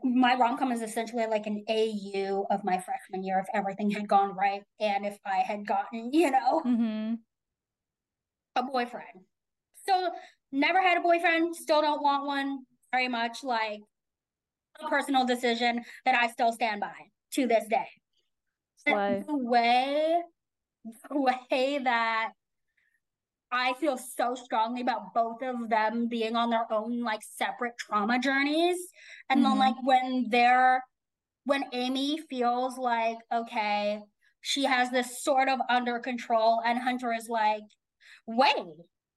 my 0.04 0.36
rom 0.36 0.56
com 0.60 0.72
is 0.72 0.84
essentially 0.84 1.26
like 1.26 1.48
an 1.48 1.64
AU 1.68 2.46
of 2.52 2.64
my 2.64 2.78
freshman 2.78 3.24
year 3.24 3.40
if 3.40 3.48
everything 3.56 3.90
had 3.90 4.08
gone 4.08 4.36
right 4.36 4.62
and 4.80 5.04
if 5.04 5.18
I 5.26 5.38
had 5.38 5.66
gotten, 5.66 6.14
you 6.14 6.30
know, 6.30 6.62
mm-hmm. 6.64 7.14
A 8.60 8.64
boyfriend. 8.64 9.26
So, 9.88 10.12
never 10.52 10.82
had 10.82 10.98
a 10.98 11.02
boyfriend, 11.02 11.56
still 11.56 11.82
don't 11.82 12.02
want 12.02 12.26
one 12.26 12.60
very 12.92 13.08
much. 13.08 13.44
Like, 13.44 13.82
a 14.84 14.88
personal 14.88 15.26
decision 15.26 15.84
that 16.06 16.16
I 16.16 16.28
still 16.28 16.52
stand 16.52 16.82
by 16.82 16.94
to 17.34 17.48
this 17.48 17.66
day. 17.70 17.88
The 18.86 19.26
way, 19.28 20.22
the 21.10 21.20
way 21.20 21.80
that 21.84 22.32
I 23.52 23.74
feel 23.74 23.98
so 23.98 24.36
strongly 24.36 24.82
about 24.82 25.14
both 25.14 25.42
of 25.42 25.70
them 25.70 26.08
being 26.08 26.36
on 26.36 26.50
their 26.50 26.72
own 26.72 27.02
like 27.02 27.22
separate 27.24 27.78
trauma 27.78 28.20
journeys. 28.20 28.78
And 29.30 29.42
mm-hmm. 29.42 29.50
then 29.50 29.60
like 29.60 29.76
when 29.84 30.28
they're 30.30 30.84
when 31.46 31.64
Amy 31.74 32.20
feels 32.30 32.78
like 32.78 33.18
okay, 33.34 34.00
she 34.42 34.64
has 34.64 34.90
this 34.92 35.24
sort 35.24 35.50
of 35.50 35.60
under 35.70 36.00
control 36.00 36.62
and 36.66 36.80
Hunter 36.80 37.14
is 37.14 37.28
like, 37.28 37.64
wait, 38.30 38.76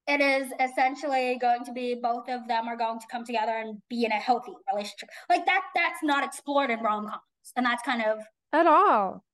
it 0.09 0.21
is 0.21 0.53
essentially 0.59 1.39
going 1.41 1.65
to 1.65 1.73
be 1.73 1.95
both 1.95 2.29
of 2.29 2.49
them 2.49 2.67
are 2.67 2.77
going 2.77 2.99
to 2.99 3.07
come 3.11 3.25
together 3.25 3.53
and 3.53 3.81
be 3.89 4.05
in 4.05 4.13
a 4.13 4.17
healthy 4.17 4.53
relationship. 4.73 5.09
Like 5.29 5.47
that 5.47 5.63
that's 5.75 6.03
not 6.03 6.25
explored 6.25 6.71
in 6.71 6.81
rom-coms. 6.81 7.21
And 7.57 7.67
that's 7.67 7.83
kind 7.83 8.03
of 8.03 8.19
at 8.53 8.67
all. 8.67 9.25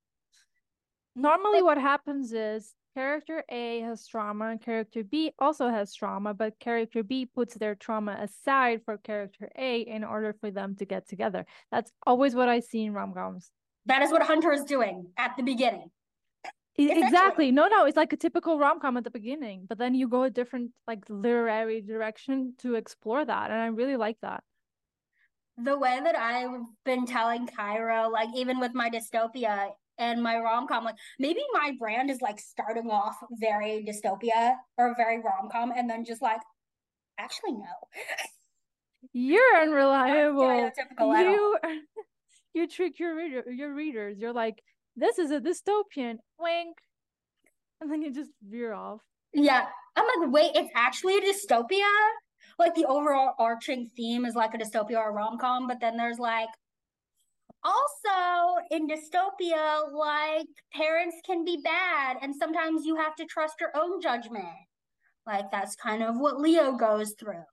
Normally 1.15 1.63
what 1.63 1.79
happens 1.79 2.33
is 2.33 2.75
character 2.95 3.45
A 3.51 3.81
has 3.81 4.07
trauma 4.07 4.51
and 4.51 4.61
character 4.61 5.05
B 5.05 5.33
also 5.39 5.69
has 5.69 5.95
trauma, 5.95 6.35
but 6.35 6.59
character 6.59 7.03
B 7.03 7.27
puts 7.27 7.55
their 7.55 7.75
trauma 7.75 8.19
aside 8.21 8.83
for 8.85 8.99
character 8.99 9.51
A 9.57 9.81
in 9.81 10.05
order 10.05 10.35
for 10.41 10.51
them 10.51 10.77
to 10.77 10.85
get 10.85 11.09
together. 11.09 11.47
That's 11.71 11.91
always 12.07 12.35
what 12.35 12.49
I 12.49 12.61
see 12.61 12.85
in 12.85 12.93
rom 12.93 13.15
coms. 13.15 13.51
That 13.87 14.03
is 14.03 14.11
what 14.11 14.23
Hunter 14.23 14.53
is 14.53 14.65
doing 14.65 15.07
at 15.17 15.37
the 15.37 15.43
beginning. 15.43 15.91
Exactly. 16.79 17.51
No, 17.51 17.67
no, 17.67 17.87
it's 17.87 17.97
like 17.97 18.13
a 18.13 18.17
typical 18.17 18.59
rom 18.59 18.81
com 18.81 18.97
at 18.97 19.05
the 19.05 19.11
beginning, 19.11 19.67
but 19.69 19.79
then 19.79 19.95
you 19.95 20.09
go 20.09 20.23
a 20.23 20.31
different, 20.31 20.71
like, 20.87 21.05
literary 21.09 21.81
direction 21.81 22.55
to 22.59 22.77
explore 22.77 23.25
that. 23.25 23.51
And 23.51 23.61
I 23.61 23.67
really 23.67 23.97
like 23.97 24.19
that. 24.23 24.45
The 25.57 25.77
way 25.77 26.01
that 26.03 26.17
I've 26.17 26.61
been 26.85 27.05
telling 27.05 27.49
Cairo, 27.49 28.09
like, 28.09 28.29
even 28.37 28.61
with 28.61 28.75
my 28.75 28.89
dystopia, 28.91 29.71
and 29.99 30.23
my 30.23 30.39
rom-com 30.39 30.85
like 30.85 30.95
maybe 31.19 31.41
my 31.53 31.73
brand 31.79 32.11
is 32.11 32.21
like 32.23 32.39
starting 32.39 32.89
off 32.91 33.17
very 33.33 33.85
dystopia 33.85 34.55
or 34.77 34.95
very 34.97 35.21
rom-com 35.21 35.73
and 35.77 35.91
then 35.91 36.05
just 36.05 36.23
like 36.23 36.41
actually 37.19 37.53
no 37.53 37.67
you're 39.13 39.61
unreliable 39.61 40.71
you 41.09 41.59
you 42.55 42.67
trick 42.69 42.99
your 42.99 43.17
reader 43.17 43.51
your 43.51 43.75
readers 43.75 44.19
you're 44.19 44.33
like 44.33 44.63
this 44.99 45.19
is 45.19 45.31
a 45.31 45.41
dystopian 45.41 46.17
wink 46.39 46.77
and 47.81 47.91
then 47.91 48.03
you 48.03 48.13
just 48.13 48.31
veer 48.43 48.73
off. 48.73 49.01
Yeah. 49.33 49.67
I'm 49.97 50.05
like 50.21 50.33
wait 50.33 50.53
it's 50.55 50.71
actually 50.75 51.19
a 51.19 51.21
dystopia? 51.21 51.89
Like 52.59 52.75
the 52.75 52.87
overall 52.87 53.35
arching 53.39 53.91
theme 53.97 54.25
is 54.25 54.35
like 54.35 54.55
a 54.55 54.59
dystopia 54.59 54.97
or 54.97 55.11
a 55.11 55.13
rom-com 55.13 55.67
but 55.67 55.81
then 55.81 55.97
there's 55.97 56.19
like 56.19 56.49
also 57.65 58.61
in 58.71 58.89
dystopia 58.89 59.93
like 59.93 60.47
parents 60.73 61.17
can 61.27 61.45
be 61.45 61.61
bad 61.63 62.17
and 62.23 62.35
sometimes 62.35 62.85
you 62.85 62.97
have 62.97 63.15
to 63.17 63.25
trust 63.27 63.55
your 63.61 63.71
own 63.75 64.01
judgment. 64.01 64.47
Like 65.27 65.51
that's 65.51 65.77
kind 65.77 66.03
of 66.03 66.17
what 66.17 66.41
leo 66.41 66.73
goes 66.73 67.15
through. 67.19 67.45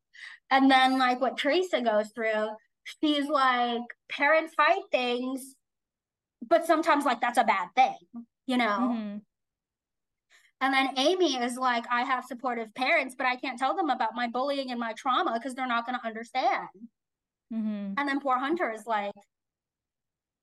And 0.50 0.70
then 0.72 0.98
like 0.98 1.20
what 1.22 1.38
teresa 1.38 1.82
goes 1.82 2.10
through 2.16 2.50
she's 2.86 3.28
like 3.28 3.82
parents 4.10 4.54
hide 4.58 4.82
things 4.92 5.55
but 6.48 6.66
sometimes 6.66 7.06
like 7.06 7.22
that's 7.22 7.38
a 7.38 7.44
bad 7.44 7.70
thing 7.76 7.98
you 8.48 8.58
know 8.58 8.94
mm-hmm. 8.94 9.18
and 10.62 10.74
then 10.74 10.90
amy 10.98 11.36
is 11.36 11.58
like 11.58 11.86
i 11.92 12.04
have 12.04 12.26
supportive 12.26 12.74
parents 12.76 13.16
but 13.18 13.28
i 13.28 13.36
can't 13.36 13.60
tell 13.60 13.76
them 13.76 13.90
about 13.90 14.16
my 14.16 14.28
bullying 14.28 14.72
and 14.72 14.80
my 14.80 14.94
trauma 14.94 15.34
because 15.34 15.54
they're 15.54 15.68
not 15.68 15.86
going 15.86 15.98
to 15.98 16.06
understand 16.06 16.68
mm-hmm. 17.54 17.94
and 17.98 18.10
then 18.10 18.20
poor 18.20 18.38
hunter 18.38 18.72
is 18.72 18.86
like 18.86 19.14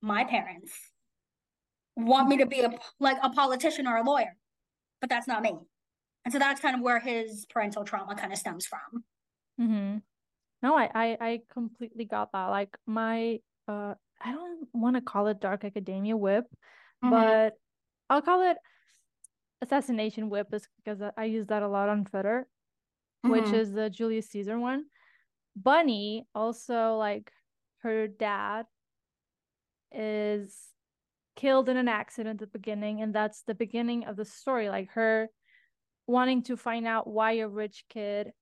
my 0.01 0.25
parents 0.25 0.73
want 1.97 2.29
me 2.29 2.39
to 2.39 2.47
be 2.47 2.61
a 2.61 2.71
like 3.01 3.19
a 3.23 3.31
politician 3.31 3.87
or 3.87 3.97
a 3.97 4.03
lawyer, 4.03 4.37
but 5.01 5.11
that's 5.11 5.29
not 5.29 5.43
me. 5.43 5.55
And 6.25 6.33
so 6.33 6.39
that's 6.39 6.61
kind 6.61 6.77
of 6.77 6.83
where 6.83 7.01
his 7.01 7.47
parental 7.51 7.85
trauma 7.85 8.15
kind 8.15 8.33
of 8.33 8.39
stems 8.39 8.67
from. 8.67 9.05
Mm-hmm. 9.61 9.99
No, 10.63 10.77
I, 10.77 10.91
I 10.95 11.17
I 11.21 11.41
completely 11.53 12.05
got 12.05 12.33
that. 12.33 12.47
Like 12.47 12.77
my 12.87 13.41
uh 13.69 13.95
I 14.25 14.33
don't 14.33 14.69
want 14.73 14.97
to 14.97 15.03
call 15.03 15.27
it 15.29 15.41
dark 15.41 15.65
academia 15.65 16.17
WIP, 16.17 16.45
mm-hmm. 16.45 17.11
but 17.11 17.55
I'll 18.09 18.23
call 18.23 18.51
it 18.51 18.57
assassination 19.61 20.29
WIP 20.29 20.53
is 20.55 20.67
because 20.85 21.03
I 21.17 21.25
use 21.25 21.47
that 21.47 21.63
a 21.63 21.69
lot 21.69 21.89
on 21.89 22.05
Twitter, 22.05 22.47
mm-hmm. 23.25 23.33
which 23.33 23.53
is 23.53 23.73
the 23.73 23.91
Julius 23.91 24.31
Caesar 24.31 24.59
one. 24.59 24.85
Bunny 25.57 26.27
also 26.35 26.97
like 26.97 27.31
her 27.83 28.09
dad 28.09 28.67
is 29.93 30.57
killed 31.37 31.69
in 31.69 31.77
an 31.77 31.89
accident 31.89 32.43
at 32.43 32.53
the 32.53 32.59
beginning 32.59 33.03
and 33.03 33.15
that's 33.15 33.43
the 33.43 33.55
beginning 33.55 34.05
of 34.05 34.17
the 34.17 34.25
story 34.25 34.69
like 34.69 34.91
her 34.93 35.29
wanting 36.07 36.43
to 36.43 36.57
find 36.57 36.87
out 36.87 37.07
why 37.07 37.33
a 37.33 37.49
rich 37.49 37.85
kid 37.89 38.33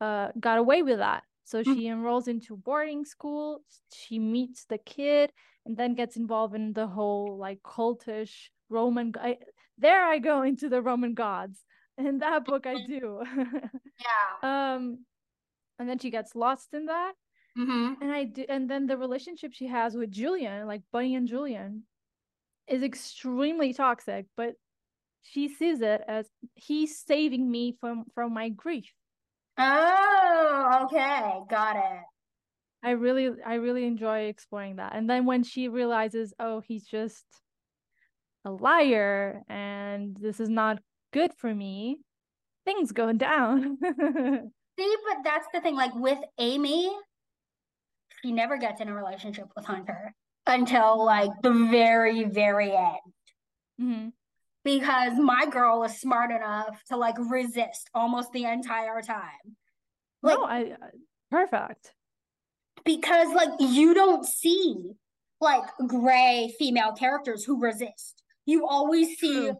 uh 0.00 0.28
got 0.38 0.58
away 0.58 0.82
with 0.82 0.98
that 0.98 1.22
so 1.50 1.62
mm-hmm. 1.62 1.74
she 1.74 1.88
enrolls 1.88 2.28
into 2.28 2.56
boarding 2.56 3.04
school 3.04 3.60
she 3.92 4.18
meets 4.18 4.64
the 4.66 4.78
kid 4.78 5.32
and 5.66 5.76
then 5.76 5.94
gets 5.94 6.16
involved 6.16 6.54
in 6.54 6.72
the 6.72 6.86
whole 6.86 7.36
like 7.38 7.60
cultish 7.62 8.48
roman 8.68 9.12
I, 9.20 9.38
there 9.78 10.04
i 10.04 10.18
go 10.18 10.42
into 10.50 10.68
the 10.68 10.82
roman 10.82 11.14
gods 11.14 11.58
in 11.98 12.18
that 12.18 12.44
book 12.44 12.66
i 12.66 12.74
do 12.86 13.22
yeah 14.06 14.32
um 14.74 15.04
and 15.78 15.88
then 15.88 15.98
she 15.98 16.10
gets 16.10 16.34
lost 16.34 16.68
in 16.72 16.86
that 16.86 17.12
Mm-hmm. 17.58 18.02
And 18.02 18.12
I 18.12 18.24
do, 18.24 18.44
and 18.48 18.70
then 18.70 18.86
the 18.86 18.96
relationship 18.96 19.52
she 19.52 19.66
has 19.66 19.94
with 19.94 20.10
Julian, 20.10 20.66
like 20.66 20.82
Bunny 20.92 21.14
and 21.14 21.26
Julian, 21.26 21.82
is 22.68 22.82
extremely 22.82 23.74
toxic. 23.74 24.26
But 24.36 24.54
she 25.22 25.48
sees 25.48 25.80
it 25.80 26.02
as 26.06 26.26
he's 26.54 26.98
saving 26.98 27.50
me 27.50 27.76
from 27.80 28.04
from 28.14 28.32
my 28.32 28.50
grief. 28.50 28.92
Oh, 29.58 30.80
okay, 30.84 31.40
got 31.48 31.76
it. 31.76 32.02
I 32.82 32.90
really 32.92 33.30
I 33.44 33.54
really 33.54 33.84
enjoy 33.84 34.20
exploring 34.22 34.76
that. 34.76 34.94
And 34.94 35.08
then 35.08 35.26
when 35.26 35.42
she 35.42 35.68
realizes, 35.68 36.32
oh, 36.38 36.60
he's 36.60 36.84
just 36.84 37.24
a 38.44 38.50
liar 38.50 39.42
and 39.48 40.16
this 40.18 40.40
is 40.40 40.48
not 40.48 40.80
good 41.12 41.32
for 41.36 41.54
me, 41.54 41.98
things 42.64 42.92
go 42.92 43.12
down. 43.12 43.78
See, 44.78 44.96
but 45.08 45.18
that's 45.24 45.46
the 45.52 45.60
thing. 45.60 45.76
Like 45.76 45.94
with 45.94 46.18
Amy, 46.38 46.90
she 48.22 48.32
never 48.32 48.56
gets 48.56 48.80
in 48.80 48.88
a 48.88 48.94
relationship 48.94 49.46
with 49.54 49.66
Hunter 49.66 50.14
until 50.46 51.04
like 51.04 51.30
the 51.42 51.52
very, 51.70 52.24
very 52.24 52.72
end. 52.72 52.98
Mm-hmm. 53.80 54.08
Because 54.64 55.14
my 55.18 55.46
girl 55.46 55.82
is 55.84 56.00
smart 56.00 56.30
enough 56.30 56.82
to 56.88 56.96
like 56.96 57.16
resist 57.18 57.88
almost 57.94 58.32
the 58.32 58.44
entire 58.44 59.00
time. 59.00 59.56
Like, 60.22 60.38
no, 60.38 60.44
I 60.44 60.72
perfect. 61.30 61.94
Because 62.84 63.28
like 63.34 63.50
you 63.58 63.94
don't 63.94 64.26
see 64.26 64.92
like 65.40 65.64
gray 65.86 66.54
female 66.58 66.92
characters 66.92 67.44
who 67.44 67.60
resist. 67.60 68.22
You 68.44 68.66
always 68.66 69.18
see 69.18 69.50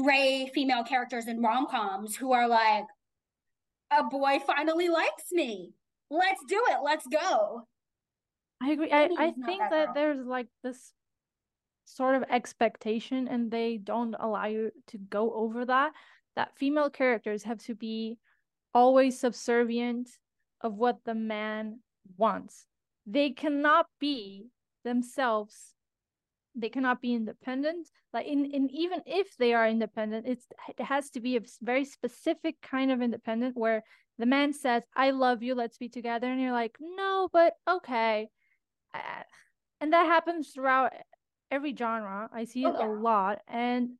gray 0.00 0.50
female 0.54 0.84
characters 0.84 1.26
in 1.26 1.42
rom 1.42 1.66
coms 1.66 2.14
who 2.14 2.32
are 2.32 2.46
like, 2.46 2.84
a 3.90 4.04
boy 4.04 4.38
finally 4.46 4.88
likes 4.88 5.32
me. 5.32 5.72
Let's 6.10 6.40
do 6.46 6.62
it. 6.68 6.78
Let's 6.84 7.06
go. 7.06 7.66
I 8.62 8.70
agree. 8.70 8.92
I, 8.92 9.08
I 9.18 9.32
think 9.32 9.60
that, 9.60 9.70
that 9.70 9.94
there's 9.94 10.24
like 10.26 10.48
this 10.62 10.92
sort 11.88 12.14
of 12.14 12.24
expectation 12.30 13.28
and 13.28 13.50
they 13.50 13.78
don't 13.78 14.14
allow 14.18 14.46
you 14.46 14.70
to 14.88 14.98
go 14.98 15.32
over 15.32 15.64
that 15.64 15.92
that 16.38 16.56
female 16.56 16.88
characters 16.88 17.42
have 17.42 17.58
to 17.58 17.74
be 17.74 18.16
always 18.72 19.18
subservient 19.18 20.08
of 20.60 20.74
what 20.74 20.98
the 21.04 21.14
man 21.14 21.80
wants. 22.16 22.64
They 23.06 23.30
cannot 23.30 23.86
be 23.98 24.46
themselves. 24.84 25.74
They 26.54 26.68
cannot 26.68 27.00
be 27.00 27.12
independent. 27.12 27.88
Like 28.12 28.26
in, 28.26 28.44
in 28.44 28.70
even 28.70 29.00
if 29.04 29.36
they 29.36 29.52
are 29.52 29.68
independent 29.68 30.26
it's 30.28 30.46
it 30.78 30.84
has 30.84 31.10
to 31.10 31.20
be 31.20 31.36
a 31.36 31.42
very 31.60 31.84
specific 31.84 32.56
kind 32.62 32.92
of 32.92 33.02
independent 33.02 33.56
where 33.56 33.82
the 34.18 34.24
man 34.26 34.52
says 34.52 34.82
i 34.96 35.10
love 35.10 35.42
you 35.42 35.54
let's 35.54 35.76
be 35.76 35.90
together 35.90 36.26
and 36.26 36.40
you're 36.40 36.52
like 36.52 36.76
no 36.80 37.28
but 37.32 37.52
okay. 37.68 38.28
Uh, 38.94 39.22
and 39.80 39.92
that 39.92 40.06
happens 40.06 40.48
throughout 40.48 40.92
every 41.50 41.74
genre 41.74 42.28
i 42.32 42.44
see 42.44 42.64
it 42.64 42.66
oh, 42.66 42.76
yeah. 42.78 42.86
a 42.86 42.88
lot 42.88 43.40
and 43.48 43.90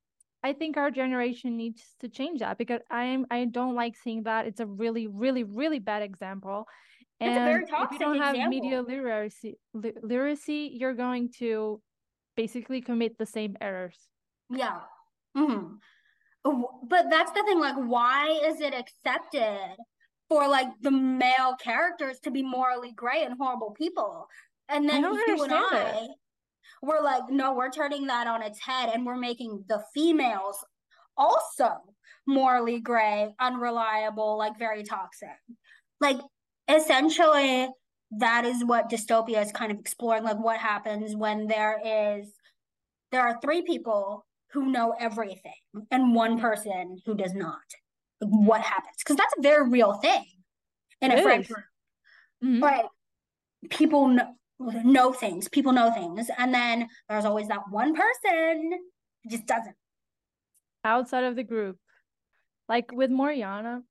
i 0.43 0.53
think 0.53 0.77
our 0.77 0.91
generation 0.91 1.57
needs 1.57 1.83
to 2.01 2.09
change 2.09 2.41
that 2.41 2.59
because 2.59 2.81
i'm 2.91 3.27
i 3.31 3.45
don't 3.45 3.75
like 3.75 3.97
seeing 3.97 4.23
that 4.23 4.47
it's 4.47 4.61
a 4.61 4.66
really 4.66 5.07
really 5.07 5.45
really 5.45 5.79
bad 5.79 6.03
example 6.03 6.66
and 7.20 7.65
if 7.65 7.91
you 7.93 7.99
don't 7.99 8.20
have 8.20 8.37
media 8.49 8.81
literacy 8.83 9.59
li- 9.75 9.93
literacy 10.03 10.70
you're 10.75 10.95
going 10.95 11.31
to 11.39 11.81
basically 12.37 12.81
commit 12.81 13.19
the 13.19 13.27
same 13.27 13.57
errors 13.61 13.99
yeah 14.51 14.81
mm-hmm. 15.37 15.75
but 16.87 17.07
that's 17.11 17.33
the 17.33 17.43
thing 17.45 17.59
like 17.59 17.75
why 17.77 18.29
is 18.45 18.61
it 18.61 18.75
accepted 18.75 19.77
for 20.29 20.47
like 20.47 20.69
the 20.83 20.91
male 20.91 21.57
characters 21.61 22.20
to 22.20 22.31
be 22.31 22.43
morally 22.43 22.93
gray 22.93 23.25
and 23.25 23.35
horrible 23.39 23.70
people 23.70 24.29
and 24.69 24.89
then 24.89 25.03
you 25.03 25.43
and 25.43 25.53
I 25.53 25.99
it. 26.05 26.11
We're 26.82 27.03
like, 27.03 27.23
no, 27.31 27.55
we're 27.55 27.70
turning 27.70 28.07
that 28.07 28.27
on 28.27 28.43
its 28.43 28.61
head 28.61 28.90
and 28.93 29.05
we're 29.05 29.16
making 29.16 29.65
the 29.69 29.82
females 29.95 30.65
also 31.16 31.70
morally 32.27 32.81
gray, 32.81 33.35
unreliable, 33.40 34.39
like 34.39 34.59
very 34.59 34.82
toxic. 34.82 35.28
Like 36.01 36.19
essentially 36.69 37.69
that 38.11 38.45
is 38.45 38.65
what 38.65 38.90
dystopia 38.90 39.43
is 39.43 39.53
kind 39.53 39.73
of 39.73 39.78
exploring 39.78 40.23
like 40.23 40.39
what 40.39 40.59
happens 40.59 41.15
when 41.15 41.47
there 41.47 41.81
is 41.85 42.32
there 43.11 43.23
are 43.23 43.39
three 43.40 43.62
people 43.62 44.24
who 44.53 44.70
know 44.70 44.95
everything 44.99 45.53
and 45.90 46.15
one 46.15 46.39
person 46.39 46.99
who 47.05 47.15
does 47.15 47.35
not 47.35 47.59
like, 48.20 48.31
what 48.31 48.61
happens 48.62 48.95
because 48.99 49.16
that's 49.16 49.35
a 49.39 49.43
very 49.43 49.69
real 49.69 49.95
thing 49.95 50.24
in 51.03 51.11
it 51.11 51.19
a 51.19 51.23
friend 51.23 51.47
group 51.47 51.65
mm-hmm. 52.43 52.62
like 52.62 52.86
people 53.70 54.09
know, 54.09 54.35
know 54.59 55.12
things, 55.12 55.48
people 55.48 55.72
know 55.72 55.93
things. 55.93 56.28
And 56.36 56.52
then 56.52 56.89
there's 57.09 57.24
always 57.24 57.48
that 57.48 57.70
one 57.70 57.94
person 57.94 58.72
who 59.22 59.30
just 59.30 59.47
doesn't. 59.47 59.76
Outside 60.85 61.24
of 61.24 61.36
the 61.36 61.44
group. 61.44 61.78
Like 62.68 62.93
with 62.93 63.10
Moriana, 63.10 63.82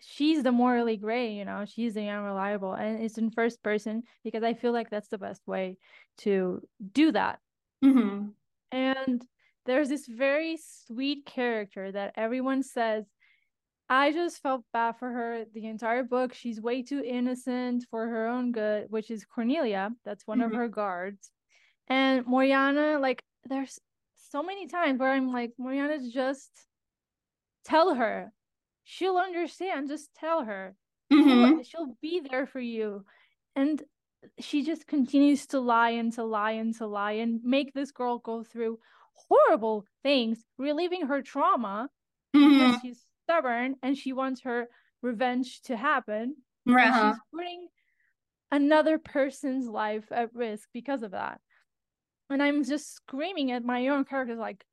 she's 0.00 0.42
the 0.42 0.52
morally 0.52 0.96
gray, 0.96 1.32
you 1.32 1.44
know, 1.44 1.64
she's 1.66 1.94
the 1.94 2.08
unreliable. 2.08 2.72
And 2.74 3.02
it's 3.02 3.18
in 3.18 3.30
first 3.30 3.62
person 3.62 4.02
because 4.24 4.42
I 4.42 4.54
feel 4.54 4.72
like 4.72 4.90
that's 4.90 5.08
the 5.08 5.18
best 5.18 5.42
way 5.46 5.78
to 6.18 6.60
do 6.92 7.12
that. 7.12 7.38
Mm-hmm. 7.84 8.28
And 8.70 9.26
there's 9.66 9.88
this 9.88 10.06
very 10.06 10.58
sweet 10.86 11.26
character 11.26 11.92
that 11.92 12.14
everyone 12.16 12.62
says 12.62 13.04
I 13.92 14.10
just 14.10 14.40
felt 14.40 14.64
bad 14.72 14.96
for 14.96 15.10
her 15.10 15.44
the 15.52 15.66
entire 15.66 16.02
book. 16.02 16.32
She's 16.32 16.62
way 16.62 16.82
too 16.82 17.02
innocent 17.04 17.84
for 17.90 18.08
her 18.08 18.26
own 18.26 18.50
good, 18.50 18.86
which 18.88 19.10
is 19.10 19.26
Cornelia. 19.26 19.90
That's 20.02 20.26
one 20.26 20.38
mm-hmm. 20.38 20.50
of 20.50 20.56
her 20.56 20.68
guards. 20.68 21.30
And 21.88 22.24
Moriana, 22.24 22.98
like, 22.98 23.22
there's 23.44 23.78
so 24.30 24.42
many 24.42 24.66
times 24.66 24.98
where 24.98 25.10
I'm 25.10 25.30
like, 25.30 25.52
Moriana, 25.60 26.10
just 26.10 26.50
tell 27.66 27.94
her. 27.94 28.32
She'll 28.84 29.18
understand. 29.18 29.88
Just 29.88 30.08
tell 30.14 30.42
her. 30.42 30.74
Mm-hmm. 31.12 31.56
She'll, 31.56 31.62
she'll 31.62 31.96
be 32.00 32.22
there 32.30 32.46
for 32.46 32.60
you. 32.60 33.04
And 33.54 33.82
she 34.38 34.64
just 34.64 34.86
continues 34.86 35.44
to 35.48 35.60
lie 35.60 35.90
and 35.90 36.10
to 36.14 36.24
lie 36.24 36.52
and 36.52 36.74
to 36.78 36.86
lie 36.86 37.12
and 37.12 37.44
make 37.44 37.74
this 37.74 37.90
girl 37.90 38.16
go 38.16 38.42
through 38.42 38.78
horrible 39.28 39.84
things, 40.02 40.42
relieving 40.56 41.08
her 41.08 41.20
trauma 41.20 41.90
mm-hmm. 42.34 42.58
because 42.58 42.80
she's 42.80 43.04
stubborn 43.32 43.76
and 43.82 43.96
she 43.96 44.12
wants 44.12 44.42
her 44.42 44.68
revenge 45.02 45.62
to 45.62 45.76
happen. 45.76 46.36
Uh-huh. 46.68 47.12
she's 47.12 47.20
putting 47.34 47.68
another 48.50 48.98
person's 48.98 49.66
life 49.66 50.04
at 50.12 50.34
risk 50.34 50.68
because 50.72 51.02
of 51.02 51.12
that. 51.12 51.40
And 52.30 52.42
I'm 52.42 52.64
just 52.64 52.94
screaming 52.94 53.52
at 53.52 53.64
my 53.64 53.88
own 53.88 54.04
characters 54.04 54.38
like, 54.38 54.64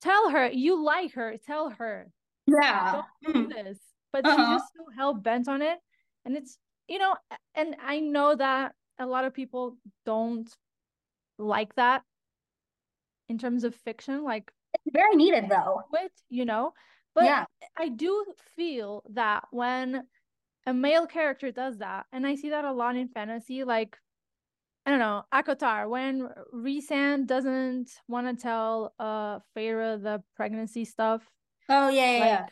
tell 0.00 0.30
her 0.30 0.48
you 0.48 0.82
like 0.82 1.14
her, 1.14 1.36
tell 1.44 1.70
her. 1.70 2.10
Yeah. 2.46 3.02
Don't 3.24 3.34
do 3.34 3.46
mm. 3.46 3.64
this. 3.64 3.78
But 4.12 4.26
uh-huh. 4.26 4.36
she's 4.36 4.60
just 4.60 4.72
so 4.76 4.84
hell 4.96 5.14
bent 5.14 5.48
on 5.48 5.62
it. 5.62 5.78
And 6.24 6.36
it's, 6.36 6.58
you 6.88 6.98
know, 6.98 7.14
and 7.54 7.76
I 7.84 8.00
know 8.00 8.34
that 8.34 8.72
a 8.98 9.06
lot 9.06 9.24
of 9.24 9.34
people 9.34 9.76
don't 10.04 10.48
like 11.38 11.74
that 11.76 12.02
in 13.28 13.38
terms 13.38 13.64
of 13.64 13.74
fiction. 13.74 14.24
Like, 14.24 14.50
it's 14.74 14.94
very 14.94 15.16
needed 15.16 15.48
though. 15.48 15.82
It, 15.94 16.12
you 16.28 16.44
know, 16.44 16.72
but 17.14 17.24
yeah. 17.24 17.44
I 17.76 17.88
do 17.88 18.24
feel 18.56 19.02
that 19.14 19.44
when 19.50 20.04
a 20.66 20.74
male 20.74 21.06
character 21.06 21.50
does 21.50 21.78
that, 21.78 22.06
and 22.12 22.26
I 22.26 22.34
see 22.34 22.50
that 22.50 22.64
a 22.64 22.72
lot 22.72 22.96
in 22.96 23.08
fantasy, 23.08 23.64
like 23.64 23.96
I 24.86 24.90
don't 24.90 24.98
know, 24.98 25.24
ACOTAR, 25.32 25.88
when 25.88 26.28
Rhysand 26.54 27.26
doesn't 27.26 27.90
want 28.08 28.26
to 28.26 28.42
tell 28.42 28.94
uh 28.98 29.40
Feyre 29.56 30.02
the 30.02 30.22
pregnancy 30.36 30.84
stuff. 30.84 31.22
Oh 31.68 31.88
yeah, 31.88 32.12
yeah, 32.12 32.18
like, 32.18 32.28
yeah. 32.28 32.46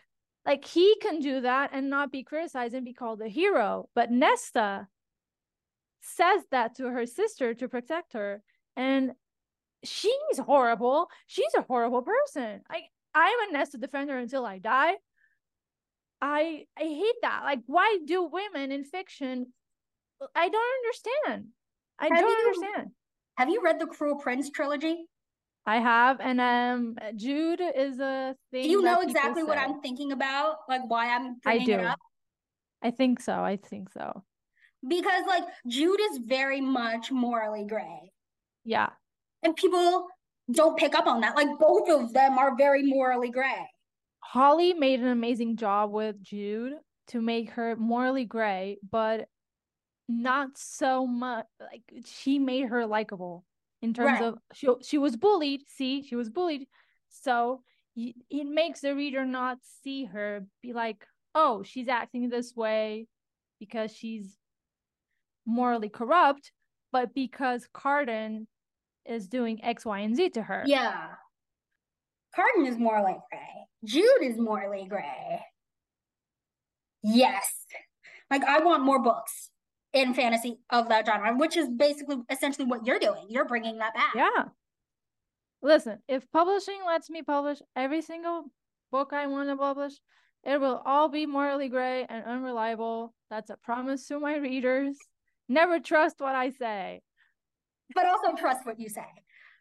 Like 0.47 0.65
he 0.65 0.97
can 1.03 1.21
do 1.21 1.41
that 1.43 1.71
and 1.73 1.91
not 1.91 2.11
be 2.11 2.23
criticized 2.23 2.75
and 2.75 2.85
be 2.85 2.95
called 2.95 3.21
a 3.21 3.29
hero. 3.29 3.89
But 3.95 4.11
Nesta 4.11 4.89
says 6.01 6.43
that 6.51 6.77
to 6.77 6.85
her 6.85 7.05
sister 7.07 7.55
to 7.55 7.69
protect 7.69 8.15
her. 8.15 8.43
And 8.77 9.13
she's 9.85 10.39
horrible. 10.39 11.09
She's 11.27 11.53
a 11.57 11.63
horrible 11.63 12.03
person. 12.03 12.63
I 12.71 12.83
I'm 13.19 13.49
a 13.49 13.53
Nesta 13.53 13.79
defender 13.79 14.17
until 14.17 14.47
I 14.47 14.59
die. 14.59 14.95
I 16.23 16.65
I 16.79 16.83
hate 16.83 17.21
that. 17.23 17.43
Like, 17.45 17.61
why 17.67 17.99
do 18.05 18.23
women 18.23 18.71
in 18.71 18.85
fiction? 18.85 19.47
I 20.35 20.49
don't 20.49 20.73
understand. 20.85 21.49
I 21.99 22.05
have 22.05 22.21
don't 22.21 22.31
you, 22.31 22.47
understand. 22.47 22.91
Have 23.37 23.49
you 23.49 23.61
read 23.63 23.81
the 23.81 23.87
Cruel 23.87 24.17
Prince 24.17 24.51
trilogy? 24.51 25.05
I 25.67 25.81
have, 25.81 26.21
and 26.21 26.41
um, 26.41 26.97
Jude 27.17 27.61
is 27.61 27.99
a 27.99 28.37
thing. 28.51 28.63
Do 28.63 28.71
you 28.71 28.83
know 28.83 29.01
exactly 29.01 29.43
what 29.43 29.59
I'm 29.59 29.81
thinking 29.81 30.13
about? 30.13 30.59
Like 30.69 30.83
why 30.89 31.15
I'm 31.15 31.37
I 31.45 31.59
do. 31.59 31.89
I 32.83 32.91
think 32.93 33.21
so. 33.21 33.35
I 33.35 33.57
think 33.57 33.91
so. 33.93 34.23
Because 34.87 35.25
like 35.27 35.43
Jude 35.67 36.01
is 36.13 36.21
very 36.25 36.61
much 36.61 37.11
morally 37.11 37.65
gray. 37.65 38.13
Yeah. 38.65 38.91
And 39.43 39.57
people 39.57 40.07
don't 40.51 40.79
pick 40.79 40.95
up 40.95 41.07
on 41.07 41.21
that. 41.21 41.37
Like 41.37 41.59
both 41.59 41.89
of 41.89 42.13
them 42.13 42.39
are 42.39 42.57
very 42.57 42.83
morally 42.83 43.31
gray. 43.31 43.69
Holly 44.21 44.75
made 44.75 45.01
an 45.01 45.09
amazing 45.09 45.57
job 45.57 45.91
with 45.91 46.23
Jude 46.23 46.75
to 47.09 47.21
make 47.21 47.51
her 47.51 47.77
morally 47.77 48.25
gray, 48.25 48.79
but 48.91 49.27
not 50.09 50.51
so 50.57 51.07
much 51.07 51.47
like 51.61 51.83
she 52.05 52.39
made 52.39 52.69
her 52.69 52.87
likable 52.87 53.45
in 53.83 53.95
terms 53.95 54.21
right. 54.21 54.23
of 54.23 54.39
she 54.55 54.69
she 54.83 54.99
was 54.99 55.17
bullied. 55.17 55.63
See, 55.69 56.03
she 56.03 56.17
was 56.17 56.31
bullied. 56.31 56.67
So 57.11 57.63
it 57.97 58.47
makes 58.47 58.81
the 58.81 58.95
reader 58.95 59.27
not 59.27 59.59
see 59.83 60.05
her 60.05 60.47
be 60.63 60.73
like, 60.73 61.05
oh, 61.35 61.63
she's 61.63 61.89
acting 61.89 62.29
this 62.29 62.55
way 62.55 63.07
because 63.59 63.93
she's 63.95 64.37
morally 65.45 65.89
corrupt, 65.89 66.53
but 66.93 67.13
because 67.15 67.67
Cardan 67.73 68.47
is 69.09 69.29
doing 69.29 69.65
X, 69.65 69.85
Y, 69.85 70.01
and 70.01 70.17
Z 70.17 70.31
to 70.31 70.43
her. 70.43 70.63
Yeah. 70.67 71.09
Cardan 72.35 72.67
is 72.67 72.79
more 72.79 73.03
like 73.03 73.19
gray. 73.31 73.67
Jude 73.85 74.23
is 74.23 74.39
morally 74.39 74.87
gray. 74.89 75.41
Yes. 77.03 77.65
Like 78.31 78.45
I 78.45 78.61
want 78.61 78.85
more 78.85 79.03
books 79.03 79.51
in 79.93 80.15
fantasy 80.15 80.59
of 80.71 80.89
that 80.91 81.07
genre, 81.07 81.37
which 81.37 81.57
is 81.57 81.69
basically 81.69 82.19
essentially 82.31 82.67
what 82.67 82.87
you're 82.87 82.99
doing. 82.99 83.27
You're 83.29 83.47
bringing 83.47 83.79
that 83.79 83.95
back. 83.95 84.15
Yeah. 84.15 84.45
Listen, 85.63 85.99
if 86.09 86.31
publishing 86.31 86.79
lets 86.87 87.11
me 87.11 87.23
publish 87.23 87.59
every 87.75 88.03
single 88.03 88.45
book 88.93 89.13
I 89.13 89.27
want 89.27 89.49
to 89.49 89.57
publish, 89.57 89.95
it 90.45 90.61
will 90.61 90.81
all 90.85 91.09
be 91.09 91.27
morally 91.27 91.69
gray 91.69 92.07
and 92.09 92.25
unreliable. 92.25 93.13
That's 93.31 93.51
a 93.51 93.57
promise 93.57 94.07
to 94.07 94.21
my 94.21 94.37
readers. 94.37 94.97
Never 95.49 95.81
trust 95.81 96.21
what 96.21 96.35
I 96.35 96.51
say. 96.51 97.01
But 97.95 98.07
also 98.07 98.35
trust 98.37 98.67
what 98.67 98.79
you 98.79 98.89
say. 98.89 99.07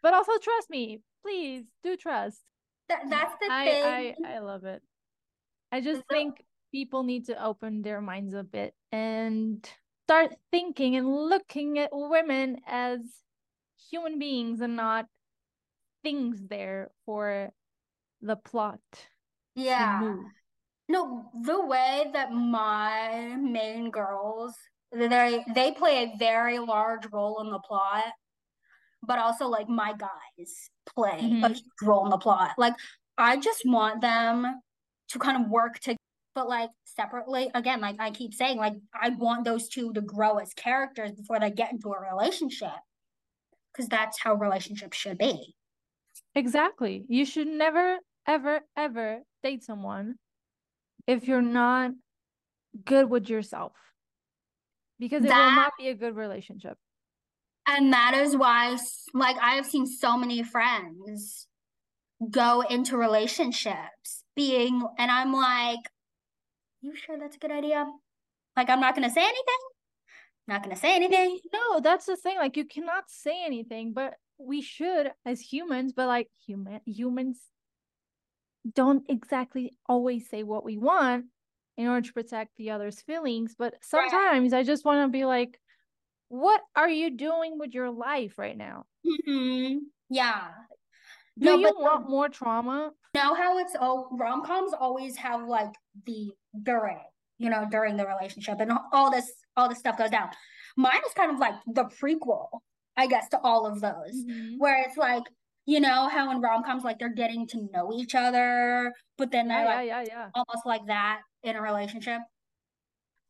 But 0.03 0.13
also 0.13 0.33
trust 0.41 0.69
me. 0.69 1.01
Please 1.23 1.63
do 1.83 1.97
trust. 1.97 2.41
That, 2.89 3.01
that's 3.09 3.33
the 3.41 3.51
I, 3.51 3.65
thing. 3.65 4.15
I, 4.25 4.35
I 4.35 4.39
love 4.39 4.63
it. 4.65 4.81
I 5.71 5.81
just 5.81 6.03
think 6.09 6.43
people 6.71 7.03
need 7.03 7.25
to 7.25 7.43
open 7.43 7.81
their 7.81 8.01
minds 8.01 8.33
a 8.33 8.43
bit 8.43 8.73
and 8.91 9.67
start 10.05 10.33
thinking 10.51 10.95
and 10.95 11.07
looking 11.07 11.79
at 11.79 11.89
women 11.91 12.57
as 12.65 12.99
human 13.89 14.19
beings 14.19 14.61
and 14.61 14.75
not 14.75 15.05
things 16.03 16.41
there 16.49 16.91
for 17.05 17.49
the 18.21 18.35
plot. 18.35 18.79
Yeah. 19.55 20.15
No, 20.87 21.29
the 21.43 21.65
way 21.65 22.05
that 22.13 22.31
my 22.31 23.35
main 23.37 23.91
girls 23.91 24.55
they 24.91 25.43
they 25.53 25.71
play 25.71 26.03
a 26.03 26.17
very 26.17 26.59
large 26.59 27.05
role 27.11 27.41
in 27.41 27.49
the 27.49 27.59
plot, 27.59 28.05
but 29.03 29.19
also 29.19 29.47
like 29.47 29.69
my 29.69 29.93
guys 29.97 30.69
play 30.95 31.19
mm-hmm. 31.21 31.43
a 31.43 31.49
huge 31.49 31.63
role 31.83 32.05
in 32.05 32.09
the 32.09 32.17
plot. 32.17 32.51
Like 32.57 32.75
I 33.17 33.37
just 33.37 33.63
want 33.65 34.01
them 34.01 34.61
to 35.09 35.19
kind 35.19 35.43
of 35.43 35.49
work 35.49 35.79
together 35.79 35.97
but 36.37 36.47
like 36.47 36.69
separately 36.85 37.49
again 37.55 37.81
like 37.81 37.95
i 37.97 38.11
keep 38.11 38.31
saying 38.31 38.57
like 38.57 38.75
i 38.93 39.09
want 39.09 39.43
those 39.43 39.67
two 39.67 39.91
to 39.91 40.01
grow 40.01 40.37
as 40.37 40.53
characters 40.53 41.11
before 41.13 41.39
they 41.39 41.49
get 41.49 41.71
into 41.71 41.91
a 41.91 41.99
relationship 41.99 42.77
because 43.73 43.89
that's 43.89 44.19
how 44.21 44.35
relationships 44.35 44.95
should 44.95 45.17
be 45.17 45.55
exactly 46.35 47.03
you 47.09 47.25
should 47.25 47.47
never 47.47 47.97
ever 48.27 48.59
ever 48.77 49.17
date 49.41 49.63
someone 49.63 50.13
if 51.07 51.27
you're 51.27 51.41
not 51.41 51.89
good 52.85 53.09
with 53.09 53.27
yourself 53.27 53.71
because 54.99 55.23
it 55.23 55.29
that, 55.29 55.45
will 55.45 55.55
not 55.55 55.73
be 55.77 55.89
a 55.89 55.95
good 55.95 56.15
relationship 56.15 56.77
and 57.67 57.93
that 57.93 58.13
is 58.13 58.35
why 58.35 58.77
like 59.13 59.37
i 59.41 59.55
have 59.55 59.65
seen 59.65 59.85
so 59.85 60.17
many 60.17 60.43
friends 60.43 61.47
go 62.31 62.61
into 62.61 62.97
relationships 62.97 64.23
being 64.35 64.81
and 64.97 65.11
i'm 65.11 65.33
like 65.33 65.79
you 66.81 66.95
sure 66.95 67.17
that's 67.17 67.35
a 67.35 67.39
good 67.39 67.51
idea? 67.51 67.85
Like, 68.55 68.69
I'm 68.69 68.79
not 68.79 68.95
going 68.95 69.07
to 69.07 69.13
say 69.13 69.21
anything. 69.21 69.61
Not 70.47 70.63
going 70.63 70.75
to 70.75 70.81
say 70.81 70.95
anything. 70.95 71.39
No, 71.53 71.79
that's 71.79 72.05
the 72.05 72.15
thing. 72.15 72.37
Like, 72.37 72.55
you 72.55 72.65
cannot 72.65 73.05
say 73.07 73.43
anything, 73.45 73.93
but 73.93 74.13
we 74.37 74.61
should 74.61 75.11
as 75.25 75.41
humans, 75.41 75.93
but 75.93 76.07
like 76.07 76.29
human 76.45 76.79
humans 76.85 77.39
don't 78.71 79.03
exactly 79.09 79.73
always 79.87 80.29
say 80.29 80.43
what 80.43 80.63
we 80.63 80.77
want 80.77 81.25
in 81.77 81.87
order 81.87 82.05
to 82.07 82.13
protect 82.13 82.57
the 82.57 82.71
other's 82.71 83.01
feelings. 83.01 83.55
But 83.57 83.75
sometimes 83.81 84.51
right. 84.51 84.59
I 84.59 84.63
just 84.63 84.83
want 84.83 85.07
to 85.07 85.11
be 85.11 85.25
like, 85.25 85.59
what 86.29 86.61
are 86.75 86.89
you 86.89 87.11
doing 87.11 87.57
with 87.57 87.73
your 87.73 87.89
life 87.89 88.37
right 88.37 88.57
now? 88.57 88.85
Mm-hmm. 89.05 89.77
Yeah. 90.09 90.47
Do 91.37 91.45
no, 91.45 91.55
you 91.55 91.73
want 91.79 92.05
the, 92.05 92.09
more 92.09 92.29
trauma? 92.29 92.91
Know 93.13 93.33
how 93.35 93.59
it's 93.59 93.75
all 93.79 94.09
rom 94.11 94.43
coms 94.43 94.73
always 94.73 95.15
have 95.17 95.47
like 95.47 95.73
the 96.05 96.31
during, 96.63 96.99
you 97.37 97.49
know, 97.49 97.67
during 97.69 97.95
the 97.95 98.07
relationship 98.07 98.59
and 98.59 98.71
all 98.91 99.11
this 99.11 99.31
all 99.55 99.69
this 99.69 99.79
stuff 99.79 99.97
goes 99.97 100.09
down. 100.09 100.29
Mine 100.75 101.01
is 101.05 101.13
kind 101.13 101.31
of 101.31 101.39
like 101.39 101.55
the 101.67 101.85
prequel, 101.85 102.47
I 102.95 103.07
guess, 103.07 103.29
to 103.29 103.39
all 103.39 103.65
of 103.65 103.81
those, 103.81 104.15
mm-hmm. 104.15 104.57
where 104.57 104.83
it's 104.87 104.97
like, 104.97 105.23
you 105.67 105.81
know, 105.81 106.07
how 106.07 106.31
in 106.31 106.39
rom 106.39 106.63
coms 106.63 106.85
like 106.85 106.97
they're 106.97 107.09
getting 107.13 107.45
to 107.45 107.69
know 107.73 107.91
each 107.93 108.15
other, 108.15 108.93
but 109.17 109.31
then 109.31 109.49
they're 109.49 109.65
yeah, 109.65 109.75
like 109.75 109.87
yeah, 109.87 110.01
yeah, 110.01 110.07
yeah. 110.07 110.29
almost 110.33 110.65
like 110.65 110.87
that 110.87 111.19
in 111.43 111.57
a 111.57 111.61
relationship. 111.61 112.21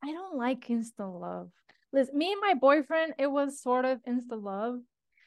I 0.03 0.11
don't 0.11 0.37
like 0.37 0.69
instant 0.69 1.15
love. 1.15 1.49
Listen, 1.91 2.15
me 2.15 2.31
and 2.31 2.41
my 2.41 2.53
boyfriend, 2.53 3.15
it 3.17 3.25
was 3.25 3.59
sort 3.59 3.85
of 3.85 3.99
instant 4.05 4.43
love, 4.43 4.79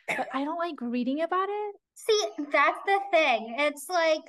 but 0.06 0.28
I 0.32 0.44
don't 0.44 0.58
like 0.58 0.76
reading 0.80 1.22
about 1.22 1.48
it. 1.48 1.74
See, 1.94 2.22
that's 2.52 2.78
the 2.86 3.00
thing. 3.10 3.56
It's 3.58 3.88
like 3.88 4.22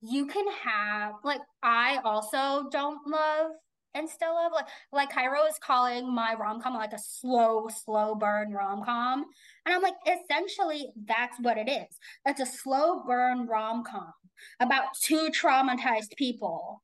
you 0.00 0.26
can 0.26 0.46
have 0.62 1.14
like 1.24 1.40
I 1.60 1.98
also 2.04 2.68
don't 2.70 3.04
love 3.04 3.50
and 3.94 4.08
still 4.08 4.34
love 4.34 4.52
like 4.52 4.66
like 4.92 5.10
Cairo 5.10 5.44
is 5.46 5.58
calling 5.60 6.12
my 6.12 6.34
rom 6.34 6.60
com 6.60 6.74
like 6.74 6.92
a 6.92 6.98
slow, 6.98 7.68
slow 7.84 8.14
burn 8.14 8.52
rom 8.52 8.84
com. 8.84 9.24
And 9.66 9.74
I'm 9.74 9.82
like, 9.82 9.94
essentially 10.06 10.90
that's 11.06 11.36
what 11.40 11.58
it 11.58 11.68
is. 11.68 11.98
It's 12.26 12.40
a 12.40 12.46
slow 12.46 13.02
burn 13.06 13.46
rom 13.46 13.84
com 13.84 14.12
about 14.60 14.94
two 15.02 15.30
traumatized 15.30 16.16
people 16.16 16.82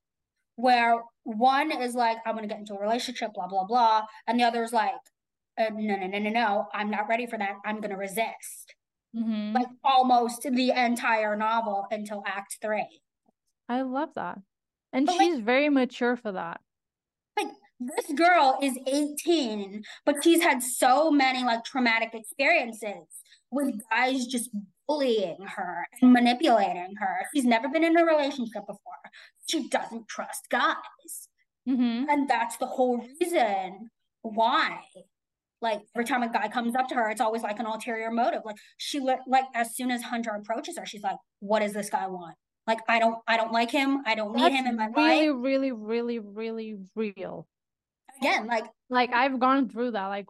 where 0.56 1.02
one 1.24 1.70
is 1.70 1.94
like, 1.94 2.18
I'm 2.26 2.34
gonna 2.34 2.46
get 2.46 2.58
into 2.58 2.74
a 2.74 2.80
relationship, 2.80 3.34
blah, 3.34 3.46
blah, 3.46 3.64
blah. 3.64 4.02
And 4.26 4.40
the 4.40 4.44
other 4.44 4.62
is 4.62 4.72
like, 4.72 4.92
uh, 5.58 5.70
no, 5.72 5.96
no, 5.96 6.06
no, 6.06 6.18
no, 6.18 6.30
no, 6.30 6.66
I'm 6.72 6.90
not 6.90 7.08
ready 7.08 7.26
for 7.26 7.38
that. 7.38 7.56
I'm 7.64 7.80
gonna 7.80 7.96
resist. 7.96 8.74
Mm-hmm. 9.14 9.54
Like 9.54 9.68
almost 9.84 10.42
the 10.42 10.70
entire 10.70 11.36
novel 11.36 11.86
until 11.90 12.22
act 12.26 12.58
three. 12.60 13.00
I 13.68 13.82
love 13.82 14.10
that. 14.14 14.38
And 14.92 15.06
but 15.06 15.16
she's 15.16 15.36
like, 15.36 15.44
very 15.44 15.68
mature 15.68 16.16
for 16.16 16.32
that. 16.32 16.60
This 17.78 18.12
girl 18.14 18.58
is 18.62 18.78
18, 18.86 19.82
but 20.06 20.16
she's 20.22 20.42
had 20.42 20.62
so 20.62 21.10
many 21.10 21.44
like 21.44 21.64
traumatic 21.64 22.10
experiences 22.14 23.06
with 23.50 23.74
guys 23.90 24.26
just 24.26 24.50
bullying 24.88 25.36
her 25.46 25.86
and 26.00 26.12
manipulating 26.12 26.94
her. 26.98 27.16
She's 27.34 27.44
never 27.44 27.68
been 27.68 27.84
in 27.84 27.96
a 27.96 28.04
relationship 28.04 28.66
before. 28.66 28.94
She 29.48 29.68
doesn't 29.68 30.08
trust 30.08 30.48
guys. 30.50 31.28
Mm-hmm. 31.68 32.08
And 32.08 32.28
that's 32.28 32.56
the 32.56 32.66
whole 32.66 33.04
reason 33.20 33.90
why. 34.22 34.80
Like 35.60 35.80
every 35.94 36.04
time 36.04 36.22
a 36.22 36.32
guy 36.32 36.48
comes 36.48 36.76
up 36.76 36.88
to 36.88 36.94
her, 36.94 37.10
it's 37.10 37.20
always 37.20 37.42
like 37.42 37.58
an 37.58 37.66
ulterior 37.66 38.10
motive. 38.10 38.42
Like 38.44 38.56
she 38.76 39.00
like 39.00 39.44
as 39.54 39.74
soon 39.74 39.90
as 39.90 40.02
Hunter 40.02 40.30
approaches 40.30 40.78
her, 40.78 40.84
she's 40.84 41.02
like, 41.02 41.16
"What 41.40 41.60
does 41.60 41.72
this 41.72 41.88
guy 41.88 42.06
want? 42.06 42.36
Like 42.66 42.80
I 42.88 42.98
don't 42.98 43.16
I 43.26 43.36
don't 43.36 43.52
like 43.52 43.70
him. 43.70 44.02
I 44.04 44.14
don't 44.14 44.32
That's 44.34 44.52
need 44.52 44.58
him 44.58 44.66
in 44.66 44.76
my 44.76 44.88
really, 44.94 45.30
life. 45.30 45.36
Really, 45.38 45.72
really, 45.72 46.18
really, 46.18 46.76
real. 46.94 47.48
Again, 48.20 48.46
like 48.46 48.64
like 48.88 49.12
I've 49.12 49.38
gone 49.38 49.68
through 49.68 49.92
that. 49.92 50.06
Like, 50.06 50.26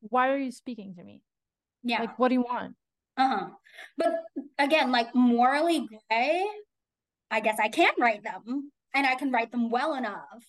why 0.00 0.30
are 0.30 0.38
you 0.38 0.50
speaking 0.50 0.94
to 0.96 1.04
me? 1.04 1.22
Yeah. 1.82 2.00
Like, 2.00 2.18
what 2.18 2.28
do 2.28 2.34
you 2.34 2.42
want? 2.42 2.74
Uh-huh. 3.16 3.48
But 3.96 4.24
again, 4.58 4.92
like 4.92 5.14
morally 5.14 5.86
gray, 5.86 6.46
I 7.30 7.40
guess 7.40 7.58
I 7.60 7.68
can 7.68 7.92
write 7.98 8.22
them 8.22 8.70
and 8.94 9.06
I 9.06 9.16
can 9.16 9.32
write 9.32 9.50
them 9.50 9.70
well 9.70 9.94
enough 9.94 10.44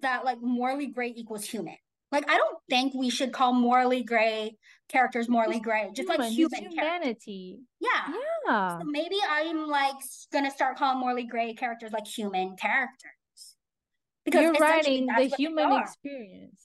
that 0.00 0.24
like 0.24 0.40
morally 0.40 0.86
gray 0.86 1.12
equals 1.16 1.44
human. 1.44 1.76
Like 2.12 2.28
I 2.28 2.36
don't 2.36 2.58
think 2.68 2.94
we 2.94 3.08
should 3.08 3.32
call 3.32 3.52
morally 3.52 4.02
gray 4.02 4.56
characters 4.88 5.28
morally 5.28 5.60
gray, 5.60 5.90
just 5.94 6.08
human, 6.08 6.26
like 6.26 6.32
human 6.32 6.70
humanity. 6.70 7.60
Yeah. 7.78 8.14
Yeah. 8.46 8.78
So 8.78 8.84
maybe 8.84 9.16
I'm 9.28 9.68
like 9.68 9.94
gonna 10.32 10.50
start 10.50 10.76
calling 10.76 10.98
morally 10.98 11.24
gray 11.24 11.54
characters 11.54 11.92
like 11.92 12.06
human 12.06 12.56
characters. 12.56 13.12
Because 14.24 14.42
you're 14.42 14.52
writing 14.52 15.06
the 15.06 15.32
human 15.36 15.72
experience. 15.72 16.60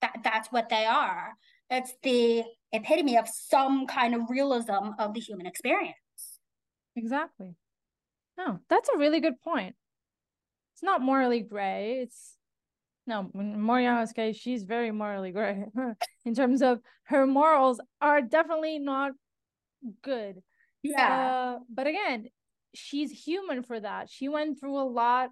That 0.00 0.18
that's 0.22 0.52
what 0.52 0.68
they 0.68 0.84
are. 0.84 1.32
It's 1.70 1.92
the 2.02 2.44
epitome 2.72 3.16
of 3.16 3.28
some 3.28 3.86
kind 3.86 4.14
of 4.14 4.22
realism 4.28 4.92
of 4.98 5.14
the 5.14 5.20
human 5.20 5.46
experience. 5.46 5.96
Exactly. 6.96 7.54
No, 8.36 8.60
that's 8.68 8.88
a 8.88 8.98
really 8.98 9.20
good 9.20 9.40
point. 9.42 9.74
It's 10.74 10.82
not 10.82 11.02
morally 11.02 11.40
gray. 11.40 12.00
It's 12.02 12.36
no, 13.06 13.30
in 13.34 13.56
Moriana's 13.56 14.12
case, 14.12 14.36
she's 14.36 14.64
very 14.64 14.90
morally 14.90 15.32
gray 15.32 15.64
in 16.26 16.34
terms 16.34 16.60
of 16.60 16.80
her 17.04 17.26
morals 17.26 17.80
are 18.00 18.20
definitely 18.20 18.78
not 18.78 19.12
good. 20.02 20.42
Yeah. 20.82 21.56
Uh, 21.56 21.58
but 21.72 21.86
again, 21.86 22.26
she's 22.74 23.10
human 23.10 23.62
for 23.62 23.80
that. 23.80 24.10
She 24.10 24.28
went 24.28 24.60
through 24.60 24.78
a 24.78 24.84
lot 24.84 25.30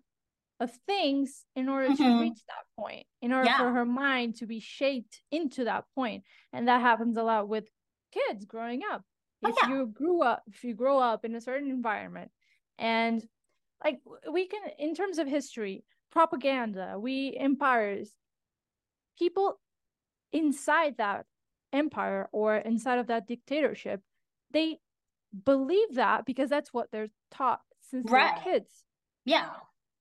of 0.59 0.71
things 0.87 1.45
in 1.55 1.69
order 1.69 1.89
mm-hmm. 1.89 2.03
to 2.03 2.21
reach 2.21 2.41
that 2.49 2.83
point, 2.83 3.07
in 3.21 3.33
order 3.33 3.49
yeah. 3.49 3.59
for 3.59 3.73
her 3.73 3.85
mind 3.85 4.37
to 4.37 4.47
be 4.47 4.61
shaped 4.61 5.21
into 5.31 5.65
that 5.65 5.85
point. 5.95 6.25
And 6.53 6.69
that 6.69 6.81
happens 6.81 7.17
a 7.17 7.23
lot 7.23 7.49
with 7.49 7.65
kids 8.13 8.45
growing 8.45 8.83
up. 8.91 9.03
Oh, 9.45 9.51
if 9.51 9.57
yeah. 9.63 9.69
you 9.69 9.87
grew 9.87 10.23
up, 10.23 10.43
if 10.47 10.65
you 10.65 10.75
grow 10.75 10.99
up 10.99 11.25
in 11.25 11.35
a 11.35 11.41
certain 11.41 11.71
environment 11.71 12.31
and 12.79 13.23
like 13.85 14.01
we 14.31 14.47
can 14.47 14.63
in 14.79 14.95
terms 14.95 15.19
of 15.19 15.29
history 15.29 15.85
propaganda, 16.11 16.97
we 16.99 17.37
empires, 17.39 18.15
people 19.19 19.61
inside 20.33 20.97
that 20.97 21.27
empire 21.73 22.29
or 22.33 22.57
inside 22.57 22.99
of 22.99 23.09
that 23.09 23.27
dictatorship, 23.27 24.01
they 24.53 24.79
believe 25.45 25.95
that 25.95 26.25
because 26.25 26.49
that's 26.49 26.73
what 26.73 26.91
they're 26.91 27.11
taught 27.31 27.61
since 27.91 28.11
right. 28.11 28.35
they're 28.43 28.55
kids. 28.55 28.71
Yeah. 29.27 29.51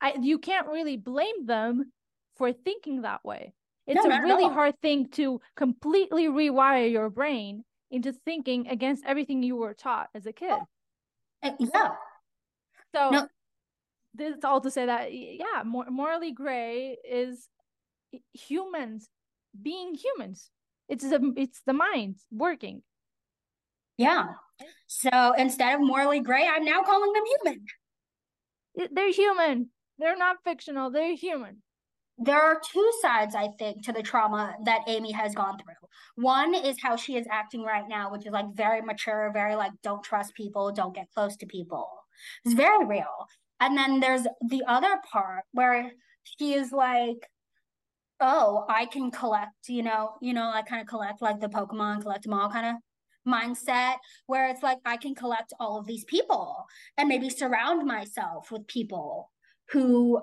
I, 0.05 0.13
you 0.21 0.37
can't 0.37 0.67
really 0.67 0.97
blame 0.97 1.47
them 1.47 1.91
for 2.37 2.53
thinking 2.53 3.01
that 3.01 3.25
way. 3.25 3.55
It's 3.87 4.05
no, 4.05 4.11
a 4.11 4.21
really 4.21 4.43
hard 4.43 4.79
thing 4.79 5.09
to 5.13 5.41
completely 5.55 6.27
rewire 6.27 6.91
your 6.91 7.09
brain 7.09 7.63
into 7.89 8.13
thinking 8.13 8.67
against 8.67 9.03
everything 9.03 9.41
you 9.41 9.55
were 9.55 9.73
taught 9.73 10.09
as 10.13 10.27
a 10.27 10.31
kid. 10.31 10.53
Uh, 11.41 11.51
yeah. 11.59 11.89
So 12.93 13.09
no. 13.09 13.27
this 14.13 14.35
all 14.43 14.61
to 14.61 14.69
say 14.69 14.85
that 14.85 15.11
yeah, 15.11 15.63
mor- 15.65 15.89
morally 15.89 16.31
gray 16.31 16.97
is 17.03 17.47
humans 18.33 19.09
being 19.59 19.95
humans. 19.95 20.51
It's 20.87 21.07
the 21.07 21.33
it's 21.35 21.61
the 21.65 21.73
mind 21.73 22.17
working. 22.31 22.83
Yeah. 23.97 24.25
So 24.85 25.33
instead 25.35 25.75
of 25.75 25.81
morally 25.81 26.19
gray, 26.19 26.47
I'm 26.47 26.63
now 26.63 26.83
calling 26.83 27.11
them 27.11 27.23
human. 27.43 27.65
They're 28.93 29.11
human. 29.11 29.69
They're 29.97 30.17
not 30.17 30.37
fictional. 30.43 30.91
They're 30.91 31.15
human 31.15 31.61
there 32.17 32.41
are 32.41 32.61
two 32.71 32.91
sides, 33.01 33.35
I 33.35 33.49
think, 33.59 33.83
to 33.85 33.91
the 33.91 34.01
trauma 34.01 34.55
that 34.63 34.81
Amy 34.87 35.11
has 35.11 35.35
gone 35.35 35.57
through. 35.57 35.73
One 36.15 36.55
is 36.55 36.77
how 36.81 36.95
she 36.95 37.17
is 37.17 37.27
acting 37.29 37.63
right 37.63 37.87
now, 37.87 38.11
which 38.11 38.25
is 38.25 38.31
like 38.31 38.53
very 38.53 38.81
mature, 38.81 39.31
very 39.33 39.55
like, 39.55 39.73
don't 39.83 40.03
trust 40.03 40.33
people, 40.33 40.71
don't 40.71 40.95
get 40.95 41.11
close 41.13 41.35
to 41.37 41.45
people. 41.45 41.87
It's 42.45 42.55
very 42.55 42.85
real. 42.85 43.27
And 43.59 43.77
then 43.77 43.99
there's 43.99 44.23
the 44.47 44.63
other 44.67 44.95
part 45.11 45.43
where 45.51 45.91
she 46.23 46.53
is 46.53 46.71
like, 46.71 47.27
oh, 48.21 48.65
I 48.69 48.85
can 48.85 49.11
collect, 49.11 49.67
you 49.67 49.83
know, 49.83 50.13
you 50.21 50.33
know, 50.33 50.49
I 50.53 50.61
kind 50.61 50.81
of 50.81 50.87
collect 50.87 51.21
like 51.21 51.41
the 51.41 51.49
Pokemon, 51.49 52.01
collect 52.01 52.23
them 52.23 52.33
all 52.33 52.49
kind 52.49 52.67
of 52.67 52.75
mindset 53.27 53.95
where 54.27 54.47
it's 54.49 54.63
like 54.63 54.77
I 54.85 54.97
can 54.97 55.15
collect 55.15 55.51
all 55.59 55.79
of 55.79 55.87
these 55.87 56.05
people 56.05 56.65
and 56.97 57.09
maybe 57.09 57.29
surround 57.29 57.85
myself 57.85 58.51
with 58.51 58.67
people 58.67 59.31
who 59.69 60.21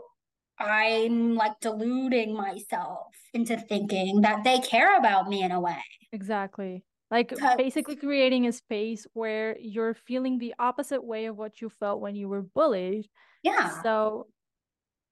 I'm 0.58 1.34
like 1.34 1.58
deluding 1.60 2.34
myself 2.34 3.14
into 3.34 3.56
thinking 3.56 4.20
that 4.22 4.44
they 4.44 4.58
care 4.60 4.96
about 4.96 5.28
me 5.28 5.42
in 5.42 5.50
a 5.50 5.60
way. 5.60 5.82
Exactly. 6.12 6.84
Like 7.10 7.34
basically 7.58 7.96
creating 7.96 8.46
a 8.46 8.52
space 8.52 9.06
where 9.12 9.56
you're 9.60 9.94
feeling 9.94 10.38
the 10.38 10.54
opposite 10.58 11.04
way 11.04 11.26
of 11.26 11.36
what 11.36 11.60
you 11.60 11.68
felt 11.68 12.00
when 12.00 12.14
you 12.14 12.28
were 12.28 12.42
bullied. 12.42 13.06
Yeah. 13.42 13.82
So 13.82 14.28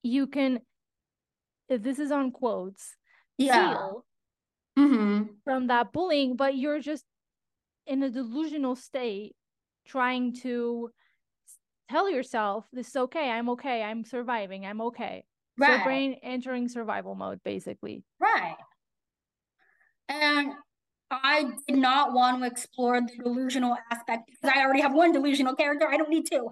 you 0.02 0.26
can, 0.26 0.60
if 1.68 1.82
this 1.82 1.98
is 1.98 2.10
on 2.10 2.30
quotes, 2.30 2.96
yeah. 3.36 3.68
heal 3.68 4.06
mm-hmm. 4.78 5.22
from 5.44 5.66
that 5.66 5.92
bullying, 5.92 6.36
but 6.36 6.56
you're 6.56 6.80
just 6.80 7.04
in 7.86 8.02
a 8.02 8.10
delusional 8.10 8.76
state 8.76 9.34
trying 9.86 10.34
to 10.36 10.90
tell 11.90 12.10
yourself 12.10 12.64
this 12.72 12.88
is 12.88 12.96
okay 12.96 13.30
i'm 13.30 13.48
okay 13.48 13.82
i'm 13.82 14.04
surviving 14.04 14.64
i'm 14.64 14.80
okay 14.80 15.24
Right. 15.60 15.78
So 15.78 15.84
brain 15.84 16.16
entering 16.22 16.68
survival 16.68 17.14
mode, 17.14 17.40
basically. 17.44 18.02
Right. 18.18 18.56
And 20.08 20.52
I 21.10 21.50
did 21.68 21.76
not 21.76 22.14
want 22.14 22.40
to 22.40 22.46
explore 22.46 23.00
the 23.00 23.22
delusional 23.22 23.76
aspect 23.92 24.26
because 24.26 24.56
I 24.56 24.62
already 24.62 24.80
have 24.80 24.94
one 24.94 25.12
delusional 25.12 25.54
character. 25.54 25.86
I 25.86 25.98
don't 25.98 26.08
need 26.08 26.24
two. 26.30 26.48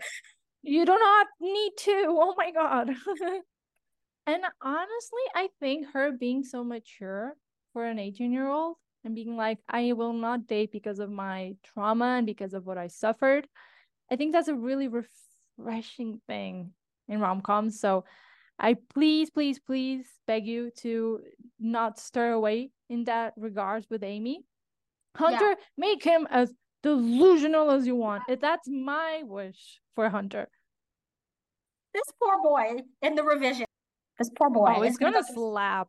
You 0.63 0.85
do 0.85 0.99
not 0.99 1.27
need 1.41 1.73
two. 1.79 2.05
Oh 2.09 2.35
my 2.37 2.51
god. 2.51 2.89
and 4.27 4.43
honestly, 4.61 5.23
I 5.35 5.49
think 5.59 5.87
her 5.95 6.13
being 6.13 6.45
so 6.45 6.63
mature 6.63 7.35
for 7.73 7.87
an 7.87 7.99
18 7.99 8.31
year 8.31 8.49
old 8.49 8.77
and 9.05 9.15
being 9.15 9.37
like, 9.37 9.59
I 9.71 9.93
will 9.93 10.13
not 10.13 10.47
date 10.47 10.71
because 10.71 10.99
of 10.99 11.11
my 11.11 11.55
trauma 11.65 12.17
and 12.19 12.27
because 12.27 12.53
of 12.53 12.67
what 12.67 12.77
I 12.77 12.89
suffered. 12.89 13.49
I 14.11 14.17
think 14.17 14.33
that's 14.33 14.49
a 14.49 14.55
really 14.55 14.89
refreshing 15.59 16.21
thing 16.27 16.73
in 17.09 17.21
rom 17.21 17.41
coms. 17.41 17.81
So 17.81 18.05
I 18.59 18.77
please, 18.93 19.31
please, 19.31 19.59
please 19.59 20.07
beg 20.27 20.47
you 20.47 20.71
to 20.79 21.21
not 21.61 21.99
stir 21.99 22.33
away 22.33 22.71
in 22.89 23.05
that 23.05 23.35
regards 23.37 23.87
with 23.91 24.03
Amy. 24.03 24.45
Hunter, 25.17 25.51
yeah. 25.51 25.55
make 25.77 26.03
him 26.03 26.27
as 26.31 26.53
delusional 26.83 27.71
as 27.71 27.87
you 27.87 27.97
want. 27.97 28.23
That's 28.41 28.69
my 28.69 29.23
wish 29.25 29.81
for 29.95 30.09
Hunter. 30.09 30.49
This 31.93 32.05
poor 32.21 32.41
boy 32.43 32.83
in 33.03 33.15
the 33.15 33.25
revision. 33.25 33.67
This 34.19 34.31
poor 34.37 34.51
boy. 34.51 34.75
Oh, 34.77 34.83
he's 34.83 34.97
gonna, 34.97 35.13
gonna 35.13 35.27
go 35.27 35.35
slap. 35.35 35.89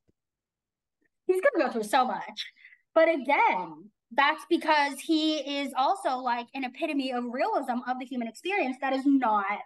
He's 1.28 1.42
gonna 1.42 1.68
go 1.68 1.72
through 1.72 1.84
so 1.84 2.06
much. 2.06 2.52
But 2.96 3.10
again, 3.10 3.90
that's 4.12 4.44
because 4.50 5.00
he 5.00 5.38
is 5.38 5.72
also 5.78 6.18
like 6.18 6.48
an 6.54 6.64
epitome 6.64 7.12
of 7.12 7.24
realism 7.32 7.80
of 7.88 8.00
the 8.00 8.06
human 8.06 8.28
experience 8.28 8.78
that 8.82 8.94
is 8.94 9.06
not 9.06 9.60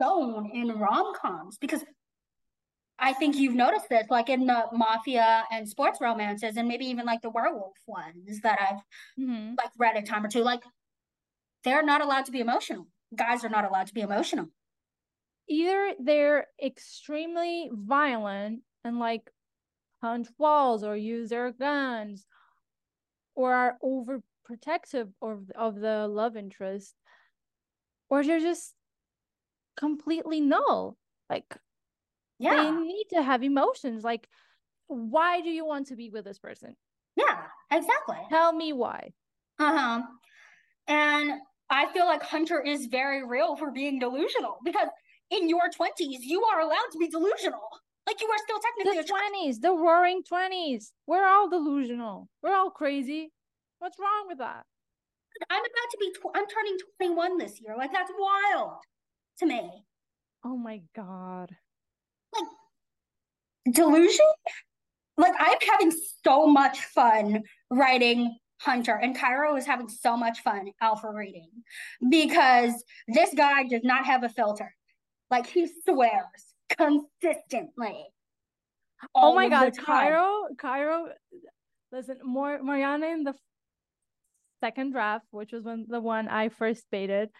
shown 0.00 0.50
in 0.52 0.78
rom 0.78 1.12
coms 1.20 1.56
because 1.58 1.84
I 3.02 3.14
think 3.14 3.36
you've 3.36 3.54
noticed 3.54 3.88
this, 3.88 4.06
like 4.10 4.28
in 4.28 4.46
the 4.46 4.66
mafia 4.72 5.44
and 5.50 5.66
sports 5.66 6.00
romances, 6.02 6.58
and 6.58 6.68
maybe 6.68 6.84
even 6.84 7.06
like 7.06 7.22
the 7.22 7.30
werewolf 7.30 7.78
ones 7.86 8.40
that 8.42 8.58
I've 8.60 8.80
mm-hmm. 9.18 9.54
like 9.56 9.70
read 9.78 9.96
a 9.96 10.02
time 10.02 10.24
or 10.24 10.28
two. 10.28 10.42
Like 10.42 10.60
they're 11.64 11.82
not 11.82 12.02
allowed 12.02 12.26
to 12.26 12.32
be 12.32 12.40
emotional. 12.40 12.86
Guys 13.16 13.42
are 13.42 13.48
not 13.48 13.64
allowed 13.64 13.86
to 13.86 13.94
be 13.94 14.02
emotional. 14.02 14.48
Either 15.48 15.94
they're 15.98 16.46
extremely 16.62 17.70
violent 17.72 18.60
and 18.84 18.98
like 18.98 19.30
punch 20.02 20.28
walls 20.38 20.84
or 20.84 20.94
use 20.94 21.30
their 21.30 21.52
guns, 21.52 22.26
or 23.40 23.54
are 23.54 23.78
overprotective 23.82 25.10
of 25.22 25.50
of 25.54 25.80
the 25.80 26.06
love 26.06 26.36
interest, 26.36 26.94
or 28.10 28.22
they're 28.22 28.38
just 28.38 28.74
completely 29.76 30.42
null. 30.42 30.98
Like 31.30 31.56
yeah. 32.38 32.54
They 32.54 32.70
need 32.70 33.06
to 33.10 33.22
have 33.22 33.42
emotions. 33.42 34.04
Like, 34.04 34.28
why 34.88 35.40
do 35.40 35.50
you 35.50 35.64
want 35.66 35.88
to 35.88 35.96
be 35.96 36.10
with 36.10 36.24
this 36.24 36.38
person? 36.38 36.74
Yeah, 37.16 37.36
exactly. 37.70 38.16
Tell 38.30 38.52
me 38.52 38.72
why. 38.72 39.12
Uh 39.58 39.78
huh. 39.78 40.02
And 40.88 41.32
I 41.70 41.92
feel 41.92 42.06
like 42.06 42.22
Hunter 42.22 42.60
is 42.60 42.86
very 42.86 43.26
real 43.26 43.56
for 43.56 43.70
being 43.70 43.98
delusional 43.98 44.56
because 44.64 44.88
in 45.30 45.48
your 45.48 45.68
20s, 45.68 46.24
you 46.24 46.42
are 46.44 46.60
allowed 46.60 46.90
to 46.92 46.98
be 46.98 47.08
delusional. 47.08 47.60
Like 48.10 48.20
you 48.20 48.26
are 48.26 48.38
still 48.38 48.58
technically 48.58 49.00
the 49.00 49.08
20s, 49.08 49.60
the 49.60 49.70
roaring 49.70 50.22
20s. 50.24 50.86
We're 51.06 51.28
all 51.28 51.48
delusional. 51.48 52.28
We're 52.42 52.56
all 52.56 52.70
crazy. 52.70 53.30
What's 53.78 54.00
wrong 54.00 54.26
with 54.26 54.38
that? 54.38 54.64
I'm 55.48 55.60
about 55.60 55.90
to 55.92 55.96
be, 56.00 56.10
tw- 56.10 56.36
I'm 56.36 56.46
turning 56.48 56.76
21 56.98 57.38
this 57.38 57.60
year. 57.60 57.76
Like 57.78 57.92
that's 57.92 58.10
wild 58.18 58.78
to 59.38 59.46
me. 59.46 59.84
Oh 60.44 60.56
my 60.56 60.80
God 60.96 61.54
like 62.34 63.74
delusion. 63.74 64.26
Like 65.16 65.34
I'm 65.38 65.58
having 65.70 65.92
so 66.24 66.48
much 66.48 66.80
fun 66.86 67.42
writing 67.70 68.36
Hunter, 68.60 68.98
and 69.00 69.16
Cairo 69.16 69.56
is 69.56 69.66
having 69.66 69.88
so 69.88 70.16
much 70.16 70.40
fun 70.40 70.70
alpha 70.82 71.12
reading 71.12 71.48
because 72.10 72.72
this 73.08 73.32
guy 73.34 73.64
does 73.64 73.84
not 73.84 74.04
have 74.04 74.24
a 74.24 74.28
filter. 74.28 74.74
Like 75.30 75.46
he 75.46 75.68
swears 75.84 76.49
consistently. 76.76 78.06
Oh 79.14 79.34
my 79.34 79.48
god, 79.48 79.76
Cairo, 79.76 80.48
Cairo. 80.58 81.08
Listen, 81.92 82.18
more 82.22 82.58
Moriana 82.60 83.12
in 83.12 83.24
the 83.24 83.34
second 84.60 84.92
draft, 84.92 85.26
which 85.30 85.52
was 85.52 85.64
when 85.64 85.86
the 85.88 86.00
one 86.00 86.28
I 86.28 86.50
first 86.50 86.84
baited, 86.90 87.30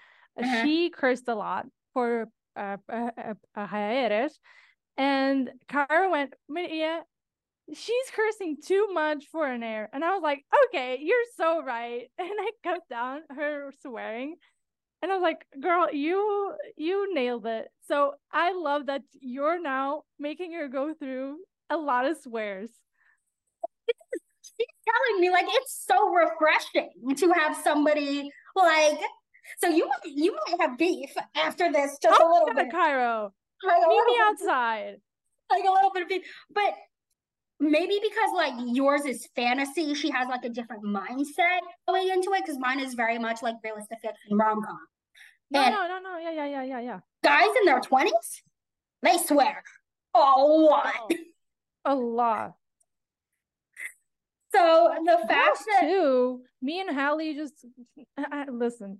uh-huh. 0.41 0.65
she 0.65 0.91
cursed 0.91 1.29
a 1.29 1.35
lot 1.35 1.67
for 1.93 2.29
uh, 2.57 2.79
a, 2.89 3.13
a, 3.17 3.37
a 3.55 3.67
hiatus 3.67 4.39
and 5.01 5.51
Kara 5.67 6.11
went, 6.11 6.35
Maria, 6.47 7.03
she's 7.73 8.11
cursing 8.15 8.59
too 8.63 8.89
much 8.93 9.25
for 9.33 9.47
an 9.47 9.63
heir. 9.63 9.89
And 9.95 10.05
I 10.05 10.13
was 10.13 10.23
like, 10.23 10.45
okay, 10.67 10.99
you're 11.01 11.17
so 11.39 11.63
right. 11.63 12.11
And 12.19 12.31
I 12.31 12.51
cut 12.63 12.83
down 12.91 13.23
her 13.31 13.73
swearing. 13.81 14.37
And 15.03 15.11
I 15.11 15.15
was 15.15 15.23
like, 15.23 15.47
girl, 15.61 15.89
you 15.93 16.55
you 16.77 17.15
nailed 17.15 17.47
it. 17.47 17.69
So 17.89 18.15
I 18.33 18.53
love 18.53 18.87
that 18.87 19.03
you're 19.21 19.61
now 19.61 20.03
making 20.19 20.53
her 20.53 20.69
go 20.69 20.95
through 20.95 21.39
a 21.71 21.77
lot 21.77 22.07
of 22.07 22.19
swears. 22.19 22.71
She's 24.43 24.67
telling 24.87 25.21
me 25.21 25.31
like 25.31 25.47
it's 25.49 25.85
so 25.87 26.11
refreshing 26.11 26.91
to 27.17 27.33
have 27.33 27.57
somebody 27.65 28.31
like 28.55 28.99
so 29.59 29.69
you 29.69 29.91
you 30.05 30.37
might 30.47 30.61
have 30.61 30.79
beef 30.79 31.11
after 31.35 31.73
this 31.73 31.99
just 32.03 32.21
oh, 32.21 32.27
a 32.27 32.33
little 32.33 32.55
bit. 32.55 32.71
Cairo. 32.71 33.33
Like 33.65 33.89
Meet 33.89 34.05
me 34.07 34.19
outside. 34.23 34.97
Like 35.51 35.65
a 35.65 35.71
little 35.71 35.91
bit 35.93 36.03
of 36.03 36.09
beef. 36.09 36.23
But 36.55 36.75
maybe 37.61 38.01
because 38.03 38.31
like 38.35 38.55
yours 38.67 39.05
is 39.05 39.29
fantasy, 39.37 39.95
she 39.95 40.11
has 40.11 40.27
like 40.29 40.45
a 40.45 40.49
different 40.49 40.83
mindset 40.85 41.61
going 41.87 42.09
into 42.09 42.33
it. 42.33 42.43
Because 42.45 42.59
mine 42.59 42.81
is 42.81 42.95
very 42.95 43.19
much 43.19 43.43
like 43.43 43.57
realistic 43.63 43.99
fiction 44.01 44.37
rom 44.37 44.63
com. 44.63 44.79
No, 45.51 45.69
no, 45.69 45.89
no, 45.89 45.99
no. 46.01 46.19
Yeah, 46.19 46.31
yeah, 46.33 46.47
yeah, 46.47 46.63
yeah, 46.63 46.81
yeah. 46.81 47.01
Guys 47.23 47.49
in 47.61 47.67
their 47.67 47.81
twenties, 47.81 48.43
they 49.03 49.19
swear 49.19 49.63
a 50.15 50.19
lot. 50.19 51.13
A 51.85 51.95
lot. 51.95 52.55
So 54.53 54.93
the 55.05 55.19
fact 55.29 55.59
that 55.67 55.83
too, 55.83 56.43
me 56.61 56.81
and 56.81 56.91
Hallie 56.91 57.35
just 57.35 57.65
I, 58.19 58.47
listen. 58.51 58.99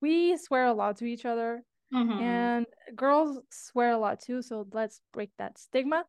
We 0.00 0.36
swear 0.36 0.66
a 0.66 0.72
lot 0.72 0.96
to 0.96 1.04
each 1.04 1.24
other, 1.24 1.62
Mhm. 1.94 2.20
and 2.20 2.66
girls 2.96 3.38
swear 3.50 3.90
a 3.90 3.98
lot 3.98 4.18
too. 4.20 4.42
So 4.42 4.66
let's 4.72 5.00
break 5.12 5.30
that 5.38 5.58
stigma. 5.58 6.04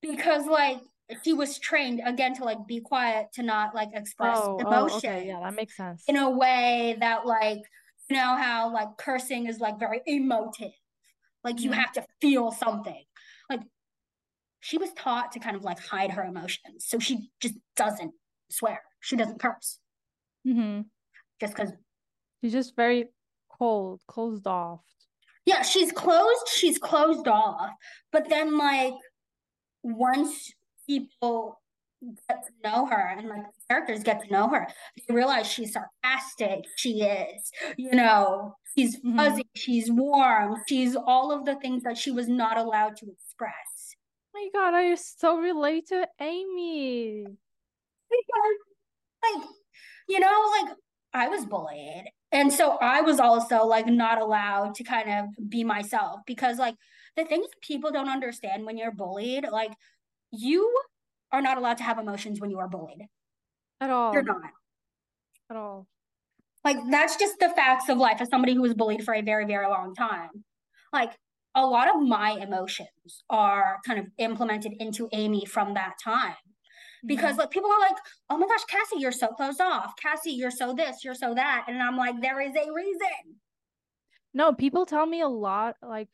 because 0.00 0.46
like 0.46 0.80
she 1.22 1.32
was 1.32 1.58
trained 1.58 2.00
again 2.04 2.34
to 2.34 2.44
like 2.44 2.66
be 2.66 2.80
quiet 2.80 3.26
to 3.34 3.42
not 3.42 3.74
like 3.74 3.90
express 3.94 4.38
Oh, 4.40 4.56
oh, 4.64 4.66
emotion 4.86 5.10
okay, 5.10 5.26
yeah, 5.26 5.40
that 5.40 5.54
makes 5.54 5.76
sense. 5.76 6.04
in 6.08 6.16
a 6.16 6.30
way 6.30 6.96
that 7.00 7.26
like 7.26 7.58
you 8.08 8.16
know 8.16 8.36
how 8.36 8.72
like 8.72 8.88
cursing 8.98 9.46
is 9.46 9.58
like 9.60 9.78
very 9.78 10.00
emotive 10.06 10.72
like 11.44 11.60
you 11.60 11.70
Mhm. 11.70 11.74
have 11.74 11.92
to 11.92 12.04
feel 12.20 12.50
something 12.50 13.04
like 13.50 13.60
she 14.60 14.78
was 14.78 14.92
taught 14.94 15.32
to 15.32 15.38
kind 15.40 15.56
of 15.56 15.64
like 15.64 15.78
hide 15.80 16.10
her 16.12 16.22
emotions 16.22 16.86
so 16.86 16.98
she 16.98 17.30
just 17.40 17.54
doesn't 17.76 18.12
swear 18.50 18.82
she 19.00 19.16
doesn't 19.16 19.40
curse 19.40 19.78
Mm-hmm. 20.46 20.82
just 21.40 21.54
because 21.54 21.72
She's 22.42 22.52
just 22.52 22.74
very 22.74 23.06
cold, 23.48 24.00
closed 24.08 24.46
off. 24.46 24.80
yeah 25.46 25.62
she's 25.62 25.92
closed 25.92 26.48
she's 26.48 26.78
closed 26.78 27.28
off 27.28 27.70
but 28.10 28.28
then 28.28 28.56
like 28.58 28.94
once 29.82 30.52
people 30.86 31.60
get 32.28 32.42
to 32.44 32.52
know 32.68 32.84
her 32.86 33.14
and 33.16 33.28
like 33.28 33.44
characters 33.70 34.02
get 34.02 34.20
to 34.24 34.32
know 34.32 34.48
her 34.48 34.66
they 35.08 35.14
realize 35.14 35.46
she's 35.46 35.72
sarcastic 35.72 36.64
she 36.76 37.02
is 37.02 37.50
you 37.76 37.92
know 37.92 38.56
she's 38.76 39.00
Mhm. 39.00 39.16
fuzzy 39.16 39.46
she's 39.54 39.90
warm 39.90 40.56
she's 40.68 40.96
all 40.96 41.30
of 41.30 41.44
the 41.44 41.54
things 41.56 41.84
that 41.84 41.96
she 41.96 42.10
was 42.10 42.28
not 42.28 42.56
allowed 42.56 42.96
to 42.96 43.06
express 43.10 43.94
my 44.34 44.48
god, 44.54 44.72
I 44.74 44.94
so 44.94 45.36
relate 45.38 45.88
to 45.88 46.08
Amy. 46.18 47.24
because 48.10 48.56
like 49.22 49.48
you 50.08 50.18
know 50.18 50.50
like 50.62 50.74
i 51.14 51.28
was 51.28 51.44
bullied 51.46 52.04
and 52.32 52.52
so 52.52 52.72
i 52.80 53.00
was 53.02 53.20
also 53.20 53.64
like 53.64 53.86
not 53.86 54.20
allowed 54.20 54.74
to 54.74 54.82
kind 54.84 55.08
of 55.10 55.48
be 55.48 55.62
myself 55.62 56.20
because 56.26 56.58
like 56.58 56.74
the 57.16 57.24
things 57.24 57.46
people 57.60 57.90
don't 57.92 58.08
understand 58.08 58.64
when 58.64 58.76
you're 58.76 58.90
bullied 58.90 59.46
like 59.52 59.72
you 60.32 60.68
are 61.30 61.42
not 61.42 61.58
allowed 61.58 61.76
to 61.78 61.82
have 61.84 61.98
emotions 61.98 62.40
when 62.40 62.50
you 62.50 62.58
are 62.58 62.68
bullied. 62.68 63.06
At 63.80 63.90
all. 63.90 64.12
you're 64.12 64.22
not. 64.22 64.40
At 65.50 65.56
all. 65.56 65.86
like 66.64 66.76
that's 66.90 67.16
just 67.16 67.38
the 67.40 67.48
facts 67.50 67.88
of 67.88 67.98
life 67.98 68.20
as 68.20 68.28
somebody 68.28 68.54
who 68.54 68.62
was 68.62 68.74
bullied 68.74 69.04
for 69.04 69.14
a 69.14 69.20
very 69.22 69.44
very 69.46 69.66
long 69.66 69.94
time. 69.94 70.44
Like 70.92 71.12
a 71.54 71.66
lot 71.66 71.94
of 71.94 72.00
my 72.02 72.30
emotions 72.32 73.24
are 73.28 73.78
kind 73.86 73.98
of 73.98 74.06
implemented 74.18 74.72
into 74.80 75.08
amy 75.12 75.44
from 75.44 75.74
that 75.74 75.94
time. 76.02 76.36
Because 77.04 77.34
Mhm. 77.34 77.38
like 77.40 77.50
people 77.50 77.70
are 77.70 77.80
like 77.80 77.96
oh 78.30 78.38
my 78.38 78.46
gosh 78.46 78.64
cassie 78.64 78.98
you're 78.98 79.12
so 79.12 79.28
closed 79.28 79.60
off. 79.60 79.92
Cassie 80.00 80.30
you're 80.32 80.50
so 80.52 80.72
this 80.72 81.02
you're 81.04 81.14
so 81.14 81.34
that. 81.34 81.64
And 81.68 81.82
i'm 81.82 81.96
like 81.96 82.20
there 82.20 82.40
is 82.40 82.54
a 82.56 82.72
reason. 82.72 83.40
No, 84.34 84.52
people 84.54 84.86
tell 84.86 85.04
me 85.04 85.20
a 85.20 85.28
lot 85.28 85.76
like, 85.82 86.08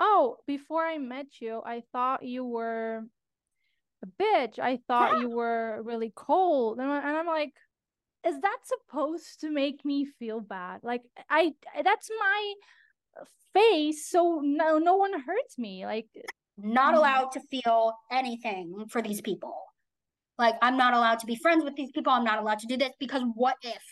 oh, 0.00 0.38
before 0.46 0.84
I 0.86 0.96
met 0.96 1.26
you, 1.40 1.60
I 1.66 1.82
thought 1.92 2.22
you 2.22 2.44
were 2.46 3.04
bitch. 4.06 4.58
I 4.58 4.78
thought 4.88 5.14
Yeah. 5.14 5.20
you 5.20 5.30
were 5.30 5.82
really 5.82 6.12
cold. 6.14 6.78
And, 6.78 6.90
and 6.90 7.16
I'm 7.16 7.26
like, 7.26 7.52
is 8.26 8.38
that 8.40 8.58
supposed 8.64 9.40
to 9.40 9.50
make 9.50 9.84
me 9.84 10.04
feel 10.18 10.40
bad? 10.40 10.80
Like 10.82 11.02
I 11.28 11.54
that's 11.82 12.08
my 12.18 12.54
face, 13.52 14.08
so 14.08 14.40
no 14.42 14.78
no 14.78 14.96
one 14.96 15.12
hurts 15.20 15.58
me. 15.58 15.84
Like 15.86 16.08
not 16.58 16.94
Mhm. 16.94 16.98
allowed 16.98 17.32
to 17.32 17.40
feel 17.50 17.92
anything 18.10 18.86
for 18.88 19.00
these 19.02 19.20
people 19.22 19.56
like 20.38 20.54
i'm 20.62 20.76
not 20.76 20.92
allowed 20.92 21.18
to 21.18 21.26
be 21.26 21.34
friends 21.34 21.64
with 21.64 21.74
these 21.76 21.90
people 21.92 22.12
i'm 22.12 22.24
not 22.24 22.38
allowed 22.38 22.58
to 22.58 22.66
do 22.66 22.76
this 22.76 22.92
because 23.00 23.22
what 23.34 23.56
if 23.62 23.82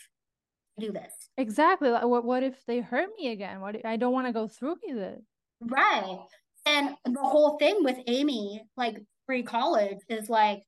I 0.77 0.81
do 0.85 0.91
this 0.91 1.11
exactly. 1.37 1.89
Like, 1.89 2.05
what 2.05 2.23
what 2.23 2.43
if 2.43 2.63
they 2.65 2.79
hurt 2.79 3.09
me 3.17 3.29
again? 3.31 3.61
What 3.61 3.75
if, 3.75 3.85
I 3.85 3.97
don't 3.97 4.13
want 4.13 4.27
to 4.27 4.33
go 4.33 4.47
through 4.47 4.77
with 4.87 4.97
it. 4.97 5.21
Right. 5.59 6.19
And 6.65 6.95
the 7.05 7.19
whole 7.19 7.57
thing 7.57 7.83
with 7.83 7.97
Amy, 8.07 8.63
like 8.77 8.97
pre 9.31 9.43
college, 9.43 9.99
is 10.09 10.29
like, 10.29 10.63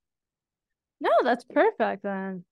No, 1.02 1.12
that's 1.24 1.44
perfect 1.44 2.04
then. 2.04 2.46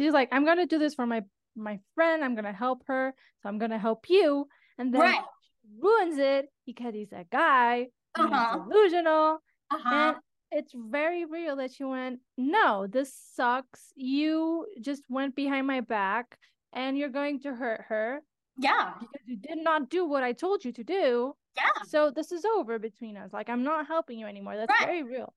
She's 0.00 0.14
like, 0.14 0.30
I'm 0.32 0.46
gonna 0.46 0.66
do 0.66 0.78
this 0.78 0.94
for 0.94 1.06
my 1.06 1.22
my 1.54 1.78
friend. 1.94 2.24
I'm 2.24 2.34
gonna 2.34 2.54
help 2.54 2.84
her, 2.86 3.12
so 3.42 3.48
I'm 3.50 3.58
gonna 3.58 3.78
help 3.78 4.08
you. 4.08 4.48
And 4.78 4.94
then 4.94 5.00
right. 5.02 5.20
she 5.42 5.68
ruins 5.78 6.18
it 6.18 6.46
because 6.64 6.94
he's 6.94 7.12
a 7.12 7.24
guy. 7.30 7.88
Uh-huh. 8.14 8.60
delusional. 8.68 9.42
Uh-huh. 9.70 9.94
And 9.94 10.16
it's 10.50 10.72
very 10.74 11.26
real 11.26 11.56
that 11.56 11.72
she 11.72 11.84
went, 11.84 12.20
No, 12.38 12.86
this 12.86 13.12
sucks. 13.34 13.92
You 13.94 14.66
just 14.80 15.02
went 15.10 15.36
behind 15.36 15.66
my 15.66 15.82
back 15.82 16.38
and 16.72 16.96
you're 16.96 17.10
going 17.10 17.40
to 17.40 17.54
hurt 17.54 17.82
her 17.88 18.22
yeah. 18.58 18.94
because 18.98 19.26
you 19.26 19.36
did 19.36 19.58
not 19.58 19.90
do 19.90 20.06
what 20.06 20.22
I 20.22 20.32
told 20.32 20.64
you 20.64 20.72
to 20.72 20.84
do. 20.84 21.34
Yeah. 21.56 21.82
So 21.86 22.10
this 22.10 22.32
is 22.32 22.44
over 22.44 22.78
between 22.78 23.16
us. 23.16 23.32
Like 23.32 23.48
I'm 23.48 23.64
not 23.64 23.86
helping 23.86 24.18
you 24.18 24.26
anymore. 24.26 24.56
That's 24.56 24.70
Right. 24.70 24.86
very 24.86 25.02
real. 25.02 25.34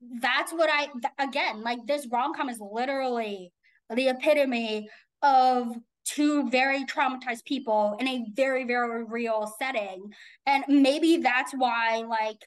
That's 0.00 0.52
what 0.52 0.70
I, 0.72 0.88
again, 1.22 1.62
like 1.62 1.86
this 1.86 2.06
rom 2.10 2.34
com 2.34 2.48
is 2.48 2.60
literally 2.60 3.52
the 3.94 4.08
epitome 4.08 4.88
of 5.22 5.74
two 6.04 6.48
very 6.50 6.84
traumatized 6.84 7.44
people 7.44 7.96
in 8.00 8.08
a 8.08 8.24
very, 8.34 8.64
very 8.64 9.04
real 9.04 9.52
setting. 9.58 10.10
And 10.46 10.64
maybe 10.68 11.18
that's 11.18 11.52
why, 11.52 12.04
like, 12.08 12.38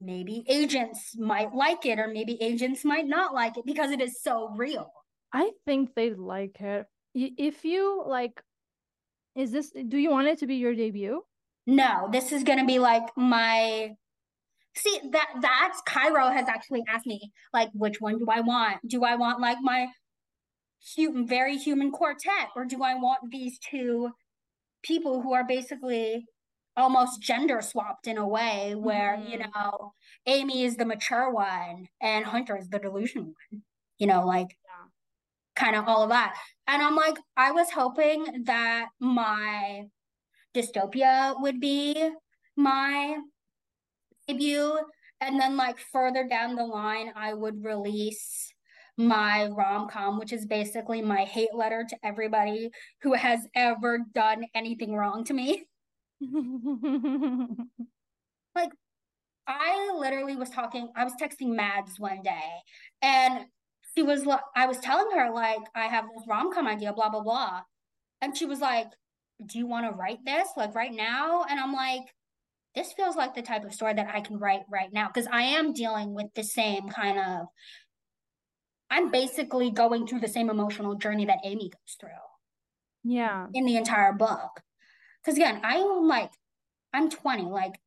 maybe 0.00 0.44
agents 0.48 1.14
might 1.16 1.54
like 1.54 1.86
it 1.86 1.98
or 1.98 2.08
maybe 2.08 2.40
agents 2.42 2.84
might 2.84 3.06
not 3.06 3.34
like 3.34 3.56
it 3.56 3.64
because 3.64 3.90
it 3.90 4.00
is 4.00 4.20
so 4.20 4.50
real. 4.56 4.90
I 5.32 5.50
think 5.64 5.94
they'd 5.94 6.18
like 6.18 6.60
it. 6.60 6.86
If 7.14 7.64
you 7.64 8.02
like, 8.06 8.42
is 9.36 9.52
this, 9.52 9.70
do 9.70 9.98
you 9.98 10.10
want 10.10 10.28
it 10.28 10.38
to 10.38 10.46
be 10.46 10.56
your 10.56 10.74
debut? 10.74 11.22
No, 11.66 12.08
this 12.10 12.32
is 12.32 12.42
gonna 12.42 12.66
be 12.66 12.78
like 12.78 13.04
my 13.16 13.92
see 14.76 15.00
that 15.12 15.28
that's 15.40 15.82
Cairo 15.86 16.28
has 16.30 16.48
actually 16.48 16.82
asked 16.88 17.06
me 17.06 17.32
like 17.52 17.70
which 17.74 18.00
one 18.00 18.18
do 18.18 18.26
I 18.30 18.40
want? 18.40 18.86
Do 18.88 19.04
I 19.04 19.16
want 19.16 19.40
like 19.40 19.58
my 19.62 19.88
human 20.94 21.26
very 21.26 21.56
human 21.56 21.90
quartet 21.92 22.48
or 22.56 22.64
do 22.64 22.82
I 22.82 22.94
want 22.94 23.30
these 23.30 23.58
two 23.58 24.10
people 24.82 25.22
who 25.22 25.32
are 25.34 25.44
basically 25.46 26.26
almost 26.76 27.22
gender 27.22 27.60
swapped 27.62 28.06
in 28.06 28.18
a 28.18 28.26
way 28.28 28.74
where 28.76 29.16
you 29.16 29.38
Mhm. 29.38 29.52
know 29.54 29.94
Amy 30.26 30.64
is 30.64 30.76
the 30.76 30.84
mature 30.86 31.30
one 31.30 31.88
and 32.00 32.24
Hunter 32.26 32.56
is 32.56 32.68
the 32.70 32.78
delusional 32.78 33.26
one. 33.50 33.62
You 33.98 34.06
know, 34.08 34.26
like 34.26 34.56
Yeah. 34.64 34.86
kind 35.56 35.76
of 35.76 35.88
all 35.88 36.02
of 36.04 36.10
that. 36.10 36.36
And 36.66 36.82
I'm 36.82 36.96
like, 36.96 37.18
I 37.36 37.52
was 37.52 37.70
hoping 37.70 38.44
that 38.44 38.88
my 39.00 39.88
dystopia 40.54 41.40
would 41.40 41.60
be 41.60 42.12
my 42.56 43.18
debut. 44.26 44.78
And 45.20 45.40
then, 45.40 45.56
like, 45.56 45.78
further 45.78 46.26
down 46.28 46.56
the 46.56 46.64
line, 46.64 47.12
I 47.14 47.34
would 47.34 47.64
release 47.64 48.52
my 48.98 49.46
rom 49.46 49.88
com, 49.88 50.18
which 50.18 50.32
is 50.32 50.46
basically 50.46 51.00
my 51.00 51.24
hate 51.24 51.54
letter 51.54 51.84
to 51.88 51.96
everybody 52.04 52.70
who 53.02 53.14
has 53.14 53.46
ever 53.54 54.00
done 54.14 54.44
anything 54.54 54.94
wrong 54.94 55.24
to 55.24 55.34
me. 55.34 55.64
Like, 58.54 58.70
I 59.46 59.92
literally 59.96 60.36
was 60.36 60.50
talking, 60.50 60.88
I 60.96 61.04
was 61.04 61.14
texting 61.20 61.54
Mads 61.54 61.98
one 61.98 62.22
day, 62.22 62.50
and 63.00 63.46
she 63.94 64.02
was 64.02 64.26
like, 64.26 64.40
I 64.54 64.66
was 64.66 64.78
telling 64.78 65.10
her, 65.16 65.32
like, 65.32 65.58
I 65.74 65.86
have 65.86 66.04
this 66.14 66.26
rom 66.28 66.52
com 66.52 66.66
idea, 66.66 66.92
blah, 66.92 67.08
blah, 67.08 67.22
blah. 67.22 67.62
And 68.20 68.36
she 68.36 68.46
was 68.46 68.60
like, 68.60 68.86
Do 69.46 69.58
you 69.58 69.66
want 69.66 69.86
to 69.86 69.96
write 69.96 70.24
this 70.24 70.48
like 70.56 70.74
right 70.74 70.92
now? 70.92 71.44
And 71.48 71.58
I'm 71.58 71.72
like, 71.72 72.02
This 72.74 72.92
feels 72.92 73.16
like 73.16 73.34
the 73.34 73.42
type 73.42 73.64
of 73.64 73.74
story 73.74 73.94
that 73.94 74.08
I 74.14 74.20
can 74.20 74.38
write 74.38 74.62
right 74.70 74.92
now 74.92 75.08
because 75.08 75.28
I 75.30 75.42
am 75.42 75.72
dealing 75.72 76.14
with 76.14 76.28
the 76.34 76.42
same 76.42 76.88
kind 76.88 77.18
of, 77.18 77.46
I'm 78.90 79.10
basically 79.10 79.70
going 79.70 80.06
through 80.06 80.20
the 80.20 80.28
same 80.28 80.50
emotional 80.50 80.94
journey 80.96 81.24
that 81.26 81.38
Amy 81.44 81.70
goes 81.70 81.96
through 81.98 82.10
yeah. 83.04 83.46
in 83.52 83.64
the 83.64 83.76
entire 83.76 84.12
book. 84.12 84.60
Because 85.22 85.36
again, 85.36 85.60
I'm 85.64 86.06
like, 86.08 86.30
I'm 86.92 87.10
20. 87.10 87.44
Like, 87.44 87.80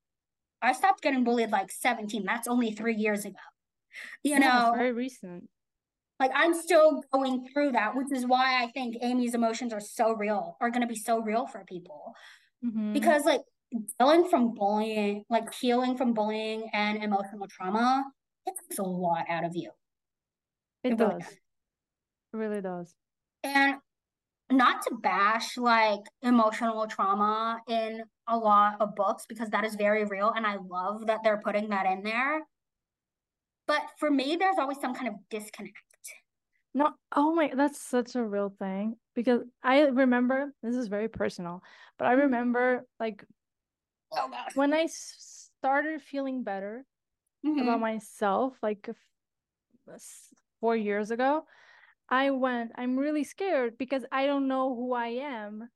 I 0.61 0.73
stopped 0.73 1.01
getting 1.03 1.23
bullied 1.23 1.51
like 1.51 1.71
17. 1.71 2.25
That's 2.25 2.47
only 2.47 2.71
three 2.71 2.95
years 2.95 3.25
ago. 3.25 3.37
You 4.23 4.39
Yeah, 4.39 4.39
know, 4.39 4.73
very 4.75 4.91
recent. 4.91 5.49
like 6.19 6.31
I'm 6.33 6.53
still 6.53 7.03
going 7.11 7.47
through 7.53 7.73
that, 7.73 7.95
which 7.95 8.11
is 8.11 8.25
why 8.25 8.63
I 8.63 8.67
think 8.71 8.95
Amy's 9.01 9.35
emotions 9.35 9.73
are 9.73 9.79
so 9.81 10.13
real, 10.13 10.57
are 10.61 10.69
going 10.69 10.81
to 10.81 10.87
be 10.87 10.95
so 10.95 11.19
real 11.19 11.45
for 11.47 11.63
people. 11.65 12.13
Mhm. 12.63 12.93
Because, 12.93 13.25
like, 13.25 13.41
dealing 13.99 14.27
from 14.29 14.53
bullying, 14.53 15.23
like 15.29 15.53
healing 15.53 15.97
from 15.97 16.13
bullying 16.13 16.69
and 16.73 17.03
emotional 17.03 17.47
trauma, 17.47 18.03
it 18.45 18.53
takes 18.61 18.79
a 18.79 18.83
lot 18.83 19.25
out 19.29 19.43
of 19.43 19.55
you. 19.55 19.71
it 20.83 20.93
it 20.93 20.99
really 20.99 21.19
does. 21.19 21.31
It 21.31 22.37
really 22.37 22.61
does. 22.61 22.95
And 23.43 23.75
not 24.51 24.83
to 24.83 24.95
bash 24.95 25.57
like 25.57 26.01
emotional 26.21 26.85
trauma 26.87 27.59
in 27.67 28.03
a 28.27 28.37
lot 28.37 28.75
of 28.79 28.95
books 28.95 29.25
because 29.27 29.49
that 29.49 29.65
is 29.65 29.75
very 29.75 30.05
real 30.05 30.31
and 30.35 30.45
I 30.45 30.57
love 30.57 31.07
that 31.07 31.19
they're 31.23 31.41
putting 31.43 31.69
that 31.69 31.85
in 31.85 32.03
there. 32.03 32.41
But 33.67 33.81
for 33.99 34.11
me, 34.11 34.35
there's 34.39 34.57
always 34.59 34.79
some 34.79 34.93
kind 34.93 35.07
of 35.07 35.15
disconnect. 35.31 35.77
No, 36.75 36.91
oh 37.15 37.33
my, 37.33 37.51
that's 37.55 37.79
such 37.79 38.15
a 38.15 38.23
real 38.23 38.53
thing 38.59 38.97
because 39.15 39.41
I 39.63 39.83
remember 39.83 40.53
this 40.61 40.75
is 40.75 40.89
very 40.89 41.07
personal, 41.07 41.63
but 41.97 42.05
I 42.05 42.11
mm-hmm. 42.11 42.23
remember 42.23 42.85
like 42.99 43.23
oh, 44.11 44.31
when 44.55 44.73
I 44.73 44.87
started 44.87 46.01
feeling 46.01 46.43
better 46.43 46.85
mm-hmm. 47.45 47.59
about 47.59 47.79
myself, 47.79 48.53
like 48.61 48.89
four 50.59 50.75
years 50.75 51.11
ago, 51.11 51.45
I 52.09 52.31
went, 52.31 52.71
I'm 52.75 52.97
really 52.97 53.23
scared 53.23 53.77
because 53.77 54.05
I 54.11 54.25
don't 54.25 54.47
know 54.47 54.75
who 54.75 54.93
I 54.93 55.07
am 55.07 55.69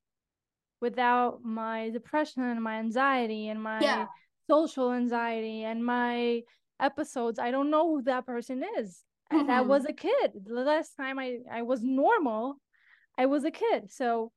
without 0.80 1.42
my 1.44 1.90
depression 1.90 2.42
and 2.42 2.62
my 2.62 2.78
anxiety 2.78 3.48
and 3.48 3.62
my 3.62 3.80
yeah. 3.80 4.06
social 4.48 4.92
anxiety 4.92 5.64
and 5.64 5.84
my 5.84 6.42
episodes. 6.80 7.38
I 7.38 7.50
don't 7.50 7.70
know 7.70 7.88
who 7.88 8.02
that 8.02 8.26
person 8.26 8.62
is 8.78 9.04
mm-hmm. 9.32 9.50
I 9.50 9.60
was 9.60 9.84
a 9.84 9.92
kid. 9.92 10.32
The 10.44 10.54
last 10.54 10.96
time 10.96 11.18
I, 11.18 11.38
I 11.50 11.62
was 11.62 11.82
normal, 11.82 12.56
I 13.18 13.26
was 13.26 13.44
a 13.44 13.50
kid. 13.50 13.90
So 13.90 14.32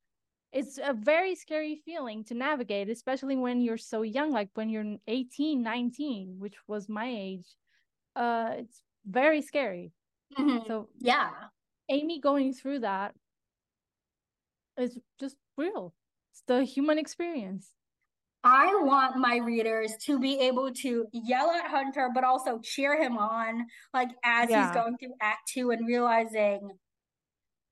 it's 0.54 0.78
a 0.78 0.94
very 0.94 1.34
scary 1.34 1.82
feeling 1.84 2.22
to 2.24 2.34
navigate, 2.34 2.88
especially 2.88 3.36
when 3.36 3.60
you're 3.60 3.76
so 3.76 4.02
young, 4.02 4.30
like 4.30 4.50
when 4.54 4.68
you're 4.68 4.96
18, 5.08 5.60
19, 5.60 6.36
which 6.38 6.54
was 6.68 6.88
my 6.88 7.06
age. 7.10 7.56
Uh, 8.14 8.52
it's 8.58 8.80
very 9.04 9.42
scary. 9.42 9.92
Mm-hmm. 10.38 10.66
So 10.68 10.88
yeah, 11.00 11.30
Amy 11.88 12.20
going 12.20 12.54
through 12.54 12.80
that 12.80 13.14
is 14.78 14.96
just 15.18 15.36
real. 15.58 15.92
It's 16.32 16.42
the 16.46 16.62
human 16.62 16.98
experience. 16.98 17.72
I 18.44 18.66
want 18.82 19.16
my 19.16 19.38
readers 19.38 19.92
to 20.04 20.20
be 20.20 20.38
able 20.38 20.70
to 20.82 21.06
yell 21.12 21.50
at 21.50 21.66
Hunter, 21.66 22.10
but 22.14 22.22
also 22.22 22.60
cheer 22.62 23.02
him 23.02 23.18
on, 23.18 23.66
like 23.92 24.10
as 24.22 24.50
yeah. 24.50 24.66
he's 24.66 24.74
going 24.74 24.98
through 24.98 25.14
Act 25.20 25.48
Two 25.52 25.72
and 25.72 25.86
realizing 25.86 26.70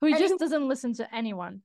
who 0.01 0.09
he 0.09 0.15
just 0.15 0.39
doesn't 0.39 0.67
listen 0.67 0.95
to 0.95 1.15
anyone. 1.15 1.63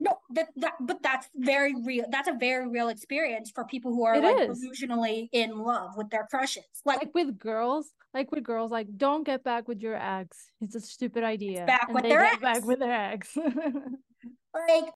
No, 0.00 0.16
that, 0.30 0.48
that 0.56 0.74
but 0.80 1.02
that's 1.02 1.28
very 1.34 1.74
real. 1.84 2.04
That's 2.10 2.28
a 2.28 2.34
very 2.34 2.68
real 2.68 2.88
experience 2.88 3.50
for 3.52 3.64
people 3.64 3.92
who 3.92 4.04
are 4.04 4.14
it 4.14 4.22
like 4.22 4.48
is. 4.48 4.64
delusionally 4.64 5.28
in 5.32 5.58
love 5.58 5.96
with 5.96 6.08
their 6.10 6.26
crushes. 6.30 6.64
Like, 6.84 6.98
like 6.98 7.14
with 7.14 7.36
girls, 7.38 7.90
like 8.14 8.30
with 8.30 8.44
girls, 8.44 8.70
like 8.70 8.86
don't 8.96 9.24
get 9.24 9.42
back 9.42 9.66
with 9.66 9.80
your 9.80 9.96
ex. 9.96 10.36
It's 10.60 10.76
a 10.76 10.80
stupid 10.80 11.24
idea. 11.24 11.66
Back 11.66 11.86
and 11.88 11.94
with 11.96 12.04
their 12.04 12.22
ex. 12.24 12.40
back 12.40 12.64
with 12.64 12.78
their 12.78 12.92
ex. 12.92 13.36
like 14.54 14.94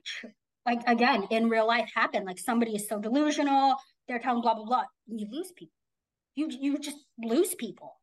like 0.65 0.81
again 0.87 1.27
in 1.29 1.49
real 1.49 1.67
life 1.67 1.89
happen. 1.93 2.23
Like 2.23 2.39
somebody 2.39 2.73
is 2.73 2.87
so 2.87 2.99
delusional, 2.99 3.75
they're 4.07 4.19
telling 4.19 4.41
blah 4.41 4.55
blah 4.55 4.65
blah. 4.65 4.83
You 5.07 5.27
lose 5.29 5.51
people. 5.51 5.75
You 6.35 6.47
you 6.49 6.77
just 6.77 6.97
lose 7.21 7.55
people 7.55 7.97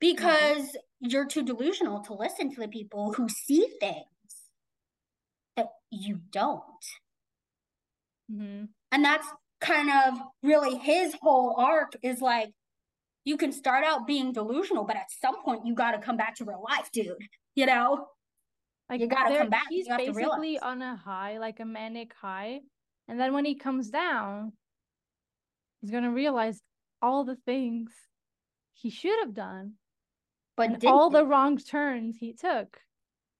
because 0.00 0.64
mm-hmm. 0.64 1.08
you're 1.08 1.26
too 1.26 1.42
delusional 1.42 2.00
to 2.02 2.12
listen 2.14 2.54
to 2.54 2.60
the 2.60 2.68
people 2.68 3.14
who 3.14 3.26
see 3.30 3.68
things 3.80 4.04
you 5.90 6.20
don't. 6.30 6.62
Mm-hmm. 8.32 8.64
And 8.92 9.04
that's 9.04 9.26
kind 9.60 9.90
of 9.90 10.18
really 10.42 10.76
his 10.76 11.14
whole 11.22 11.54
arc 11.58 11.96
is 12.02 12.20
like 12.20 12.50
you 13.24 13.36
can 13.36 13.52
start 13.52 13.84
out 13.84 14.06
being 14.06 14.32
delusional, 14.32 14.84
but 14.84 14.96
at 14.96 15.10
some 15.20 15.42
point 15.42 15.66
you 15.66 15.74
got 15.74 15.92
to 15.92 15.98
come 15.98 16.16
back 16.16 16.36
to 16.36 16.44
real 16.44 16.64
life, 16.68 16.90
dude. 16.92 17.16
You 17.54 17.66
know? 17.66 18.08
Like 18.88 19.00
you 19.00 19.08
gotta 19.08 19.36
come 19.36 19.50
back. 19.50 19.64
He's 19.68 19.88
basically 19.88 20.58
on 20.58 20.80
a 20.80 20.96
high, 20.96 21.38
like 21.38 21.60
a 21.60 21.64
manic 21.64 22.12
high. 22.20 22.60
And 23.08 23.18
then 23.18 23.34
when 23.34 23.44
he 23.44 23.56
comes 23.56 23.90
down, 23.90 24.52
he's 25.80 25.90
gonna 25.90 26.12
realize 26.12 26.60
all 27.02 27.24
the 27.24 27.36
things 27.36 27.90
he 28.74 28.90
should 28.90 29.18
have 29.20 29.34
done, 29.34 29.74
but 30.56 30.84
all 30.84 31.10
the 31.10 31.24
wrong 31.24 31.58
turns 31.58 32.16
he 32.18 32.32
took. 32.32 32.80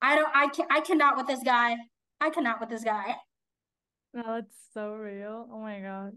I 0.03 0.17
don't. 0.17 0.31
I 0.35 0.49
can. 0.49 0.67
I 0.71 0.81
cannot 0.81 1.17
with 1.17 1.27
this 1.27 1.43
guy. 1.45 1.77
I 2.21 2.31
cannot 2.31 2.61
with 2.61 2.71
this 2.71 2.85
guy. 2.85 3.15
No, 4.15 4.37
it's 4.37 4.57
so 4.73 4.93
real. 4.93 5.49
Oh 5.53 5.61
my 5.61 5.81
god. 5.81 6.13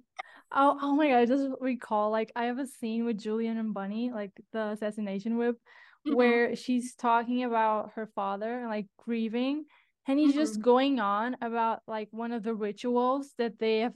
Oh, 0.51 0.77
oh 0.81 0.95
my 0.95 1.09
god! 1.09 1.17
I 1.17 1.25
just 1.25 1.49
recall 1.59 2.11
like 2.11 2.31
I 2.35 2.45
have 2.45 2.59
a 2.59 2.65
scene 2.65 3.05
with 3.05 3.19
Julian 3.19 3.57
and 3.57 3.73
Bunny, 3.73 4.11
like 4.11 4.31
the 4.53 4.69
assassination 4.69 5.37
WIP, 5.37 5.55
mm-hmm. 5.55 6.15
where 6.15 6.55
she's 6.55 6.95
talking 6.95 7.43
about 7.43 7.91
her 7.95 8.07
father 8.15 8.59
and 8.59 8.69
like 8.69 8.87
grieving 8.97 9.65
and 10.09 10.17
he's 10.17 10.31
mm-hmm. 10.31 10.39
just 10.39 10.61
going 10.61 10.99
on 10.99 11.37
about 11.41 11.81
like 11.87 12.07
one 12.11 12.31
of 12.31 12.43
the 12.43 12.53
rituals 12.53 13.33
that 13.37 13.59
they 13.59 13.79
have 13.79 13.93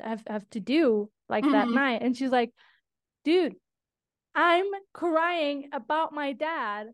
have, 0.00 0.22
have 0.26 0.48
to 0.50 0.60
do 0.60 1.10
like 1.28 1.44
mm-hmm. 1.44 1.52
that 1.52 1.68
night 1.68 2.02
and 2.02 2.16
she's 2.16 2.30
like 2.30 2.50
dude 3.24 3.54
i'm 4.34 4.66
crying 4.92 5.68
about 5.72 6.12
my 6.12 6.32
dad 6.32 6.88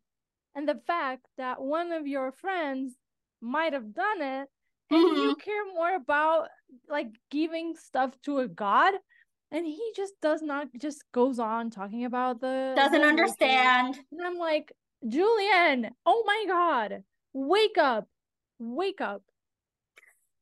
and 0.55 0.69
the 0.69 0.81
fact 0.87 1.27
that 1.39 1.61
one 1.61 1.93
of 1.93 2.07
your 2.07 2.33
friends 2.33 2.95
might 3.41 3.73
have 3.73 3.95
done 3.95 4.23
it 4.23 4.49
and 4.91 5.17
you 5.17 5.35
mm-hmm. 5.35 5.41
care 5.41 5.65
more 5.75 5.95
about 5.95 6.49
like 6.89 7.09
giving 7.31 7.75
stuff 7.77 8.13
to 8.23 8.39
a 8.39 8.49
god 8.49 8.95
and 9.51 9.67
he 9.67 9.93
just 9.95 10.15
does 10.21 10.43
not 10.43 10.69
just 10.81 11.05
goes 11.13 11.39
on 11.39 11.71
talking 11.71 12.05
about 12.05 12.41
the 12.41 12.73
doesn't 12.77 13.01
the 13.01 13.07
understand. 13.07 13.99
And 14.13 14.23
i'm 14.23 14.37
like 14.37 14.73
julian 15.09 15.91
oh 16.05 16.25
my 16.27 16.45
god 16.47 17.03
wake 17.33 17.79
up 17.79 18.09
wake 18.59 19.01
up. 19.01 19.23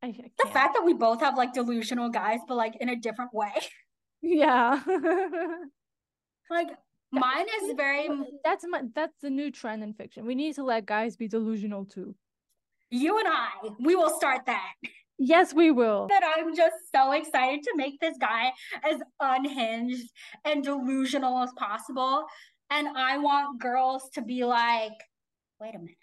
I, 0.02 0.08
I 0.08 0.30
the 0.42 0.50
fact 0.50 0.74
that 0.74 0.84
we 0.84 0.94
both 0.94 1.20
have 1.20 1.36
like 1.36 1.52
delusional 1.52 2.08
guys 2.08 2.40
but 2.46 2.56
like 2.56 2.76
in 2.80 2.88
a 2.88 2.96
different 2.96 3.32
way. 3.34 3.52
Yeah. 4.22 4.80
Like 6.48 6.68
mine 7.10 7.46
is 7.60 7.72
very 7.76 8.08
that's 8.44 8.64
my 8.68 8.82
that's 8.94 9.16
the 9.20 9.30
new 9.30 9.50
trend 9.50 9.82
in 9.82 9.94
fiction. 9.94 10.24
We 10.24 10.36
need 10.36 10.54
to 10.54 10.62
let 10.64 10.86
guys 10.86 11.16
be 11.16 11.26
delusional 11.26 11.84
too 11.84 12.14
you 12.90 13.18
and 13.18 13.28
i 13.28 13.48
we 13.80 13.94
will 13.94 14.10
start 14.10 14.46
that 14.46 14.72
Yes, 15.18 15.54
we 15.54 15.70
will. 15.70 16.08
That 16.08 16.22
I'm 16.36 16.54
just 16.54 16.76
so 16.94 17.12
excited 17.12 17.62
to 17.62 17.72
make 17.74 17.98
this 18.00 18.16
guy 18.18 18.52
as 18.84 19.00
unhinged 19.20 20.10
and 20.44 20.62
delusional 20.62 21.42
as 21.42 21.50
possible. 21.56 22.26
And 22.70 22.88
I 22.88 23.16
want 23.18 23.60
girls 23.60 24.10
to 24.14 24.22
be 24.22 24.44
like, 24.44 24.92
wait 25.60 25.74
a 25.74 25.78
minute. 25.78 25.96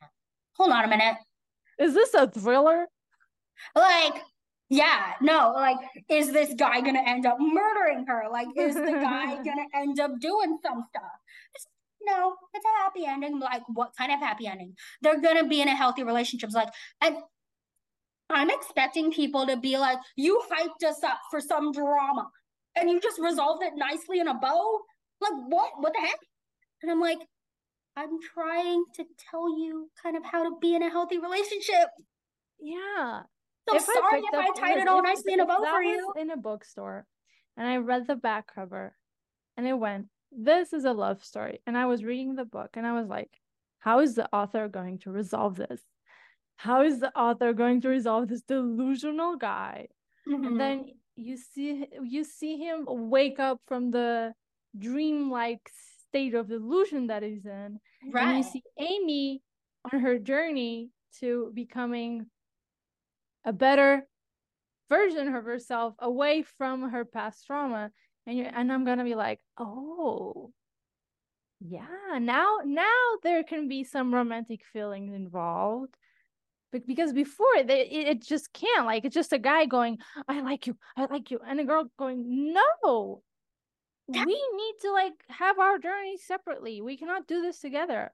Hold 0.57 0.71
on 0.71 0.85
a 0.85 0.87
minute. 0.87 1.17
Is 1.79 1.93
this 1.93 2.13
a 2.13 2.27
thriller? 2.27 2.87
Like, 3.75 4.15
yeah, 4.69 5.13
no, 5.21 5.53
like, 5.55 5.77
is 6.09 6.31
this 6.31 6.53
guy 6.55 6.81
gonna 6.81 7.03
end 7.05 7.25
up 7.25 7.37
murdering 7.39 8.05
her? 8.07 8.23
Like, 8.31 8.47
is 8.57 8.75
the 8.75 8.81
guy 8.81 9.35
gonna 9.43 9.67
end 9.75 9.99
up 9.99 10.19
doing 10.19 10.57
some 10.65 10.85
stuff? 10.89 11.03
It's, 11.53 11.67
no, 12.05 12.35
it's 12.53 12.65
a 12.65 12.83
happy 12.83 13.05
ending. 13.05 13.39
Like, 13.39 13.63
what 13.67 13.91
kind 13.97 14.11
of 14.11 14.19
happy 14.19 14.47
ending? 14.47 14.75
They're 15.01 15.21
gonna 15.21 15.47
be 15.47 15.61
in 15.61 15.67
a 15.67 15.75
healthy 15.75 16.03
relationship. 16.03 16.51
Like, 16.53 16.69
and 17.01 17.17
I'm 18.29 18.49
expecting 18.49 19.11
people 19.11 19.45
to 19.47 19.57
be 19.57 19.77
like, 19.77 19.97
you 20.15 20.41
hyped 20.51 20.87
us 20.87 21.03
up 21.03 21.19
for 21.29 21.39
some 21.39 21.71
drama 21.71 22.29
and 22.75 22.89
you 22.89 22.99
just 22.99 23.19
resolved 23.19 23.63
it 23.63 23.73
nicely 23.75 24.19
in 24.19 24.27
a 24.27 24.33
bow. 24.33 24.79
Like, 25.21 25.33
what? 25.47 25.71
What 25.77 25.93
the 25.93 25.99
heck? 25.99 26.19
And 26.81 26.91
I'm 26.91 26.99
like, 26.99 27.19
I'm 27.95 28.19
trying 28.33 28.83
to 28.95 29.05
tell 29.29 29.57
you 29.57 29.89
kind 30.01 30.17
of 30.17 30.23
how 30.23 30.43
to 30.43 30.57
be 30.59 30.75
in 30.75 30.83
a 30.83 30.89
healthy 30.89 31.19
relationship. 31.19 31.89
Yeah. 32.59 33.21
So 33.69 33.75
if 33.75 33.83
sorry 33.83 34.21
I 34.21 34.23
if 34.31 34.33
I 34.33 34.59
tied 34.59 34.77
it 34.79 34.87
all 34.87 35.01
nicely 35.01 35.33
in 35.33 35.39
a 35.39 35.45
bow 35.45 35.63
for 35.63 35.81
you. 35.81 36.13
In 36.17 36.31
a 36.31 36.37
bookstore, 36.37 37.05
and 37.55 37.67
I 37.67 37.77
read 37.77 38.07
the 38.07 38.15
back 38.15 38.53
cover, 38.53 38.95
and 39.55 39.67
it 39.67 39.73
went, 39.73 40.07
"This 40.37 40.73
is 40.73 40.85
a 40.85 40.93
love 40.93 41.23
story." 41.23 41.61
And 41.65 41.77
I 41.77 41.85
was 41.85 42.03
reading 42.03 42.35
the 42.35 42.45
book, 42.45 42.71
and 42.75 42.85
I 42.85 42.93
was 42.93 43.07
like, 43.07 43.31
"How 43.79 43.99
is 43.99 44.15
the 44.15 44.27
author 44.33 44.67
going 44.67 44.99
to 44.99 45.11
resolve 45.11 45.55
this?" 45.55 45.81
how 46.57 46.81
is 46.81 46.99
the 46.99 47.15
author 47.17 47.53
going 47.53 47.81
to 47.81 47.89
resolve 47.89 48.27
this 48.27 48.41
delusional 48.41 49.35
guy 49.35 49.87
mm-hmm. 50.27 50.45
and 50.45 50.59
then 50.59 50.85
you 51.15 51.37
see 51.37 51.85
you 52.03 52.23
see 52.23 52.57
him 52.57 52.85
wake 52.87 53.39
up 53.39 53.59
from 53.67 53.91
the 53.91 54.33
dreamlike 54.77 55.69
state 56.07 56.33
of 56.33 56.47
delusion 56.47 57.07
that 57.07 57.23
he's 57.23 57.45
in 57.45 57.79
right. 58.11 58.27
and 58.27 58.37
you 58.37 58.43
see 58.43 58.63
amy 58.79 59.41
on 59.91 59.99
her 59.99 60.17
journey 60.17 60.89
to 61.19 61.51
becoming 61.53 62.25
a 63.45 63.53
better 63.53 64.07
version 64.89 65.33
of 65.35 65.43
herself 65.43 65.93
away 65.99 66.43
from 66.57 66.89
her 66.89 67.05
past 67.05 67.45
trauma 67.45 67.91
and 68.25 68.37
you 68.37 68.43
and 68.43 68.71
I'm 68.71 68.85
gonna 68.85 69.03
be 69.03 69.15
like, 69.15 69.39
oh, 69.57 70.51
yeah, 71.59 72.19
now 72.19 72.59
now 72.65 73.01
there 73.23 73.43
can 73.43 73.67
be 73.67 73.83
some 73.83 74.13
romantic 74.13 74.61
feelings 74.65 75.13
involved 75.13 75.95
but 76.73 76.85
because 76.85 77.13
before 77.13 77.63
they 77.65 77.81
it, 77.87 78.07
it 78.07 78.21
just 78.21 78.51
can't 78.51 78.85
like 78.85 79.05
it's 79.05 79.13
just 79.13 79.31
a 79.31 79.37
guy 79.37 79.65
going 79.65 79.99
i 80.27 80.41
like 80.41 80.67
you 80.67 80.75
i 80.97 81.05
like 81.05 81.31
you 81.31 81.39
and 81.47 81.61
a 81.61 81.63
girl 81.63 81.85
going 81.97 82.53
no 82.53 83.21
we 84.09 84.25
need 84.25 84.75
to 84.81 84.91
like 84.91 85.13
have 85.29 85.59
our 85.59 85.77
journey 85.77 86.17
separately 86.17 86.81
we 86.81 86.97
cannot 86.97 87.25
do 87.27 87.41
this 87.41 87.59
together 87.59 88.11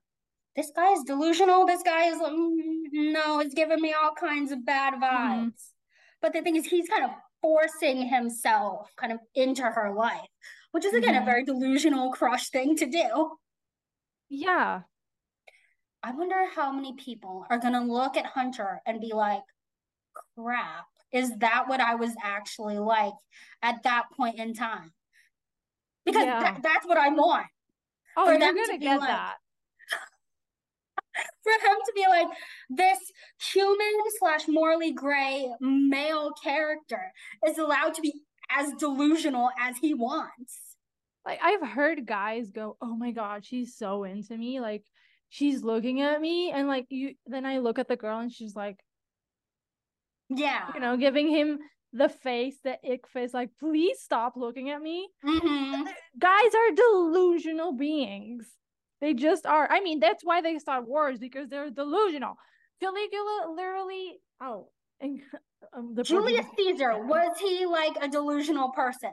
this 0.56 0.72
guy 0.76 0.92
is 0.92 1.04
delusional 1.04 1.66
this 1.66 1.82
guy 1.82 2.06
is 2.06 2.20
like 2.20 2.32
mm, 2.32 3.14
no 3.14 3.40
it's 3.40 3.56
giving 3.56 3.82
me 3.82 3.96
all 4.00 4.14
kinds 4.14 4.52
of 4.52 4.64
bad 4.64 4.94
mm-hmm. 4.94 5.04
vibes 5.04 5.46
mm-hmm. 5.46 6.22
but 6.22 6.34
the 6.34 6.42
thing 6.42 6.56
is 6.56 6.66
he's 6.66 6.88
kind 6.88 7.06
of 7.06 7.12
forcing 7.42 8.08
himself 8.08 8.92
kind 8.98 9.14
of 9.14 9.20
into 9.36 9.64
her 9.64 9.94
life 9.94 10.28
which 10.72 10.86
is 10.86 10.94
again 10.94 11.14
mm-hmm. 11.14 11.24
a 11.24 11.26
very 11.26 11.44
delusional 11.46 12.12
crush 12.12 12.50
thing 12.50 12.76
to 12.76 12.86
do 12.86 13.32
Yeah. 14.30 14.82
I 16.02 16.12
wonder 16.12 16.36
how 16.56 16.72
many 16.72 16.94
people 16.94 17.46
are 17.50 17.58
going 17.58 17.74
to 17.74 17.82
look 17.82 18.16
at 18.16 18.26
Hunter 18.26 18.82
and 18.86 19.02
be 19.02 19.12
like, 19.14 19.42
crap, 20.38 20.86
is 21.12 21.32
that 21.40 21.68
what 21.68 21.82
I 21.82 21.96
was 21.96 22.14
actually 22.24 22.78
like 22.78 23.14
at 23.62 23.84
that 23.84 24.06
point 24.16 24.40
in 24.40 24.54
time? 24.54 24.94
Because 26.06 26.26
yeah. 26.26 26.52
th- 26.52 26.64
that's 26.64 26.88
what 26.88 26.98
I 26.98 27.10
want. 27.10 27.48
Oh, 28.16 28.26
for 28.26 28.32
you're 28.32 28.54
going 28.54 28.70
to 28.70 28.78
get 28.78 29.00
like, 29.00 29.10
that. 29.10 29.36
for 31.44 31.52
him 31.52 31.78
to 31.86 31.94
be 31.96 32.06
like 32.08 32.28
this 32.70 33.00
human 33.42 33.94
slash 34.20 34.48
morally 34.48 34.92
gray 34.92 35.52
male 35.60 36.32
character 36.44 37.12
is 37.48 37.58
allowed 37.58 37.94
to 37.96 38.02
be 38.02 38.14
as 38.50 38.72
delusional 38.80 39.50
as 39.60 39.78
he 39.78 39.94
wants. 39.94 40.76
Like 41.26 41.40
I've 41.44 41.68
heard 41.68 42.06
guys 42.06 42.50
go, 42.50 42.78
"Oh 42.82 42.96
my 42.96 43.12
god, 43.12 43.46
she's 43.46 43.76
so 43.76 44.04
into 44.04 44.36
me." 44.38 44.60
Like 44.60 44.84
she's 45.30 45.64
looking 45.64 46.02
at 46.02 46.20
me 46.20 46.52
and 46.52 46.68
like 46.68 46.88
you 46.90 47.14
then 47.28 47.46
I 47.46 47.60
look 47.60 47.78
at 47.78 47.88
the 47.88 47.96
girl 47.96 48.20
and 48.20 48.32
she's 48.32 48.56
like 48.56 48.80
yeah. 50.30 50.68
You 50.74 50.80
know, 50.80 50.98
giving 50.98 51.28
him 51.30 51.60
the 51.92 52.10
face, 52.10 52.56
the 52.64 52.78
ick 52.88 53.08
face, 53.08 53.34
like, 53.34 53.50
please 53.60 54.00
stop 54.00 54.34
looking 54.36 54.70
at 54.70 54.82
me. 54.82 55.10
Mm-hmm. 55.26 55.84
Guys 56.20 56.56
are 56.56 56.76
delusional 56.76 57.74
beings. 57.74 58.46
They 59.02 59.14
just 59.14 59.46
are. 59.46 59.70
I 59.72 59.82
mean, 59.82 60.00
that's 60.00 60.24
why 60.24 60.42
they 60.42 60.60
start 60.60 60.88
wars 60.88 61.20
because 61.20 61.50
they're 61.50 61.70
delusional. 61.70 62.36
Caligula 62.82 63.54
literally, 63.56 64.20
oh, 64.42 64.70
and, 65.00 65.22
um, 65.74 65.94
the 65.96 66.04
Julius 66.04 66.46
Caesar 66.58 66.98
was 67.06 67.38
he 67.40 67.66
like 67.66 67.96
a 68.02 68.08
delusional 68.08 68.70
person? 68.70 69.12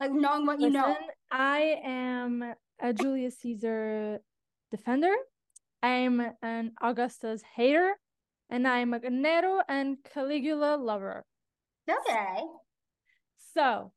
Like 0.00 0.12
knowing 0.12 0.46
what 0.46 0.58
Listen, 0.58 0.74
you 0.74 0.78
know. 0.78 0.96
I 1.30 1.80
am 1.84 2.54
a 2.80 2.92
Julius 2.92 3.38
Caesar 3.40 4.20
defender. 4.70 5.14
I'm 5.82 6.22
an 6.42 6.72
Augustus 6.80 7.42
hater, 7.56 7.94
and 8.50 8.66
I'm 8.66 8.94
a 8.94 9.10
Nero 9.10 9.60
and 9.68 9.96
Caligula 10.12 10.76
lover. 10.76 11.24
Okay. 11.88 12.42
So, 13.54 13.92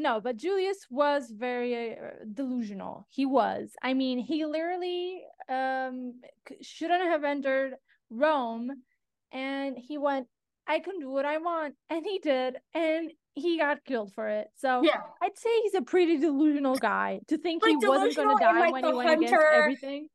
no, 0.00 0.20
but 0.20 0.36
Julius 0.36 0.86
was 0.90 1.30
very 1.30 1.92
uh, 1.92 2.24
delusional. 2.32 3.06
He 3.10 3.26
was. 3.26 3.70
I 3.82 3.94
mean, 3.94 4.18
he 4.18 4.44
literally 4.44 5.22
um 5.48 6.20
shouldn't 6.60 7.02
have 7.02 7.24
entered 7.24 7.74
Rome, 8.10 8.70
and 9.32 9.76
he 9.78 9.98
went. 9.98 10.26
I 10.66 10.78
can 10.78 11.00
do 11.00 11.10
what 11.10 11.24
I 11.24 11.38
want, 11.38 11.74
and 11.88 12.04
he 12.04 12.18
did, 12.18 12.56
and 12.74 13.10
he 13.34 13.58
got 13.58 13.84
killed 13.84 14.12
for 14.12 14.28
it. 14.28 14.48
So 14.56 14.82
yeah, 14.82 15.00
I'd 15.22 15.38
say 15.38 15.50
he's 15.62 15.74
a 15.74 15.82
pretty 15.82 16.18
delusional 16.18 16.76
guy 16.76 17.20
to 17.28 17.38
think 17.38 17.62
like 17.62 17.76
he 17.80 17.88
wasn't 17.88 18.16
going 18.16 18.36
to 18.36 18.44
die 18.44 18.60
like 18.60 18.72
when 18.72 18.84
he 18.84 18.92
went 18.92 19.08
hunter, 19.08 19.24
against 19.26 19.54
everything. 19.54 20.08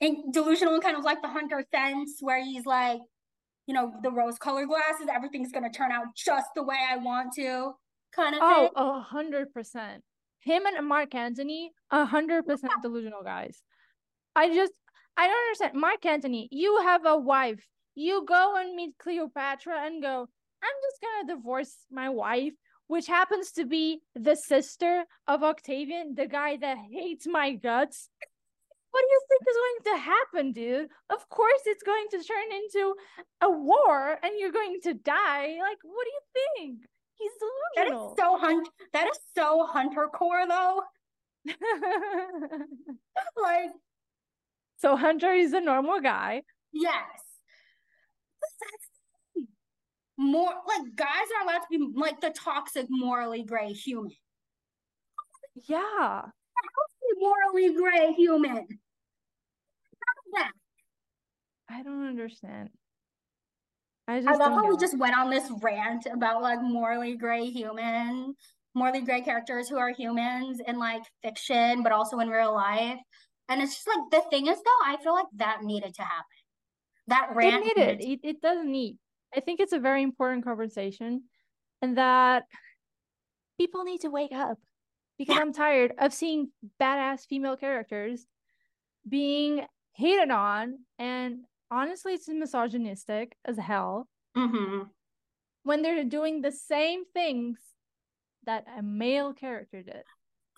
And 0.00 0.32
delusional, 0.32 0.80
kind 0.80 0.96
of 0.96 1.04
like 1.04 1.22
the 1.22 1.28
hunter 1.28 1.64
sense, 1.72 2.18
where 2.20 2.42
he's 2.42 2.66
like, 2.66 3.00
you 3.66 3.74
know, 3.74 3.92
the 4.02 4.10
rose-colored 4.10 4.66
glasses, 4.66 5.06
everything's 5.14 5.52
going 5.52 5.62
to 5.62 5.70
turn 5.70 5.92
out 5.92 6.06
just 6.16 6.48
the 6.56 6.64
way 6.64 6.76
I 6.90 6.96
want 6.96 7.32
to, 7.36 7.74
kind 8.14 8.34
of. 8.34 8.40
Oh, 8.42 8.70
a 8.76 9.00
hundred 9.00 9.52
percent. 9.52 10.02
Him 10.40 10.66
and 10.66 10.86
Mark 10.86 11.14
Antony, 11.14 11.72
a 11.90 12.04
hundred 12.04 12.46
percent 12.46 12.72
delusional 12.82 13.22
guys. 13.22 13.62
I 14.34 14.48
just, 14.48 14.72
I 15.16 15.26
don't 15.26 15.46
understand. 15.46 15.80
Mark 15.80 16.04
Antony, 16.06 16.48
you 16.50 16.80
have 16.82 17.06
a 17.06 17.16
wife. 17.16 17.66
You 17.94 18.24
go 18.26 18.56
and 18.56 18.74
meet 18.74 18.94
Cleopatra 18.98 19.86
and 19.86 20.02
go, 20.02 20.26
I'm 20.62 20.78
just 20.90 21.02
gonna 21.02 21.34
divorce 21.36 21.76
my 21.90 22.08
wife 22.08 22.54
which 22.92 23.06
happens 23.06 23.50
to 23.52 23.64
be 23.64 24.02
the 24.14 24.34
sister 24.34 25.04
of 25.26 25.42
Octavian, 25.42 26.14
the 26.14 26.26
guy 26.26 26.58
that 26.58 26.76
hates 26.92 27.26
my 27.26 27.52
guts. 27.52 28.10
What 28.90 29.00
do 29.00 29.06
you 29.10 29.20
think 29.28 29.42
is 29.48 29.56
going 29.56 29.96
to 29.96 30.02
happen, 30.02 30.52
dude? 30.52 30.88
Of 31.08 31.26
course, 31.30 31.62
it's 31.64 31.82
going 31.82 32.04
to 32.10 32.22
turn 32.22 32.52
into 32.52 32.94
a 33.40 33.50
war 33.50 34.18
and 34.22 34.32
you're 34.36 34.52
going 34.52 34.78
to 34.82 34.92
die. 34.92 35.56
Like, 35.58 35.78
what 35.82 36.04
do 36.04 36.10
you 36.10 36.20
think? 36.54 36.80
He's 37.22 37.32
delusional. 37.76 38.14
That 38.16 38.22
is 38.22 38.24
so 38.24 38.38
hunt. 38.38 38.68
That 38.92 39.08
is 39.08 39.18
so 39.36 39.66
hunter 39.66 40.08
core, 40.12 40.46
though. 40.48 40.82
like, 43.40 43.70
so 44.78 44.96
Hunter 44.96 45.32
is 45.32 45.52
a 45.52 45.60
normal 45.60 46.00
guy. 46.00 46.42
Yes 46.72 47.04
more 50.22 50.52
like 50.68 50.94
guys 50.94 51.08
are 51.36 51.44
allowed 51.44 51.58
to 51.58 51.66
be 51.70 51.88
like 51.94 52.20
the 52.20 52.30
toxic 52.30 52.86
morally 52.88 53.42
gray 53.42 53.72
human. 53.72 54.12
Yeah. 55.68 56.22
morally 57.18 57.74
gray 57.74 58.12
human. 58.12 58.66
I 61.68 61.82
don't 61.82 62.06
understand. 62.06 62.70
I 64.12 64.20
just 64.20 64.28
I 64.28 64.44
love 64.44 64.52
how 64.52 64.68
we 64.68 64.76
just 64.76 64.98
went 64.98 65.16
on 65.16 65.30
this 65.30 65.50
rant 65.62 66.06
about 66.12 66.42
like 66.42 66.60
morally 66.62 67.16
gray 67.16 67.46
human, 67.46 68.34
morally 68.74 69.00
gray 69.00 69.22
characters 69.22 69.68
who 69.68 69.78
are 69.78 69.90
humans 69.90 70.60
in 70.66 70.78
like 70.78 71.02
fiction, 71.22 71.82
but 71.82 71.92
also 71.92 72.18
in 72.18 72.28
real 72.28 72.54
life. 72.54 72.98
And 73.48 73.62
it's 73.62 73.74
just 73.74 73.88
like 73.88 74.10
the 74.10 74.30
thing 74.30 74.46
is 74.46 74.58
though, 74.58 74.84
I 74.84 74.96
feel 75.02 75.14
like 75.14 75.26
that 75.36 75.62
needed 75.62 75.94
to 75.94 76.02
happen. 76.02 76.26
That 77.08 77.30
rant 77.34 77.64
it 77.64 77.76
needed. 77.76 78.00
It, 78.00 78.20
it 78.22 78.40
does 78.42 78.64
need. 78.64 78.98
I 79.34 79.40
think 79.40 79.60
it's 79.60 79.72
a 79.72 79.78
very 79.78 80.02
important 80.02 80.44
conversation 80.44 81.22
and 81.80 81.96
that 81.96 82.44
people 83.58 83.84
need 83.84 84.02
to 84.02 84.10
wake 84.10 84.32
up 84.32 84.58
because 85.18 85.38
I'm 85.38 85.52
tired 85.52 85.92
of 85.98 86.12
seeing 86.12 86.50
badass 86.80 87.26
female 87.26 87.56
characters 87.56 88.26
being 89.08 89.64
hated 89.94 90.30
on 90.30 90.78
and 90.98 91.38
honestly 91.72 92.12
it's 92.12 92.28
misogynistic 92.28 93.36
as 93.44 93.56
hell 93.56 94.08
mm-hmm. 94.36 94.82
when 95.64 95.82
they're 95.82 96.04
doing 96.04 96.40
the 96.40 96.52
same 96.52 97.04
things 97.12 97.58
that 98.44 98.64
a 98.78 98.82
male 98.82 99.32
character 99.32 99.82
did 99.82 100.04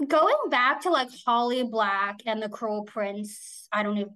going 0.09 0.37
back 0.51 0.83
to 0.83 0.91
like 0.91 1.09
holly 1.25 1.63
black 1.63 2.21
and 2.27 2.43
the 2.43 2.49
cruel 2.49 2.83
prince 2.83 3.69
i 3.73 3.83
don't 3.83 3.95
know 3.95 4.13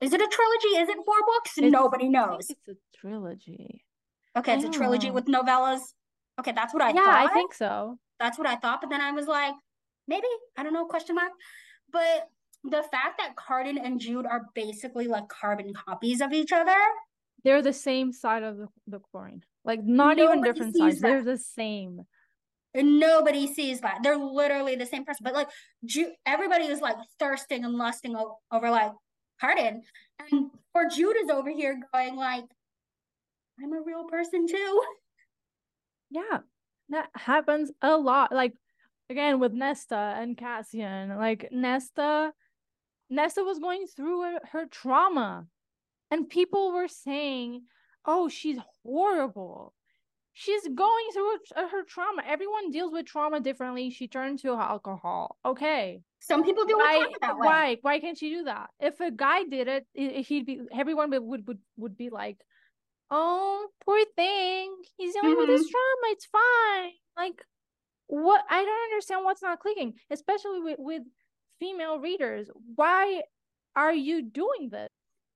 is 0.00 0.12
it 0.12 0.20
a 0.20 0.28
trilogy? 0.28 0.68
Is 0.68 0.88
it 0.88 0.98
four 1.04 1.14
books? 1.26 1.52
It's, 1.56 1.72
Nobody 1.72 2.08
knows. 2.08 2.50
it's 2.50 2.68
a 2.68 2.74
trilogy. 2.98 3.84
Okay, 4.36 4.54
it's 4.54 4.64
a 4.64 4.70
trilogy 4.70 5.10
with 5.10 5.24
novellas. 5.24 5.80
Okay, 6.38 6.52
that's 6.52 6.74
what 6.74 6.82
I 6.82 6.88
yeah, 6.88 7.04
thought. 7.04 7.30
I 7.30 7.32
think 7.32 7.54
so. 7.54 7.98
That's 8.20 8.38
what 8.38 8.46
I 8.46 8.56
thought, 8.56 8.80
but 8.82 8.90
then 8.90 9.00
I 9.00 9.12
was 9.12 9.26
like, 9.26 9.54
maybe 10.06 10.26
I 10.56 10.62
don't 10.62 10.74
know. 10.74 10.84
Question 10.84 11.14
mark. 11.14 11.32
But 11.90 12.28
the 12.70 12.82
fact 12.90 13.18
that 13.18 13.36
Cardan 13.36 13.78
and 13.78 14.00
Jude 14.00 14.26
are 14.26 14.46
basically 14.54 15.06
like 15.06 15.28
carbon 15.28 15.72
copies 15.74 16.20
of 16.20 16.32
each 16.32 16.52
other. 16.52 16.76
They're 17.44 17.62
the 17.62 17.72
same 17.72 18.12
side 18.12 18.42
of 18.42 18.56
the, 18.56 18.66
the 18.86 19.00
coin. 19.12 19.42
Like 19.64 19.84
not 19.84 20.16
Nobody 20.16 20.38
even 20.38 20.42
different 20.42 20.76
sides. 20.76 21.00
That. 21.00 21.08
They're 21.08 21.24
the 21.24 21.38
same. 21.38 22.02
And 22.74 23.00
nobody 23.00 23.46
sees 23.52 23.80
that. 23.80 24.00
They're 24.02 24.18
literally 24.18 24.76
the 24.76 24.86
same 24.86 25.04
person. 25.04 25.24
But 25.24 25.34
like 25.34 25.48
Jude, 25.84 26.12
everybody 26.26 26.64
is 26.64 26.80
like 26.80 26.96
thirsting 27.18 27.64
and 27.64 27.74
lusting 27.74 28.16
over 28.52 28.70
like 28.70 28.92
Cardan. 29.40 29.82
And 30.30 30.50
poor 30.74 30.88
Jude 30.88 31.16
is 31.22 31.30
over 31.30 31.50
here 31.50 31.80
going 31.92 32.16
like, 32.16 32.44
I'm 33.62 33.72
a 33.72 33.80
real 33.80 34.04
person 34.04 34.46
too. 34.46 34.82
Yeah, 36.10 36.40
that 36.90 37.08
happens 37.14 37.70
a 37.80 37.96
lot. 37.96 38.32
Like 38.32 38.52
again 39.08 39.40
with 39.40 39.52
Nesta 39.52 40.14
and 40.18 40.36
Cassian, 40.36 41.16
like 41.16 41.48
Nesta, 41.50 42.32
Nesta 43.08 43.42
was 43.42 43.58
going 43.58 43.86
through 43.86 44.22
her, 44.22 44.38
her 44.52 44.66
trauma, 44.66 45.46
and 46.10 46.28
people 46.28 46.72
were 46.72 46.88
saying, 46.88 47.62
"Oh, 48.04 48.28
she's 48.28 48.58
horrible." 48.82 49.74
She's 50.38 50.68
going 50.68 51.06
through 51.14 51.38
her 51.54 51.82
trauma. 51.84 52.22
Everyone 52.26 52.70
deals 52.70 52.92
with 52.92 53.06
trauma 53.06 53.40
differently. 53.40 53.88
She 53.88 54.06
turned 54.06 54.38
to 54.40 54.52
alcohol. 54.52 55.38
Okay, 55.46 56.02
some 56.20 56.44
people 56.44 56.66
do 56.66 56.76
why, 56.76 57.06
that 57.20 57.38
way. 57.38 57.46
Why? 57.46 57.76
Why 57.80 58.00
can't 58.00 58.18
she 58.18 58.30
do 58.30 58.44
that? 58.44 58.68
If 58.80 59.00
a 59.00 59.10
guy 59.10 59.44
did 59.44 59.68
it, 59.68 59.86
he'd 59.94 60.44
be 60.44 60.60
everyone 60.72 61.10
would 61.10 61.46
would 61.46 61.58
would 61.76 61.96
be 61.96 62.10
like, 62.10 62.38
"Oh, 63.10 63.68
poor 63.84 64.04
thing. 64.16 64.74
He's 64.98 65.14
dealing 65.14 65.30
mm-hmm. 65.30 65.40
with 65.40 65.50
his 65.50 65.62
mm-hmm. 65.62 65.70
trauma. 65.70 66.12
It's 66.12 66.26
fine." 66.26 66.92
Like, 67.16 67.42
what? 68.08 68.44
I 68.50 68.64
don't 68.64 68.92
understand 68.92 69.24
what's 69.24 69.42
not 69.42 69.60
clicking, 69.60 69.94
especially 70.10 70.60
with 70.60 70.78
with 70.78 71.02
female 71.58 71.98
readers. 71.98 72.48
Why 72.74 73.22
are 73.74 73.94
you 73.94 74.22
doing 74.22 74.70
this? 74.70 74.88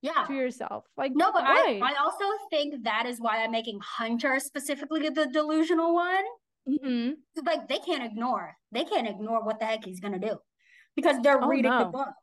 Yeah. 0.02 0.24
To 0.26 0.32
yourself, 0.32 0.84
like 0.96 1.12
no, 1.14 1.30
but 1.30 1.42
I, 1.44 1.78
I 1.84 1.94
also 2.02 2.24
think 2.48 2.84
that 2.84 3.04
is 3.04 3.20
why 3.20 3.44
I'm 3.44 3.50
making 3.50 3.80
Hunter 3.82 4.40
specifically 4.40 5.06
the 5.10 5.26
delusional 5.26 5.92
one. 5.92 6.24
Mm-hmm. 6.66 7.44
Like 7.44 7.68
they 7.68 7.80
can't 7.80 8.02
ignore, 8.02 8.56
they 8.72 8.84
can't 8.84 9.06
ignore 9.06 9.44
what 9.44 9.60
the 9.60 9.66
heck 9.66 9.84
he's 9.84 10.00
gonna 10.00 10.18
do 10.18 10.38
because 10.96 11.16
they're 11.22 11.44
oh, 11.44 11.48
reading 11.48 11.70
no. 11.70 11.80
the 11.80 11.90
book. 11.90 12.14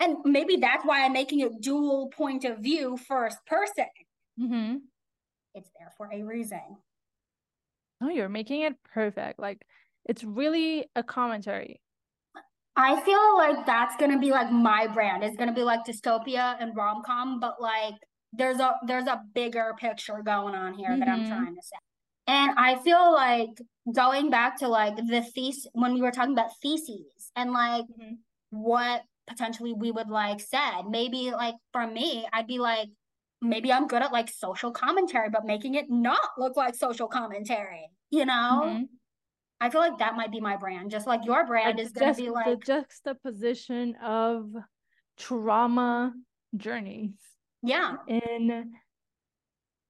And 0.00 0.16
maybe 0.24 0.56
that's 0.56 0.86
why 0.86 1.04
I'm 1.04 1.12
making 1.12 1.40
it 1.40 1.60
dual 1.60 2.08
point 2.08 2.46
of 2.46 2.60
view, 2.60 2.96
first 2.96 3.44
person. 3.46 3.86
Mm-hmm. 4.40 4.76
It's 5.54 5.70
there 5.78 5.92
for 5.98 6.08
a 6.10 6.22
reason. 6.22 6.60
Oh, 8.02 8.08
you're 8.08 8.30
making 8.30 8.62
it 8.62 8.74
perfect. 8.94 9.38
Like 9.38 9.66
it's 10.06 10.24
really 10.24 10.86
a 10.96 11.02
commentary. 11.02 11.80
I 12.76 13.00
feel 13.00 13.36
like 13.36 13.64
that's 13.64 13.96
gonna 13.96 14.18
be 14.18 14.30
like 14.30 14.50
my 14.50 14.86
brand. 14.86 15.24
It's 15.24 15.36
gonna 15.36 15.54
be 15.54 15.62
like 15.62 15.84
dystopia 15.86 16.56
and 16.60 16.76
rom 16.76 17.02
com, 17.04 17.40
but 17.40 17.60
like 17.60 17.94
there's 18.32 18.58
a 18.58 18.74
there's 18.86 19.06
a 19.06 19.22
bigger 19.34 19.74
picture 19.78 20.20
going 20.24 20.54
on 20.54 20.74
here 20.74 20.90
mm-hmm. 20.90 21.00
that 21.00 21.08
I'm 21.08 21.20
mm-hmm. 21.20 21.28
trying 21.28 21.54
to 21.54 21.62
say. 21.62 21.76
And 22.28 22.58
I 22.58 22.76
feel 22.76 23.12
like 23.12 23.50
going 23.94 24.30
back 24.30 24.58
to 24.58 24.68
like 24.68 24.96
the 24.96 25.22
thesis 25.22 25.66
when 25.72 25.94
we 25.94 26.02
were 26.02 26.10
talking 26.10 26.32
about 26.32 26.50
theses 26.60 27.30
and 27.36 27.52
like 27.52 27.84
mm-hmm. 27.84 28.14
what 28.50 29.02
potentially 29.28 29.72
we 29.72 29.90
would 29.90 30.08
like 30.08 30.40
said, 30.40 30.82
maybe 30.88 31.30
like 31.30 31.54
for 31.72 31.86
me, 31.86 32.26
I'd 32.32 32.46
be 32.46 32.58
like, 32.58 32.88
maybe 33.40 33.72
I'm 33.72 33.86
good 33.86 34.02
at 34.02 34.12
like 34.12 34.28
social 34.28 34.70
commentary, 34.72 35.30
but 35.30 35.44
making 35.44 35.74
it 35.74 35.86
not 35.88 36.30
look 36.38 36.56
like 36.56 36.74
social 36.74 37.08
commentary, 37.08 37.88
you 38.10 38.26
know? 38.26 38.62
Mm-hmm. 38.64 38.82
I 39.60 39.70
feel 39.70 39.80
like 39.80 39.98
that 39.98 40.16
might 40.16 40.30
be 40.30 40.40
my 40.40 40.56
brand. 40.56 40.90
Just 40.90 41.06
like 41.06 41.24
your 41.24 41.46
brand 41.46 41.80
is 41.80 41.92
going 41.92 42.14
to 42.14 42.22
be 42.22 42.30
like 42.30 42.46
the 42.46 42.56
juxtaposition 42.56 43.96
of 44.04 44.50
trauma 45.16 46.12
journeys. 46.56 47.14
Yeah. 47.62 47.96
In 48.06 48.72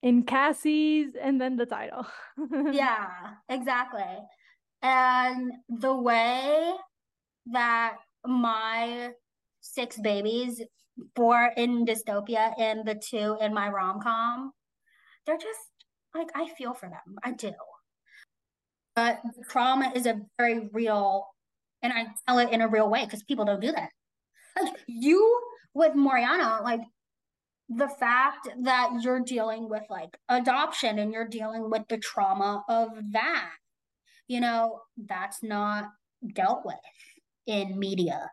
in 0.02 0.22
Cassie's 0.22 1.14
and 1.20 1.40
then 1.40 1.56
the 1.56 1.66
title. 1.66 2.06
yeah, 2.72 3.08
exactly. 3.48 4.02
And 4.82 5.52
the 5.68 5.94
way 5.94 6.72
that 7.46 7.96
my 8.24 9.10
six 9.60 9.98
babies, 9.98 10.62
four 11.16 11.50
in 11.56 11.84
dystopia 11.84 12.52
and 12.58 12.86
the 12.86 12.94
two 12.94 13.36
in 13.40 13.52
my 13.52 13.68
rom 13.68 14.00
com, 14.00 14.52
they're 15.26 15.36
just 15.36 15.58
like 16.14 16.28
I 16.36 16.48
feel 16.56 16.72
for 16.72 16.88
them. 16.88 17.16
I 17.24 17.32
do. 17.32 17.52
But 18.96 19.20
the 19.22 19.44
trauma 19.44 19.92
is 19.94 20.06
a 20.06 20.20
very 20.38 20.70
real, 20.72 21.28
and 21.82 21.92
I 21.92 22.06
tell 22.26 22.38
it 22.38 22.50
in 22.50 22.62
a 22.62 22.68
real 22.68 22.88
way 22.88 23.04
because 23.04 23.22
people 23.22 23.44
don't 23.44 23.60
do 23.60 23.70
that. 23.70 23.90
Like 24.60 24.74
you 24.88 25.38
with 25.74 25.92
Moriana, 25.92 26.62
like 26.62 26.80
the 27.68 27.88
fact 27.88 28.48
that 28.62 28.90
you're 29.02 29.20
dealing 29.20 29.68
with 29.68 29.82
like 29.90 30.16
adoption 30.28 30.98
and 30.98 31.12
you're 31.12 31.28
dealing 31.28 31.70
with 31.70 31.82
the 31.88 31.98
trauma 31.98 32.64
of 32.68 32.88
that, 33.12 33.50
you 34.28 34.40
know, 34.40 34.80
that's 34.96 35.42
not 35.42 35.90
dealt 36.32 36.64
with 36.64 36.76
in 37.46 37.78
media. 37.78 38.30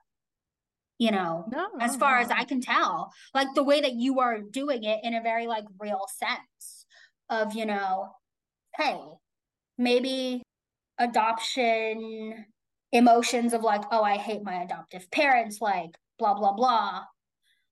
You 1.00 1.12
know, 1.12 1.46
no, 1.52 1.68
as 1.82 1.98
far 1.98 2.20
no. 2.20 2.26
as 2.26 2.32
I 2.32 2.46
can 2.46 2.62
tell, 2.62 3.12
like 3.34 3.48
the 3.56 3.64
way 3.64 3.82
that 3.82 3.96
you 3.96 4.22
are 4.22 4.40
doing 4.40 4.86
it 4.86 5.00
in 5.04 5.14
a 5.14 5.22
very 5.22 5.48
like 5.48 5.66
real 5.78 6.06
sense 6.08 6.86
of, 7.30 7.56
you 7.56 7.66
know, 7.66 8.12
hey, 8.78 8.98
maybe 9.78 10.43
adoption 11.04 12.46
emotions 12.92 13.54
of 13.54 13.64
like, 13.64 13.84
oh, 13.92 14.04
I 14.04 14.18
hate 14.18 14.44
my 14.44 14.62
adoptive 14.62 15.10
parents, 15.12 15.60
like 15.62 15.92
blah, 16.20 16.34
blah, 16.34 16.54
blah. 16.54 17.04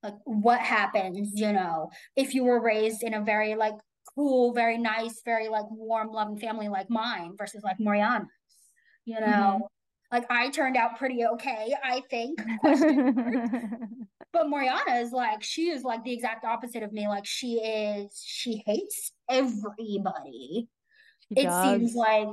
Like 0.03 0.15
what 0.25 0.59
happens 0.59 1.39
you 1.39 1.53
know 1.53 1.91
if 2.15 2.33
you 2.33 2.43
were 2.43 2.59
raised 2.59 3.03
in 3.03 3.13
a 3.13 3.21
very 3.21 3.53
like 3.53 3.75
cool 4.15 4.51
very 4.51 4.79
nice 4.79 5.21
very 5.23 5.47
like 5.47 5.65
warm 5.69 6.07
loving 6.11 6.39
family 6.39 6.69
like 6.69 6.89
mine 6.89 7.35
versus 7.37 7.61
like 7.63 7.77
Moriana 7.77 8.25
you 9.05 9.19
know? 9.19 9.27
Mm-hmm. 9.27 9.63
like 10.11 10.25
I 10.31 10.49
turned 10.49 10.75
out 10.75 10.97
pretty 10.97 11.23
okay 11.23 11.75
I 11.83 12.01
think 12.09 12.41
but 14.33 14.47
Moriana 14.47 15.01
is 15.01 15.11
like 15.11 15.43
she 15.43 15.69
is 15.69 15.83
like 15.83 16.03
the 16.03 16.13
exact 16.13 16.45
opposite 16.45 16.83
of 16.83 16.93
me. 16.93 17.07
Like 17.07 17.25
she 17.25 17.55
is 17.55 18.21
she 18.25 18.63
hates 18.65 19.11
everybody. 19.29 20.69
She 21.27 21.41
it 21.41 21.43
does. 21.43 21.65
seems 21.65 21.95
like 21.95 22.29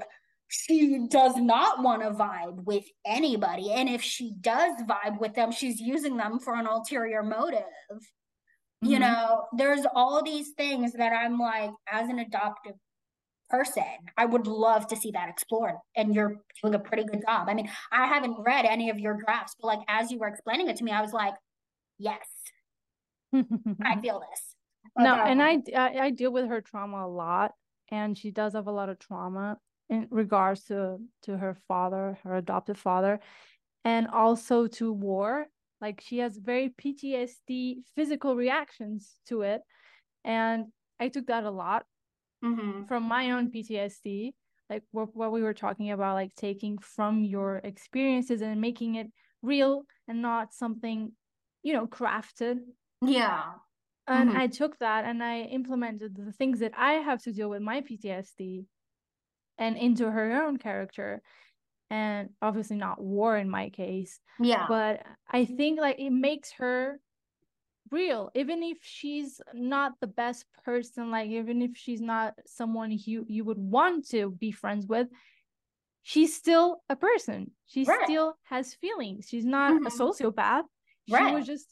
she 0.49 1.07
does 1.09 1.37
not 1.37 1.83
want 1.83 2.03
to 2.03 2.11
vibe 2.11 2.65
with 2.65 2.85
anybody. 3.07 3.71
And 3.73 3.89
if 3.89 4.03
she 4.03 4.33
does 4.41 4.73
vibe 4.89 5.21
with 5.21 5.35
them, 5.35 5.53
she's 5.53 5.79
using 5.79 6.17
them 6.17 6.39
for 6.39 6.55
an 6.55 6.67
ulterior 6.67 7.23
motive. 7.23 7.61
Mm-hmm. 7.91 8.91
You 8.91 8.99
know, 8.99 9.45
there's 9.57 9.85
all 9.95 10.23
these 10.23 10.51
things 10.57 10.95
that 10.95 11.13
I'm 11.13 11.39
like, 11.39 11.71
as 11.91 12.09
an 12.09 12.19
adoptive 12.19 12.77
person, 13.51 13.85
I 14.17 14.25
would 14.25 14.47
love 14.47 14.87
to 14.89 14.97
see 14.97 15.11
that 15.13 15.29
explored. 15.29 15.75
And 15.97 16.15
you're 16.15 16.37
doing 16.63 16.75
a 16.75 16.79
pretty 16.79 17.05
good 17.05 17.23
job. 17.27 17.49
I 17.49 17.55
mean, 17.55 17.69
I 17.93 18.07
haven't 18.07 18.37
read 18.39 18.65
any 18.65 18.89
of 18.89 18.99
your 18.99 19.15
drafts, 19.15 19.55
but 19.61 19.67
like 19.67 19.81
as 19.87 20.11
you 20.11 20.19
were 20.19 20.29
explaining 20.29 20.69
it 20.69 20.77
to 20.77 20.85
me, 20.85 20.93
I 20.93 21.03
was 21.03 21.13
like, 21.13 21.35
yes, 21.99 22.27
I 23.35 23.97
feel 24.03 24.21
this. 24.21 24.55
No, 24.97 25.15
and 25.15 25.43
I, 25.43 25.59
I 25.77 25.99
I 26.07 26.11
deal 26.11 26.33
with 26.33 26.49
her 26.49 26.63
trauma 26.63 27.07
a 27.07 27.09
lot, 27.09 27.53
and 27.91 28.17
she 28.17 28.31
does 28.31 28.55
have 28.55 28.67
a 28.67 28.73
lot 28.73 28.89
of 28.89 28.99
trauma 28.99 29.59
in 29.91 30.07
regards 30.11 30.65
to 30.65 30.99
to 31.23 31.37
her 31.37 31.57
father 31.67 32.19
her 32.25 32.37
adopted 32.37 32.79
father 32.79 33.21
and 33.85 34.07
also 34.09 34.67
to 34.67 34.93
war 34.93 35.47
like 35.81 36.01
she 36.01 36.19
has 36.19 36.37
very 36.37 36.71
ptsd 36.71 37.77
physical 37.95 38.37
reactions 38.37 39.17
to 39.27 39.43
it 39.43 39.63
and 40.25 40.67
i 41.01 41.09
took 41.09 41.27
that 41.27 41.45
a 41.45 41.51
lot 41.51 41.85
mm-hmm. 42.45 42.85
from 42.85 43.03
my 43.03 43.31
own 43.31 43.51
ptsd 43.51 44.33
like 44.71 44.83
what, 44.91 45.17
what 45.17 45.33
we 45.33 45.43
were 45.43 45.55
talking 45.55 45.91
about 45.91 46.15
like 46.15 46.35
taking 46.35 46.77
from 46.79 47.25
your 47.25 47.57
experiences 47.65 48.43
and 48.43 48.61
making 48.61 48.97
it 48.97 49.07
real 49.43 49.85
and 50.07 50.21
not 50.21 50.53
something 50.53 51.13
you 51.63 51.73
know 51.73 51.87
crafted 51.87 52.59
yeah 53.01 53.45
and 54.07 54.31
mm-hmm. 54.31 54.39
i 54.39 54.47
took 54.47 54.77
that 54.79 55.05
and 55.05 55.23
i 55.23 55.41
implemented 55.43 56.15
the 56.17 56.33
things 56.33 56.61
that 56.61 56.73
i 56.77 56.95
have 56.95 57.23
to 57.23 57.33
deal 57.33 57.49
with 57.49 57.63
my 57.63 57.81
ptsd 57.81 58.65
and 59.59 59.77
into 59.77 60.11
her 60.11 60.43
own 60.43 60.57
character 60.57 61.23
and 61.91 62.31
obviously 62.43 62.77
not 62.77 63.03
war 63.03 63.37
in 63.37 63.49
my 63.49 63.71
case 63.71 64.21
yeah 64.41 64.67
but 64.69 65.03
i 65.31 65.45
think 65.45 65.81
like 65.81 65.99
it 65.99 66.11
makes 66.11 66.53
her 66.53 67.01
real 67.91 68.31
even 68.35 68.63
if 68.63 68.79
she's 68.83 69.41
not 69.55 69.93
the 70.01 70.07
best 70.07 70.45
person 70.65 71.11
like 71.11 71.31
even 71.31 71.63
if 71.63 71.71
she's 71.75 72.01
not 72.01 72.35
someone 72.47 72.91
you 72.91 73.25
you 73.29 73.45
would 73.45 73.59
want 73.59 74.07
to 74.07 74.31
be 74.33 74.51
friends 74.51 74.87
with 74.87 75.09
she's 76.03 76.37
still 76.37 76.83
a 76.89 76.97
person 76.97 77.51
she 77.67 77.85
right. 77.85 78.05
still 78.05 78.35
has 78.43 78.75
feelings 78.75 79.27
she's 79.29 79.45
not 79.45 79.73
mm-hmm. 79.73 79.87
a 79.87 79.91
sociopath 79.91 80.65
she 81.09 81.15
right. 81.15 81.35
was 81.35 81.47
just 81.47 81.67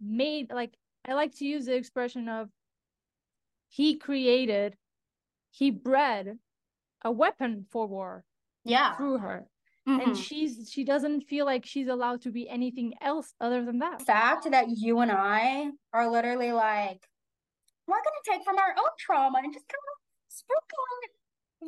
made 0.00 0.52
like 0.52 0.74
i 1.08 1.14
like 1.14 1.34
to 1.34 1.44
use 1.44 1.66
the 1.66 1.74
expression 1.74 2.28
of 2.28 2.48
he 3.68 3.96
created 3.96 4.76
he 5.50 5.70
bred 5.70 6.38
a 7.06 7.10
weapon 7.10 7.64
for 7.70 7.86
war 7.86 8.24
yeah. 8.64 8.94
through 8.96 9.18
her. 9.18 9.46
Mm-hmm. 9.88 10.00
and 10.00 10.18
she's 10.18 10.68
she 10.68 10.82
doesn't 10.82 11.28
feel 11.28 11.46
like 11.46 11.64
she's 11.64 11.86
allowed 11.86 12.20
to 12.22 12.32
be 12.32 12.48
anything 12.48 12.94
else 13.00 13.32
other 13.40 13.64
than 13.64 13.78
that. 13.78 14.00
The 14.00 14.04
fact 14.04 14.50
that 14.50 14.66
you 14.68 14.98
and 14.98 15.12
i 15.12 15.70
are 15.92 16.10
literally 16.10 16.50
like 16.50 17.06
we're 17.86 17.94
gonna 17.94 18.26
take 18.28 18.44
from 18.44 18.58
our 18.58 18.74
own 18.76 18.90
trauma 18.98 19.38
and 19.44 19.52
just 19.54 19.68
kind 19.68 19.78
of 19.78 19.96
sprinkle 20.26 20.84
it 21.04 21.10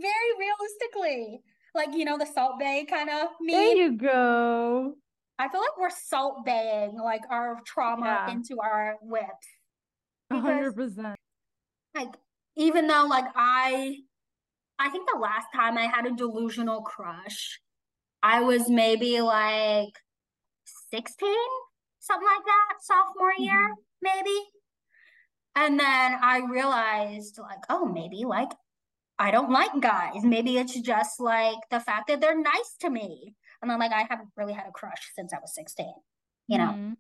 very 0.03 0.33
realistically. 0.37 1.43
Like 1.77 1.95
you 1.95 2.05
know 2.05 2.19
the 2.19 2.27
Salt 2.27 2.59
Bae 2.59 2.85
kind 2.91 3.09
of 3.09 3.29
me 3.41 3.53
there 3.53 3.77
you 3.77 3.97
go. 3.97 4.95
I 5.39 5.49
feel 5.49 5.61
like 5.61 5.79
we're 5.79 5.89
salt 5.91 6.45
baying 6.45 6.99
like 6.99 7.23
our 7.31 7.61
trauma 7.65 8.25
yeah. 8.27 8.33
into 8.33 8.59
our 8.61 8.97
WIPs. 9.01 9.47
Hundred 10.33 10.75
percent. 10.75 11.15
like 11.95 12.17
even 12.57 12.89
though 12.89 13.07
like 13.09 13.27
i 13.37 13.99
I 14.79 14.91
think 14.91 15.09
the 15.13 15.19
last 15.19 15.47
time 15.55 15.77
I 15.77 15.87
had 15.87 16.07
a 16.07 16.15
delusional 16.15 16.83
crush, 16.83 17.61
I 18.23 18.41
was 18.41 18.69
maybe 18.69 19.21
like 19.21 19.95
16, 20.91 21.29
something 21.99 22.27
like 22.27 22.45
that, 22.45 22.79
sophomore 22.83 23.33
mm-hmm. 23.33 23.43
year, 23.43 23.75
maybe. 24.03 24.39
And 25.57 25.81
then 25.81 26.19
I 26.23 26.43
realized, 26.49 27.39
like, 27.39 27.65
oh, 27.69 27.85
maybe 27.87 28.25
like 28.25 28.51
I 29.19 29.31
don't 29.31 29.51
like 29.51 29.81
guys. 29.81 30.23
Maybe 30.23 30.59
it's 30.59 30.81
just 30.81 31.19
like 31.19 31.59
the 31.71 31.81
fact 31.81 32.09
that 32.09 32.21
they're 32.21 32.41
nice 32.41 32.77
to 32.81 32.91
me. 32.91 33.35
And 33.61 33.71
then, 33.71 33.81
like, 33.81 33.93
I 33.93 34.07
haven't 34.09 34.29
really 34.37 34.53
had 34.53 34.67
a 34.69 34.73
crush 34.73 35.11
since 35.17 35.33
I 35.33 35.39
was 35.41 35.55
16, 35.55 35.87
you 36.47 36.59
know? 36.59 36.65
Mm-hmm. 36.65 36.93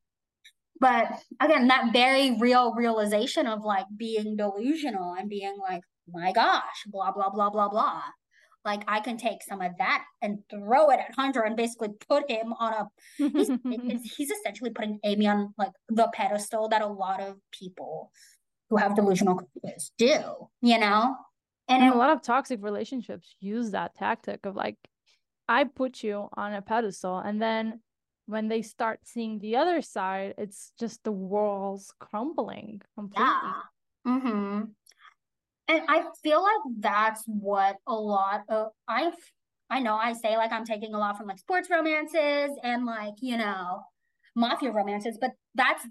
But 0.80 1.20
again, 1.40 1.68
that 1.68 1.92
very 1.92 2.36
real 2.38 2.74
realization 2.74 3.46
of 3.46 3.64
like 3.64 3.86
being 3.96 4.36
delusional 4.36 5.14
and 5.14 5.28
being 5.28 5.56
like, 5.60 5.82
my 6.12 6.32
gosh, 6.32 6.84
blah, 6.86 7.12
blah, 7.12 7.30
blah, 7.30 7.50
blah, 7.50 7.68
blah. 7.68 8.02
Like 8.64 8.82
I 8.88 9.00
can 9.00 9.16
take 9.16 9.42
some 9.42 9.60
of 9.60 9.72
that 9.78 10.04
and 10.20 10.40
throw 10.50 10.90
it 10.90 11.00
at 11.00 11.14
Hunter 11.14 11.42
and 11.42 11.56
basically 11.56 11.88
put 12.08 12.30
him 12.30 12.52
on 12.58 12.72
a 12.74 12.86
he's, 13.16 13.50
he's 14.16 14.30
essentially 14.30 14.70
putting 14.70 14.98
Amy 15.04 15.26
on 15.26 15.54
like 15.56 15.72
the 15.88 16.08
pedestal 16.12 16.68
that 16.68 16.82
a 16.82 16.86
lot 16.86 17.20
of 17.20 17.36
people 17.52 18.12
who 18.68 18.76
have 18.76 18.94
delusional 18.94 19.40
crushes 19.62 19.92
do, 19.96 20.20
you 20.60 20.78
know? 20.78 21.16
And, 21.68 21.84
and 21.84 21.94
a 21.94 21.96
lot 21.96 22.10
of 22.10 22.22
toxic 22.22 22.62
relationships 22.62 23.34
use 23.40 23.70
that 23.70 23.94
tactic 23.94 24.44
of 24.44 24.56
like, 24.56 24.76
I 25.48 25.64
put 25.64 26.02
you 26.02 26.28
on 26.34 26.52
a 26.52 26.60
pedestal 26.60 27.18
and 27.18 27.40
then 27.40 27.80
when 28.26 28.48
they 28.48 28.60
start 28.60 29.00
seeing 29.04 29.38
the 29.38 29.56
other 29.56 29.80
side, 29.80 30.34
it's 30.36 30.72
just 30.78 31.02
the 31.02 31.12
walls 31.12 31.94
crumbling 31.98 32.82
completely. 32.94 33.24
Yeah. 33.26 33.52
Mm-hmm. 34.06 34.60
And 35.68 35.82
I 35.88 36.04
feel 36.22 36.42
like 36.42 36.80
that's 36.80 37.22
what 37.26 37.76
a 37.86 37.94
lot 37.94 38.42
of 38.48 38.68
I 38.88 39.12
I 39.70 39.80
know 39.80 39.96
I 39.96 40.14
say 40.14 40.36
like 40.36 40.50
I'm 40.50 40.64
taking 40.64 40.94
a 40.94 40.98
lot 40.98 41.16
from 41.18 41.26
like 41.26 41.38
sports 41.38 41.68
romances 41.70 42.50
and 42.62 42.86
like, 42.86 43.14
you 43.20 43.36
know, 43.36 43.82
mafia 44.34 44.70
romances, 44.70 45.18
but 45.20 45.32
that's 45.54 45.86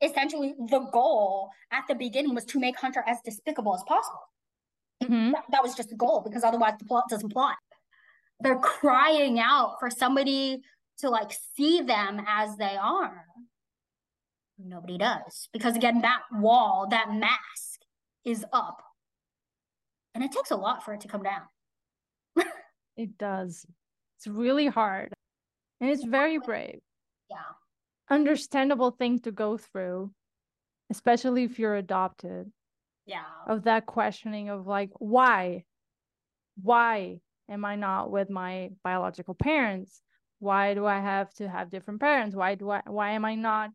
essentially 0.00 0.54
the 0.70 0.80
goal 0.92 1.50
at 1.72 1.84
the 1.88 1.94
beginning 1.94 2.34
was 2.34 2.44
to 2.46 2.60
make 2.60 2.78
Hunter 2.78 3.02
as 3.06 3.18
despicable 3.24 3.74
as 3.74 3.82
possible. 3.88 4.20
Mm-hmm. 5.02 5.32
That, 5.32 5.44
that 5.50 5.62
was 5.62 5.74
just 5.74 5.90
the 5.90 5.96
goal 5.96 6.22
because 6.24 6.44
otherwise 6.44 6.74
the 6.78 6.84
plot 6.84 7.04
doesn't 7.10 7.32
plot. 7.32 7.56
They're 8.40 8.58
crying 8.58 9.40
out 9.40 9.76
for 9.80 9.90
somebody 9.90 10.60
to 10.98 11.10
like 11.10 11.32
see 11.56 11.80
them 11.80 12.22
as 12.26 12.56
they 12.56 12.76
are. 12.80 13.24
Nobody 14.58 14.98
does 14.98 15.48
because 15.52 15.76
again, 15.76 16.02
that 16.02 16.20
wall, 16.32 16.86
that 16.90 17.12
mask 17.12 17.80
is 18.24 18.44
up. 18.52 18.82
And 20.18 20.24
it 20.24 20.32
takes 20.32 20.50
a 20.50 20.56
lot 20.56 20.84
for 20.84 20.92
it 20.92 21.00
to 21.02 21.08
come 21.08 21.22
down. 21.22 21.42
it 22.96 23.16
does. 23.18 23.64
It's 24.16 24.26
really 24.26 24.66
hard. 24.66 25.12
And 25.80 25.88
it's 25.90 26.02
very 26.02 26.38
brave. 26.40 26.80
Yeah. 27.30 27.36
Understandable 28.10 28.90
thing 28.90 29.20
to 29.20 29.30
go 29.30 29.56
through, 29.56 30.10
especially 30.90 31.44
if 31.44 31.60
you're 31.60 31.76
adopted. 31.76 32.50
Yeah. 33.06 33.22
Of 33.46 33.62
that 33.62 33.86
questioning 33.86 34.48
of 34.48 34.66
like, 34.66 34.90
why? 34.98 35.62
Why 36.60 37.20
am 37.48 37.64
I 37.64 37.76
not 37.76 38.10
with 38.10 38.28
my 38.28 38.70
biological 38.82 39.34
parents? 39.34 40.02
Why 40.40 40.74
do 40.74 40.84
I 40.84 40.98
have 40.98 41.32
to 41.34 41.48
have 41.48 41.70
different 41.70 42.00
parents? 42.00 42.34
Why 42.34 42.56
do 42.56 42.68
I 42.70 42.82
why 42.86 43.12
am 43.12 43.24
I 43.24 43.36
not 43.36 43.70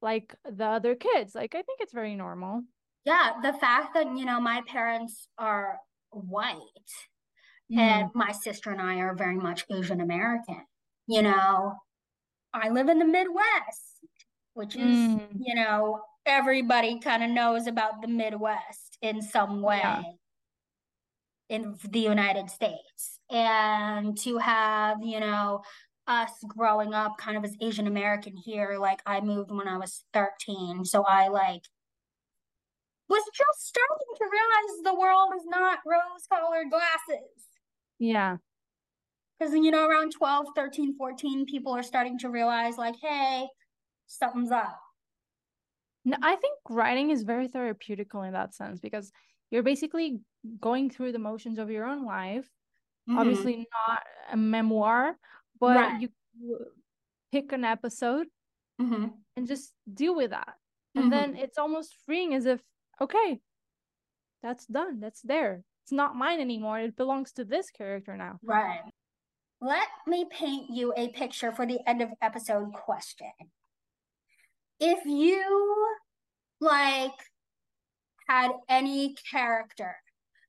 like 0.00 0.34
the 0.50 0.64
other 0.64 0.94
kids? 0.94 1.34
Like 1.34 1.54
I 1.54 1.60
think 1.60 1.80
it's 1.82 1.92
very 1.92 2.14
normal. 2.14 2.62
Yeah, 3.04 3.32
the 3.42 3.52
fact 3.52 3.94
that 3.94 4.06
you 4.16 4.24
know 4.24 4.40
my 4.40 4.62
parents 4.66 5.26
are 5.38 5.78
white 6.10 6.56
mm. 7.70 7.78
and 7.78 8.10
my 8.14 8.32
sister 8.32 8.70
and 8.70 8.80
I 8.80 8.96
are 8.96 9.14
very 9.14 9.36
much 9.36 9.64
Asian 9.70 10.00
American. 10.00 10.64
You 11.06 11.22
know, 11.22 11.74
I 12.54 12.68
live 12.68 12.88
in 12.88 12.98
the 12.98 13.04
Midwest, 13.04 14.06
which 14.54 14.76
is, 14.76 14.96
mm. 14.96 15.26
you 15.40 15.54
know, 15.54 16.00
everybody 16.26 17.00
kind 17.00 17.24
of 17.24 17.30
knows 17.30 17.66
about 17.66 18.02
the 18.02 18.08
Midwest 18.08 18.98
in 19.00 19.20
some 19.20 19.62
way 19.62 19.80
yeah. 19.82 20.02
in 21.48 21.76
the 21.88 22.00
United 22.00 22.50
States. 22.50 23.18
And 23.30 24.16
to 24.18 24.38
have, 24.38 24.98
you 25.02 25.18
know, 25.18 25.62
us 26.06 26.32
growing 26.46 26.94
up 26.94 27.16
kind 27.18 27.36
of 27.36 27.44
as 27.44 27.56
Asian 27.60 27.86
American 27.86 28.36
here, 28.36 28.76
like 28.78 29.00
I 29.06 29.20
moved 29.20 29.50
when 29.50 29.68
I 29.68 29.78
was 29.78 30.04
13. 30.12 30.84
So 30.84 31.04
I 31.04 31.28
like 31.28 31.62
was 33.12 33.24
just 33.34 33.66
starting 33.66 34.12
to 34.16 34.24
realize 34.24 34.82
the 34.84 34.98
world 34.98 35.32
is 35.36 35.44
not 35.46 35.78
rose 35.84 36.26
colored 36.32 36.70
glasses. 36.70 37.46
Yeah. 37.98 38.38
Because, 39.38 39.54
you 39.54 39.70
know, 39.70 39.86
around 39.86 40.12
12, 40.12 40.46
13, 40.56 40.96
14, 40.96 41.46
people 41.46 41.72
are 41.72 41.82
starting 41.82 42.18
to 42.20 42.30
realize, 42.30 42.78
like, 42.78 42.94
hey, 43.02 43.46
something's 44.06 44.50
up. 44.50 44.78
No, 46.04 46.16
I 46.22 46.36
think 46.36 46.54
writing 46.68 47.10
is 47.10 47.22
very 47.22 47.48
therapeutical 47.48 48.26
in 48.26 48.32
that 48.32 48.54
sense 48.54 48.80
because 48.80 49.12
you're 49.50 49.62
basically 49.62 50.20
going 50.60 50.90
through 50.90 51.12
the 51.12 51.18
motions 51.18 51.58
of 51.58 51.70
your 51.70 51.84
own 51.84 52.06
life. 52.06 52.48
Mm-hmm. 53.08 53.18
Obviously, 53.18 53.66
not 53.88 54.02
a 54.32 54.36
memoir, 54.36 55.16
but 55.60 55.76
right. 55.76 56.00
you 56.00 56.08
pick 57.30 57.52
an 57.52 57.64
episode 57.64 58.26
mm-hmm. 58.80 59.08
and 59.36 59.46
just 59.46 59.72
deal 59.92 60.14
with 60.14 60.30
that. 60.30 60.54
And 60.94 61.04
mm-hmm. 61.04 61.10
then 61.10 61.36
it's 61.36 61.58
almost 61.58 61.96
freeing 62.06 62.34
as 62.34 62.46
if, 62.46 62.60
okay, 63.02 63.40
that's 64.42 64.66
done. 64.66 65.00
That's 65.00 65.20
there. 65.22 65.62
It's 65.84 65.92
not 65.92 66.16
mine 66.16 66.40
anymore. 66.40 66.78
It 66.80 66.96
belongs 66.96 67.32
to 67.32 67.44
this 67.44 67.70
character 67.70 68.16
now. 68.16 68.38
Right. 68.42 68.80
Let 69.60 69.88
me 70.06 70.26
paint 70.30 70.70
you 70.70 70.92
a 70.96 71.08
picture 71.08 71.52
for 71.52 71.66
the 71.66 71.78
end 71.86 72.02
of 72.02 72.08
episode 72.20 72.72
question. 72.72 73.30
If 74.80 75.04
you 75.04 75.86
like 76.60 77.12
had 78.28 78.50
any 78.68 79.14
character 79.30 79.96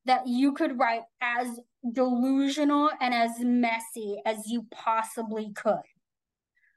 that 0.05 0.27
you 0.27 0.53
could 0.53 0.79
write 0.79 1.03
as 1.21 1.59
delusional 1.91 2.89
and 2.99 3.13
as 3.13 3.31
messy 3.39 4.17
as 4.25 4.47
you 4.47 4.65
possibly 4.71 5.51
could, 5.53 5.81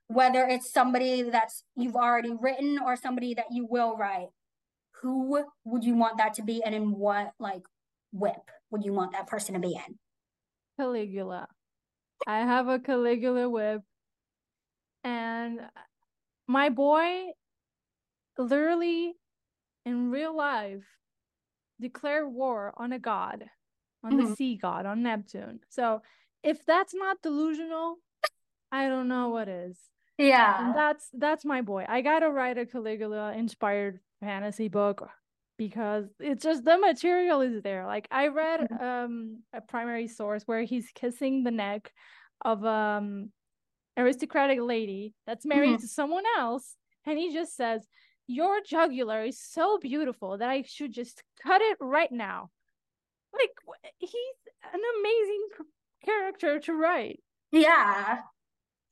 whether 0.09 0.45
it's 0.47 0.73
somebody 0.73 1.23
that's 1.23 1.65
you've 1.75 1.97
already 1.97 2.33
written 2.39 2.79
or 2.85 2.97
somebody 2.97 3.35
that 3.35 3.47
you 3.51 3.67
will 3.69 3.97
write, 3.97 4.29
who 5.03 5.45
would 5.65 5.85
you 5.85 5.95
want 5.95 6.19
that 6.19 6.35
to 6.35 6.43
be 6.43 6.63
and 6.63 6.75
in 6.75 6.93
what 6.93 7.33
like 7.39 7.63
WIP 8.13 8.51
would 8.71 8.85
you 8.85 8.93
want 8.93 9.13
that 9.13 9.27
person 9.27 9.55
to 9.55 9.61
be 9.61 9.75
in? 9.75 9.99
Caligula. 10.79 11.49
I 12.27 12.39
have 12.41 12.69
a 12.69 12.79
Caligula 12.79 13.49
WIP. 13.49 13.83
And 15.05 15.61
my 16.49 16.69
boy 16.71 17.33
literally 18.39 19.15
in 19.85 20.11
real 20.11 20.37
life 20.37 20.85
declared 21.81 22.33
war 22.33 22.75
on 22.77 22.93
a 22.93 22.99
god, 22.99 23.45
on 24.03 24.13
mm-hmm. 24.13 24.31
the 24.31 24.37
sea 24.37 24.59
god, 24.61 24.87
on 24.87 25.03
Neptune. 25.03 25.61
So 25.69 26.03
if 26.43 26.65
that's 26.67 26.95
not 26.95 27.23
delusional, 27.23 27.97
I 28.73 28.89
don't 28.89 29.09
know 29.09 29.29
what 29.29 29.49
is. 29.49 29.79
Yeah. 30.19 30.67
And 30.67 30.75
that's 30.75 31.09
that's 31.13 31.45
my 31.45 31.61
boy. 31.61 31.85
I 31.89 32.01
gotta 32.01 32.31
write 32.31 32.59
a 32.59 32.67
Caligula 32.67 33.35
inspired 33.35 34.01
fantasy 34.21 34.69
book 34.69 35.09
because 35.59 36.07
it's 36.21 36.43
just 36.43 36.65
the 36.65 36.79
material 36.79 37.41
is 37.41 37.63
there. 37.63 37.87
Like 37.87 38.09
I 38.11 38.29
read 38.29 38.61
mm-hmm. 38.61 38.85
um 38.85 39.43
a 39.53 39.61
primary 39.61 40.09
source 40.09 40.43
where 40.47 40.63
he's 40.63 40.91
kissing 40.95 41.45
the 41.45 41.51
neck 41.51 41.93
of 42.45 42.65
um 42.65 43.31
aristocratic 43.97 44.61
lady 44.61 45.15
that's 45.27 45.47
married 45.47 45.71
mm-hmm. 45.71 45.81
to 45.81 45.89
someone 45.89 46.25
else 46.39 46.77
and 47.07 47.19
he 47.19 47.33
just 47.33 47.57
says 47.57 47.87
your 48.27 48.61
jugular 48.61 49.25
is 49.25 49.41
so 49.41 49.79
beautiful 49.79 50.37
that 50.37 50.49
I 50.49 50.63
should 50.63 50.93
just 50.93 51.23
cut 51.43 51.61
it 51.63 51.79
right 51.81 52.11
now. 52.11 52.51
Like 53.33 53.53
he's 53.99 54.11
an 54.73 54.81
amazing 55.01 55.49
character 56.05 56.59
to 56.61 56.75
write. 56.75 57.21
Yeah. 57.53 58.19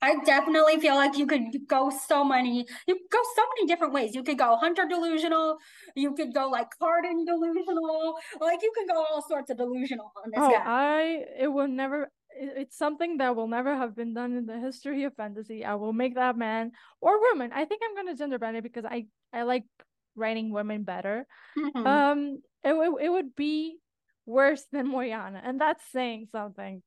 I 0.05 0.23
definitely 0.23 0.79
feel 0.79 0.95
like 0.95 1.17
you 1.17 1.25
could 1.25 1.67
go 1.67 1.91
so 2.07 2.23
many, 2.23 2.65
you 2.87 2.99
go 3.11 3.19
so 3.35 3.43
many 3.55 3.67
different 3.67 3.93
ways. 3.93 4.13
You 4.13 4.23
could 4.23 4.37
go 4.37 4.55
hunter 4.57 4.85
delusional, 4.87 5.57
you 5.95 6.13
could 6.13 6.33
go 6.33 6.47
like 6.47 6.67
Cardan 6.79 7.25
delusional, 7.25 8.15
like 8.39 8.59
you 8.61 8.71
could 8.75 8.87
go 8.87 9.03
all 9.03 9.25
sorts 9.27 9.49
of 9.49 9.57
delusional 9.57 10.11
on 10.23 10.31
this 10.31 10.39
oh, 10.43 10.51
guy. 10.51 10.63
I 10.63 11.25
it 11.39 11.47
will 11.47 11.67
never 11.67 12.11
it's 12.37 12.77
something 12.77 13.17
that 13.17 13.35
will 13.35 13.47
never 13.47 13.75
have 13.75 13.95
been 13.95 14.13
done 14.13 14.35
in 14.35 14.45
the 14.45 14.59
history 14.59 15.05
of 15.05 15.15
fantasy. 15.15 15.63
I 15.65 15.75
will 15.75 15.93
make 15.93 16.15
that 16.15 16.37
man 16.37 16.71
or 17.01 17.19
woman. 17.19 17.51
I 17.53 17.65
think 17.65 17.81
I'm 17.83 17.95
gonna 17.95 18.15
gender 18.15 18.37
bend 18.37 18.57
it 18.57 18.63
because 18.63 18.85
I 18.85 19.07
I 19.33 19.43
like 19.43 19.63
writing 20.15 20.51
women 20.51 20.83
better. 20.83 21.25
Mm-hmm. 21.57 21.87
Um, 21.87 22.41
it 22.63 22.73
it 23.01 23.09
would 23.09 23.35
be 23.35 23.77
worse 24.25 24.65
than 24.71 24.87
Moriana, 24.87 25.41
and 25.43 25.59
that's 25.59 25.83
saying 25.91 26.27
something. 26.31 26.83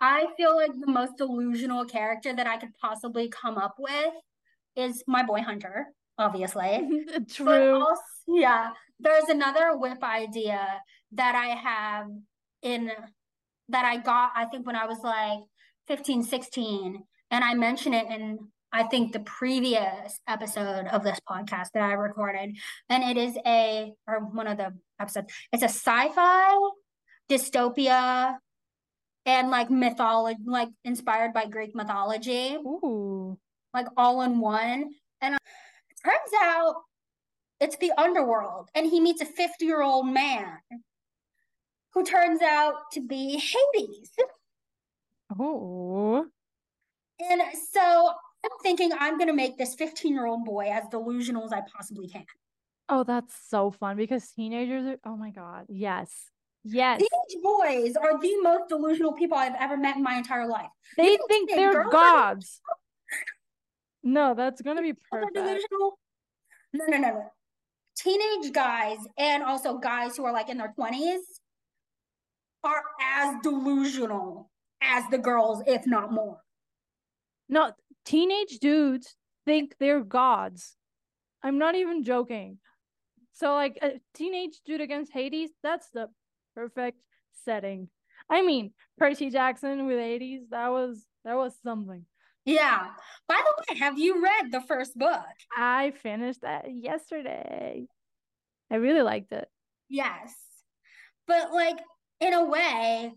I 0.00 0.26
feel 0.36 0.54
like 0.54 0.72
the 0.72 0.90
most 0.90 1.16
delusional 1.16 1.84
character 1.84 2.34
that 2.34 2.46
I 2.46 2.58
could 2.58 2.74
possibly 2.80 3.28
come 3.28 3.56
up 3.56 3.76
with 3.78 4.12
is 4.76 5.02
my 5.06 5.22
boy 5.22 5.40
Hunter, 5.40 5.86
obviously. 6.18 6.88
True. 7.30 7.80
Also, 7.80 8.02
yeah. 8.28 8.70
There's 9.00 9.28
another 9.28 9.76
WIP 9.76 10.02
idea 10.02 10.80
that 11.12 11.34
I 11.34 11.48
have 11.48 12.06
in 12.62 12.90
that 13.68 13.84
I 13.84 13.96
got, 13.96 14.32
I 14.34 14.46
think, 14.46 14.66
when 14.66 14.76
I 14.76 14.86
was 14.86 14.98
like 15.02 15.40
15, 15.88 16.22
16. 16.22 17.02
And 17.30 17.44
I 17.44 17.54
mention 17.54 17.92
it 17.94 18.06
in, 18.08 18.38
I 18.72 18.84
think, 18.84 19.12
the 19.12 19.20
previous 19.20 20.20
episode 20.28 20.86
of 20.86 21.02
this 21.02 21.18
podcast 21.28 21.68
that 21.74 21.82
I 21.82 21.92
recorded. 21.92 22.56
And 22.88 23.02
it 23.02 23.16
is 23.16 23.36
a, 23.44 23.92
or 24.06 24.20
one 24.20 24.46
of 24.46 24.58
the 24.58 24.72
episodes, 25.00 25.32
it's 25.52 25.62
a 25.62 25.66
sci 25.66 26.08
fi 26.10 26.54
dystopia 27.28 28.36
and 29.26 29.50
like 29.50 29.70
mythology, 29.70 30.40
like 30.46 30.68
inspired 30.84 31.34
by 31.34 31.46
Greek 31.46 31.74
mythology. 31.74 32.54
Ooh. 32.54 33.36
Like 33.74 33.88
all 33.96 34.22
in 34.22 34.38
one. 34.38 34.90
And 35.20 35.34
uh, 35.34 35.38
turns 36.04 36.32
out 36.40 36.76
it's 37.60 37.76
the 37.76 37.92
underworld. 37.98 38.70
And 38.74 38.86
he 38.86 39.00
meets 39.00 39.20
a 39.20 39.26
50 39.26 39.64
year 39.64 39.82
old 39.82 40.06
man 40.06 40.58
who 41.92 42.04
turns 42.04 42.40
out 42.40 42.74
to 42.92 43.00
be 43.00 43.32
Hades. 43.32 44.12
Oh. 45.38 46.26
And 47.18 47.42
so 47.72 48.12
I'm 48.44 48.50
thinking 48.62 48.92
I'm 48.98 49.18
going 49.18 49.28
to 49.28 49.34
make 49.34 49.58
this 49.58 49.74
15 49.74 50.12
year 50.12 50.26
old 50.26 50.44
boy 50.44 50.68
as 50.70 50.84
delusional 50.90 51.44
as 51.44 51.52
I 51.52 51.62
possibly 51.74 52.06
can. 52.06 52.24
Oh, 52.88 53.02
that's 53.02 53.34
so 53.48 53.72
fun 53.72 53.96
because 53.96 54.30
teenagers 54.30 54.86
are, 54.86 54.98
oh 55.04 55.16
my 55.16 55.30
God. 55.30 55.66
Yes. 55.68 56.30
Yes. 56.68 56.98
Teenage 56.98 57.42
boys 57.42 57.94
are 57.96 58.20
the 58.20 58.40
most 58.42 58.68
delusional 58.68 59.12
people 59.12 59.38
I've 59.38 59.54
ever 59.60 59.76
met 59.76 59.96
in 59.96 60.02
my 60.02 60.16
entire 60.16 60.48
life. 60.48 60.68
They 60.96 61.16
think 61.28 61.50
they're 61.50 61.88
gods. 61.88 62.60
no, 64.02 64.34
that's 64.34 64.60
going 64.62 64.76
to 64.76 64.82
be 64.82 64.94
perfect. 65.10 65.34
Delusional? 65.34 65.98
No, 66.72 66.84
no, 66.86 66.98
no, 66.98 67.08
no. 67.08 67.32
Teenage 67.96 68.52
guys 68.52 68.98
and 69.16 69.44
also 69.44 69.78
guys 69.78 70.16
who 70.16 70.24
are 70.24 70.32
like 70.32 70.48
in 70.48 70.58
their 70.58 70.74
20s 70.76 71.20
are 72.64 72.82
as 73.00 73.36
delusional 73.44 74.50
as 74.82 75.04
the 75.10 75.18
girls, 75.18 75.62
if 75.68 75.86
not 75.86 76.12
more. 76.12 76.40
No, 77.48 77.72
teenage 78.04 78.58
dudes 78.58 79.14
think 79.44 79.76
they're 79.78 80.02
gods. 80.02 80.76
I'm 81.44 81.58
not 81.58 81.76
even 81.76 82.02
joking. 82.02 82.58
So 83.32 83.54
like 83.54 83.78
a 83.82 84.00
teenage 84.14 84.58
dude 84.66 84.80
against 84.80 85.12
Hades, 85.12 85.50
that's 85.62 85.90
the 85.90 86.08
perfect 86.56 87.04
setting. 87.44 87.88
I 88.28 88.42
mean, 88.42 88.72
Percy 88.98 89.30
Jackson 89.30 89.86
with 89.86 89.98
Hades, 89.98 90.48
that 90.50 90.68
was 90.70 91.04
that 91.24 91.36
was 91.36 91.54
something. 91.62 92.04
Yeah. 92.44 92.88
By 93.28 93.42
the 93.44 93.74
way, 93.74 93.78
have 93.80 93.98
you 93.98 94.22
read 94.22 94.52
the 94.52 94.60
first 94.62 94.96
book? 94.96 95.24
I 95.56 95.92
finished 96.02 96.42
that 96.42 96.66
yesterday. 96.72 97.86
I 98.70 98.76
really 98.76 99.02
liked 99.02 99.32
it. 99.32 99.48
Yes. 99.88 100.34
But 101.26 101.52
like 101.52 101.78
in 102.20 102.32
a 102.32 102.44
way, 102.44 103.12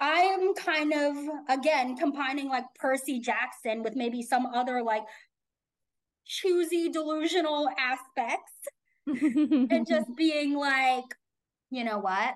I 0.00 0.20
am 0.20 0.54
kind 0.54 0.92
of 0.92 1.16
again 1.48 1.96
combining 1.96 2.48
like 2.48 2.64
Percy 2.74 3.20
Jackson 3.20 3.82
with 3.82 3.96
maybe 3.96 4.22
some 4.22 4.46
other 4.46 4.82
like 4.82 5.04
choosy 6.26 6.90
delusional 6.90 7.68
aspects 7.78 8.52
and 9.06 9.86
just 9.86 10.14
being 10.16 10.54
like, 10.54 11.04
you 11.72 11.84
know 11.84 11.98
what? 11.98 12.34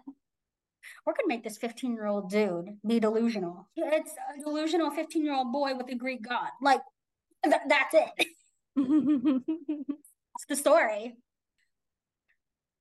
We're 1.05 1.13
gonna 1.13 1.29
make 1.29 1.45
this 1.45 1.59
15 1.59 1.93
year 1.93 2.07
old 2.07 2.31
dude 2.31 2.79
be 2.87 2.99
delusional. 2.99 3.69
It's 3.77 4.13
a 4.13 4.43
delusional 4.43 4.91
15 4.91 5.25
year 5.25 5.35
old 5.35 5.53
boy 5.53 5.75
with 5.77 5.89
a 5.91 5.95
Greek 5.95 6.23
god. 6.27 6.49
Like, 6.63 6.81
th- 7.45 7.57
that's 7.69 7.95
it. 7.95 8.27
that's 8.77 10.47
the 10.49 10.57
story. 10.57 11.17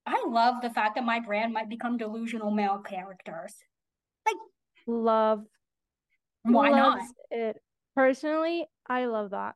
I 0.06 0.24
love 0.28 0.62
the 0.62 0.70
fact 0.70 0.96
that 0.96 1.04
my 1.04 1.20
brand 1.20 1.52
might 1.52 1.68
become 1.68 1.98
delusional 1.98 2.52
male 2.52 2.78
characters. 2.78 3.54
Like, 4.26 4.38
love. 4.88 5.44
Why 6.44 6.70
not? 6.70 7.00
It 7.32 7.58
personally, 7.96 8.68
I 8.88 9.06
love 9.06 9.32
that. 9.32 9.56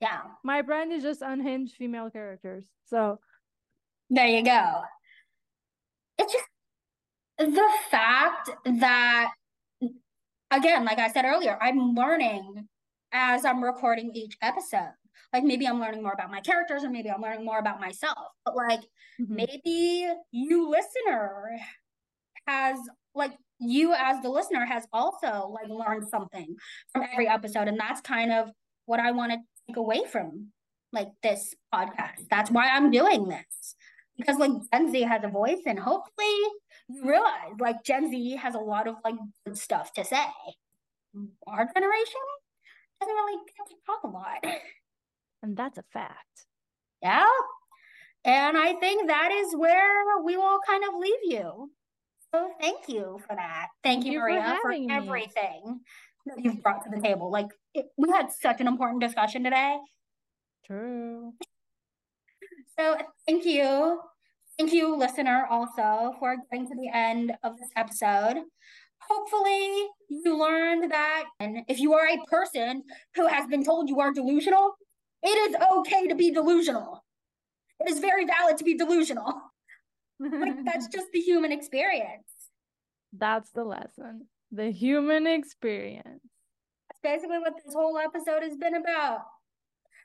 Yeah. 0.00 0.22
My 0.42 0.62
brand 0.62 0.92
is 0.92 1.02
just 1.02 1.22
unhinged 1.22 1.74
female 1.76 2.10
characters. 2.10 2.64
So 2.86 3.20
there 4.08 4.26
you 4.26 4.42
go. 4.42 4.82
It's 6.18 6.32
just 6.32 6.44
the 7.38 7.68
fact 7.90 8.50
that, 8.64 9.32
again, 10.50 10.84
like 10.84 10.98
I 10.98 11.08
said 11.08 11.24
earlier, 11.24 11.56
I'm 11.60 11.94
learning 11.94 12.68
as 13.12 13.44
I'm 13.44 13.62
recording 13.62 14.10
each 14.14 14.36
episode. 14.42 14.92
Like 15.32 15.44
maybe 15.44 15.66
I'm 15.66 15.80
learning 15.80 16.02
more 16.02 16.12
about 16.12 16.30
my 16.30 16.40
characters, 16.40 16.84
or 16.84 16.90
maybe 16.90 17.10
I'm 17.10 17.20
learning 17.20 17.44
more 17.44 17.58
about 17.58 17.80
myself. 17.80 18.18
But 18.44 18.56
like 18.56 18.80
mm-hmm. 19.20 19.34
maybe 19.34 20.08
you 20.32 20.70
listener 20.70 21.58
has 22.46 22.78
like 23.14 23.32
you 23.60 23.92
as 23.94 24.22
the 24.22 24.30
listener 24.30 24.64
has 24.64 24.86
also 24.92 25.54
like 25.54 25.68
learned 25.68 26.08
something 26.08 26.56
from 26.92 27.04
every 27.12 27.28
episode, 27.28 27.68
and 27.68 27.78
that's 27.78 28.00
kind 28.00 28.32
of 28.32 28.50
what 28.86 29.00
I 29.00 29.10
want 29.10 29.32
to 29.32 29.38
take 29.66 29.76
away 29.76 30.02
from 30.10 30.48
like 30.92 31.08
this 31.22 31.54
podcast. 31.74 32.28
That's 32.30 32.50
why 32.50 32.68
I'm 32.68 32.90
doing 32.90 33.28
this 33.28 33.76
because 34.18 34.36
like 34.36 34.50
Gen 34.72 34.90
Z 34.90 35.00
has 35.02 35.22
a 35.24 35.28
voice, 35.28 35.60
and 35.66 35.78
hopefully 35.78 36.34
you 36.88 37.08
realize 37.08 37.54
like 37.60 37.84
Gen 37.84 38.10
Z 38.10 38.36
has 38.36 38.54
a 38.54 38.58
lot 38.58 38.88
of 38.88 38.96
like 39.04 39.14
good 39.46 39.56
stuff 39.56 39.92
to 39.94 40.04
say. 40.04 40.26
Our 41.46 41.68
generation 41.74 42.20
doesn't 43.00 43.14
really 43.14 43.38
talk 43.86 44.02
a 44.04 44.08
lot, 44.08 44.44
and 45.42 45.56
that's 45.56 45.78
a 45.78 45.84
fact. 45.92 46.46
Yeah, 47.02 47.26
and 48.24 48.58
I 48.58 48.74
think 48.74 49.08
that 49.08 49.30
is 49.32 49.54
where 49.56 50.20
we 50.24 50.36
will 50.36 50.58
kind 50.66 50.84
of 50.84 50.94
leave 50.98 51.22
you. 51.24 51.70
So 52.34 52.50
thank 52.60 52.88
you 52.88 53.20
for 53.26 53.34
that. 53.34 53.68
Thank, 53.82 54.02
thank 54.02 54.12
you, 54.12 54.18
Maria, 54.18 54.58
for, 54.60 54.72
for 54.72 54.92
everything 54.92 55.80
that 56.26 56.44
you've 56.44 56.62
brought 56.62 56.84
to 56.84 56.90
the 56.94 57.00
table. 57.00 57.30
Like 57.30 57.48
it, 57.72 57.86
we 57.96 58.10
had 58.10 58.30
such 58.30 58.60
an 58.60 58.66
important 58.66 59.00
discussion 59.00 59.44
today. 59.44 59.78
True. 60.66 61.32
So 62.78 62.96
thank 63.26 63.44
you. 63.44 64.00
Thank 64.56 64.72
you, 64.72 64.96
listener, 64.96 65.46
also 65.50 66.14
for 66.18 66.36
getting 66.50 66.66
to 66.68 66.74
the 66.74 66.88
end 66.92 67.32
of 67.42 67.58
this 67.58 67.70
episode. 67.76 68.42
Hopefully, 69.00 69.88
you 70.08 70.36
learned 70.38 70.90
that 70.90 71.24
and 71.40 71.58
if 71.68 71.80
you 71.80 71.94
are 71.94 72.06
a 72.06 72.18
person 72.28 72.84
who 73.14 73.26
has 73.26 73.46
been 73.46 73.64
told 73.64 73.88
you 73.88 74.00
are 74.00 74.12
delusional, 74.12 74.74
it 75.22 75.50
is 75.50 75.56
okay 75.78 76.06
to 76.06 76.14
be 76.14 76.30
delusional. 76.30 77.04
It 77.80 77.90
is 77.90 77.98
very 77.98 78.24
valid 78.24 78.58
to 78.58 78.64
be 78.64 78.76
delusional. 78.76 79.40
like 80.20 80.56
that's 80.64 80.88
just 80.88 81.08
the 81.12 81.20
human 81.20 81.52
experience. 81.52 82.28
That's 83.12 83.50
the 83.50 83.64
lesson. 83.64 84.26
The 84.52 84.70
human 84.70 85.26
experience. 85.26 86.22
That's 86.88 87.00
basically 87.02 87.38
what 87.38 87.54
this 87.64 87.74
whole 87.74 87.98
episode 87.98 88.42
has 88.42 88.56
been 88.56 88.74
about 88.74 89.22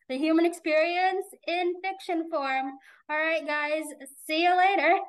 the 0.10 0.18
human 0.18 0.46
experience 0.46 1.26
in 1.48 1.76
fiction 1.82 2.30
form. 2.30 2.74
All 3.10 3.18
right, 3.18 3.46
guys, 3.46 3.84
see 4.28 4.44
you 4.44 4.56
later. 4.56 5.00